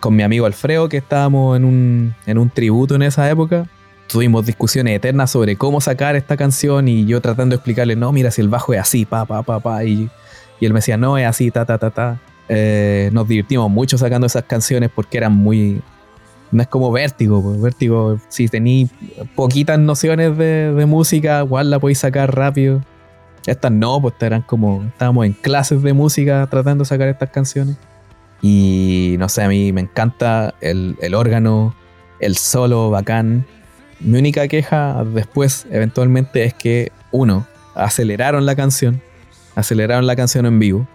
[0.00, 3.66] Con mi amigo Alfredo, que estábamos en un, en un tributo en esa época,
[4.08, 8.30] tuvimos discusiones eternas sobre cómo sacar esta canción y yo tratando de explicarle, no, mira,
[8.30, 10.10] si el bajo es así, pa, pa, pa, pa, y,
[10.58, 12.20] y él me decía, no, es así, ta, ta, ta, ta.
[12.48, 15.82] Eh, nos divertimos mucho sacando esas canciones porque eran muy...
[16.50, 17.60] No es como Vértigo, pues.
[17.60, 18.88] Vértigo, si tení
[19.34, 22.82] poquitas nociones de, de música, igual la podéis sacar rápido.
[23.46, 27.76] Estas no, pues eran como, estábamos en clases de música tratando de sacar estas canciones.
[28.40, 31.74] Y no sé, a mí me encanta el, el órgano,
[32.18, 33.46] el solo bacán.
[34.00, 39.02] Mi única queja después, eventualmente, es que, uno, aceleraron la canción,
[39.54, 40.86] aceleraron la canción en vivo,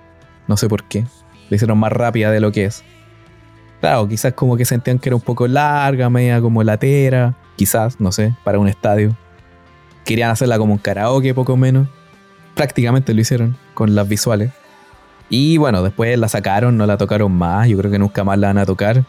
[0.47, 1.05] no sé por qué,
[1.49, 2.83] le hicieron más rápida de lo que es.
[3.81, 8.11] Claro, quizás como que sentían que era un poco larga, media como latera, quizás, no
[8.13, 9.15] sé, para un estadio.
[10.05, 11.87] Querían hacerla como un karaoke, poco menos.
[12.55, 14.51] Prácticamente lo hicieron con las visuales.
[15.29, 17.67] Y bueno, después la sacaron, no la tocaron más.
[17.67, 19.03] Yo creo que nunca más la van a tocar.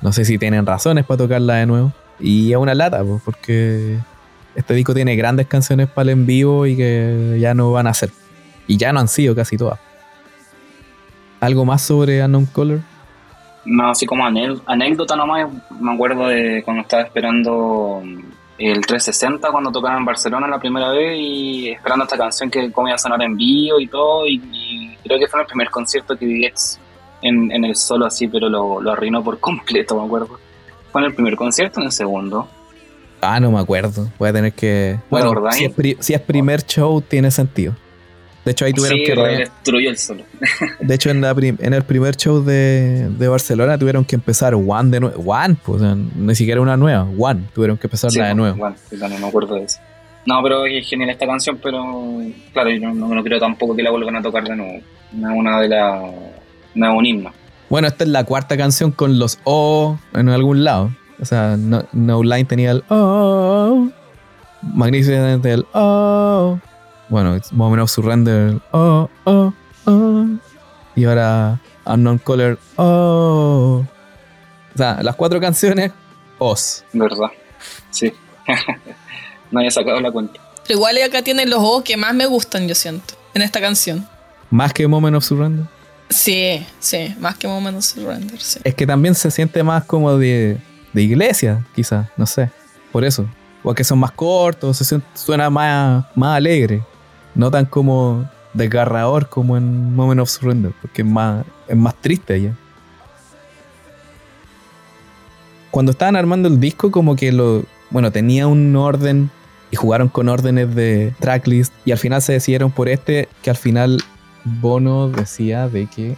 [0.00, 1.92] No sé si tienen razones para tocarla de nuevo.
[2.18, 3.98] Y es una lata, porque
[4.54, 7.94] este disco tiene grandes canciones para el en vivo y que ya no van a
[7.94, 8.10] ser.
[8.66, 9.78] Y ya no han sido casi todas.
[11.40, 12.80] ¿Algo más sobre Unknown Color?
[13.66, 15.48] No, así como anécdota nomás,
[15.80, 18.02] me acuerdo de cuando estaba esperando
[18.58, 22.88] el 360 cuando tocaron en Barcelona la primera vez y esperando esta canción que cómo
[22.88, 26.50] a sonar en vivo y todo y, creo que fue el primer concierto que vi
[27.22, 30.38] en, en el solo así pero lo, lo arruinó por completo me acuerdo
[30.96, 32.48] fue en el primer concierto o en el segundo
[33.20, 35.70] ah no me acuerdo voy a tener que bueno si
[36.00, 37.74] si es primer show tiene sentido
[38.46, 39.38] de hecho, ahí tuvieron que.
[39.38, 40.22] destruyó el solo.
[40.80, 45.20] de hecho, en, en el primer show de, Barcelona tuvieron que empezar One de nuevo.
[45.20, 47.08] One, pues, ni siquiera una nueva.
[47.18, 48.64] One, tuvieron que empezar la de nuevo.
[48.64, 49.80] One, no me acuerdo de eso.
[50.26, 52.20] No, pero es genial esta canción, pero
[52.52, 54.80] claro, yo no, no, creo tampoco que la vuelvan a tocar de nuevo.
[55.12, 56.02] Una de las.
[56.76, 57.32] No un himno.
[57.68, 60.90] Bueno, esta es la cuarta canción con los O en algún lado.
[61.20, 63.88] O sea, No, no Line tenía el O.
[64.62, 66.58] Magnificent el O.
[67.08, 68.60] Bueno, it's Moment of Surrender.
[68.72, 69.52] Oh, oh,
[69.84, 70.26] oh.
[70.94, 72.58] Y ahora Unknown Color.
[72.76, 73.84] Oh.
[74.74, 75.92] O sea, las cuatro canciones,
[76.38, 76.84] os.
[76.92, 77.30] Verdad.
[77.90, 78.12] Sí.
[79.50, 80.40] no había sacado la cuenta.
[80.66, 84.06] Pero igual acá tienen los os que más me gustan, yo siento, en esta canción.
[84.50, 85.66] ¿Más que Moment of Surrender?
[86.08, 88.60] Sí, sí, más que Moment of Surrender, sí.
[88.62, 90.58] Es que también se siente más como de,
[90.92, 92.50] de iglesia, quizás, no sé.
[92.92, 93.28] Por eso.
[93.62, 94.80] O que son más cortos,
[95.14, 96.82] suena más, más alegre
[97.36, 102.40] no tan como desgarrador como en Moment of Surrender, porque es más, es más triste
[102.40, 102.56] ya.
[105.70, 107.64] Cuando estaban armando el disco, como que lo.
[107.90, 109.30] Bueno, tenía un orden
[109.70, 113.56] y jugaron con órdenes de tracklist y al final se decidieron por este, que al
[113.56, 114.02] final
[114.46, 116.16] Bono decía de que.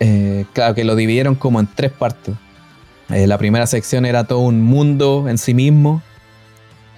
[0.00, 2.34] Eh, claro, que lo dividieron como en tres partes.
[3.10, 6.02] Eh, la primera sección era todo un mundo en sí mismo.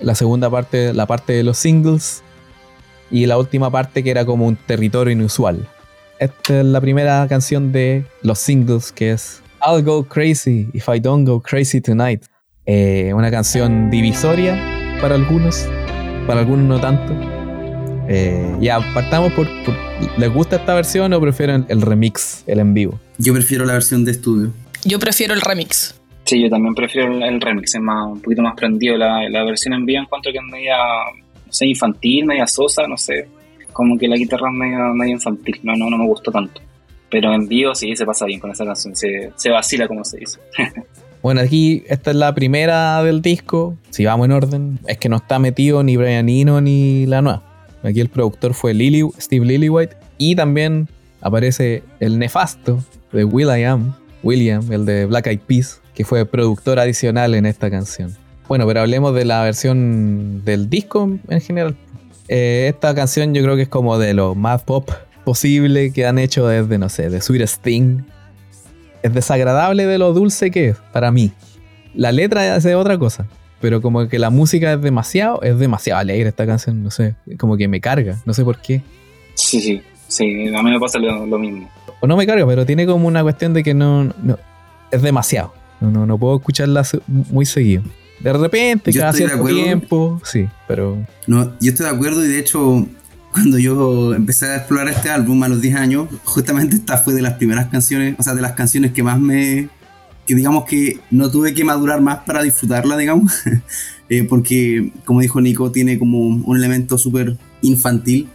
[0.01, 2.23] La segunda parte, la parte de los singles
[3.11, 5.67] y la última parte que era como un territorio inusual.
[6.19, 11.01] Esta es la primera canción de los singles que es I'll Go Crazy If I
[11.01, 12.25] Don't Go Crazy Tonight.
[12.67, 14.55] Eh, una canción divisoria
[15.01, 15.67] para algunos,
[16.27, 17.40] para algunos no tanto.
[18.13, 19.47] Eh, ya, partamos por,
[20.19, 22.99] ¿Les gusta esta versión o prefieren el remix, el en vivo?
[23.19, 24.53] Yo prefiero la versión de estudio.
[24.85, 25.95] Yo prefiero el remix.
[26.25, 28.97] Sí, yo también prefiero el, remix, es más, un poquito más prendido.
[28.97, 30.77] La, la versión en vivo en cuanto que es media
[31.47, 33.29] no sé, infantil, media sosa, no sé.
[33.73, 34.57] Como que la guitarra es
[34.93, 36.61] medio, infantil, no, no, no me gustó tanto.
[37.09, 40.19] Pero en vivo sí se pasa bien con esa canción, se, se vacila como se
[40.19, 40.41] dice.
[41.23, 45.17] bueno, aquí esta es la primera del disco, si vamos en orden, es que no
[45.17, 47.50] está metido ni Brian Eno ni la nueva.
[47.83, 48.73] Aquí el productor fue
[49.19, 50.89] Steve Lillywhite y también
[51.21, 52.83] aparece el nefasto
[53.13, 57.47] de Will I Am, William, el de Black Eyed Peas, que fue productor adicional en
[57.47, 58.15] esta canción.
[58.49, 61.77] Bueno, pero hablemos de la versión del disco en general.
[62.29, 64.91] Eh, esta canción yo creo que es como de lo más pop
[65.25, 68.03] posible que han hecho desde, no sé, de Sweet Sting.
[69.03, 71.33] Es desagradable de lo dulce que es, para mí.
[71.95, 73.27] La letra de otra cosa,
[73.61, 77.57] pero como que la música es demasiado, es demasiado alegre esta canción, no sé, como
[77.57, 78.83] que me carga, no sé por qué.
[79.35, 81.71] Sí, sí, sí, a mí me pasa lo, mismo.
[82.01, 84.39] O no me carga, pero tiene como una cuestión de que no, no
[84.91, 85.55] es demasiado.
[85.81, 87.83] No, no, no puedo escucharla muy seguido.
[88.21, 90.99] De repente, cada cierto tiempo, sí, pero...
[91.27, 92.87] No, yo estoy de acuerdo y de hecho,
[93.33, 97.23] cuando yo empecé a explorar este álbum a los 10 años, justamente esta fue de
[97.23, 99.69] las primeras canciones, o sea, de las canciones que más me...
[100.31, 103.33] que digamos que no tuve que madurar más para disfrutarla, digamos,
[104.09, 108.29] eh, porque, como dijo Nico, tiene como un elemento súper infantil.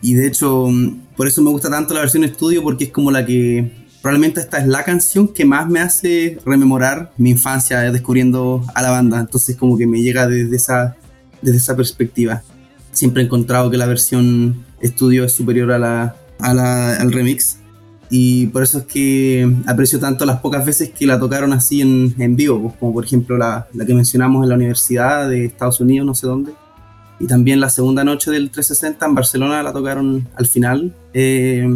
[0.00, 0.68] Y de hecho,
[1.16, 4.58] por eso me gusta tanto la versión estudio, porque es como la que probablemente esta
[4.58, 9.18] es la canción que más me hace rememorar mi infancia descubriendo a la banda.
[9.18, 10.96] Entonces como que me llega desde esa,
[11.40, 12.44] desde esa perspectiva.
[12.92, 17.58] Siempre he encontrado que la versión estudio es superior a la, al remix.
[18.14, 22.14] Y por eso es que aprecio tanto las pocas veces que la tocaron así en,
[22.18, 25.80] en vivo, pues, como por ejemplo la, la, que mencionamos en la Universidad de Estados
[25.80, 26.52] Unidos, no sé dónde.
[27.18, 31.66] Y también la segunda noche del 360 en Barcelona la tocaron al final, eh,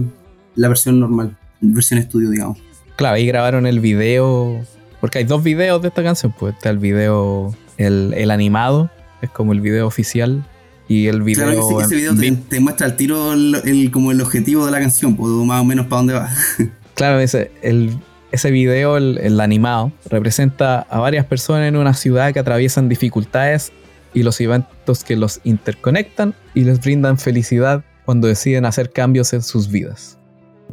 [0.56, 2.58] la versión normal versión estudio, digamos.
[2.96, 4.64] Claro, ahí grabaron el video,
[5.00, 8.90] porque hay dos videos de esta canción, pues está el video, el, animado,
[9.22, 10.44] es como el video oficial,
[10.88, 11.44] y el video...
[11.44, 12.14] Claro, que ese video
[12.48, 15.86] te, muestra al tiro el, como el objetivo de la canción, pues más o menos
[15.86, 16.30] para dónde va.
[16.94, 17.96] claro, ese, el,
[18.32, 23.72] ese video, el, el, animado, representa a varias personas en una ciudad que atraviesan dificultades
[24.14, 29.42] y los eventos que los interconectan y les brindan felicidad cuando deciden hacer cambios en
[29.42, 30.18] sus vidas.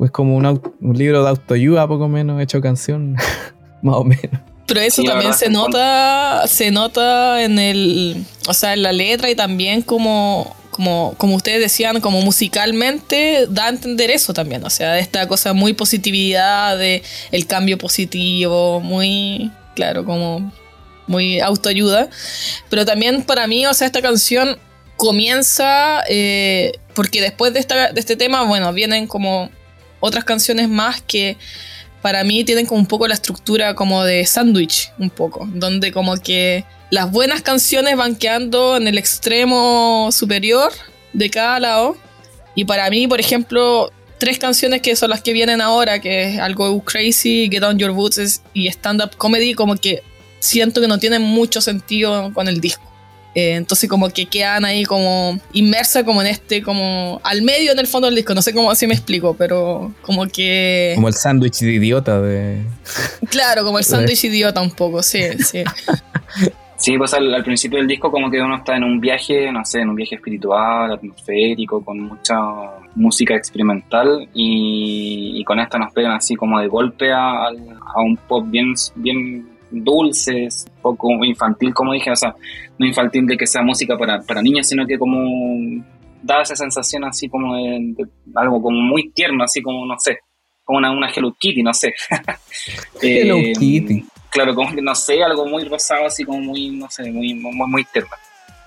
[0.02, 3.16] Es como un, un libro de autoayuda, poco menos, hecho canción.
[3.82, 4.40] Más o menos.
[4.66, 9.30] Pero eso Sí, también se nota, se nota en el, o sea, en la letra
[9.30, 14.70] y también como, como, como ustedes decían, como musicalmente da a entender eso también, o
[14.70, 20.52] sea, esta cosa muy positividad, de el cambio positivo, muy, claro, como
[21.08, 22.10] muy autoayuda.
[22.70, 24.58] Pero también para mí, o sea, esta canción
[24.96, 29.50] comienza, eh, porque después de, esta, de este tema, bueno, vienen como
[30.00, 31.38] otras canciones más que
[32.04, 36.18] para mí tienen como un poco la estructura como de sándwich, un poco, donde como
[36.18, 40.74] que las buenas canciones van quedando en el extremo superior
[41.14, 41.96] de cada lado.
[42.56, 43.90] Y para mí, por ejemplo,
[44.20, 47.92] tres canciones que son las que vienen ahora, que es Algo Crazy, Get On Your
[47.92, 50.04] Boots y Stand Up Comedy, como que
[50.40, 52.93] siento que no tienen mucho sentido con el disco.
[53.36, 57.80] Eh, entonces como que quedan ahí como inmersas como en este, como al medio en
[57.80, 60.92] el fondo del disco, no sé cómo así me explico, pero como que...
[60.96, 62.62] Como el sándwich de idiota de.
[63.30, 65.64] Claro, como el sándwich idiota un poco, sí, sí.
[66.76, 69.64] Sí, pues al, al principio del disco como que uno está en un viaje, no
[69.64, 72.36] sé, en un viaje espiritual, atmosférico, con mucha
[72.96, 78.02] música experimental y, y con esta nos pegan así como de golpe a, al- a
[78.02, 82.36] un pop bien, bien dulce, un poco infantil, como dije, o sea,
[82.78, 85.84] no infantil de que sea música para, para niños, sino que como
[86.22, 88.06] da esa sensación así como de, de
[88.36, 90.20] algo como muy tierno, así como, no sé,
[90.64, 91.94] como una, una Hello Kitty, no sé.
[93.02, 94.06] Hello Eh, Kitty.
[94.30, 97.54] Claro, como que no sé, algo muy rosado, así como muy, no sé, muy, muy,
[97.54, 98.10] muy tierno.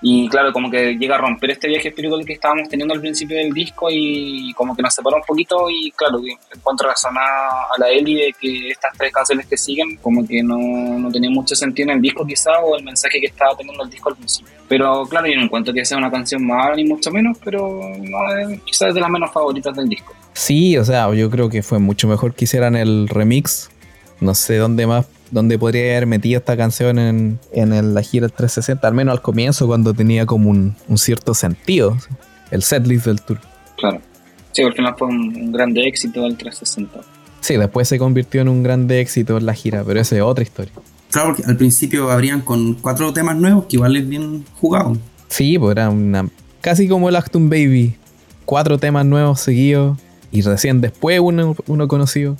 [0.01, 3.35] Y claro, como que llega a romper este viaje espiritual que estábamos teniendo al principio
[3.35, 6.19] del disco y como que nos separa un poquito y claro,
[6.55, 10.55] encuentro razón a, la Eli de que estas tres canciones que siguen como que no,
[10.57, 13.89] no tenían mucho sentido en el disco quizá o el mensaje que estaba teniendo el
[13.89, 14.53] disco al principio.
[14.67, 18.37] Pero claro, yo no encuentro que sea una canción mala ni mucho menos, pero no,
[18.37, 20.13] es- quizás es de las menos favoritas del disco.
[20.33, 23.71] Sí, o sea, yo creo que fue mucho mejor que hicieran el remix.
[24.19, 28.27] No sé dónde más, dónde podría haber metido esta canción en, en el- la gira
[28.29, 31.97] 360, al menos al comienzo, cuando tenía como un, un cierto sentido.
[32.51, 33.39] El setlist del tour.
[33.77, 33.99] Claro.
[34.53, 36.99] Sí, al final fue un, un grande éxito del 360.
[37.41, 40.43] Sí, después se convirtió en un grande éxito en la gira, pero esa es otra
[40.43, 40.71] historia.
[41.11, 44.97] Claro, porque al principio abrían con cuatro temas nuevos que igual es bien jugado.
[45.29, 46.27] Sí, pues era una.
[46.61, 47.95] Casi como el Actum Baby.
[48.45, 49.97] Cuatro temas nuevos seguidos.
[50.31, 52.35] Y recién después uno, uno conocido.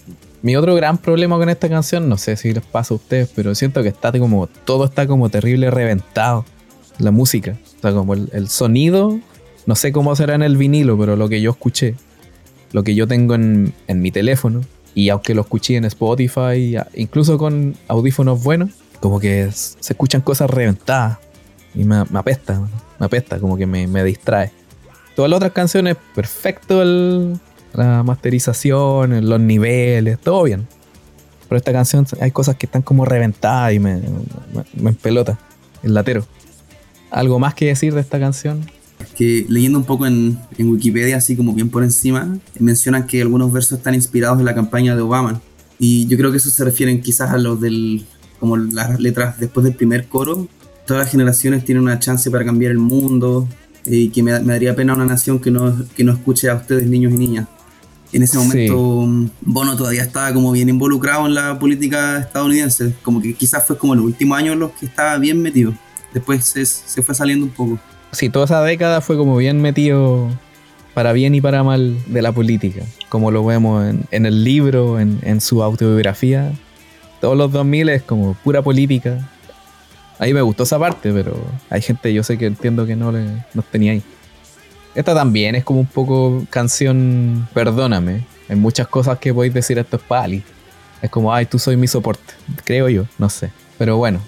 [0.47, 3.53] Mi otro gran problema con esta canción, no sé si les pasa a ustedes, pero
[3.53, 4.47] siento que está como.
[4.47, 6.45] Todo está como terrible reventado.
[6.99, 7.57] La música.
[7.79, 9.19] O sea, como el, sonido.
[9.65, 11.95] No sé cómo será en el vinilo, pero lo que yo escuché.
[12.71, 14.61] Lo que yo tengo en, mi teléfono.
[14.95, 18.69] Y aunque lo escuché en Spotify, incluso con audífonos buenos,
[19.01, 21.17] como que se escuchan cosas reventadas.
[21.75, 22.57] Y me, me apesta,
[22.97, 24.53] me apesta, como que me, me distrae.
[25.13, 27.37] Todas las otras canciones, perfecto el-
[27.73, 30.67] la masterización, los niveles, todo bien.
[31.47, 34.01] Pero esta canción hay cosas que están como reventadas y me,
[34.75, 35.39] me, empelota
[35.83, 36.25] el latero.
[37.09, 38.65] ¿Algo más que decir de esta canción?
[39.15, 43.51] que leyendo un poco en, en Wikipedia, así como bien por encima, mencionan que algunos
[43.51, 45.41] versos están inspirados en la campaña de Obama.
[45.79, 48.05] Y yo creo que eso se refieren quizás a los del,
[48.39, 50.47] como las letras después del primer coro.
[50.85, 53.47] Todas las generaciones tienen una chance para cambiar el mundo
[53.85, 56.55] eh, y que me, me daría pena una nación que no, que no escuche a
[56.55, 57.47] ustedes niños y niñas.
[58.13, 58.39] En ese Sí.
[58.39, 63.65] momento mm, Bono todavía estaba como bien involucrado en la política estadounidense, como que quizás
[63.65, 65.73] fue como los últimos años los que estaba bien metido.
[66.13, 67.77] Después se, se fue saliendo un poco.
[68.11, 70.29] Sí, toda esa década fue como bien metido
[70.93, 72.83] para bien y para mal de la política.
[73.09, 76.51] Como lo vemos en, en el libro, en, en su autobiografía.
[77.21, 79.29] Todos los 2000 es como pura política.
[80.17, 81.35] A mí me gustó esa parte, pero
[81.69, 83.27] hay gente, yo sé que entiendo que no le
[83.71, 84.01] tenía ahí.
[84.97, 88.25] Esta también es como un poco canción Perdóname.
[88.49, 90.41] Hay muchas cosas que podéis decir esto es pali.
[91.03, 92.33] Es como, ay, tú soy mi soporte.
[92.63, 93.51] Creo yo, no sé.
[93.77, 94.19] Pero bueno,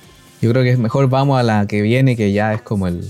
[0.43, 3.01] yo creo que mejor vamos a la que viene, que ya es como el,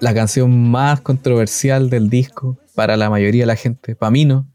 [0.00, 3.94] la canción más controversial del disco para la mayoría de la gente.
[3.94, 4.48] Para mí no.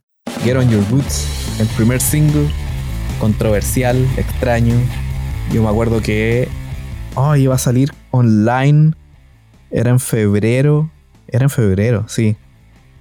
[0.43, 1.25] Get on Your Boots,
[1.61, 2.49] el primer single,
[3.21, 4.75] controversial, extraño.
[5.53, 6.49] Yo me acuerdo que
[7.15, 8.95] oh, iba a salir online.
[9.71, 10.91] Era en febrero.
[11.34, 12.38] Era en febrero, sí.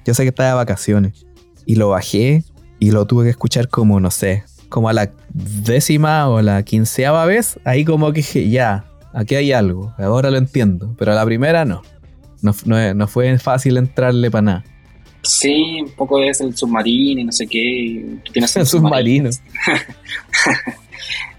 [0.07, 1.27] Yo sé que estaba de vacaciones.
[1.67, 2.43] Y lo bajé
[2.79, 7.27] y lo tuve que escuchar como, no sé, como a la décima o la quinceava
[7.27, 7.61] vez.
[7.65, 9.95] Ahí como que dije, ya, aquí hay algo.
[9.99, 10.95] Ahora lo entiendo.
[10.99, 11.83] Pero a la primera no.
[12.41, 14.65] No, no, no fue fácil entrarle para nada.
[15.23, 18.17] Sí, un poco es el submarino y no sé qué.
[18.33, 19.29] Tienes El submarino.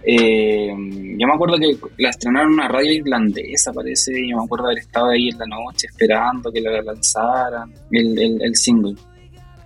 [0.05, 4.11] Eh, yo me acuerdo que la estrenaron en una radio irlandesa, parece.
[4.27, 8.55] Yo me acuerdo haber estado ahí en la noche esperando que la lanzaran, el, el,
[8.55, 8.95] single.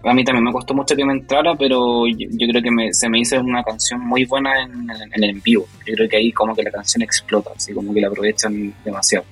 [0.04, 3.20] a mí también me costó mucho que me entrara, pero yo, creo que se me
[3.20, 5.66] hizo una canción muy buena en, el en vivo.
[5.86, 9.26] Yo creo que ahí como que la canción explota, así como que la aprovechan demasiado.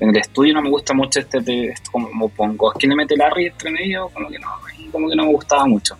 [0.00, 3.16] En el estudio no me gusta mucho este, este como pongo, es que le mete
[3.16, 4.48] Larry entre medio, como que no,
[4.92, 5.96] como que no me gustaba mucho.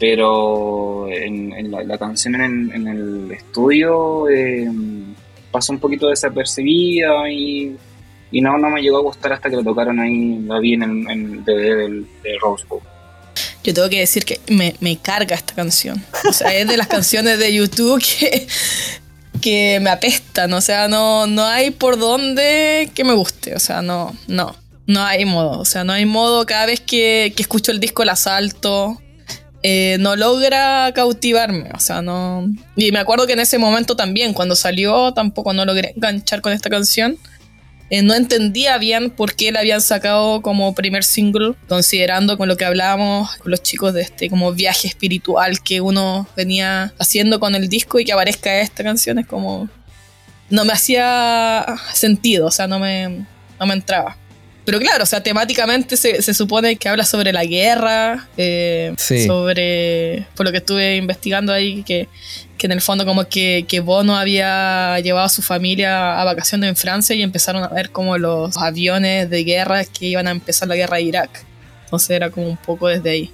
[0.00, 4.66] Pero en, la, canción en, el estudio eh,
[5.50, 7.76] pasó un poquito desapercibida y,
[8.32, 10.82] y, no, no me llegó a gustar hasta que lo tocaron ahí, la vi en
[10.82, 12.80] el, DVD de Rose Bowl.
[13.62, 16.02] Yo tengo que decir que me, me carga esta canción.
[16.26, 18.46] O sea, es de las canciones de YouTube que,
[19.42, 20.50] que me apestan.
[20.54, 23.54] O sea, no, no hay por dónde que me guste.
[23.54, 24.56] O sea, no, no.
[24.86, 25.60] No hay modo.
[25.60, 26.46] O sea, no hay modo.
[26.46, 28.98] Cada vez que, que escucho el disco El Asalto,
[29.62, 31.70] eh, no logra cautivarme.
[31.74, 32.48] O sea, no.
[32.76, 36.52] Y me acuerdo que en ese momento también, cuando salió, tampoco no logré enganchar con
[36.52, 37.18] esta canción.
[37.90, 42.56] Eh, no entendía bien por qué la habían sacado como primer single, considerando con lo
[42.56, 47.56] que hablábamos con los chicos de este como viaje espiritual que uno venía haciendo con
[47.56, 49.68] el disco y que aparezca esta canción es como
[50.50, 53.26] no me hacía sentido, o sea, no me,
[53.58, 54.16] no me entraba.
[54.70, 60.28] Pero claro, o sea, temáticamente se, se supone que habla sobre la guerra, eh, sobre,
[60.36, 62.08] por lo que estuve investigando ahí, que,
[62.56, 66.68] que en el fondo como que, que, Bono había llevado a su familia a vacaciones
[66.68, 70.68] en Francia y empezaron a ver como los aviones de guerra que iban a empezar
[70.68, 71.44] la guerra de Irak.
[71.86, 73.32] Entonces era como un poco desde ahí.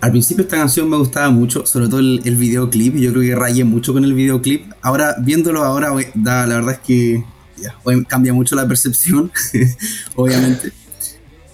[0.00, 3.36] Al principio esta canción me gustaba mucho, sobre todo el, el videoclip, yo creo que
[3.36, 4.72] rayé mucho con el videoclip.
[4.82, 7.24] Ahora, viéndolo ahora, da, la verdad es que
[8.08, 9.30] cambia mucho la percepción,
[10.16, 10.72] obviamente.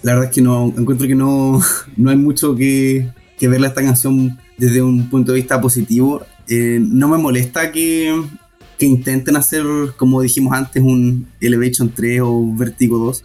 [0.01, 1.61] La verdad es que no encuentro que no,
[1.97, 6.25] no hay mucho que, que verle a esta canción desde un punto de vista positivo.
[6.47, 8.21] Eh, no me molesta que,
[8.77, 9.65] que, intenten hacer,
[9.97, 13.23] como dijimos antes, un Elevation 3 o Vertigo 2.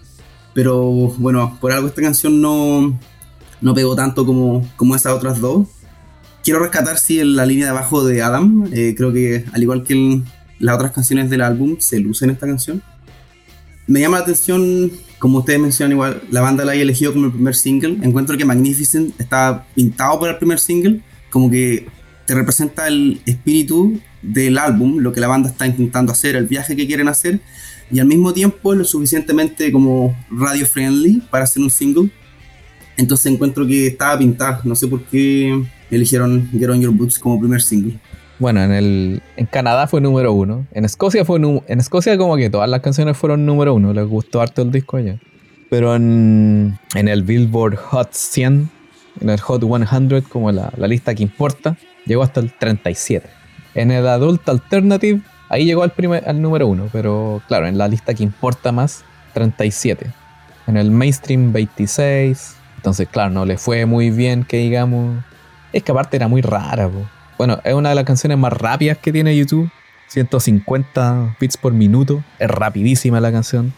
[0.55, 0.85] Pero
[1.19, 2.99] bueno, por algo esta canción no,
[3.61, 5.69] no pegó tanto como, como esas otras dos.
[6.43, 8.69] Quiero rescatar, sí, la línea de abajo de Adam.
[8.73, 10.25] Eh, creo que al igual que el,
[10.59, 12.83] las otras canciones del álbum se lucen en esta canción.
[13.87, 17.33] Me llama la atención, como ustedes mencionan igual, la banda la haya elegido como el
[17.33, 17.99] primer single.
[18.03, 21.87] Encuentro que Magnificent está pintado para el primer single, como que
[22.27, 26.77] te representa el espíritu del álbum, lo que la banda está intentando hacer, el viaje
[26.77, 27.41] que quieren hacer,
[27.91, 32.11] y al mismo tiempo es lo suficientemente como radio friendly para hacer un single.
[32.99, 37.41] Entonces encuentro que estaba pintado, no sé por qué eligieron Get On Your Boots como
[37.41, 37.99] primer single.
[38.39, 40.66] Bueno, en el en Canadá fue número uno.
[40.73, 43.93] En Escocia fue en Escocia como que todas las canciones fueron número uno.
[43.93, 45.19] Les gustó harto el disco allá.
[45.70, 48.70] Pero en, en el Billboard Hot 100,
[49.20, 53.28] en el Hot 100, como la, la lista que importa, llegó hasta el 37.
[53.74, 56.89] En el Adult Alternative, ahí llegó al, primer, al número uno.
[56.93, 59.05] Pero claro, en la lista que importa más,
[59.35, 60.06] 37.
[60.69, 62.56] En el Mainstream, 26.
[62.77, 65.23] Entonces, claro, no le fue muy bien, que digamos.
[65.73, 67.05] Es que aparte era muy rara, po.
[67.39, 69.70] Bueno, es una de las canciones más rápidas que tiene YouTube.
[70.09, 72.24] 150 bits por minuto.
[72.40, 73.73] Es rapidísima la canción.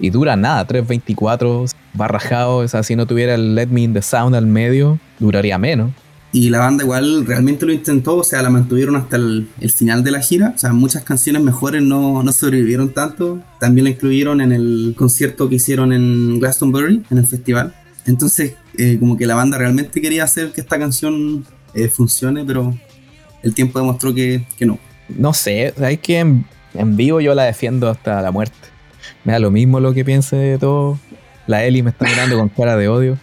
[0.00, 1.72] Y dura nada, 3.24.
[1.98, 2.56] Va rajado.
[2.56, 5.92] O sea, si no tuviera el Let Me in the Sound al medio, duraría menos.
[6.32, 10.10] Y la banda igual realmente lo intentó, o sea, la mantuvieron hasta el, final de
[10.10, 10.52] la gira.
[10.56, 13.38] O sea, muchas canciones mejores no, no, sobrevivieron tanto.
[13.60, 17.72] También la incluyeron en el concierto que hicieron en Glastonbury, en el festival.
[18.06, 22.74] Entonces, eh, como que la banda realmente quería hacer que esta canción eh, funcione, pero
[23.44, 24.78] el tiempo demostró que, no.
[25.08, 26.46] No sé, hay que en,
[26.96, 28.56] vivo yo la defiendo hasta la muerte.
[29.22, 30.98] Me da lo mismo lo que piense de todo.
[31.46, 33.18] La Eli me está mirando con cara de odio.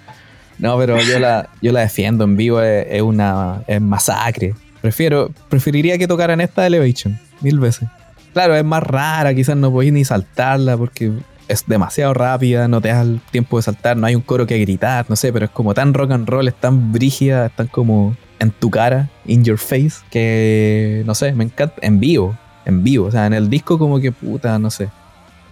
[0.59, 4.53] No, pero yo la, yo la defiendo en vivo, es, una masacre.
[4.79, 7.89] Prefiero, preferiría que tocaran esta Elevation, mil veces.
[8.33, 11.11] Claro, es más rara, quizás no podéis ni saltarla porque
[11.47, 14.59] es demasiado rápida, no te das el tiempo de saltar, no hay un coro que
[14.59, 17.67] gritar, no sé, pero es como tan rock and roll, es tan brígida, es tan
[17.67, 21.75] como en tu cara, in your face, que no sé, me encanta.
[21.81, 22.35] En vivo,
[22.65, 23.05] en vivo.
[23.05, 24.89] O sea, en el disco, como que puta, no sé.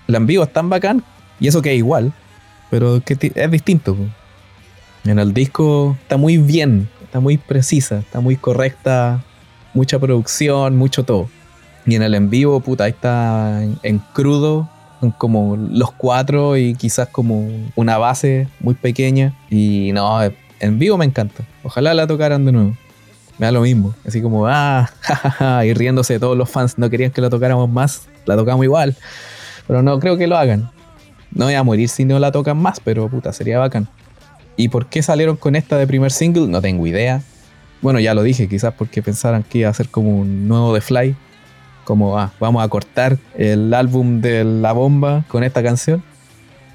[0.07, 1.03] El en vivo es tan bacán,
[1.39, 2.11] y eso que es igual,
[2.71, 3.95] pero que es distinto.
[5.05, 9.23] En el disco está muy bien, está muy precisa, está muy correcta,
[9.75, 11.29] mucha producción, mucho todo.
[11.85, 14.67] Y en el en vivo, puta, ahí está en, crudo,
[15.19, 19.35] como los cuatro y quizás como una base muy pequeña.
[19.49, 20.19] Y no,
[20.59, 21.43] en vivo me encanta.
[21.63, 22.75] Ojalá la tocaran de nuevo.
[23.37, 23.95] Me da lo mismo.
[24.05, 26.77] Así como, ah, jajaja, y riéndose todos los fans.
[26.77, 28.07] No querían que la tocáramos más.
[28.25, 28.95] La tocamos igual.
[29.67, 30.69] Pero no creo que lo hagan.
[31.31, 33.87] No voy a morir si no la tocan más, pero puta, sería bacán.
[34.57, 36.47] ¿Y por qué salieron con esta de primer single?
[36.47, 37.21] No tengo idea.
[37.81, 40.81] Bueno, ya lo dije, quizás porque pensaran que iba a ser como un nuevo The
[40.81, 41.15] Fly.
[41.85, 46.03] Como, ah, vamos a cortar el álbum de la bomba con esta canción.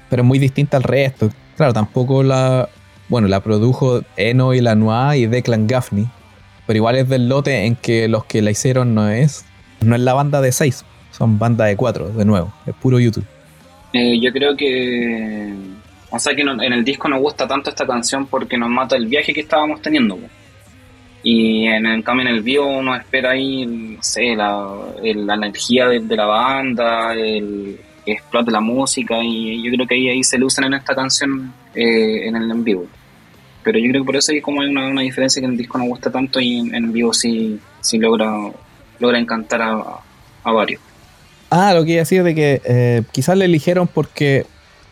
[0.09, 1.29] Pero es muy distinta al resto.
[1.57, 2.69] Claro, tampoco la,
[3.07, 6.07] bueno, la produjo Eno y Lanois y Declan Gaffney,
[6.65, 9.45] pero igual es del lote en que los que la hicieron no es,
[9.81, 13.25] no es la banda de seis, son banda de cuatro, de nuevo, es puro YouTube.
[13.93, 15.53] Eh, yo creo que,
[16.09, 19.07] o sea que en el disco nos gusta tanto esta canción porque nos mata el
[19.07, 20.17] viaje que estábamos teniendo.
[21.23, 26.25] Y en cambio en el vivo uno espera ahí, no sé, la, energía de, la
[26.25, 30.65] banda, el que explote la música y yo creo que ahí, ahí se le usan
[30.65, 32.85] en esta canción eh, en el en vivo.
[33.65, 35.79] Pero yo creo que por eso hay como hay una, diferencia que en el disco
[35.79, 38.31] no gusta tanto y en, vivo sí, sí logra,
[38.99, 40.79] logra encantar a, varios.
[41.49, 44.45] Ah, lo que iba a decir de que eh, quizás le eligieron porque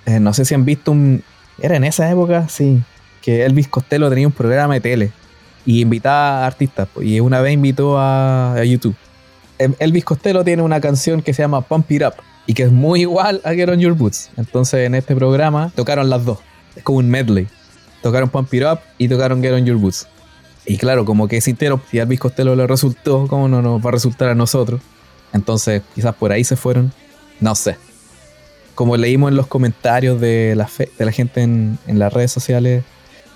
[0.07, 1.23] eh, no sé si han visto un.
[1.61, 2.81] Era en esa época, sí,
[3.21, 5.11] que Elvis Costello tenía un programa de tele
[5.67, 6.89] y invitaba a artistas.
[6.99, 8.95] Y una vez invitó a, a YouTube.
[9.59, 12.15] Elvis Costello tiene una canción que se llama Pump It Up
[12.47, 14.31] y que es muy igual a Get On Your Boots.
[14.35, 16.39] Entonces en este programa tocaron las dos.
[16.75, 17.47] Es como un medley.
[18.03, 20.07] Tocaron Pump It Up y tocaron Get On Your Boots.
[20.65, 23.91] Y claro, como que si a Elvis Costello le resultó, ¿cómo no nos va a
[23.93, 24.81] resultar a nosotros?
[25.34, 26.93] Entonces quizás por ahí se fueron.
[27.39, 27.77] No sé.
[28.75, 32.84] Como leímos en los comentarios de la, de la gente en, en las redes sociales,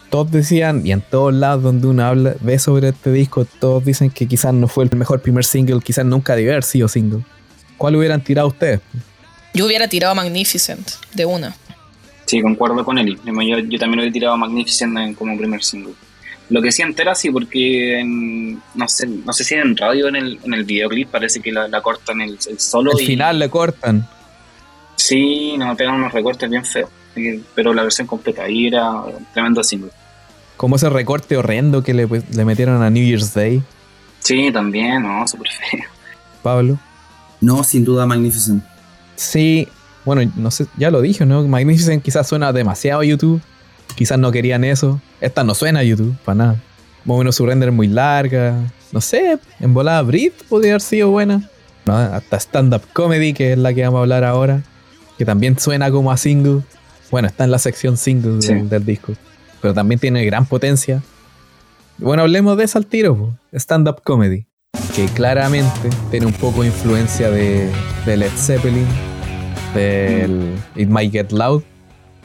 [0.10, 4.10] todos decían, y en todos lados donde uno habla, ve sobre este disco, todos dicen
[4.10, 7.24] que quizás no fue el mejor primer single, quizás nunca debió haber sido single.
[7.78, 8.80] ¿Cuál hubieran tirado ustedes?
[9.54, 11.56] Yo hubiera tirado Magnificent, de una.
[12.28, 13.18] Sí, concuerdo con él.
[13.26, 15.94] Yo, yo también hubiera tirado Magnificent como primer single.
[16.50, 20.40] Lo que sí entera sí, porque no sé no sé si en radio en el,
[20.44, 22.92] en el videoclip parece que la, cortan el, solo.
[22.92, 24.08] Al final le cortan.
[24.96, 26.90] Sí, nos pegan unos recortes bien feos.
[27.56, 29.92] Pero la versión completa ahí era tremendo single.
[30.58, 33.62] Como ese recorte horrendo que le, le metieron a New Year's Day.
[34.20, 35.86] Sí, también, no, súper feo.
[36.44, 36.78] Pablo.
[37.40, 38.64] No, sin duda Magnificent.
[39.16, 39.68] Sí,
[40.08, 41.46] bueno, no sé, ya lo dije, ¿no?
[41.46, 43.42] Magnificent quizás suena demasiado a YouTube.
[43.96, 45.02] Quizás no querían eso.
[45.20, 46.64] Esta no suena a YouTube, para nada.
[47.04, 48.56] Más o menos su render muy larga.
[48.94, 51.50] No sé, en volada Brit podría haber sido buena.
[51.86, 54.64] hasta stand-up comedy, que es la que vamos a hablar ahora.
[55.18, 56.62] Que también suena como a single.
[57.12, 59.12] Bueno, está en la sección single del, disco.
[59.62, 61.04] Pero también tiene gran potencia.
[61.98, 63.38] Bueno, hablemos de eso al tiro.
[63.52, 64.46] Stand-up comedy
[64.98, 67.70] que claramente tiene un poco de influencia de,
[68.06, 68.88] Led Zeppelin,
[69.78, 71.64] del It Might Get Loud.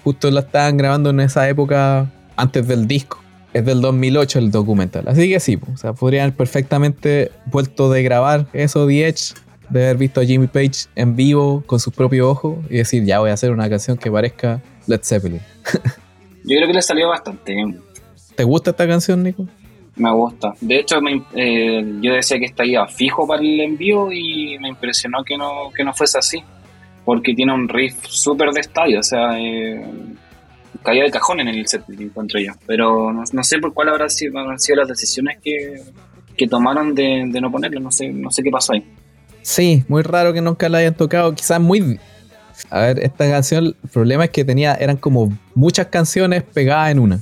[0.05, 3.23] Justo la estaban grabando en esa época antes del disco.
[3.53, 5.07] Es del 2008 el documental.
[5.07, 9.35] Así que sí, o sea, podrían perfectamente vuelto de grabar eso The Edge,
[9.69, 13.21] de haber visto a Jimmy Page en vivo con sus propios ojos y decir, ya
[13.21, 15.41] voy a hacer una canción que parezca Led Zeppelin.
[16.45, 17.81] Yo creo que le salió bastante bien.
[18.35, 19.47] ¿Te gusta esta canción, Nico?
[19.95, 20.55] Me gusta.
[20.61, 20.99] De hecho,
[21.35, 25.85] eh, yo decía que estaría fijo para el envío y me impresionó que no, que
[25.85, 26.43] no fuese así.
[27.05, 29.85] Porque tiene un riff súper de estadio, o sea, eh,
[30.83, 32.53] caía de cajón en el set, encuentro yo.
[32.67, 37.81] Pero no, sé por cuál habrán sido, sido las decisiones que, tomaron de, no ponerlo,
[37.81, 38.85] no sé, no sé qué pasó ahí.
[39.43, 41.99] Sí, muy raro que nunca la hayan tocado, quizás muy...
[42.71, 46.99] A ver, esta canción, el problema es que tenía, eran como muchas canciones pegadas en
[46.99, 47.21] una.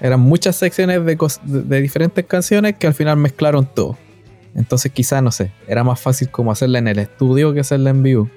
[0.00, 3.98] Eran muchas secciones de, de, diferentes canciones que al final mezclaron todo.
[4.54, 8.02] Entonces quizás, no sé, era más fácil como hacerla en el estudio que hacerla en
[8.02, 8.30] vivo.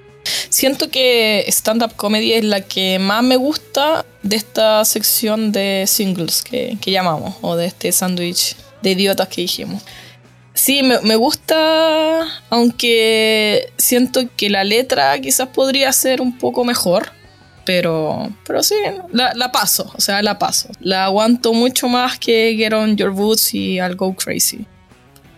[0.52, 6.42] Siento que stand-up comedy es la que más me gusta de esta sección de singles
[6.42, 9.82] que, que llamamos, o de este sándwich de idiotas que dijimos.
[10.52, 17.12] Sí, me, gusta, aunque siento que la letra quizás podría ser un poco mejor.
[17.64, 18.74] Pero, pero sí,
[19.10, 20.68] la, paso, o sea, la paso.
[20.80, 24.66] La aguanto mucho más que Get On Your Boots y I'll Go Crazy.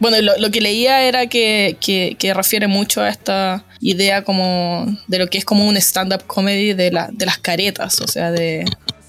[0.01, 5.29] Bueno, lo, que leía era que, que, refiere mucho a esta idea como de lo
[5.29, 8.65] que es como un stand-up comedy de, la, de las caretas, o sea, de,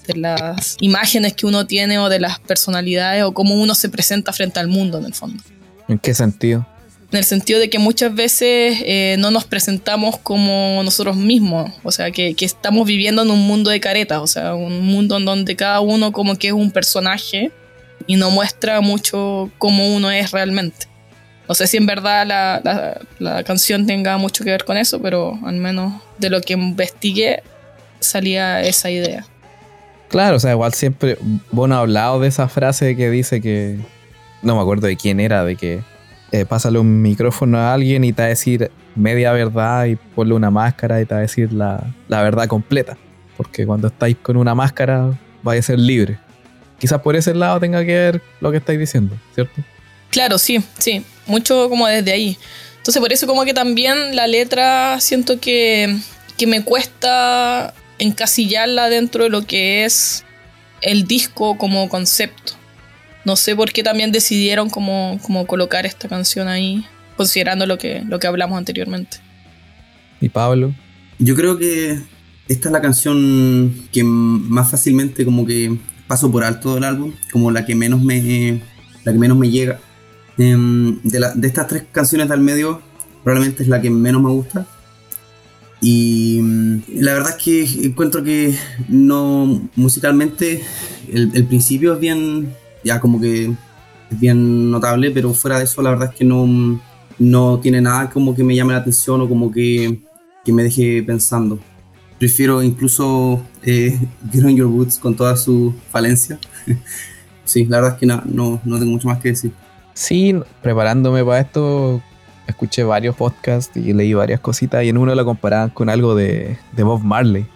[0.06, 4.32] de las imágenes que uno tiene o de las personalidades o cómo uno se presenta
[4.32, 5.42] frente al mundo en el fondo.
[5.88, 6.66] ¿En qué sentido?
[7.12, 11.92] en el sentido de que muchas veces eh, no nos presentamos como nosotros mismos, o
[11.92, 15.56] sea, que, estamos viviendo en un mundo de caretas, o sea, un mundo en donde
[15.56, 17.52] cada uno como que es un personaje
[18.06, 20.86] y no muestra mucho cómo uno es realmente.
[21.48, 25.38] No sé si en verdad la, la canción tenga mucho que ver con eso, pero
[25.44, 27.42] al menos de lo que investigué
[28.00, 29.24] salía esa idea.
[30.08, 31.18] Claro, o sea, igual siempre,
[31.50, 33.78] bueno, ha hablado de esa frase que dice que,
[34.42, 35.80] no me acuerdo de quién era, de que
[36.32, 40.34] eh, pásale un micrófono a alguien y te va a decir media verdad y ponle
[40.34, 42.96] una máscara y te va a decir la, verdad completa.
[43.36, 45.10] Porque cuando estáis con una máscara
[45.42, 46.18] vais a ser libre.
[46.78, 49.62] Quizás por ese lado tenga que ver lo que estáis diciendo, ¿cierto?
[50.10, 51.04] Claro, sí, sí.
[51.26, 52.38] Mucho como desde ahí.
[52.76, 55.96] Entonces por eso como que también la letra siento que,
[56.36, 60.24] que me cuesta encasillarla dentro de lo que es
[60.82, 62.52] el disco como concepto.
[63.24, 66.86] No sé por qué también decidieron como, como colocar esta canción ahí,
[67.16, 69.18] considerando lo que, lo que hablamos anteriormente.
[70.20, 70.72] ¿Y Pablo?
[71.18, 71.98] Yo creo que
[72.48, 75.76] esta es la canción que más fácilmente como que
[76.06, 78.62] paso por alto del álbum, como la que menos me,
[79.04, 79.80] la que menos me llega.
[80.38, 82.80] Em, de, de estas tres canciones del medio,
[83.24, 84.66] probablemente es la que menos me gusta.
[85.80, 88.56] Y mm, la verdad es que encuentro que
[88.88, 90.62] no musicalmente
[91.12, 92.54] el, el, principio es bien,
[92.84, 93.46] ya como que
[94.10, 96.80] es bien notable, pero fuera de eso la verdad es que no,
[97.18, 100.00] no tiene nada como que me llame la atención o como que,
[100.44, 101.58] que me deje pensando.
[102.18, 103.98] Prefiero incluso eh,
[104.32, 106.38] Get on Your Boots con toda su falencia.
[107.44, 109.52] sí, la verdad es que no, no, no tengo mucho más que decir.
[109.92, 112.02] Sí, preparándome para esto,
[112.46, 116.58] escuché varios podcasts y leí varias cositas y en uno lo comparaban con algo de,
[116.72, 117.46] de Bob Marley.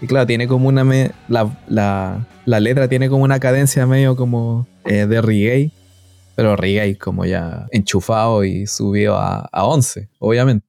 [0.00, 0.84] Y claro, tiene como una...
[1.28, 5.72] la, la, la, letra tiene como una cadencia medio como eh, de reggae,
[6.36, 10.66] pero reggae como ya enchufado y subido a, a 11, obviamente.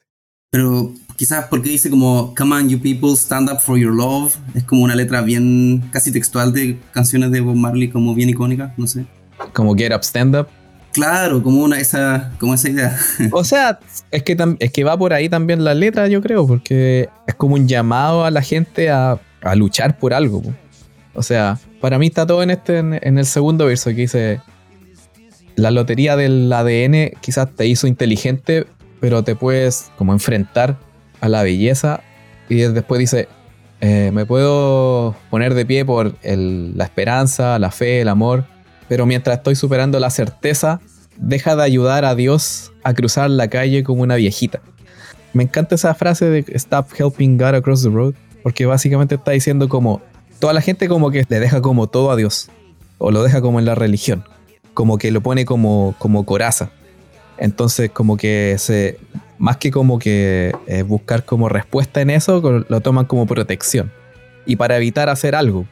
[0.49, 4.37] Pero quizás porque dice como Come on you people, stand up for your love.
[4.55, 8.73] Es como una letra bien casi textual de canciones de Bob Marley como bien icónica,
[8.77, 9.05] no sé.
[9.51, 10.47] Como Get Up, Stand Up.
[10.93, 12.97] Claro, como una esa, como esa idea.
[13.33, 13.79] O sea,
[14.11, 17.55] es que, es que va por ahí también la letra, yo creo, porque es como
[17.55, 20.41] un llamado a la gente a, a luchar por algo.
[21.13, 24.39] O sea, para mí está todo en este, en, el segundo verso que dice
[25.57, 28.67] la lotería del ADN quizás te hizo inteligente,
[29.01, 30.77] pero te puedes como enfrentar
[31.21, 32.01] a la belleza.
[32.47, 33.27] Y después dice,
[33.81, 38.45] eh, me puedo poner de pie por la esperanza, la fe, el amor
[38.89, 40.81] pero mientras estoy superando la certeza,
[41.15, 44.61] deja de ayudar a Dios a cruzar la calle como una viejita.
[45.31, 49.69] Me encanta esa frase de Stop helping God across the road, porque básicamente está diciendo
[49.69, 50.01] como
[50.39, 52.49] toda la gente como que le deja como todo a Dios,
[52.97, 54.25] o lo deja como en la religión,
[54.73, 56.71] como que lo pone como, como coraza.
[57.37, 58.97] Entonces como que se,
[59.39, 63.91] más que como que eh, buscar como respuesta en eso, lo toman como protección.
[64.45, 65.65] Y para evitar hacer algo,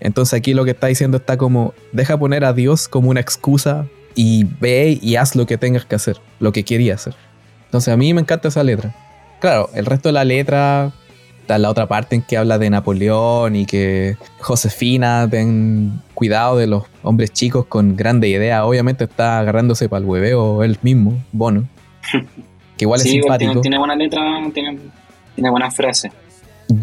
[0.00, 3.86] entonces aquí lo que está diciendo está como, deja poner a Dios como una excusa
[4.14, 7.14] y ve y haz lo que tengas que hacer, lo que quería hacer.
[7.64, 8.94] Entonces a mí me encanta esa letra.
[9.40, 10.92] Claro, el resto de la letra,
[11.40, 16.66] está la otra parte en que habla de Napoleón y que Josefina, ten cuidado de
[16.66, 18.66] los hombres chicos con grande idea.
[18.66, 21.66] Obviamente está agarrándose para el hueveo él mismo, Bono.
[22.78, 23.60] Que igual es simpático.
[23.60, 24.22] Tiene, buena letra,
[24.54, 24.78] tiene,
[25.34, 26.12] tiene buena frase.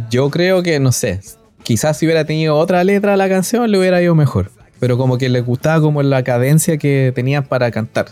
[0.09, 1.21] Yo creo que, no sé,
[1.63, 4.51] quizás si hubiera tenido otra letra a la canción le hubiera ido mejor.
[4.79, 8.07] Pero como que le gustaba como la cadencia que tenía para cantar.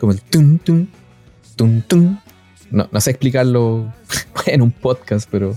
[0.00, 0.86] Como el tum tum,
[1.54, 2.18] tum tum.
[2.70, 3.92] No, no sé explicarlo
[4.46, 5.54] en un podcast, pero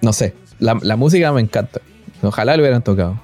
[0.00, 0.34] no sé.
[0.58, 1.80] La, la música me encanta.
[2.22, 3.20] Ojalá lo hubieran tocado.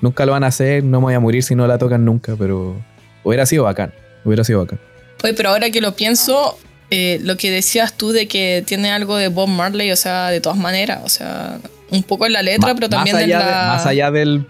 [0.00, 2.34] Nunca lo van a hacer, no me voy a morir si no la tocan nunca,
[2.36, 2.76] pero
[3.24, 3.94] hubiera sido bacán.
[4.24, 4.80] Hubiera sido bacán.
[5.22, 6.58] Oye, pero ahora que lo pienso,
[6.92, 10.40] eh, lo que decías tú de que tiene algo de Bob Marley, o sea, de
[10.40, 11.58] todas maneras, o sea,
[11.90, 13.72] un poco en la letra, pero también en la...
[13.74, 14.46] más allá del...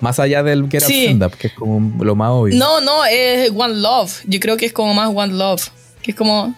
[0.00, 2.58] Más allá del Get Up Stand Up, que es como lo más obvio.
[2.58, 4.22] No, no, es One Love.
[4.26, 5.70] Yo creo que es como más One Love.
[6.02, 6.54] Que es como...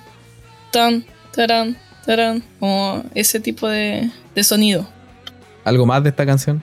[0.73, 2.43] Tan, taran, taran.
[2.59, 4.89] Como ese tipo de, de sonido.
[5.65, 6.61] ¿Algo más de esta canción?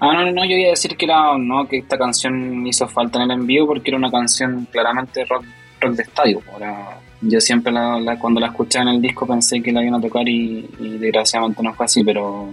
[0.00, 3.18] Ah, no, no, yo iba a decir que era, no, que esta canción hizo falta
[3.18, 5.44] en el envío porque era una canción claramente rock,
[5.80, 6.42] rock de estadio.
[6.56, 10.00] Era, yo siempre la, cuando la escuchaba en el disco pensé que la iban a
[10.00, 12.50] tocar y, desgraciadamente no fue así, pero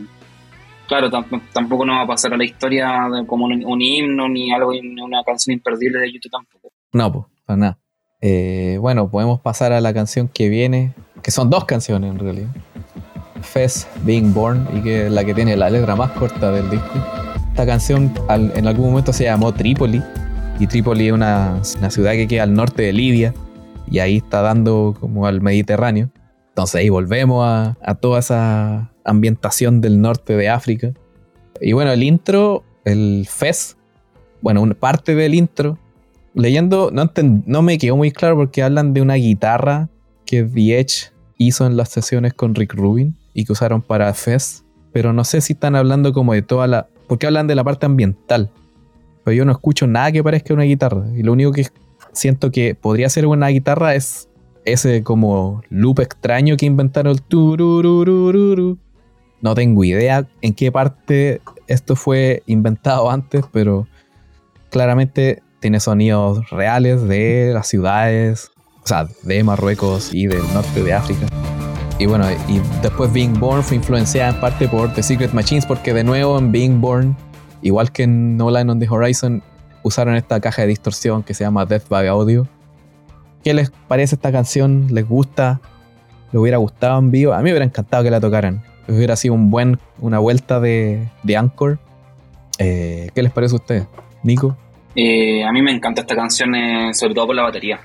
[0.87, 1.09] claro,
[1.53, 5.23] tampoco nos va a pasar a la historia como un, himno ni algo, ni una
[5.23, 6.71] canción imperdible de YouTube tampoco.
[6.93, 7.79] No, pues, para nada.
[8.21, 10.93] Eh, bueno, podemos pasar a la canción que viene,
[11.23, 12.49] que son dos canciones en realidad.
[13.41, 16.91] Fest Being Born y que es la que tiene la letra más corta del disco.
[17.51, 20.01] Esta canción en algún momento se llamó Trípoli
[20.59, 23.33] y Trípoli es una, ciudad que queda al norte de Libia
[23.91, 26.09] y ahí está dando como al Mediterráneo.
[26.49, 30.93] Entonces ahí volvemos a, toda esa ambientación del norte de África.
[31.61, 33.77] Y bueno, el intro, el Fez,
[34.41, 35.77] bueno, una parte del intro,
[36.33, 37.11] leyendo, no,
[37.45, 39.89] no me quedó muy claro porque hablan de una guitarra
[40.25, 44.63] que The Edge hizo en las sesiones con Rick Rubin y que usaron para Fez,
[44.91, 46.87] pero no sé si están hablando como de toda la...
[47.07, 48.51] porque hablan de la parte ambiental.
[49.23, 51.05] Pero yo no escucho nada que parezca una guitarra.
[51.15, 51.61] Y lo único que
[52.13, 54.29] siento que podría ser una guitarra es
[54.65, 58.77] ese como loop extraño que inventaron el turururururu
[59.41, 63.87] no tengo idea en qué parte esto fue inventado antes, pero
[64.69, 68.51] claramente tiene sonidos reales de las ciudades,
[68.83, 71.25] o sea, de Marruecos y del norte de África.
[71.99, 75.93] Y bueno, y después Being Born fue influenciada en parte por The Secret Machines, porque
[75.93, 77.15] de nuevo en Being Born
[77.61, 79.43] igual que en No Line on the Horizon,
[79.83, 82.47] usaron esta caja de distorsión que se llama Death by Audio.
[83.43, 84.87] ¿Qué les parece esta canción?
[84.91, 85.61] ¿Les gusta?
[86.31, 87.33] ¿Les hubiera gustado en vivo?
[87.33, 88.61] A mí me hubiera encantado que la tocaran.
[88.87, 91.79] Hubiera sido un buen, una vuelta de, de Anchor.
[92.57, 93.87] Eh, ¿Qué les parece a ustedes?
[94.23, 94.57] Nico.
[94.95, 97.79] Eh, a mí me encanta esta canción, eh, sobre todo por la batería.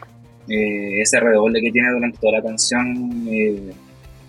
[0.48, 3.28] Eh, ese redoble que tiene durante toda la canción,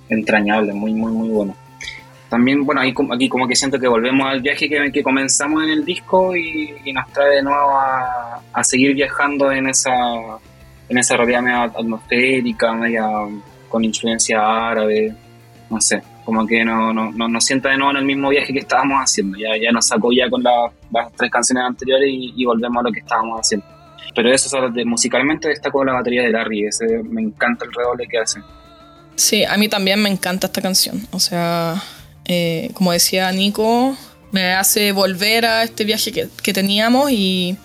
[0.10, 1.56] entrañable, muy, muy, muy bueno.
[2.36, 5.70] También, bueno, ahí, aquí como que siento que volvemos al viaje que, que comenzamos en
[5.70, 9.96] el disco y, nos trae de nuevo a, a, seguir viajando en esa,
[10.90, 13.08] en esa realidad media atmosférica, media
[13.70, 15.16] con influencia árabe,
[15.70, 18.52] no sé, como que no, no, no, nos sienta de nuevo en el mismo viaje
[18.52, 19.38] que estábamos haciendo.
[19.38, 23.00] Ya, ya nos sacó ya con las tres canciones anteriores y, volvemos a lo que
[23.00, 23.66] estábamos haciendo.
[24.14, 28.18] Pero eso, de, musicalmente destacó la batería de Larry, ese, me encanta el redoble que
[28.18, 28.42] hace.
[29.16, 31.08] Sí, a mí también me encanta esta canción.
[31.12, 31.82] O sea,
[32.26, 33.96] eh, como decía Nico,
[34.32, 37.58] me hace volver a este viaje que, que teníamos y,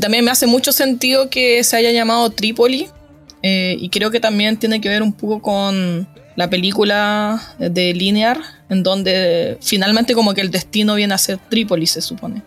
[0.00, 2.88] también me hace mucho sentido que se haya llamado Trípoli.
[3.42, 8.38] Eh, y creo que también tiene que ver un poco con la película de Linear,
[8.68, 12.42] en donde finalmente como que el destino viene a ser Trípoli, se supone.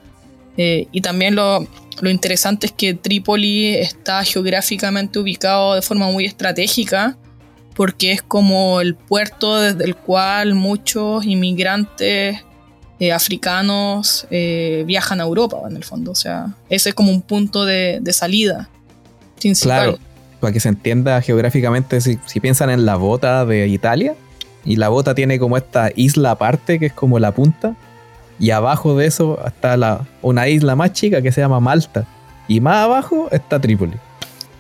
[0.57, 1.67] Eh, y también lo,
[2.01, 7.17] lo, interesante es que Trípoli está geográficamente ubicado de forma muy estratégica,
[7.79, 12.43] porque es como el puerto desde el cual muchos inmigrantes
[12.99, 16.11] eh, africanos eh, viajan a Europa, en el fondo.
[16.11, 18.67] O sea, ese es como un punto de, de salida
[19.39, 19.91] principal.
[19.91, 19.99] Claro
[20.41, 24.13] para que se entienda geográficamente, si, piensan en la bota de Italia,
[24.65, 27.75] y la bota tiene como esta isla aparte, que es como la punta,
[28.39, 32.05] y abajo de eso está la, una isla más chica que se llama Malta,
[32.49, 33.95] y más abajo está Trípoli.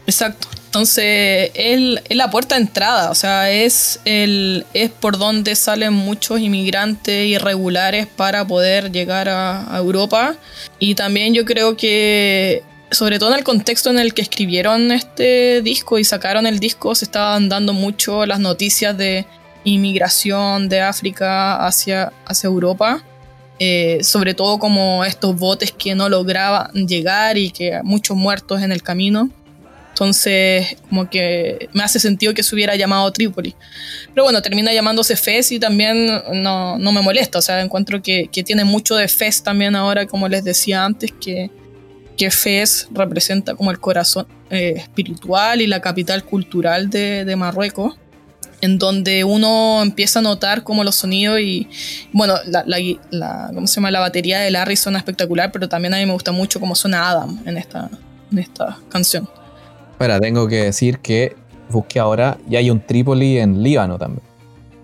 [0.07, 0.47] Exacto.
[0.69, 6.39] Entonces, es, la puerta de entrada, o sea, es, el, es por donde salen muchos
[6.39, 10.35] inmigrantes irregulares para poder llegar a Europa.
[10.77, 15.61] Y también yo creo que sobre todo en el contexto en el que escribieron este
[15.61, 19.25] disco y sacaron el disco, se estaban dando mucho las noticias de
[19.63, 23.03] inmigración de África hacia, hacia Europa.
[23.61, 28.71] Eh, sobre todo como estos botes que no lograban llegar y que muchos muertos en
[28.71, 29.29] el camino.
[29.99, 33.53] Entonces, como que me hace sentido que se hubiera llamado Trípoli.
[34.13, 37.39] Pero bueno, termina llamándose Fez y también no, no me molesta.
[37.39, 41.11] O sea, encuentro que, que, tiene mucho de Fez también ahora, como les decía antes,
[41.11, 41.51] que,
[42.15, 47.97] que Fez representa como el corazón eh, espiritual y la capital cultural de, Marruecos,
[48.61, 51.67] en donde uno empieza a notar como los sonidos y,
[52.13, 53.91] bueno, la, la, ¿cómo se llama?
[53.91, 57.09] la batería de Larry suena espectacular, pero también a mí me gusta mucho cómo suena
[57.09, 57.89] Adam en esta,
[58.31, 59.27] en esta canción.
[59.99, 61.35] Espera, tengo que decir que
[61.69, 64.23] busqué ahora y hay un Trípoli en Líbano también.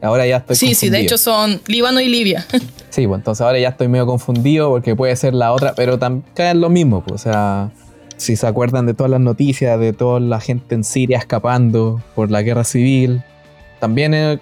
[0.02, 0.58] Ahora ya estoy.
[0.58, 2.46] Sí, sí, de hecho son Líbano y Libia.
[2.90, 6.26] sí, pues entonces ahora ya estoy medio confundido porque puede ser la otra, pero también
[6.34, 7.72] caen lo mismo, pues, o sea,
[8.18, 12.30] si se acuerdan de todas las noticias de toda la gente en Siria escapando por
[12.30, 13.24] la guerra civil,
[13.80, 14.42] también,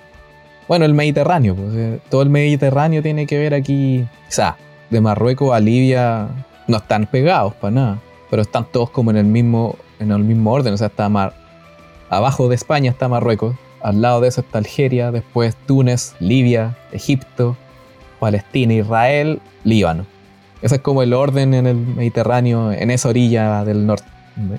[0.68, 4.58] bueno, el Mediterráneo, pues, todo el Mediterráneo tiene que ver aquí, o sea,
[4.90, 6.30] de Marruecos a Libia
[6.68, 8.02] no están pegados para nada,
[8.32, 11.34] pero están todos como en el mismo, en el mismo orden, o sea, está Mar
[12.14, 17.58] abajo de España está Marruecos, al lado de eso está Algeria, después Túnez, Libia, Egipto,
[18.20, 20.06] Palestina, Israel, Líbano.
[20.62, 24.08] Ese es como el orden en el Mediterráneo, en esa orilla del norte,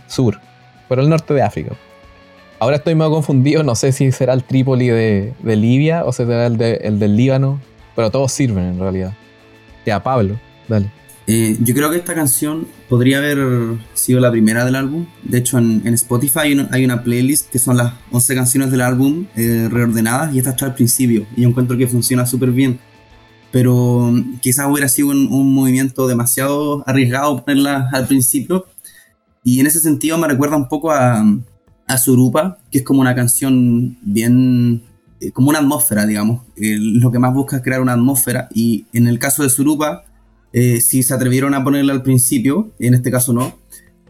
[0.06, 0.38] sur,
[0.88, 1.72] pero el norte de África.
[2.58, 6.60] Ahora estoy medio confundido, no sé si será el Trípoli de, Libia o será el,
[6.60, 7.60] el del Líbano,
[7.96, 9.14] pero todos sirven en realidad.
[9.86, 10.36] Ya, Pablo,
[10.68, 11.03] dale.
[11.26, 15.06] Eh, yo creo que esta canción podría haber sido la primera del álbum.
[15.22, 19.68] De hecho, en, Spotify hay una, playlist que son las 11 canciones del álbum eh,
[19.70, 21.26] reordenadas y esta está al principio.
[21.36, 22.78] Y yo encuentro que funciona súper bien.
[23.52, 28.66] Pero mm, quizás hubiera sido un, movimiento demasiado arriesgado ponerla al principio.
[29.42, 31.24] Y en ese sentido me recuerda un poco a,
[31.86, 34.82] a Surupa, que es como una canción bien
[35.20, 36.42] eh, como una atmósfera, digamos.
[36.56, 38.48] lo que más busca es crear una atmósfera.
[38.54, 40.04] Y en el caso de Surupa,
[40.56, 43.58] eh, si se atrevieron a ponerla al principio, en este caso no,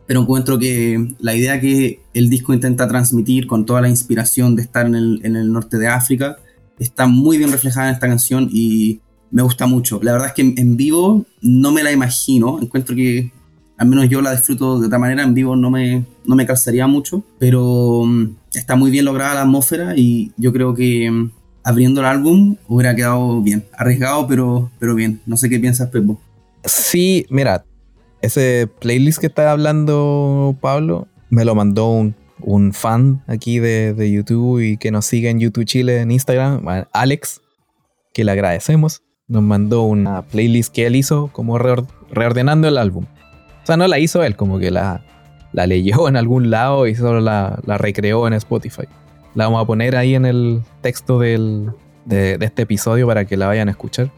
[0.06, 4.60] pero encuentro que la idea que el disco intenta transmitir con toda la inspiración de
[4.60, 6.36] estar en el, norte de África
[6.78, 9.00] está muy bien reflejada en esta canción y
[9.30, 10.00] me gusta mucho.
[10.02, 13.32] La verdad es que en, vivo no me la imagino, encuentro que
[13.78, 16.86] al menos yo la disfruto de otra manera, en vivo no me, no me calzaría
[16.86, 21.30] mucho, pero mm, está muy bien lograda la atmósfera y yo creo que mm,
[21.62, 25.22] abriendo el álbum hubiera quedado bien, arriesgado pero, pero bien.
[25.24, 26.20] No sé qué piensas, Pepo.
[26.64, 27.64] Sí, mira,
[28.22, 34.76] ese playlist que está hablando Pablo me lo mandó un, fan aquí de, YouTube y
[34.76, 37.40] que nos sigue en YouTube Chile, en Instagram, Alex,
[38.12, 39.02] que le agradecemos.
[39.28, 43.04] nos mandó una playlist que él hizo como reordenando el álbum.
[43.62, 45.04] O sea, no la hizo él, como que la,
[45.54, 48.84] la leyó en algún lado y solo la, recreó en Spotify.
[49.34, 51.70] La vamos a poner ahí en el texto del,
[52.04, 54.10] de, este episodio para que la vayan a escuchar.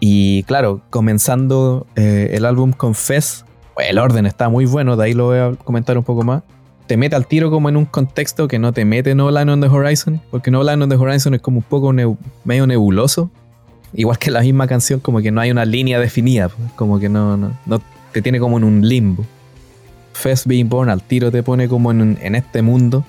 [0.00, 3.44] Y claro, comenzando eh, el álbum con Fez,
[3.78, 6.42] el orden está muy bueno, de ahí lo voy a comentar un poco más.
[6.86, 9.60] Te mete al tiro como en un contexto que no te mete No Line on
[9.60, 11.92] the Horizon, porque No Line on the Horizon es como un poco
[12.44, 13.30] medio nebuloso.
[13.92, 17.08] Igual que la misma canción, como que no hay una línea definida, pues, como que
[17.08, 17.82] no, no,
[18.12, 19.24] te tiene como en un limbo.
[20.12, 23.04] Fest Being Born al tiro te pone como en, en este mundo.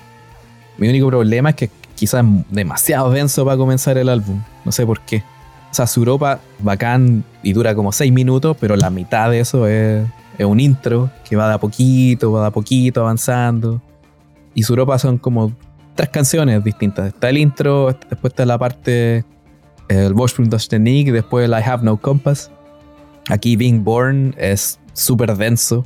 [0.76, 4.40] Mi único problema es que quizás es demasiado denso para comenzar el álbum.
[4.64, 5.22] No sé por qué.
[5.70, 6.18] O sea, su
[6.60, 10.06] bacán y dura como 6 minutos, pero la mitad de eso es,
[10.38, 13.82] un intro que va de a poquito, va de a poquito avanzando.
[14.54, 15.52] Y su ropa son como
[15.94, 17.08] tres canciones distintas.
[17.08, 19.24] Está el intro, después está la parte,
[19.88, 22.50] el Vorsprung das Technik, después el I Have No Compass.
[23.28, 25.84] Aquí Being Born es súper denso.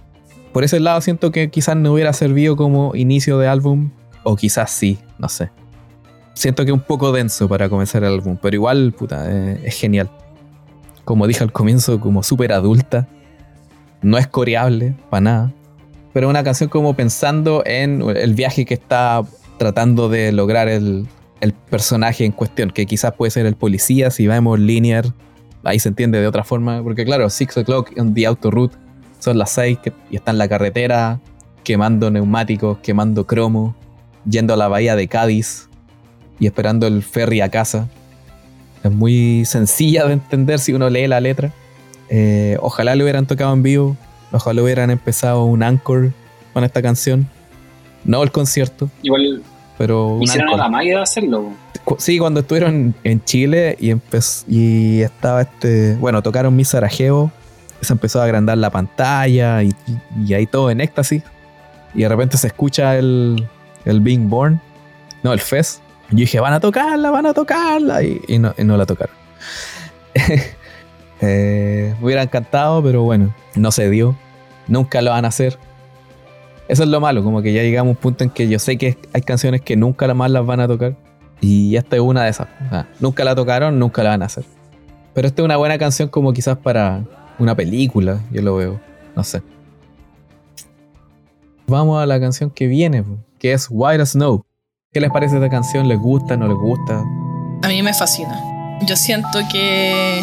[0.53, 3.91] Por ese lado siento que quizás no hubiera servido como inicio de álbum,
[4.23, 5.51] o quizás sí, no sé.
[6.35, 9.77] Siento que es un poco denso para comenzar el álbum, pero igual, puta, eh, es
[9.77, 10.11] genial.
[11.05, 13.09] Como dije al comienzo, como súper adulta.
[14.01, 15.53] No es coreable, para nada.
[16.13, 19.23] Pero una canción como pensando en el viaje que está
[19.59, 21.07] tratando de lograr el,
[21.41, 25.07] el personaje en cuestión, que quizás puede ser el policía, si vemos linear,
[25.65, 28.77] ahí se entiende de otra forma, porque claro, Six O'Clock on the Route
[29.19, 29.79] son las 6
[30.11, 31.21] y está en la carretera,
[31.65, 33.75] quemando neumáticos, quemando cromo,
[34.29, 35.69] yendo a la bahía de Cádiz,
[36.43, 37.86] y esperando el ferry a casa.
[38.82, 41.52] Es muy sencilla de entender si uno lee la letra.
[42.09, 43.97] Eh, ojalá lo hubieran tocado en vivo.
[44.32, 46.10] Ojalá hubieran empezado un anchor
[46.52, 47.28] con esta canción.
[48.05, 48.90] No el concierto.
[49.02, 49.40] Igual.
[49.78, 51.52] Pero hicieron la magia de hacerlo.
[51.98, 53.94] Sí, cuando estuvieron en Chile y
[54.48, 55.94] y estaba este.
[55.94, 57.31] Bueno, tocaron mi Sarajevo.
[57.82, 59.73] Se empezó a agrandar la pantalla y,
[60.27, 61.23] y ahí todo en éxtasis.
[61.94, 63.47] Y de repente se escucha el,
[63.85, 64.60] el Being Born.
[65.23, 65.82] No, el Fest.
[66.13, 68.03] Yo dije, van a tocarla, van a tocarla.
[68.03, 69.17] Y, no, la tocaron.
[71.23, 74.15] eh, me hubiera encantado, pero bueno, no se dio.
[74.69, 75.59] Nunca lo van a hacer.
[76.69, 78.77] Eso es lo malo, como que ya llegamos a un punto en que yo sé
[78.77, 80.97] que hay canciones que nunca más las van a tocar.
[81.41, 82.47] Y esta es una de esas.
[83.01, 84.45] nunca la tocaron, nunca la van a hacer.
[85.15, 87.05] Pero esta es una buena canción como quizás para
[87.39, 88.81] una película, yo lo veo.
[89.17, 89.43] No sé.
[91.67, 93.03] Vamos a la canción que viene,
[93.39, 94.45] que es White Snow.
[94.93, 95.89] ¿Qué les parece esta canción?
[95.89, 96.36] ¿Les gusta?
[96.36, 97.02] ¿No les gusta?
[97.62, 98.39] A mí me fascina.
[98.86, 100.23] Yo siento que,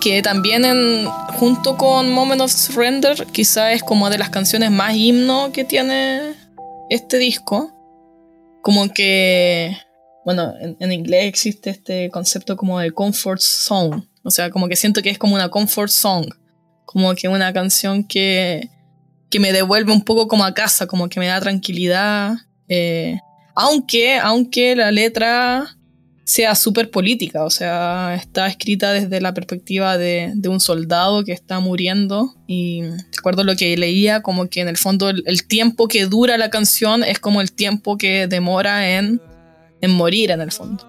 [0.00, 1.08] que también en,
[1.40, 6.34] junto con Moment of Surrender, quizá es como de las canciones más himno que tiene
[6.90, 7.72] este disco.
[8.62, 9.76] Como que,
[10.24, 14.04] bueno, en, en inglés existe este concepto como de comfort song.
[14.22, 16.26] O sea, como que siento que es como una comfort song.
[16.84, 18.70] Como que una canción que,
[19.28, 22.34] que me devuelve un poco como a casa, como que me da tranquilidad.
[22.68, 23.18] Eh,
[23.60, 25.76] aunque, aunque la letra
[26.22, 31.58] sea súper política, o sea, está escrita desde la perspectiva de, un soldado que está
[31.58, 32.82] muriendo y
[33.16, 37.02] recuerdo lo que leía, como que en el fondo el, tiempo que dura la canción
[37.02, 39.20] es como el tiempo que demora en,
[39.80, 40.86] en morir en el fondo.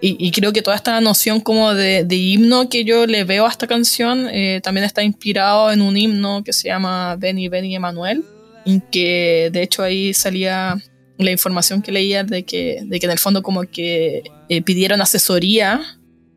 [0.00, 3.66] Y, creo que toda esta noción como de, himno que yo le veo a esta
[3.66, 8.24] canción eh, también está inspirado en un himno que se llama Benny Benny Emanuel,
[8.64, 10.80] en que de hecho ahí salía
[11.24, 15.00] la información que leía de que, de que en el fondo como que eh, pidieron
[15.00, 15.80] asesoría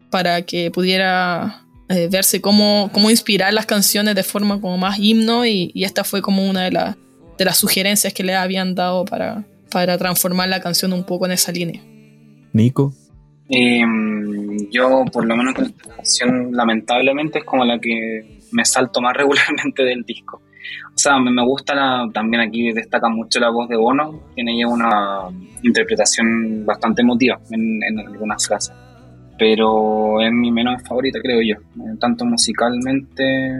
[0.10, 5.46] para que pudiera eh, verse cómo, cómo, inspirar las canciones de forma como más himno
[5.46, 6.96] y, esta fue como una de,
[7.38, 11.32] de las sugerencias que le habían dado para, para transformar la canción un poco en
[11.32, 11.82] esa línea.
[12.54, 12.94] Nico.
[13.50, 19.02] Em, yo por lo menos con esta canción lamentablemente es como la que me salto
[19.02, 20.42] más regularmente del disco.
[21.02, 25.30] O sea, me gusta la, también aquí destaca mucho la voz de Bono, tiene una
[25.64, 28.72] interpretación bastante emotiva en, en algunas frases,
[29.40, 33.52] pero es mi menos favorita, creo yo, eh, tanto musicalmente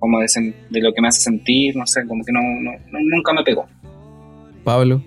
[0.00, 0.26] como de,
[0.68, 2.40] de, lo que me hace sentir, no sé, como que no,
[2.90, 3.68] nunca me pegó.
[4.64, 5.00] Pablo.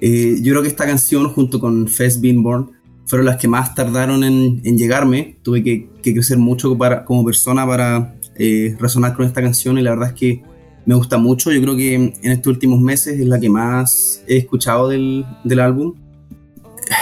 [0.00, 2.70] Eh, yo creo que esta canción junto con Fest Being Born
[3.06, 5.38] fueron las que más tardaron en, en llegarme.
[5.42, 9.82] Tuve que, que, crecer mucho para, como persona para eh, resonar con esta canción y
[9.82, 10.49] la verdad es que
[10.90, 11.52] me gusta mucho.
[11.52, 15.60] Yo creo que en estos últimos meses es la que más he escuchado del, del
[15.60, 15.94] álbum.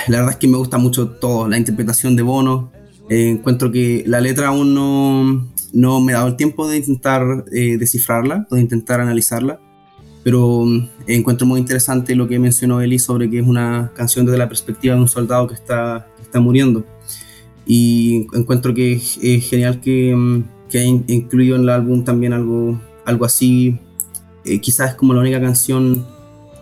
[0.09, 2.71] La verdad es que me gusta mucho todo, la interpretación de Bono.
[3.09, 7.47] Eh, encuentro que la letra aún no, no me he dado el tiempo de intentar
[7.51, 9.59] eh, descifrarla o de intentar analizarla,
[10.23, 14.37] pero eh, encuentro muy interesante lo que mencionó Eli sobre que es una canción desde
[14.37, 16.85] la perspectiva de un soldado que está, está muriendo.
[17.65, 22.79] Y encuentro que es, genial que, mm, que haya incluido en el álbum también algo,
[23.09, 23.79] algo así.
[24.45, 26.07] Eh, quizás es como la única canción.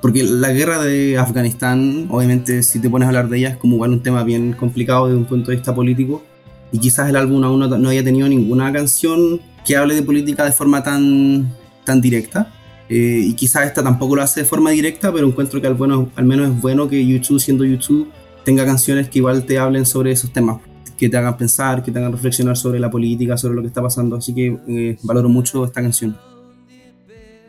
[0.00, 3.76] Porque la guerra de Afganistán, obviamente, si te pones a hablar de ella, es como
[3.76, 6.22] un tema bien complicado desde un punto de vista político.
[6.70, 10.52] Y quizás el álbum aún no, haya tenido ninguna canción que hable de política de
[10.52, 11.52] forma tan,
[11.84, 12.52] tan directa.
[12.88, 16.10] Eh, y quizás esta tampoco lo hace de forma directa, pero encuentro que al, bueno,
[16.14, 18.08] al menos es bueno que YouTube, siendo YouTube,
[18.44, 20.58] tenga canciones que igual te hablen sobre esos temas
[20.96, 23.82] que te hagan pensar, que te hagan reflexionar sobre la política, sobre lo que está
[23.82, 24.16] pasando.
[24.16, 26.16] Así que eh, valoro mucho esta canción.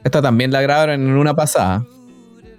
[0.03, 1.85] Esta también la grabaron en una pasada.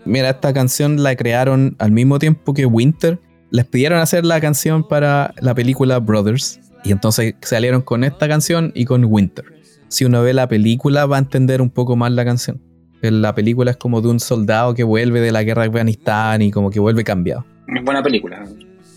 [0.05, 3.19] Mira, esta canción la crearon al mismo tiempo que Winter.
[3.51, 6.61] Les pidieron hacer la canción para la película Brothers.
[6.85, 9.45] Y entonces salieron con esta canción y con Winter.
[9.89, 12.61] Si uno ve la película va a entender un poco más la canción.
[13.01, 16.51] La película es como de un soldado que vuelve de la guerra de Afganistán y
[16.51, 17.45] como que vuelve cambiado.
[17.75, 18.45] Es buena película,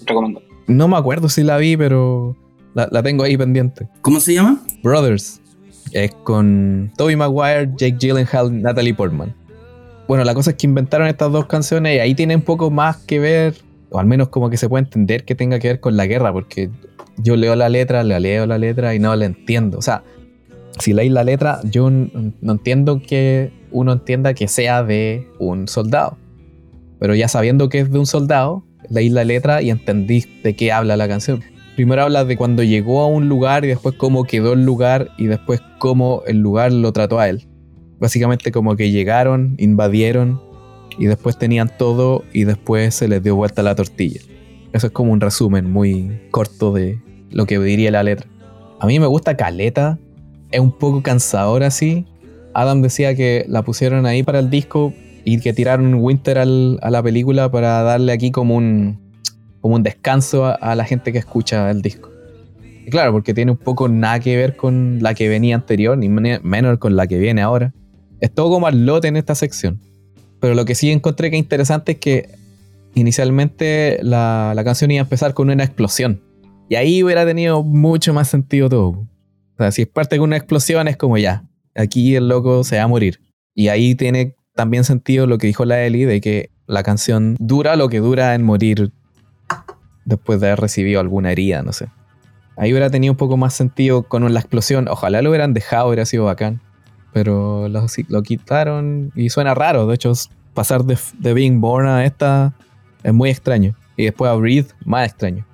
[0.06, 0.42] recomiendo.
[0.68, 2.36] No me acuerdo si la vi, pero
[2.74, 3.88] la, tengo ahí pendiente.
[4.02, 4.62] ¿Cómo se llama?
[4.84, 5.42] Brothers.
[5.92, 9.34] Es con Tobey Maguire, Jake Gyllenhaal, Natalie Portman.
[10.08, 12.98] Bueno, la cosa es que inventaron estas dos canciones y ahí tiene un poco más
[12.98, 13.56] que ver,
[13.90, 16.34] o al menos como que se puede entender que tenga que ver con la guerra,
[16.34, 16.70] porque
[17.18, 19.78] yo leo la letra, la leo la letra y no la entiendo.
[19.78, 20.04] O sea,
[20.80, 26.18] si leéis la letra, yo no entiendo que uno entienda que sea de un soldado.
[27.00, 30.72] Pero ya sabiendo que es de un soldado, leí la letra y entendí de qué
[30.72, 31.44] habla la canción.
[31.82, 35.26] Primero habla de cuando llegó a un lugar y después cómo quedó el lugar y
[35.26, 37.48] después cómo el lugar lo trató a él.
[38.00, 40.40] Básicamente como que llegaron, invadieron
[41.00, 44.22] y después tenían todo y después se les dio vuelta la tortilla.
[44.74, 47.02] Eso es como un resumen muy corto de
[47.32, 48.28] lo que diría la letra.
[48.80, 49.98] A mí me gusta Caleta,
[50.52, 52.06] es un poco cansadora así.
[52.54, 54.94] Adam decía que la pusieron ahí para el disco
[55.26, 59.01] y que tiraron Winter a la película para darle aquí como un,
[59.62, 62.10] como un descanso a, la gente que escucha el disco.
[62.90, 66.78] Claro, porque tiene un poco nada que ver con la que venía anterior, ni menos
[66.80, 67.74] con la que viene ahora.
[68.20, 69.80] Es todo como al lote en esta sección.
[70.40, 72.30] Pero lo que sí encontré que interesante es que
[72.96, 76.22] inicialmente la, la canción iba a empezar con una explosión.
[76.70, 78.90] Y ahí hubiera tenido mucho más sentido todo.
[78.90, 81.44] O sea, si es parte de una explosión, es como ya,
[81.76, 83.20] aquí el loco se va a morir.
[83.54, 87.76] Y ahí tiene también sentido lo que dijo la Eli de que la canción dura
[87.76, 88.92] lo que dura en morir
[90.06, 91.90] después de haber recibido alguna herida, no sé.
[92.58, 94.88] Ahí hubiera tenido un poco más sentido con la explosión.
[94.88, 96.62] Ojalá lo hubieran dejado, hubiera sido bacán.
[97.14, 99.88] Pero lo, lo quitaron y suena raro.
[99.88, 100.14] De hecho,
[100.54, 100.98] pasar de,
[101.34, 102.54] Being Born a esta
[103.04, 103.76] es muy extraño.
[103.98, 105.46] Y después a Breathe, más extraño.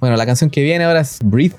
[0.00, 1.56] Bueno, la canción que viene ahora es Breathe.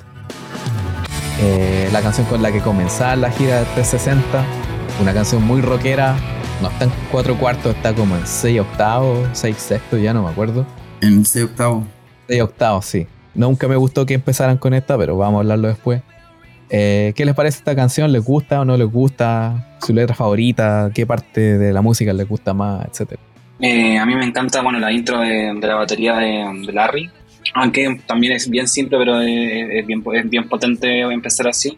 [1.41, 4.45] Eh, la canción con la que comenzaba la gira de 360
[5.01, 6.15] una canción muy rockera.
[6.61, 10.29] No está en cuatro cuartos, está como en seis octavos, seis sextos, ya no me
[10.29, 10.65] acuerdo.
[11.01, 11.85] En seis octavos.
[12.27, 13.07] Seis octavos, sí.
[13.33, 16.01] Nunca me gustó que empezaran con esta, pero vamos a hablarlo después.
[16.69, 18.11] Eh, ¿Qué les parece esta canción?
[18.11, 19.77] ¿Les gusta o no les gusta?
[19.81, 20.89] ¿Su letra favorita?
[20.93, 22.85] ¿Qué parte de la música les gusta más?
[22.87, 23.21] Etcétera.
[23.59, 27.09] Eh, a mí me encanta bueno, la intro de, la batería de, Larry,
[27.53, 31.77] aunque también es bien simple, pero es, bien, es bien potente empezar así.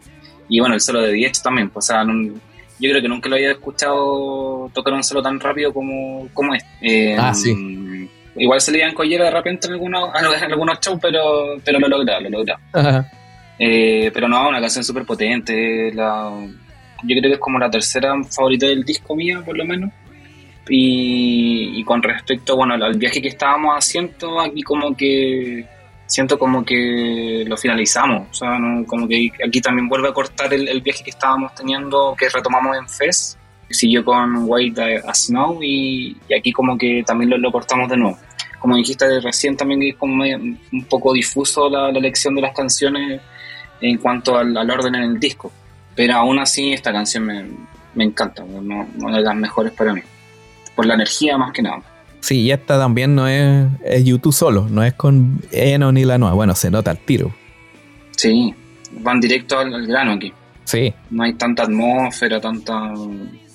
[0.50, 3.36] Y bueno, el solo de Diez también, pues, o sea, yo creo que nunca lo
[3.36, 6.64] había escuchado tocar un solo tan rápido como, como es.
[6.82, 7.54] Eh, ah, sí.
[8.38, 10.10] Igual se le iban collera de repente en algunos,
[10.44, 12.60] en algunos shows, pero, pero lo logra, lo logra.
[13.60, 15.92] Eh, pero no, una canción súper potente.
[15.94, 16.32] La,
[17.04, 19.92] yo creo que es como la tercera favorita del disco mía, por lo menos.
[20.70, 25.66] Y, y con respecto bueno, al viaje que estábamos haciendo, aquí como que
[26.08, 28.28] siento como que lo finalizamos.
[28.32, 28.58] O sea,
[28.88, 32.88] como que aquí también vuelve a cortar el, viaje que estábamos teniendo, que retomamos en
[32.88, 33.38] FES.
[33.70, 38.18] Siguió con White a Snow y, aquí como que también lo, cortamos de nuevo.
[38.60, 43.22] Como dijiste recién, también es como un poco difuso la, elección de las canciones
[43.82, 45.52] en cuanto al, orden en el disco.
[45.96, 47.46] Pero aún así esta canción me,
[47.96, 50.02] me encanta, una de las mejores para mí.
[50.76, 51.82] Por la energía más que nada.
[52.20, 53.68] Sí, y esta también no es,
[54.04, 56.36] YouTube solo, no es con Eno ni la nueva.
[56.36, 57.34] Bueno, se nota el tiro.
[58.16, 58.54] Sí,
[59.00, 60.34] van directo al, grano aquí.
[60.64, 60.94] Sí.
[61.10, 62.92] No hay tanta atmósfera, tanta,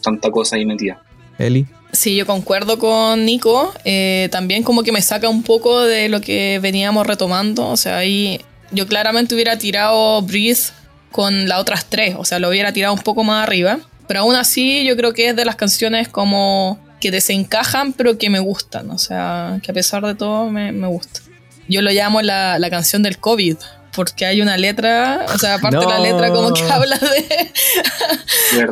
[0.03, 1.03] tanta cosa ahí metida.
[1.39, 1.67] Eli.
[1.93, 3.73] Sí, yo concuerdo con Nico.
[3.85, 7.69] Eh, también como que me saca un poco de lo que veníamos retomando.
[7.69, 10.73] O sea, ahí yo claramente hubiera tirado Breeze
[11.11, 12.15] con las otras tres.
[12.19, 13.79] O sea, lo hubiera tirado un poco más arriba.
[14.09, 18.31] Pero aún así yo creo que es de las canciones como que desencajan, pero que
[18.31, 18.91] me gustan.
[18.91, 21.21] O sea, que a pesar de todo me, me gusta.
[21.69, 23.57] Yo lo llamo la, la, canción del COVID,
[23.95, 27.53] porque hay una letra, o sea, aparte de la letra, como que habla de.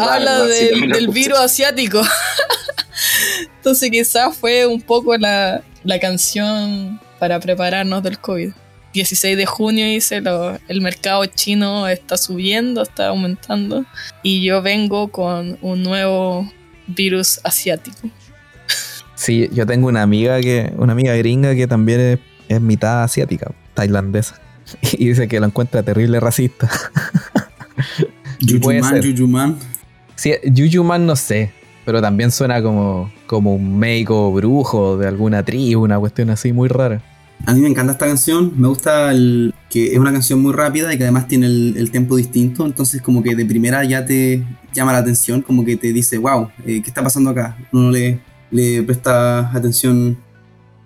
[0.01, 2.03] habla del virus asiático.
[3.57, 8.53] Entonces, quizás fue un poco la, la canción para prepararnos del COVID.
[8.93, 13.85] 16 de junio dice, lo- el mercado chino está subiendo, está aumentando.
[14.23, 16.51] Y yo vengo con un nuevo
[16.89, 18.09] virus asiático.
[19.15, 22.19] Sí, yo tengo una amiga que, una amiga gringa que también es,
[22.49, 24.41] es mitad asiática, tailandesa.
[24.93, 26.69] Y dice que lo encuentra terrible racista.
[28.43, 29.15] Y puede Yujuman, ser.
[29.15, 29.57] Yujuman.
[30.15, 31.51] Sí, Yujuman no sé,
[31.85, 36.69] pero también suena como, como un médico brujo de alguna tribu, una cuestión así muy
[36.69, 37.03] rara.
[37.47, 40.93] A mí me encanta esta canción, me gusta el, que es una canción muy rápida
[40.93, 44.45] y que además tiene el, el tempo distinto, entonces como que de primera ya te
[44.73, 47.57] llama la atención, como que te dice, wow, eh, ¿qué está pasando acá?
[47.73, 48.21] Uno le,
[48.51, 50.19] le presta atención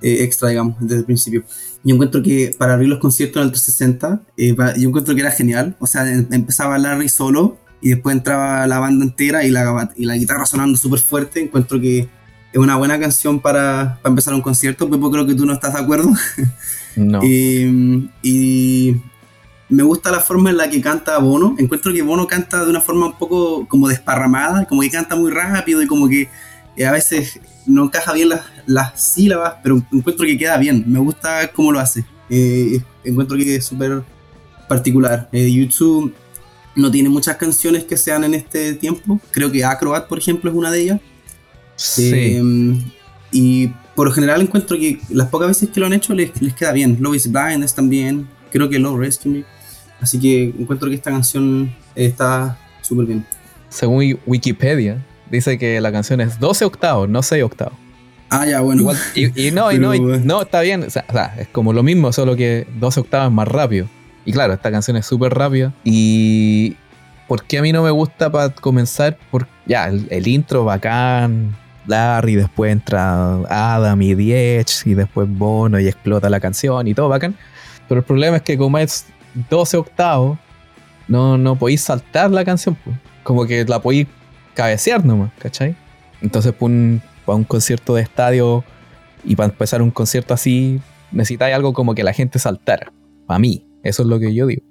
[0.00, 1.44] eh, extra, digamos, desde el principio.
[1.84, 5.30] Yo encuentro que para abrir los conciertos en el 360, eh, yo encuentro que era
[5.30, 9.90] genial, o sea, em- empezaba Larry solo y después entraba la banda entera y la,
[9.94, 12.08] y la guitarra sonando súper fuerte, encuentro que
[12.52, 15.74] es una buena canción para, para empezar un concierto, Pepo creo que tú no estás
[15.74, 16.10] de acuerdo.
[16.96, 17.18] No.
[17.24, 18.94] Eh, y
[19.68, 21.56] me gusta la forma en la que canta Bono.
[21.58, 25.32] Encuentro que Bono canta de una forma un poco como desparramada, como que canta muy
[25.32, 26.28] rápido y como que
[26.82, 30.84] a veces no encaja bien las, las sílabas, pero encuentro que queda bien.
[30.86, 32.04] Me gusta cómo lo hace.
[32.30, 34.02] Eh, encuentro que es súper
[34.68, 35.28] particular.
[35.32, 36.14] Eh, YouTube
[36.74, 39.20] no tiene muchas canciones que sean en este tiempo.
[39.30, 41.00] Creo que Acrobat, por ejemplo, es una de ellas.
[41.76, 42.10] Sí.
[42.14, 42.82] Eh,
[43.30, 46.54] y por lo general encuentro que las pocas veces que lo han hecho les, les
[46.54, 46.96] queda bien.
[47.00, 48.28] Love is Blind es también.
[48.50, 49.44] Creo que Love Rescue Me.
[50.00, 53.24] Así que encuentro que esta canción eh, está súper bien.
[53.68, 57.74] Según Wi- Wikipedia, dice que la canción es 12 octavos, no 6 octavos.
[58.30, 58.82] Ah, ya, bueno.
[58.82, 60.82] Igual- y, y no, y no, y- no, está bien.
[60.84, 63.86] O sea, o sea, es como lo mismo, solo que 12 octavos es más rápido.
[64.24, 65.72] Y claro, esta canción es súper rápida.
[65.84, 66.76] Y.
[67.28, 69.16] ¿Por qué a mí no me gusta para comenzar?
[69.30, 71.56] Por, ya, el, el intro bacán.
[71.86, 77.08] Larry, después entra Adam y Edge, y después Bono y explota la canción y todo
[77.10, 77.34] bacán.
[77.88, 79.04] Pero el problema es que como es
[79.50, 80.38] 12 octavos,
[81.08, 82.74] no, no podéis saltar la canción.
[82.82, 82.96] pues.
[83.22, 84.06] Como que la podéis
[84.54, 85.76] cabecear nomás, ¿cachai?
[86.20, 88.64] Entonces, para un, concierto de estadio
[89.24, 90.80] y para empezar un concierto así,
[91.12, 92.92] necesitáis algo como que la gente saltara.
[93.26, 94.62] Para mí, eso es lo que yo digo.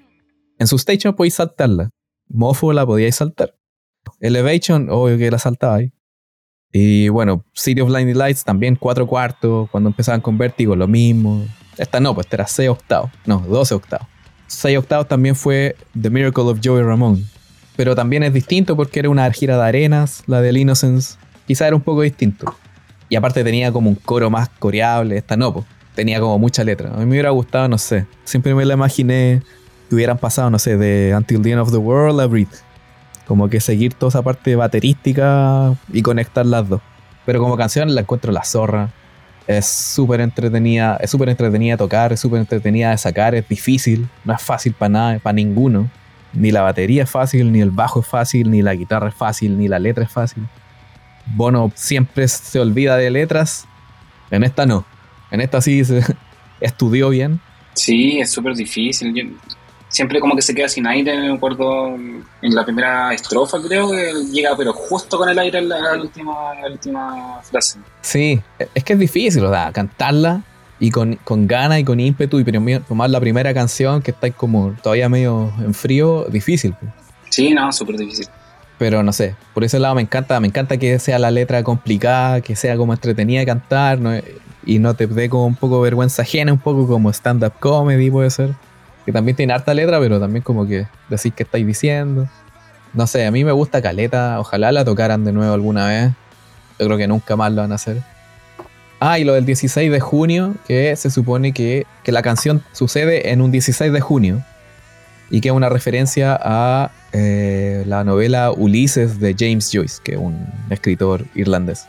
[0.60, 1.90] En su station podéis saltarla.
[2.28, 3.56] Mofo la podíais saltar.
[4.20, 5.92] Elevation, obvio que la saltabais.
[6.72, 9.70] Y bueno, City of Blinding Lights también cuatro cuartos.
[9.70, 11.46] Cuando empezaban con Vértigo, lo mismo.
[11.78, 13.12] Esta no, pues esta era 6 octavos.
[13.26, 14.08] No, 12 octavos.
[14.48, 17.26] 6 octavos también fue The Miracle of Joey Ramón.
[17.76, 21.18] Pero también es distinto porque era una gira de arenas, la del Innocence.
[21.48, 22.56] Quizá era un poco distinto.
[23.10, 25.18] Y aparte tenía como un coro más coreable.
[25.18, 25.66] Esta no.
[25.96, 26.90] Tenía como mucha letra.
[26.90, 28.06] A mí me hubiera gustado, no sé.
[28.24, 29.42] Siempre me la imaginé
[29.90, 32.56] que hubieran pasado, no sé, de Until the End of the World a Breathe.
[33.28, 36.82] Como que seguir toda esa parte baterística y conectar las dos.
[37.26, 38.92] Pero como canción la encuentro la zorra.
[39.48, 44.34] Es súper entretenida, es súper entretenida tocar, es súper entretenida de sacar, es difícil, no
[44.34, 45.90] es fácil para nada, para ninguno.
[46.34, 49.58] Ni la batería es fácil, ni el bajo es fácil, ni la guitarra es fácil,
[49.58, 50.48] ni la letra es fácil.
[51.36, 53.66] Bono siempre se olvida de letras,
[54.32, 54.86] en esta no.
[55.32, 56.02] En esta sí se
[56.60, 57.40] estudió bien.
[57.74, 59.14] Sí, es súper difícil.
[59.14, 59.30] Yo-
[59.90, 64.12] siempre como que se queda sin aire, me acuerdo en la primera estrofa creo que
[64.32, 67.78] llega pero justo con el aire en la, en la última, en la última frase.
[68.02, 68.42] Sí,
[68.74, 70.42] es que es difícil, o sea, cantarla
[70.80, 74.30] y con, con ganas y con ímpetu y primero tomar la primera canción que está
[74.32, 76.76] como todavía medio en frío, difícil.
[77.30, 78.28] Sí, no, súper difícil.
[78.78, 82.42] Pero no sé, por ese lado me encanta, me encanta que sea la letra complicada,
[82.42, 84.12] que sea como entretenida de cantar ¿no?
[84.66, 88.30] y no te dé como un poco vergüenza ajena, un poco como stand-up comedy puede
[88.30, 88.54] ser.
[89.06, 92.28] Que también tiene harta letra, pero también como que decís que estáis diciendo.
[92.94, 96.12] No sé, a mí me gusta Caleta, ojalá la tocaran de nuevo alguna vez.
[96.80, 98.02] Yo creo que nunca más lo van a hacer.
[99.06, 103.32] Ah, y lo del 16 de junio, que se supone que, que la canción sucede
[103.32, 104.42] en un 16 de junio
[105.30, 110.18] y que es una referencia a eh, la novela Ulises de James Joyce, que es
[110.18, 111.86] un escritor irlandés.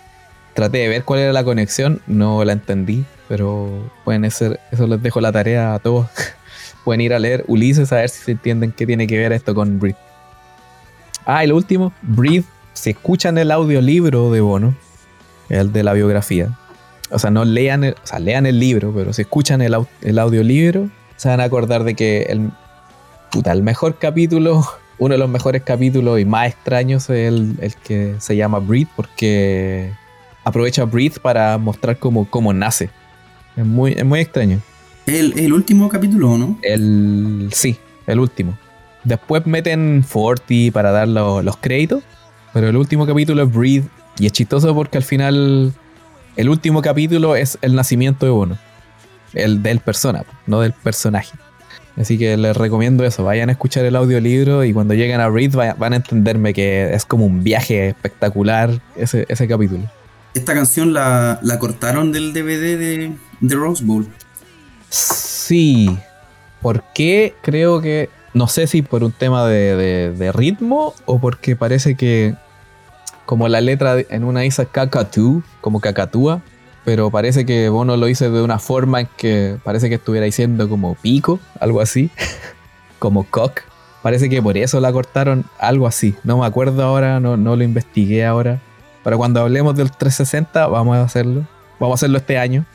[0.55, 5.01] Traté de ver cuál era la conexión, no la entendí, pero pueden ser, eso les
[5.01, 6.09] dejo la tarea a todos.
[6.85, 9.55] pueden ir a leer Ulises a ver si se entienden qué tiene que ver esto
[9.55, 10.01] con Breathe.
[11.27, 14.75] Ah, y lo último, Breathe, si escuchan el audiolibro de Bono,
[15.49, 16.59] el de la biografía,
[17.15, 19.87] o sea, no lean el, o sea, lean el libro, pero si escuchan el, au-
[20.03, 22.51] el audiolibro, se van a acordar de que el,
[23.31, 24.65] puta, el mejor capítulo,
[24.99, 28.91] uno de los mejores capítulos y más extraños es el, el que se llama Breathe,
[28.97, 29.93] porque
[30.45, 32.91] aprovecha Breathe para mostrar cómo, cómo nace.
[33.57, 34.61] Es muy, es muy extraño.
[35.07, 36.59] El, el último capítulo, ¿o ¿no?
[36.63, 37.77] El, sí,
[38.07, 38.57] el último.
[39.05, 42.03] Después meten Forty para dar lo- los créditos,
[42.53, 43.87] pero el último capítulo es Breathe
[44.19, 45.73] y es chistoso porque al final
[46.37, 48.59] el último capítulo es el nacimiento de Bono.
[49.35, 51.33] el del persona, no del personaje.
[51.97, 55.75] Así que les recomiendo eso, vayan a escuchar el audiolibro y cuando lleguen a Read
[55.77, 59.85] van a entenderme que es como un viaje espectacular ese, ese capítulo.
[60.35, 64.09] Esta canción la, la cortaron del DVD de, de Rose Bowl.
[64.89, 65.97] Sí.
[66.61, 67.35] ¿Por qué?
[67.43, 68.09] Creo que.
[68.33, 72.35] No sé si por un tema de, de, ritmo o porque parece que.
[73.27, 76.43] Como la letra en una dice cacatú, como cacatúa,
[76.85, 80.69] pero parece que Bono lo hizo de una forma en que parece que estuviera diciendo
[80.69, 82.11] como pico, algo así,
[82.99, 83.63] como cock.
[84.03, 86.15] Parece que por eso la cortaron, algo así.
[86.25, 88.61] No me acuerdo ahora, no, no lo investigué ahora.
[89.03, 91.47] Pero cuando hablemos del 360 vamos a hacerlo.
[91.81, 92.67] Vamos a hacerlo este año,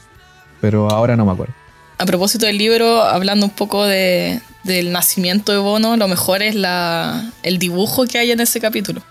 [0.60, 1.54] pero ahora no me acuerdo
[2.00, 6.56] a propósito del libro, hablando un poco de, del nacimiento de Bono, lo mejor es
[6.56, 9.02] la, el dibujo que hay en ese capítulo.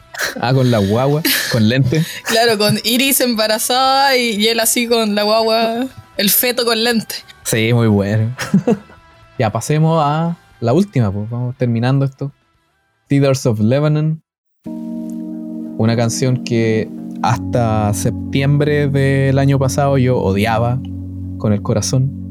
[0.40, 2.04] Ah, con la guagua, con lente.
[2.24, 5.86] claro, con Iris embarazada y, él así con la guagua,
[6.16, 7.16] el feto con lente.
[7.44, 8.34] Sí, muy bueno.
[9.38, 12.32] ya pasemos a la última, pues vamos terminando esto.
[13.08, 14.22] Theaters of Lebanon.
[14.64, 16.90] Una canción que
[17.22, 20.80] hasta septiembre del año pasado yo odiaba
[21.38, 22.27] con el corazón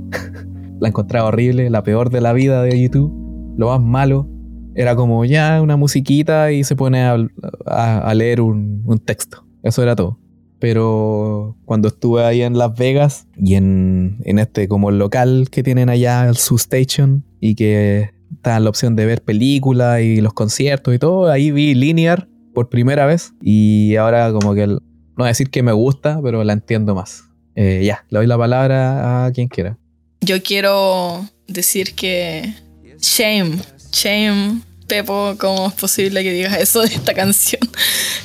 [0.79, 3.11] la encontraba horrible, la peor de la vida de YouTube,
[3.57, 4.27] lo más malo.
[4.75, 9.43] Era como ya una musiquita y se pone a, leer un, texto.
[9.63, 10.19] Eso era todo.
[10.59, 16.27] Pero cuando estuve ahí en Las Vegas y en, este como local que tienen allá,
[16.27, 20.99] el Su Station, y que está la opción de ver películas y los conciertos y
[20.99, 24.79] todo, ahí vi Linear por primera vez y ahora como que, no
[25.15, 27.23] voy a decir que me gusta, pero la entiendo más.
[27.55, 29.79] Eh, ya, le doy la palabra a quien quiera
[30.21, 32.53] yo quiero decir que
[32.99, 33.59] shame,
[33.91, 37.61] shame, Pepo, ¿cómo es posible que digas eso de esta canción?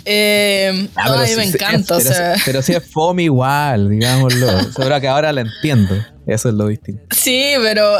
[0.04, 2.34] Eh, ah, a mí me encanta, pero, o sea.
[2.44, 4.72] Pero si es fome igual, digámoslo.
[4.72, 5.94] Solo que ahora la entiendo.
[6.26, 7.04] Eso es lo distinto.
[7.14, 7.98] Sí, pero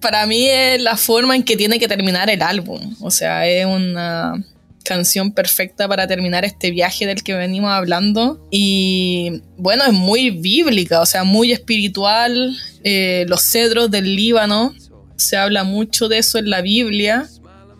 [0.00, 2.96] para mí es la forma en que tiene que terminar el álbum.
[3.00, 4.44] O sea, es una
[4.84, 8.46] canción perfecta para terminar este viaje del que venimos hablando.
[8.50, 12.56] Y bueno, es muy bíblica, o sea, muy espiritual.
[12.84, 14.74] Eh, los cedros del Líbano,
[15.16, 17.28] se habla mucho de eso en la Biblia.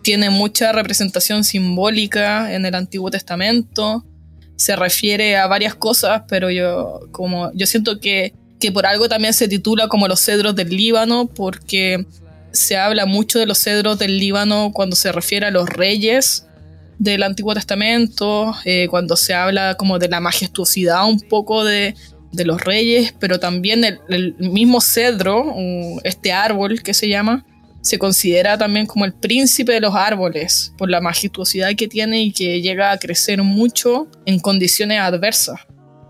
[0.03, 4.05] Tiene mucha representación simbólica en el Antiguo Testamento.
[4.55, 9.33] Se refiere a varias cosas, pero yo, como, yo siento que, que por algo también
[9.33, 12.05] se titula como los cedros del Líbano, porque
[12.51, 16.45] se habla mucho de los cedros del Líbano cuando se refiere a los reyes
[17.01, 21.95] del Antiguo Testamento, eh, cuando se habla como de la majestuosidad un poco de,
[22.31, 25.53] los reyes, pero también el, mismo cedro,
[26.03, 27.43] este árbol que se llama,
[27.81, 32.31] se considera también como el príncipe de los árboles por la majestuosidad que tiene y
[32.31, 35.59] que llega a crecer mucho en condiciones adversas.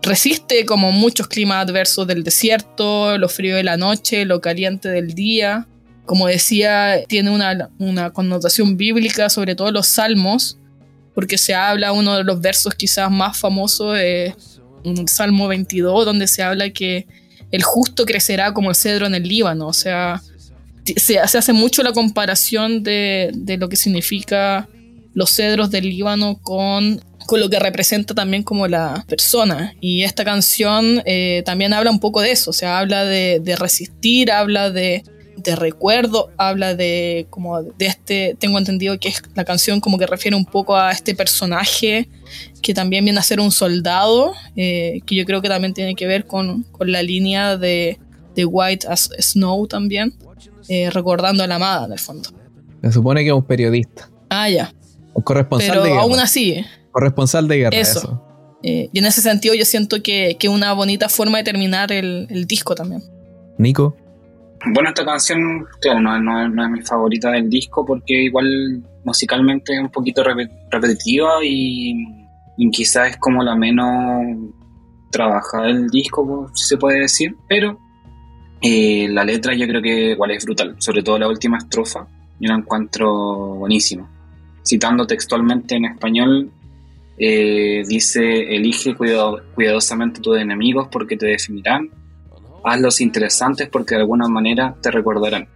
[0.02, 5.14] Resiste como muchos climas adversos del desierto, lo frío de la noche, lo caliente del
[5.14, 5.66] día.
[6.04, 10.58] Como decía, tiene una, una connotación bíblica, sobre todo los salmos,
[11.14, 14.34] porque se habla, uno de los versos quizás más famosos es
[15.06, 17.06] Salmo 22, donde se habla que
[17.50, 20.22] el justo crecerá como el cedro en el Líbano, o sea,
[20.96, 24.68] se, hace mucho la comparación de, lo que significa
[25.14, 29.74] los cedros del Líbano con, con lo que representa también como la persona.
[29.80, 34.32] Y esta canción eh, también habla un poco de eso, o sea, habla de resistir,
[34.32, 35.04] habla de,
[35.36, 40.06] de recuerdo, habla de como de este, tengo entendido que es la canción como que
[40.06, 42.08] refiere un poco a este personaje
[42.62, 46.06] que también viene a ser un soldado, eh, que yo creo que también tiene que
[46.06, 47.98] ver con, la línea de,
[48.34, 50.14] de, White as Snow también,
[50.68, 52.30] eh, recordando a la amada en el fondo.
[52.82, 54.10] Se supone que es un periodista.
[54.28, 54.74] Ah, ya.
[55.14, 56.02] Un corresponsal Pero de guerra.
[56.02, 56.64] aún así.
[56.90, 57.76] Corresponsal de guerra.
[57.76, 58.24] Eso.
[58.62, 62.26] Eh, y en ese sentido yo siento que es una bonita forma de terminar el,
[62.30, 63.02] el disco también.
[63.58, 63.96] Nico.
[64.66, 69.90] Bueno, esta canción, claro, no, es mi favorita del disco porque igual musicalmente es un
[69.90, 70.22] poquito
[70.70, 71.94] repetitiva y,
[72.70, 74.22] quizás es como la menos
[75.10, 77.76] trabajada del disco, si se puede decir, pero
[78.62, 82.06] eh, la letra yo creo que igual es brutal, sobre todo la última estrofa,
[82.38, 84.08] yo la encuentro buenísima.
[84.64, 86.52] Citando textualmente en español,
[87.18, 91.90] eh, dice, elige cuidadosamente tus enemigos porque te definirán
[92.64, 95.48] hazlos interesantes porque de alguna manera te recordarán.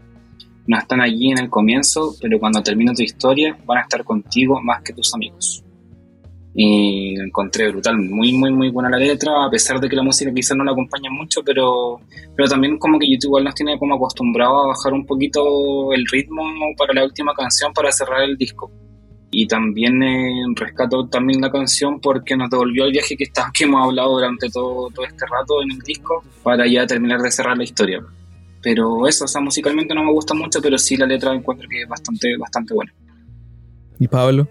[0.66, 4.60] No están allí en el comienzo, pero cuando termine tu historia van a estar contigo
[4.60, 5.62] más que tus amigos.
[6.54, 10.02] Y lo encontré brutal, muy, muy, muy buena la letra, a pesar de que la
[10.02, 12.00] música quizás no la acompaña mucho, pero,
[12.34, 16.06] pero también como que YouTube igual nos tiene como acostumbrado a bajar un poquito el
[16.10, 16.42] ritmo
[16.78, 18.72] para la última canción para cerrar el disco
[19.30, 23.64] y también eh, rescato también la canción porque nos devolvió el viaje que, está, que
[23.64, 27.56] hemos hablado durante todo, todo este rato en el disco para ya terminar de cerrar
[27.56, 28.02] la historia.
[28.62, 31.82] Pero eso, o sea, musicalmente no me gusta mucho, pero sí la letra encuentro que
[31.82, 32.92] es bastante, bastante buena.
[33.98, 34.48] ¿Y Pablo?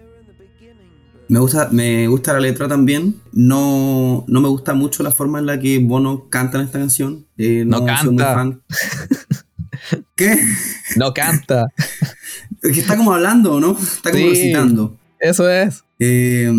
[1.28, 3.16] Me gusta, me gusta la letra también.
[3.32, 7.26] No, no me gusta mucho la forma en la que Bono canta en esta canción.
[7.36, 8.58] Eh, no, canta.
[10.16, 10.38] ¿Qué?
[10.96, 11.66] No canta.
[12.62, 13.76] que está como hablando, ¿no?
[13.78, 14.96] Está como recitando.
[15.18, 15.84] Eso es.
[15.98, 16.52] Eh,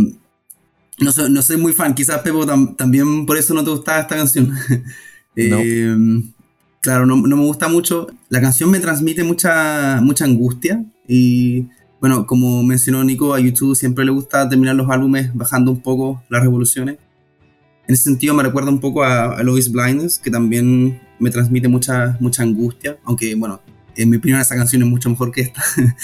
[1.00, 1.94] no, soy, no, soy, muy fan.
[1.94, 4.54] Quizás Pepo también por eso no te gustaba esta canción.
[5.36, 5.96] eh,
[6.88, 8.08] Claro, no, no, me gusta mucho.
[8.30, 11.66] La canción me transmite mucha, mucha angustia y
[12.00, 16.24] bueno, como mencionó Nico, a YouTube siempre le gusta terminar los álbumes bajando un poco
[16.30, 16.98] las revoluciones.
[17.88, 21.68] En ese sentido me recuerda un poco a, a Lois Blindness, que también me transmite
[21.68, 23.62] mucha, mucha angustia, aunque bueno,
[23.96, 25.62] en mi opinión esa canción es mucho mejor que esta.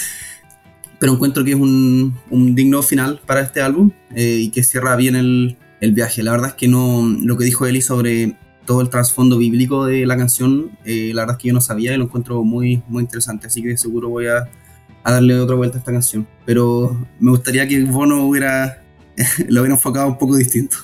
[0.98, 4.96] Pero encuentro que es un, un digno final para este álbum eh, y que cierra
[4.96, 6.22] bien el, el, viaje.
[6.22, 10.06] La verdad es que no, lo que dijo Eli sobre todo el trasfondo bíblico de
[10.06, 13.02] la canción, eh, la verdad es que yo no sabía y lo encuentro muy, muy
[13.02, 14.48] interesante, así que seguro voy a
[15.04, 16.26] a darle otra vuelta a esta canción.
[16.44, 18.82] Pero me gustaría que Bono hubiera
[19.48, 20.76] lo hubiera enfocado un poco distinto.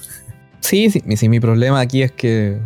[0.60, 2.58] Sí, sí, sí, mi problema aquí es que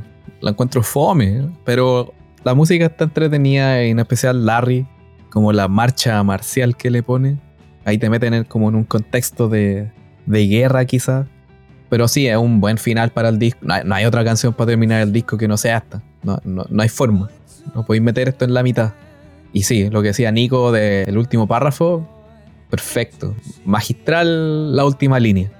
[0.44, 2.12] la encuentro fome, pero
[2.44, 4.86] la música está entretenida, en especial Larry,
[5.30, 7.38] como la marcha marcial que le pone.
[7.86, 9.90] Ahí te meten como en un contexto de,
[10.26, 11.26] de guerra quizás.
[11.88, 13.60] Pero sí, es un buen final para el disco.
[13.62, 16.02] No hay, no hay, otra canción para terminar el disco que no sea esta.
[16.22, 17.30] No, no, no hay forma.
[17.74, 18.92] No podéis meter esto en la mitad.
[19.54, 22.06] Y sí, lo que decía Nico del último párrafo,
[22.68, 23.34] perfecto.
[23.64, 25.50] Magistral la última línea.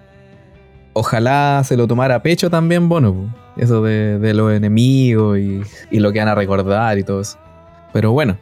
[0.94, 6.00] Ojalá se lo tomara a pecho también, bueno, eso de, de los enemigos y, y,
[6.00, 7.38] lo que van a recordar y todo eso.
[7.92, 8.38] Pero bueno,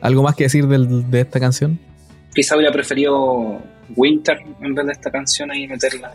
[0.00, 1.78] ¿algo más que decir del, de esta canción?
[2.34, 3.60] Quizá hubiera preferido
[3.96, 6.12] Winter en vez de esta canción ahí meterla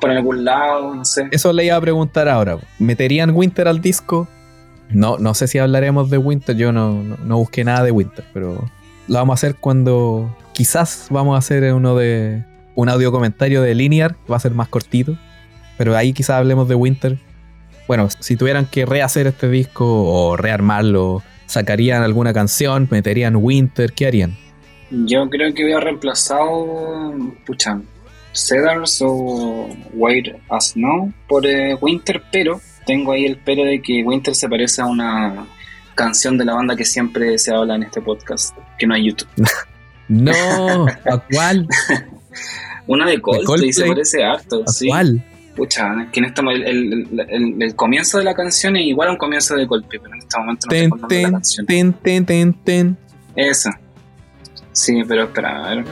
[0.00, 1.28] por algún lado, no sé.
[1.30, 2.58] Eso le iba a preguntar ahora.
[2.78, 4.28] ¿Meterían Winter al disco?
[4.90, 8.24] No, no sé si hablaremos de Winter, yo no, no, no, busqué nada de Winter,
[8.32, 8.70] pero
[9.08, 12.44] lo vamos a hacer cuando quizás vamos a hacer uno de
[12.76, 15.18] un audio comentario de Linear, va a ser más cortito,
[15.76, 17.18] pero ahí quizás hablemos de Winter.
[17.88, 24.06] Bueno, si tuvieran que rehacer este disco o rearmarlo, sacarían alguna canción, meterían Winter, ¿qué
[24.06, 24.36] harían?
[24.90, 27.14] Yo creo que hubiera reemplazado,
[27.44, 27.80] pucha,
[28.32, 34.04] Cedars o Wait as Snow por eh, Winter, pero tengo ahí el pero de que
[34.04, 35.46] Winter se parece a una
[35.94, 39.28] canción de la banda que siempre se habla en este podcast, que no hay YouTube.
[40.08, 41.66] no, ¿a cuál?
[42.86, 44.62] una de Coldplay, Coldplay, se parece harto.
[44.66, 44.88] ¿A ¿sí?
[44.88, 45.24] cuál?
[45.56, 49.12] Pucha, que en este el, el, el, el, comienzo de la canción es igual a
[49.12, 51.66] un comienzo de Coldplay, pero en este momento no ten, tengo ten, la canción.
[51.66, 52.96] Ten, ten, ten, ten.
[53.34, 53.80] Esa.
[54.72, 55.84] Sí, pero espera, a ver.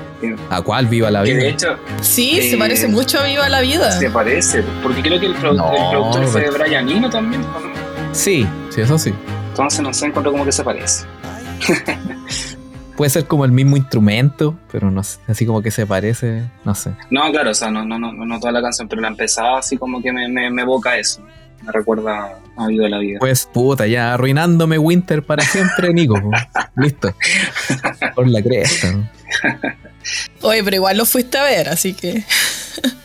[0.50, 0.86] ¿A cuál?
[0.86, 1.36] Viva la vida.
[1.36, 1.78] Que de hecho.
[2.02, 3.90] Sí, eh, se parece mucho a Viva la vida.
[3.92, 6.64] Se parece, porque creo que el, produ no, el productor fue pero...
[6.64, 7.40] Brian Eno también.
[7.40, 7.48] ¿no?
[8.12, 9.14] Sí, sí, eso sí.
[9.48, 11.06] Entonces no sé, encuentro como que se parece.
[12.96, 16.74] Puede ser como el mismo instrumento, pero no sé, así como que se parece, no
[16.74, 16.92] sé.
[17.10, 19.76] No, claro, o sea, no, no, no, no toda la canción, pero la empezada así
[19.76, 21.22] como que me, me, me evoca eso
[21.64, 23.18] me recuerda a Viva la Vida.
[23.18, 26.14] Pues puta, ya arruinándome Winter para siempre, Nico.
[26.76, 27.14] Listo.
[28.14, 28.92] Por la cresta.
[28.92, 29.08] ¿no?
[30.42, 32.22] Oye, pero igual lo fuiste a ver, así que.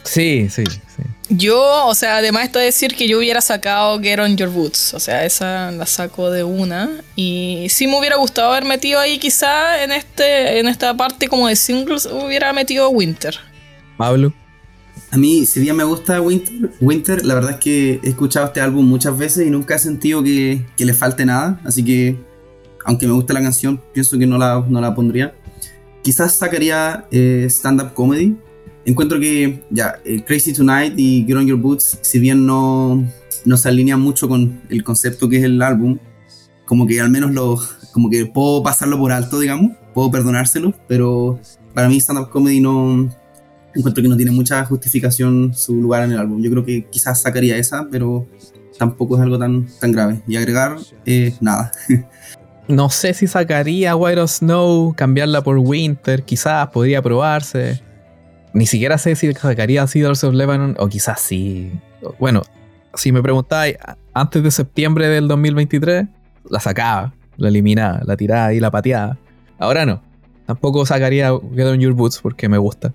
[0.03, 1.03] sí, sí, sí.
[1.29, 4.95] Yo, o sea, además está decir que yo hubiera sacado Get on Your Boots.
[4.95, 7.01] O sea, esa la saco de una.
[7.15, 11.47] Y sí me hubiera gustado haber metido ahí, quizá en este en esta parte como
[11.47, 13.35] de singles, hubiera metido Winter.
[13.95, 14.33] Pablo.
[15.11, 18.61] A mí, si bien me gusta Winter, Winter, la verdad es que he escuchado este
[18.61, 21.59] álbum muchas veces y nunca he sentido que, que le falte nada.
[21.63, 22.17] Así que,
[22.85, 25.35] aunque me guste la canción, pienso que no la, no la pondría.
[26.03, 28.35] Quizás sacaría eh, stand-up comedy.
[28.85, 33.05] Encuentro que, ya, eh, Crazy Tonight y Get On Your Boots, si bien no,
[33.45, 35.99] no se alinean mucho con el concepto que es el álbum,
[36.65, 37.59] como que al menos lo,
[37.91, 41.39] como que puedo pasarlo por alto, digamos, puedo perdonárselo, pero
[41.73, 43.09] para mí stand-up comedy no,
[43.75, 46.41] encuentro que no tiene mucha justificación su lugar en el álbum.
[46.41, 48.27] Yo creo que quizás sacaría esa, pero
[48.77, 50.21] tampoco es algo tan, tan grave.
[50.27, 51.71] Y agregar, eh, nada.
[52.67, 57.81] no sé si sacaría White of Snow, cambiarla por Winter, quizás podría probarse.
[58.53, 61.71] Ni siquiera sé si sacaría Seedars of Lebanon, o quizás sí.
[62.19, 62.41] Bueno,
[62.93, 63.77] si me preguntáis,
[64.13, 66.07] antes de septiembre del 2023,
[66.49, 69.17] la sacaba, la eliminaba, la tiraba y la pateaba.
[69.59, 70.01] Ahora no.
[70.45, 72.93] Tampoco sacaría Get On Your Boots porque me gusta.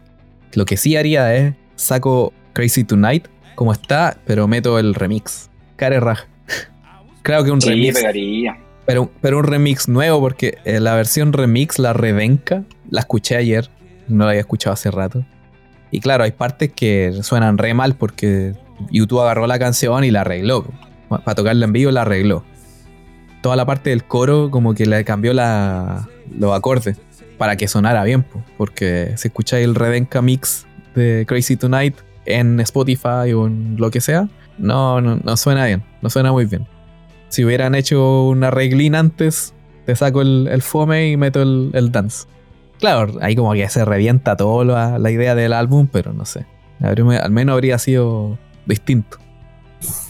[0.54, 5.50] Lo que sí haría es saco Crazy Tonight como está, pero meto el remix.
[5.76, 6.24] Care Raj.
[7.22, 7.94] claro que un sí, remix.
[7.94, 8.58] Pegaría.
[8.86, 13.70] Pero, pero un remix nuevo, porque eh, la versión remix, la redenca, la escuché ayer.
[14.08, 15.24] No la había escuchado hace rato.
[15.94, 18.54] Y claro, hay partes que suenan re mal porque
[18.90, 20.66] YouTube agarró la canción y la arregló.
[21.08, 22.42] Para tocarla en vivo la arregló.
[23.42, 26.98] toda la parte del coro como que le cambió la, los acordes
[27.38, 30.66] para que sonara bien, po, porque si escucháis el Redenka Mix
[30.96, 31.94] de Crazy Tonight
[32.26, 36.46] en Spotify o en lo que sea, no, no, no suena bien, no suena muy
[36.46, 36.66] bien.
[37.28, 39.54] Si hubieran hecho una reglín antes,
[39.86, 42.26] te saco el, fome y meto el dance.
[42.84, 46.44] Claro, ahí como que se revienta toda la, la idea del álbum, pero no sé.
[46.82, 49.16] Al menos habría sido distinto.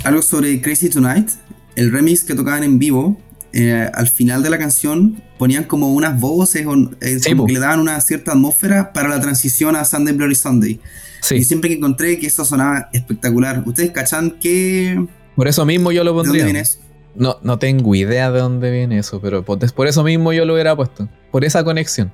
[0.02, 1.28] Algo sobre Crazy Tonight,
[1.76, 3.16] el remix que tocaban en vivo,
[3.52, 7.52] eh, al final de la canción ponían como unas voces, o, eh, Sí, como que
[7.52, 10.72] le daban una cierta atmósfera para la transición a Sunday Bloody Sunday.
[10.72, 10.80] Y
[11.20, 13.62] Sí, siempre que encontré que eso sonaba espectacular.
[13.64, 15.00] ¿Ustedes cachan qué,
[15.36, 16.44] por eso mismo yo lo de dónde pondría.
[16.46, 16.80] viene eso?
[17.14, 20.54] No, no tengo idea de dónde viene eso, pero por, por eso mismo yo lo
[20.54, 21.08] hubiera puesto.
[21.30, 22.10] Por esa conexión.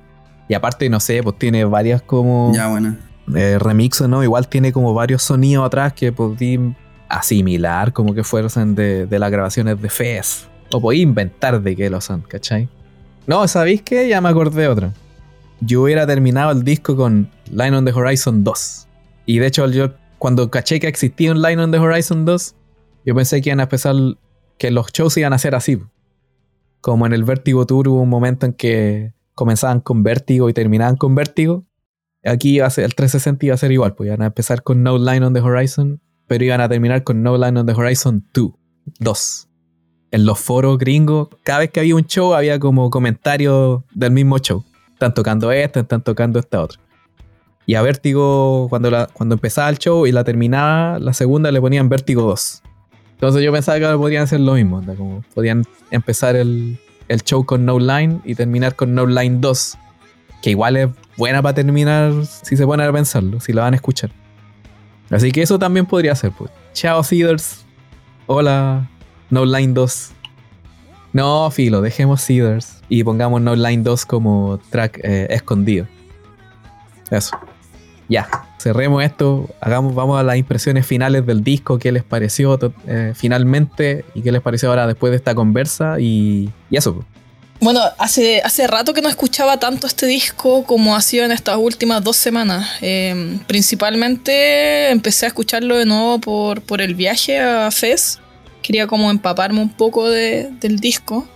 [0.51, 2.97] Y aparte, no sé, pues tiene varias como Ya, bueno.
[3.33, 4.21] eh, remixes, ¿no?
[4.21, 6.59] Igual tiene como varios sonidos atrás que podí
[7.07, 10.49] asimilar como que fueran de, de las grabaciones de Fez.
[10.73, 12.67] O podí inventar de qué lo son, ¿cachai?
[13.27, 14.09] No, ¿sabéis qué?
[14.09, 14.91] Ya me acordé de otra.
[15.61, 18.87] Yo hubiera terminado el disco con Line on the Horizon 2.
[19.27, 22.55] Y de hecho, yo cuando caché que existía un Line on the Horizon 2,
[23.05, 23.95] yo pensé que iban a empezar,
[24.57, 25.81] que los shows iban a ser así.
[26.81, 30.95] Como en el Vertigo Tour hubo un momento en que comenzaban con Vértigo y terminaban
[30.95, 31.65] con Vértigo.
[32.23, 34.83] Aquí iba a ser, el 360 iba a ser igual, pues iban a empezar con
[34.83, 38.25] No Line on the Horizon, pero iban a terminar con No Line on the Horizon
[38.33, 38.51] 2.
[38.99, 39.47] 2.
[40.11, 44.37] En los foros gringos, cada vez que había un show había como comentarios del mismo
[44.37, 44.63] show.
[44.93, 46.79] Están tocando esta, están tocando esta otra.
[47.65, 51.61] Y a Vértigo, cuando, la, cuando empezaba el show y la terminaba, la segunda le
[51.61, 52.61] ponían Vértigo 2.
[53.13, 57.45] Entonces yo pensaba que ahora podrían hacer lo mismo, como podían empezar el, el show
[57.45, 59.77] con No Line y terminar con No Line 2.
[60.41, 63.75] Que igual es buena para terminar si se ponen a pensarlo, si la van a
[63.75, 64.11] escuchar.
[65.09, 66.51] Así que eso también podría ser, pues.
[66.73, 67.65] Chao, Seeders.
[68.27, 68.89] Hola,
[69.29, 70.11] No Line 2.
[71.13, 75.85] No, filo, dejemos Seeders y pongamos No Line 2 como track eh, escondido.
[77.09, 77.37] Eso.
[78.07, 78.29] Ya,
[78.61, 79.49] cerremos esto.
[79.61, 81.79] Hagamos, vamos a las impresiones finales del disco.
[81.79, 84.05] ¿Qué les pareció eh, finalmente?
[84.15, 85.99] ¿Y qué les pareció ahora después de esta conversa?
[85.99, 87.03] Y, y eso.
[87.59, 91.57] Bueno, hace, hace rato que no escuchaba tanto este disco como ha sido en estas
[91.57, 92.67] últimas dos semanas.
[92.81, 98.19] Eh, principalmente empecé a escucharlo de nuevo por, por el viaje a Fez.
[98.61, 101.27] Quería como empaparme un poco de- del disco.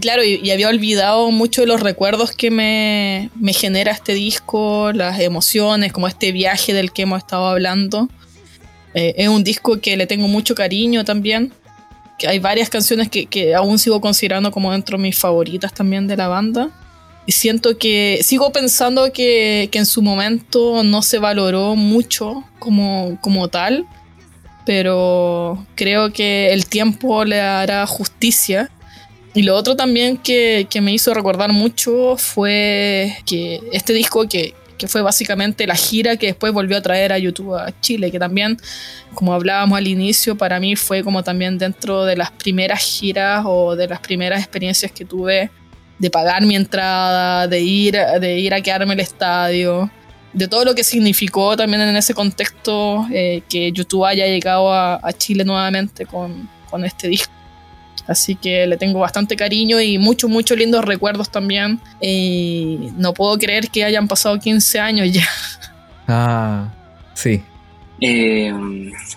[0.00, 5.92] Claro, y, había olvidado mucho de los recuerdos que me, genera este disco, las emociones,
[5.92, 8.08] como este viaje del que hemos estado hablando.
[8.94, 11.52] Eh, es un disco que le tengo mucho cariño también
[12.18, 16.06] que hay varias canciones que, que aún sigo considerando como dentro de mis favoritas también
[16.08, 16.70] de la banda.
[17.24, 23.18] Y siento que sigo pensando que, que en su momento no se valoró mucho como,
[23.20, 23.86] como tal,
[24.66, 28.70] pero creo que el tiempo le hará justicia.
[29.38, 34.52] Y lo otro también que, que me hizo recordar mucho fue que este disco que,
[34.76, 38.18] que fue básicamente la gira que después volvió a traer a YouTube a Chile, que
[38.18, 38.58] también
[39.14, 43.76] como hablábamos al inicio, para mí fue como también dentro de las primeras giras o
[43.76, 45.52] de las primeras experiencias que tuve
[46.00, 49.88] de pagar mi entrada, de ir, de ir a quedarme el estadio,
[50.32, 54.98] de todo lo que significó también en ese contexto eh, que YouTube haya llegado a,
[55.00, 57.37] a Chile nuevamente con, con este disco.
[58.08, 61.78] Así que le tengo bastante cariño y muchos, muchos lindos recuerdos también.
[62.00, 65.22] Y no puedo creer que hayan pasado 15 años ya.
[66.10, 66.72] Ah,
[67.12, 67.42] sí.
[68.00, 68.50] Eh,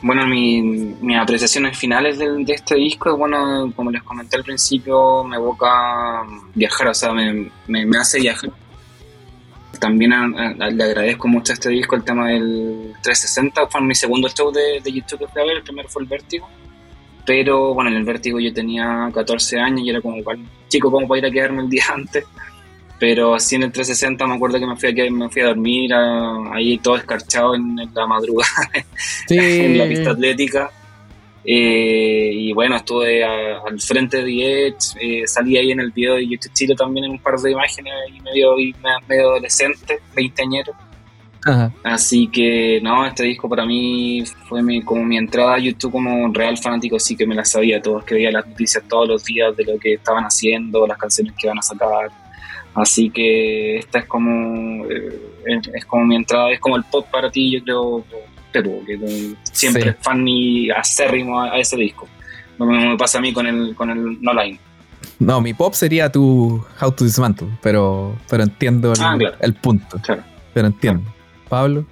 [0.02, 4.44] bueno, mi, mis apreciaciones finales del- de, este disco es, bueno, como les comenté al
[4.44, 8.50] principio, me evoca viajar, o sea, me, me- me hace viajar.
[9.80, 10.26] También a-
[10.60, 14.52] a- le agradezco mucho a este disco el tema del 360, fue mi segundo show
[14.52, 16.50] de, de YouTube que fui a ver, el primero fue el Vértigo.
[17.26, 20.18] Pero bueno, en el Vértigo yo tenía 14 años y era como
[20.68, 22.26] chico como para ir a quedarme el día antes.
[23.00, 25.92] Pero así en el 360 me acuerdo que me fui a, me fui a dormir
[25.94, 28.52] a- ahí todo escarchado en, en la madrugada
[29.28, 29.38] Sí.
[29.40, 30.70] en la pista atlética.
[31.44, 36.14] Eh, y bueno, estuve a- al frente de Edge, eh, salí ahí en el video
[36.16, 38.76] de YouTube Chile también en un par de imágenes y medio, y
[39.08, 40.74] medio adolescente, veinteañero.
[41.46, 41.72] Ajá.
[41.84, 46.32] Así que no, este disco para mí fue mi- como mi entrada a YouTube como
[46.34, 49.56] real fanático, sí que me la sabía todos, que veía las noticias todos los días
[49.58, 52.10] de lo que estaban haciendo, las canciones que iban a sacar.
[52.76, 57.06] Así que esta es como eh, es, es como mi entrada, es como el pop
[57.12, 58.06] para ti, yo creo,
[58.52, 59.90] Pepo, que siempre Sí.
[59.90, 62.08] es fan y acérrimo a, a ese disco.
[62.60, 64.60] Lo mismo me pasa a mí con el, con el No Line.
[65.20, 69.36] No, mi pop sería tu How to Dismantle, pero, pero entiendo el, Ah, claro.
[69.40, 69.98] el punto.
[70.04, 70.24] Claro.
[70.54, 71.04] Pero entiendo.
[71.52, 71.86] Pablo.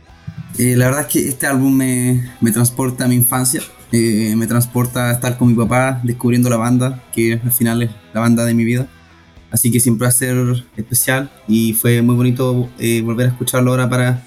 [0.57, 3.61] La verdad es que este álbum me, me transporta a mi infancia.
[3.91, 7.91] eh, me transporta a estar con mi papá descubriendo la banda, que al final es
[8.13, 8.88] la banda de mi vida.
[9.51, 10.38] Así que siempre va a ser
[10.77, 14.23] especial y fue muy bonito eh, volver a escucharlo ahora para,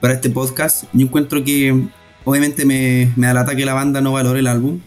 [0.00, 0.84] para este podcast.
[0.92, 1.88] Yo encuentro que
[2.24, 4.80] obviamente me, me alata que la banda no valore el álbum.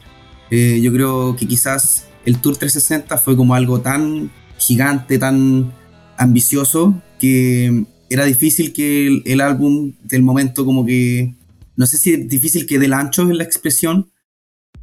[0.52, 5.74] Eh, yo creo que quizás el Tour 360 fue como algo tan gigante, tan
[6.18, 11.34] ambicioso, que era difícil que el, el álbum del momento como que,
[11.76, 14.08] no sé si es difícil que del ancho en la expresión,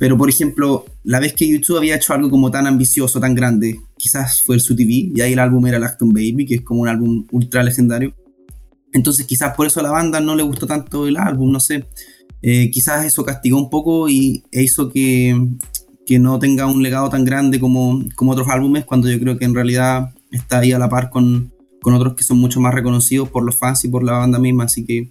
[0.00, 3.78] pero, por ejemplo, la vez que YouTube había hecho algo como tan ambicioso, tan grande,
[3.98, 6.80] quizás fue el Su TV, y ahí el álbum era Lacton Baby, que es como
[6.80, 8.14] un álbum ultra legendario.
[8.94, 11.84] Entonces, quizás por eso a la banda no le gustó tanto el álbum, no sé.
[12.40, 15.38] Eh, quizás eso castigó un poco y hizo que,
[16.06, 19.44] que no tenga un legado tan grande como, como otros álbumes, cuando yo creo que
[19.44, 21.52] en realidad está ahí a la par con,
[21.82, 24.64] con otros que son mucho más reconocidos por los fans y por la banda misma.
[24.64, 25.10] Así que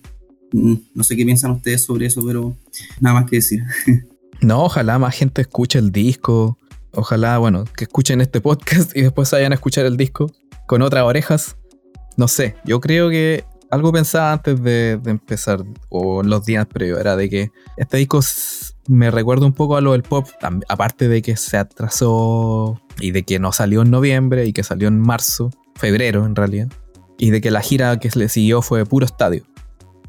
[0.51, 2.55] mm, no sé qué piensan ustedes sobre eso, pero
[2.99, 3.63] nada más que decir.
[4.41, 6.57] No, ojalá más gente escuche el disco.
[6.93, 10.31] Ojalá, bueno, que escuchen este podcast y después vayan a escuchar el disco
[10.65, 11.57] con otras orejas.
[12.15, 17.15] No sé, yo creo que algo pensaba antes de, empezar, o los días previos, era
[17.15, 18.19] de que este disco
[18.87, 20.27] me recuerda un poco a lo del pop,
[20.67, 24.87] aparte de que se atrasó y de que no salió en noviembre y que salió
[24.87, 26.67] en marzo, febrero en realidad,
[27.17, 29.43] y de que la gira que le siguió fue puro estadio.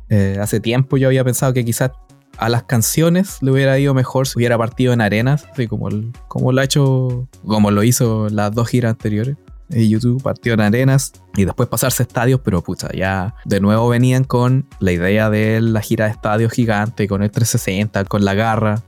[0.08, 1.92] Eh, hace tiempo yo había pensado que quizás
[2.36, 5.88] a las canciones le hubiera ido mejor si hubiera partido en arenas, así como,
[6.26, 9.36] como lo ha hecho, como lo hizo las dos giras anteriores.
[9.68, 13.88] Y YouTube partió en arenas y después pasarse a estadios, pero pucha, ya de nuevo
[13.88, 18.34] venían con la idea de la gira de estadios gigante, con el 360, con la
[18.34, 18.82] garra.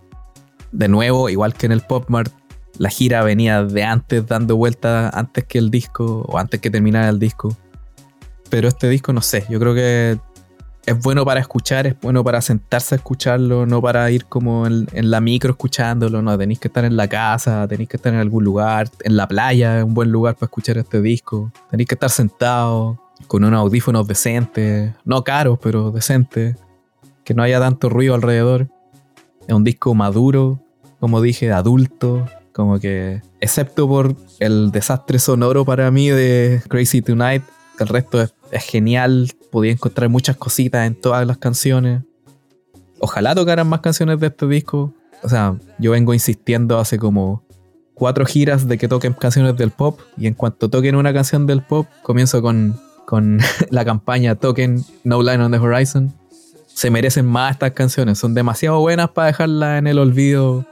[0.72, 2.32] De nuevo, igual que en el Pop Mart,
[2.78, 7.08] la gira venía de antes, dando vueltas antes que el disco o antes que terminara
[7.08, 7.56] el disco.
[8.50, 10.18] Pero este disco, no sé, yo creo que
[10.84, 14.86] es bueno para escuchar, es bueno para sentarse a escucharlo, no para ir como en,
[14.92, 18.44] la micro escuchándolo, no, tenéis que estar en la casa, tenéis que estar en algún
[18.44, 22.10] lugar, en la playa es un buen lugar para escuchar este disco, tenéis que estar
[22.10, 26.56] sentado con unos audífonos decentes, no caros, pero decentes,
[27.24, 28.68] que no haya tanto ruido alrededor.
[29.46, 30.60] Es un disco maduro,
[30.98, 37.42] como dije, adulto, como que, excepto por el desastre sonoro para mí de Crazy Tonight,
[37.78, 38.32] el resto es,
[38.64, 39.30] genial.
[39.50, 42.02] Podía encontrar muchas cositas en todas las canciones.
[43.00, 44.94] Ojalá tocaran más canciones de este disco.
[45.22, 47.44] O sea, yo vengo insistiendo hace como
[47.94, 50.00] cuatro giras de que toquen canciones del pop.
[50.16, 53.38] Y en cuanto toquen una canción del pop, comienzo con, con
[53.70, 56.12] la campaña Token No Line on the Horizon.
[56.66, 58.18] Se merecen más estas canciones.
[58.18, 60.66] Son demasiado buenas para dejarlas en el olvido.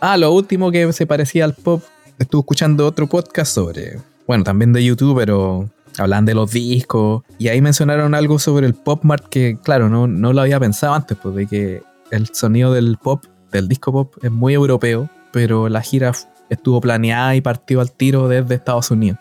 [0.00, 1.82] Ah, lo último que se parecía al pop.
[2.18, 3.98] Estuve escuchando otro podcast sobre.
[4.26, 8.74] Bueno, también de YouTube, pero hablan de los discos y ahí mencionaron algo sobre el
[8.74, 12.72] pop mart que, claro, no, no lo había pensado antes, pues de que el sonido
[12.72, 16.12] del pop, del disco pop, es muy europeo, pero la gira
[16.50, 19.18] estuvo planeada y partió al tiro desde Estados Unidos.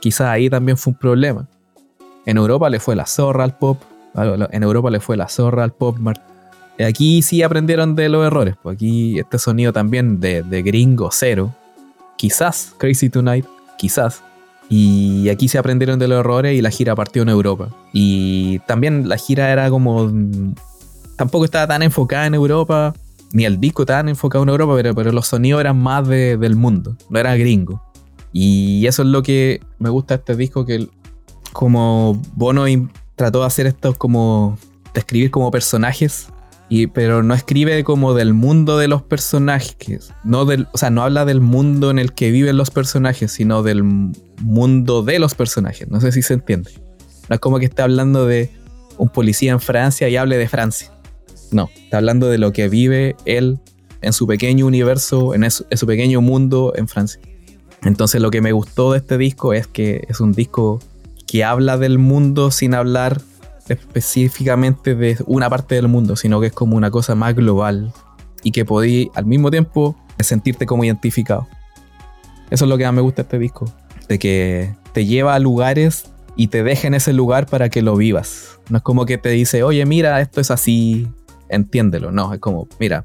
[0.00, 1.48] Quizás ahí también fue un problema.
[2.26, 3.82] En Europa le fue la zorra al pop,
[4.14, 6.22] en Europa le fue la zorra al pop mart.
[6.78, 11.54] Aquí sí aprendieron de los errores, pues aquí este sonido también de, de gringo cero.
[12.16, 13.46] Quizás Crazy Tonight,
[13.76, 14.22] quizás
[14.68, 17.68] y aquí se aprendieron de los errores y la gira partió en Europa.
[17.92, 20.10] Y también la gira era como.
[21.16, 22.94] Tampoco estaba tan enfocada en Europa,
[23.32, 26.96] ni el disco tan enfocado en Europa, pero, pero los sonidos eran más del mundo,
[27.08, 27.82] no era gringo.
[28.32, 30.88] Y eso es lo que me gusta de este disco, que
[31.52, 32.64] como Bono
[33.14, 34.58] trató de hacer esto como.
[34.92, 36.28] describir como personajes
[36.92, 40.12] pero no escribe como del mundo de los personajes.
[40.24, 43.62] No del, o sea, no habla del mundo en el que viven los personajes, sino
[43.62, 45.88] del mundo de los personajes.
[45.88, 46.70] No sé si se entiende.
[47.28, 48.50] No es como que está hablando de
[48.98, 50.92] un policía en Francia y hable de Francia.
[51.50, 53.60] No, está hablando de lo que vive él
[54.02, 57.20] en su pequeño universo, en su pequeño mundo en Francia.
[57.82, 60.80] Entonces lo que me gustó de este disco es que es un disco
[61.26, 63.20] que habla del mundo sin hablar
[63.68, 67.92] específicamente de una parte del mundo, sino que es como una cosa más global
[68.42, 71.46] y que podí al mismo tiempo sentirte como identificado.
[72.50, 73.72] Eso es lo que más me gusta de este disco,
[74.08, 77.96] de que te lleva a lugares y te deja en ese lugar para que lo
[77.96, 78.60] vivas.
[78.68, 81.08] No es como que te dice, oye, mira, esto es así,
[81.48, 82.10] entiéndelo.
[82.10, 83.04] No, es como, mira,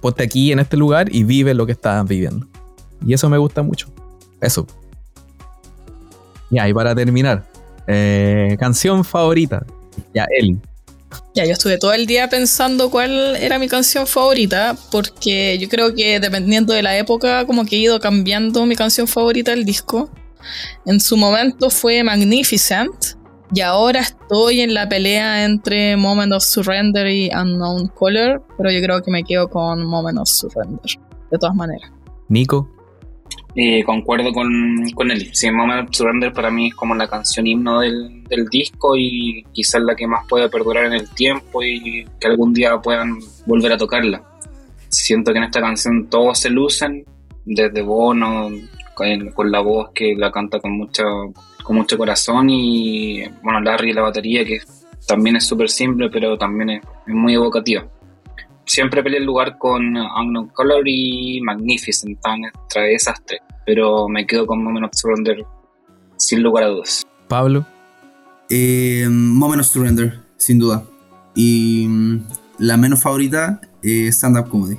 [0.00, 2.46] ponte aquí en este lugar y vive lo que estás viviendo.
[3.04, 3.88] Y eso me gusta mucho.
[4.40, 4.66] Eso.
[6.50, 7.44] Ya, y para terminar,
[7.86, 9.64] eh, canción favorita.
[10.14, 10.58] Ya, Eli.
[11.34, 15.94] Ya, yo estuve todo el día pensando cuál era mi canción favorita, porque yo creo
[15.94, 20.10] que dependiendo de la época, como que he ido cambiando mi canción favorita del disco.
[20.86, 23.16] En su momento fue Magnificent,
[23.52, 28.80] Y ahora estoy en la pelea entre Moment of Surrender y Unknown Color, pero yo
[28.80, 30.90] creo que me quedo con Moment of Surrender,
[31.30, 31.90] de todas maneras.
[32.28, 32.68] Nico.
[33.54, 35.30] Eh, concuerdo con, con él.
[35.32, 35.48] Sí,
[35.90, 40.06] Surrender para mí es como la canción himno del, del disco y quizás la que
[40.06, 44.22] más pueda perdurar en el tiempo y que algún día puedan volver a tocarla.
[44.88, 47.04] Siento que en esta canción todos se lucen,
[47.44, 48.50] desde Bono,
[49.34, 51.04] con, la voz que la canta con mucha
[51.62, 54.58] con mucho corazón y bueno, Larry la batería que
[55.06, 57.86] también es súper simple pero también es, es muy evocativa.
[58.70, 64.24] Siempre peleé el lugar con Unknown Color y Magnificent, están entre esas tres, pero me
[64.28, 65.44] quedo con Moment of Surrender
[66.16, 67.04] sin lugar a dudas.
[67.26, 67.66] Pablo.
[68.48, 70.84] Eh, Moment of Surrender, sin duda.
[71.34, 72.20] Y mm,
[72.58, 74.78] la menos favorita, eh, Stand Up Comedy.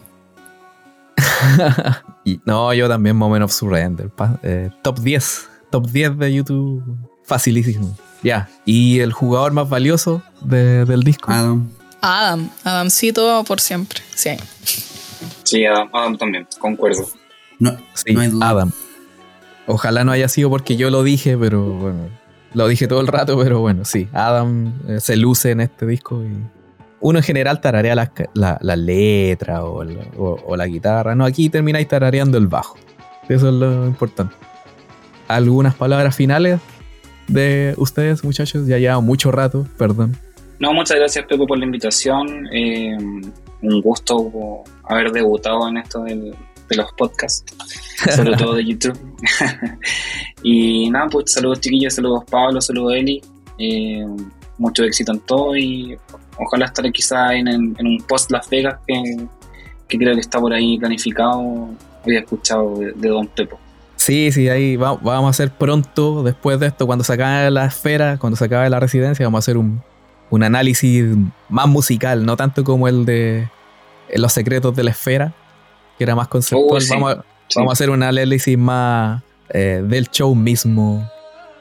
[2.23, 4.09] y, no, yo también Moment of Surrender.
[4.09, 5.49] pa- eh, top 10.
[5.69, 6.81] Top 10 de YouTube.
[7.25, 7.93] Facilísimo.
[8.23, 8.47] Ya.
[8.65, 11.29] ¿Y el jugador más valioso de- del disco?
[11.31, 11.69] Adam.
[12.01, 14.31] Adam, Adamcito por siempre, sí.
[15.43, 17.07] Sí, Adam, Adam también, concuerdo.
[17.59, 18.49] No, Sí, no hay duda.
[18.49, 18.71] Adam.
[19.67, 22.09] Ojalá no haya sido porque yo lo dije, pero bueno,
[22.53, 26.23] lo dije todo el rato, pero bueno, sí, Adam eh, se luce en este disco
[26.23, 26.31] y
[26.99, 31.15] uno en general tararea las la, la letra o la, o- o la guitarra.
[31.15, 32.75] No, aquí termináis tarareando el bajo.
[33.29, 34.35] Eso es lo importante.
[35.27, 36.59] ¿Algunas palabras finales
[37.27, 38.67] de ustedes, muchachos?
[38.67, 40.17] Ya lleva mucho rato, perdón.
[40.61, 42.47] No, muchas gracias Pepe por la invitación.
[42.53, 42.95] Eh,
[43.63, 46.35] un gusto haber debutado en esto de
[46.69, 47.43] los podcasts,
[48.15, 48.97] sobre todo de YouTube.
[50.43, 53.21] y nada, pues saludos chiquillos, saludos Pablo, saludos Eli.
[53.57, 54.05] Eh,
[54.59, 55.97] mucho éxito en todo y
[56.37, 60.77] ojalá estar quizá en, en- un post Las Vegas que, creo que está por ahí
[60.77, 61.69] planificado.
[62.05, 63.59] Había escuchado de, Don Pepo.
[63.95, 67.65] Sí, sí, ahí va- vamos a hacer pronto, después de esto, cuando se acabe la
[67.65, 69.81] esfera, cuando se acabe la residencia, vamos a hacer un,
[70.31, 71.05] un análisis
[71.49, 73.47] más musical, no tanto como el de
[74.15, 75.33] Los secretos de la esfera,
[75.97, 76.77] que era más conceptual.
[76.77, 76.89] Oh, sí.
[76.89, 77.59] vamos, a, Sí.
[77.59, 81.07] vamos a hacer un análisis más eh, del show mismo,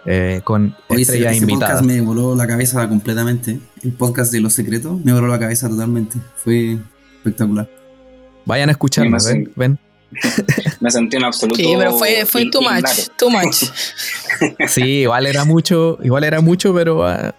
[0.07, 1.81] eh, con Oye, ese, estrellas ese invitadas.
[1.81, 3.59] podcast me voló la cabeza completamente.
[3.83, 6.19] El podcast de los secretos me voló la cabeza totalmente.
[6.37, 6.79] Fue
[7.19, 7.69] espectacular.
[8.47, 9.79] Vayan a escucharlo, Sí, ven, ven.
[10.81, 11.57] Me sentí en absoluto.
[11.57, 13.65] Sí, pero fue, fue too much, too much.
[14.69, 17.35] Sí, igual era mucho, igual era mucho, pero ah,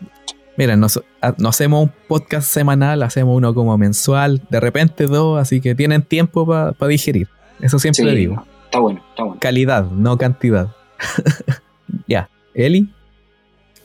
[0.61, 5.41] mira, nos, ah, no hacemos un podcast semanal, hacemos uno como mensual, de repente dos,
[5.41, 7.27] así que tienen tiempo para digerir.
[7.61, 8.45] Eso siempre Sí, digo.
[8.65, 9.39] Está bueno, está bueno.
[9.39, 10.67] Calidad, no cantidad.
[12.07, 12.29] ya.
[12.53, 12.87] Eli,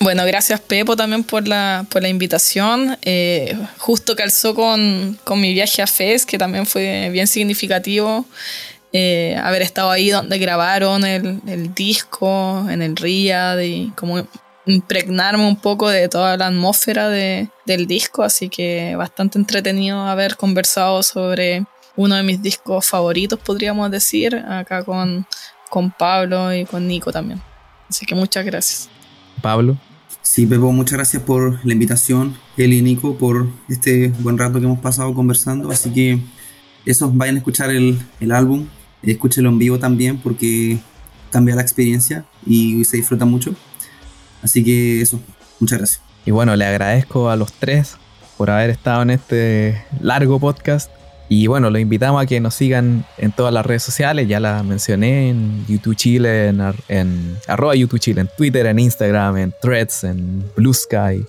[0.01, 2.99] Bueno, gracias Pepo también por la, por la invitación.
[3.01, 8.27] Eh, justo calzó con, con mi viaje a FES, que también fue bien significativo.
[8.93, 14.27] eh, haber estado ahí donde grabaron el, el disco, en el RIAD, y como
[14.67, 18.23] impregnarme un poco de toda la atmósfera de- del disco.
[18.23, 21.65] Así que bastante entretenido haber conversado sobre
[21.97, 25.27] uno de mis discos favoritos, podríamos decir, acá con,
[25.71, 27.41] con Pablo y con Nico también.
[27.89, 28.89] Así que muchas gracias.
[29.41, 29.77] Pablo.
[30.23, 32.37] Sí, Pepo, muchas gracias por la invitación.
[32.57, 35.71] Eli y Nico, por este buen rato que hemos pasado conversando.
[35.71, 36.19] Así que
[36.85, 38.67] eso, vayan a escuchar el, el álbum.
[39.03, 40.79] Escúchenlo en vivo también porque
[41.31, 43.55] cambia la experiencia y se disfruta mucho.
[44.43, 45.21] Así que eso,
[45.61, 46.01] muchas gracias.
[46.25, 47.97] Y bueno, le agradezco a los tres
[48.37, 50.91] por haber estado en este largo podcast.
[51.29, 54.29] Y bueno, los invitamos a que nos sigan en todas las redes sociales.
[54.29, 58.79] Ya las mencioné en YouTube Chile, en, ar- en arroba YouTube Chile, en Twitter, en
[58.79, 61.25] Instagram, en Threads, en Blue Sky,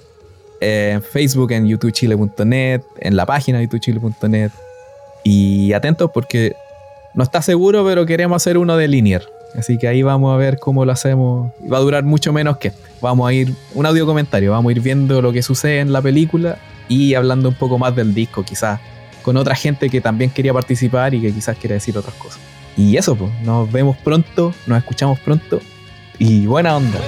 [0.61, 4.51] en Facebook, en youtubechile.net, en la página youtubechile.net.
[5.23, 6.55] Y atentos porque
[7.15, 9.23] no está seguro, pero queremos hacer uno de Linear.
[9.55, 11.51] Así que ahí vamos a ver cómo lo hacemos.
[11.71, 12.87] Va a durar mucho menos que este.
[13.01, 16.01] Vamos a ir, un audio comentario, vamos a ir viendo lo que sucede en la
[16.01, 18.79] película y hablando un poco más del disco, quizás
[19.21, 22.39] con otra gente que también quería participar y que quizás quiere decir otras cosas.
[22.75, 25.59] Y eso, pues, nos vemos pronto, nos escuchamos pronto
[26.17, 26.99] y buena onda.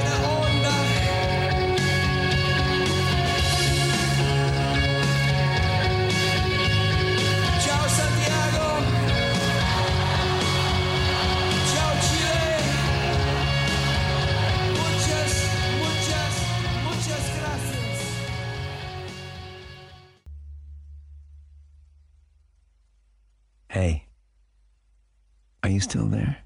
[25.79, 26.39] You still there?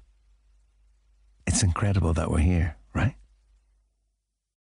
[1.44, 3.16] It's incredible that we're here, right?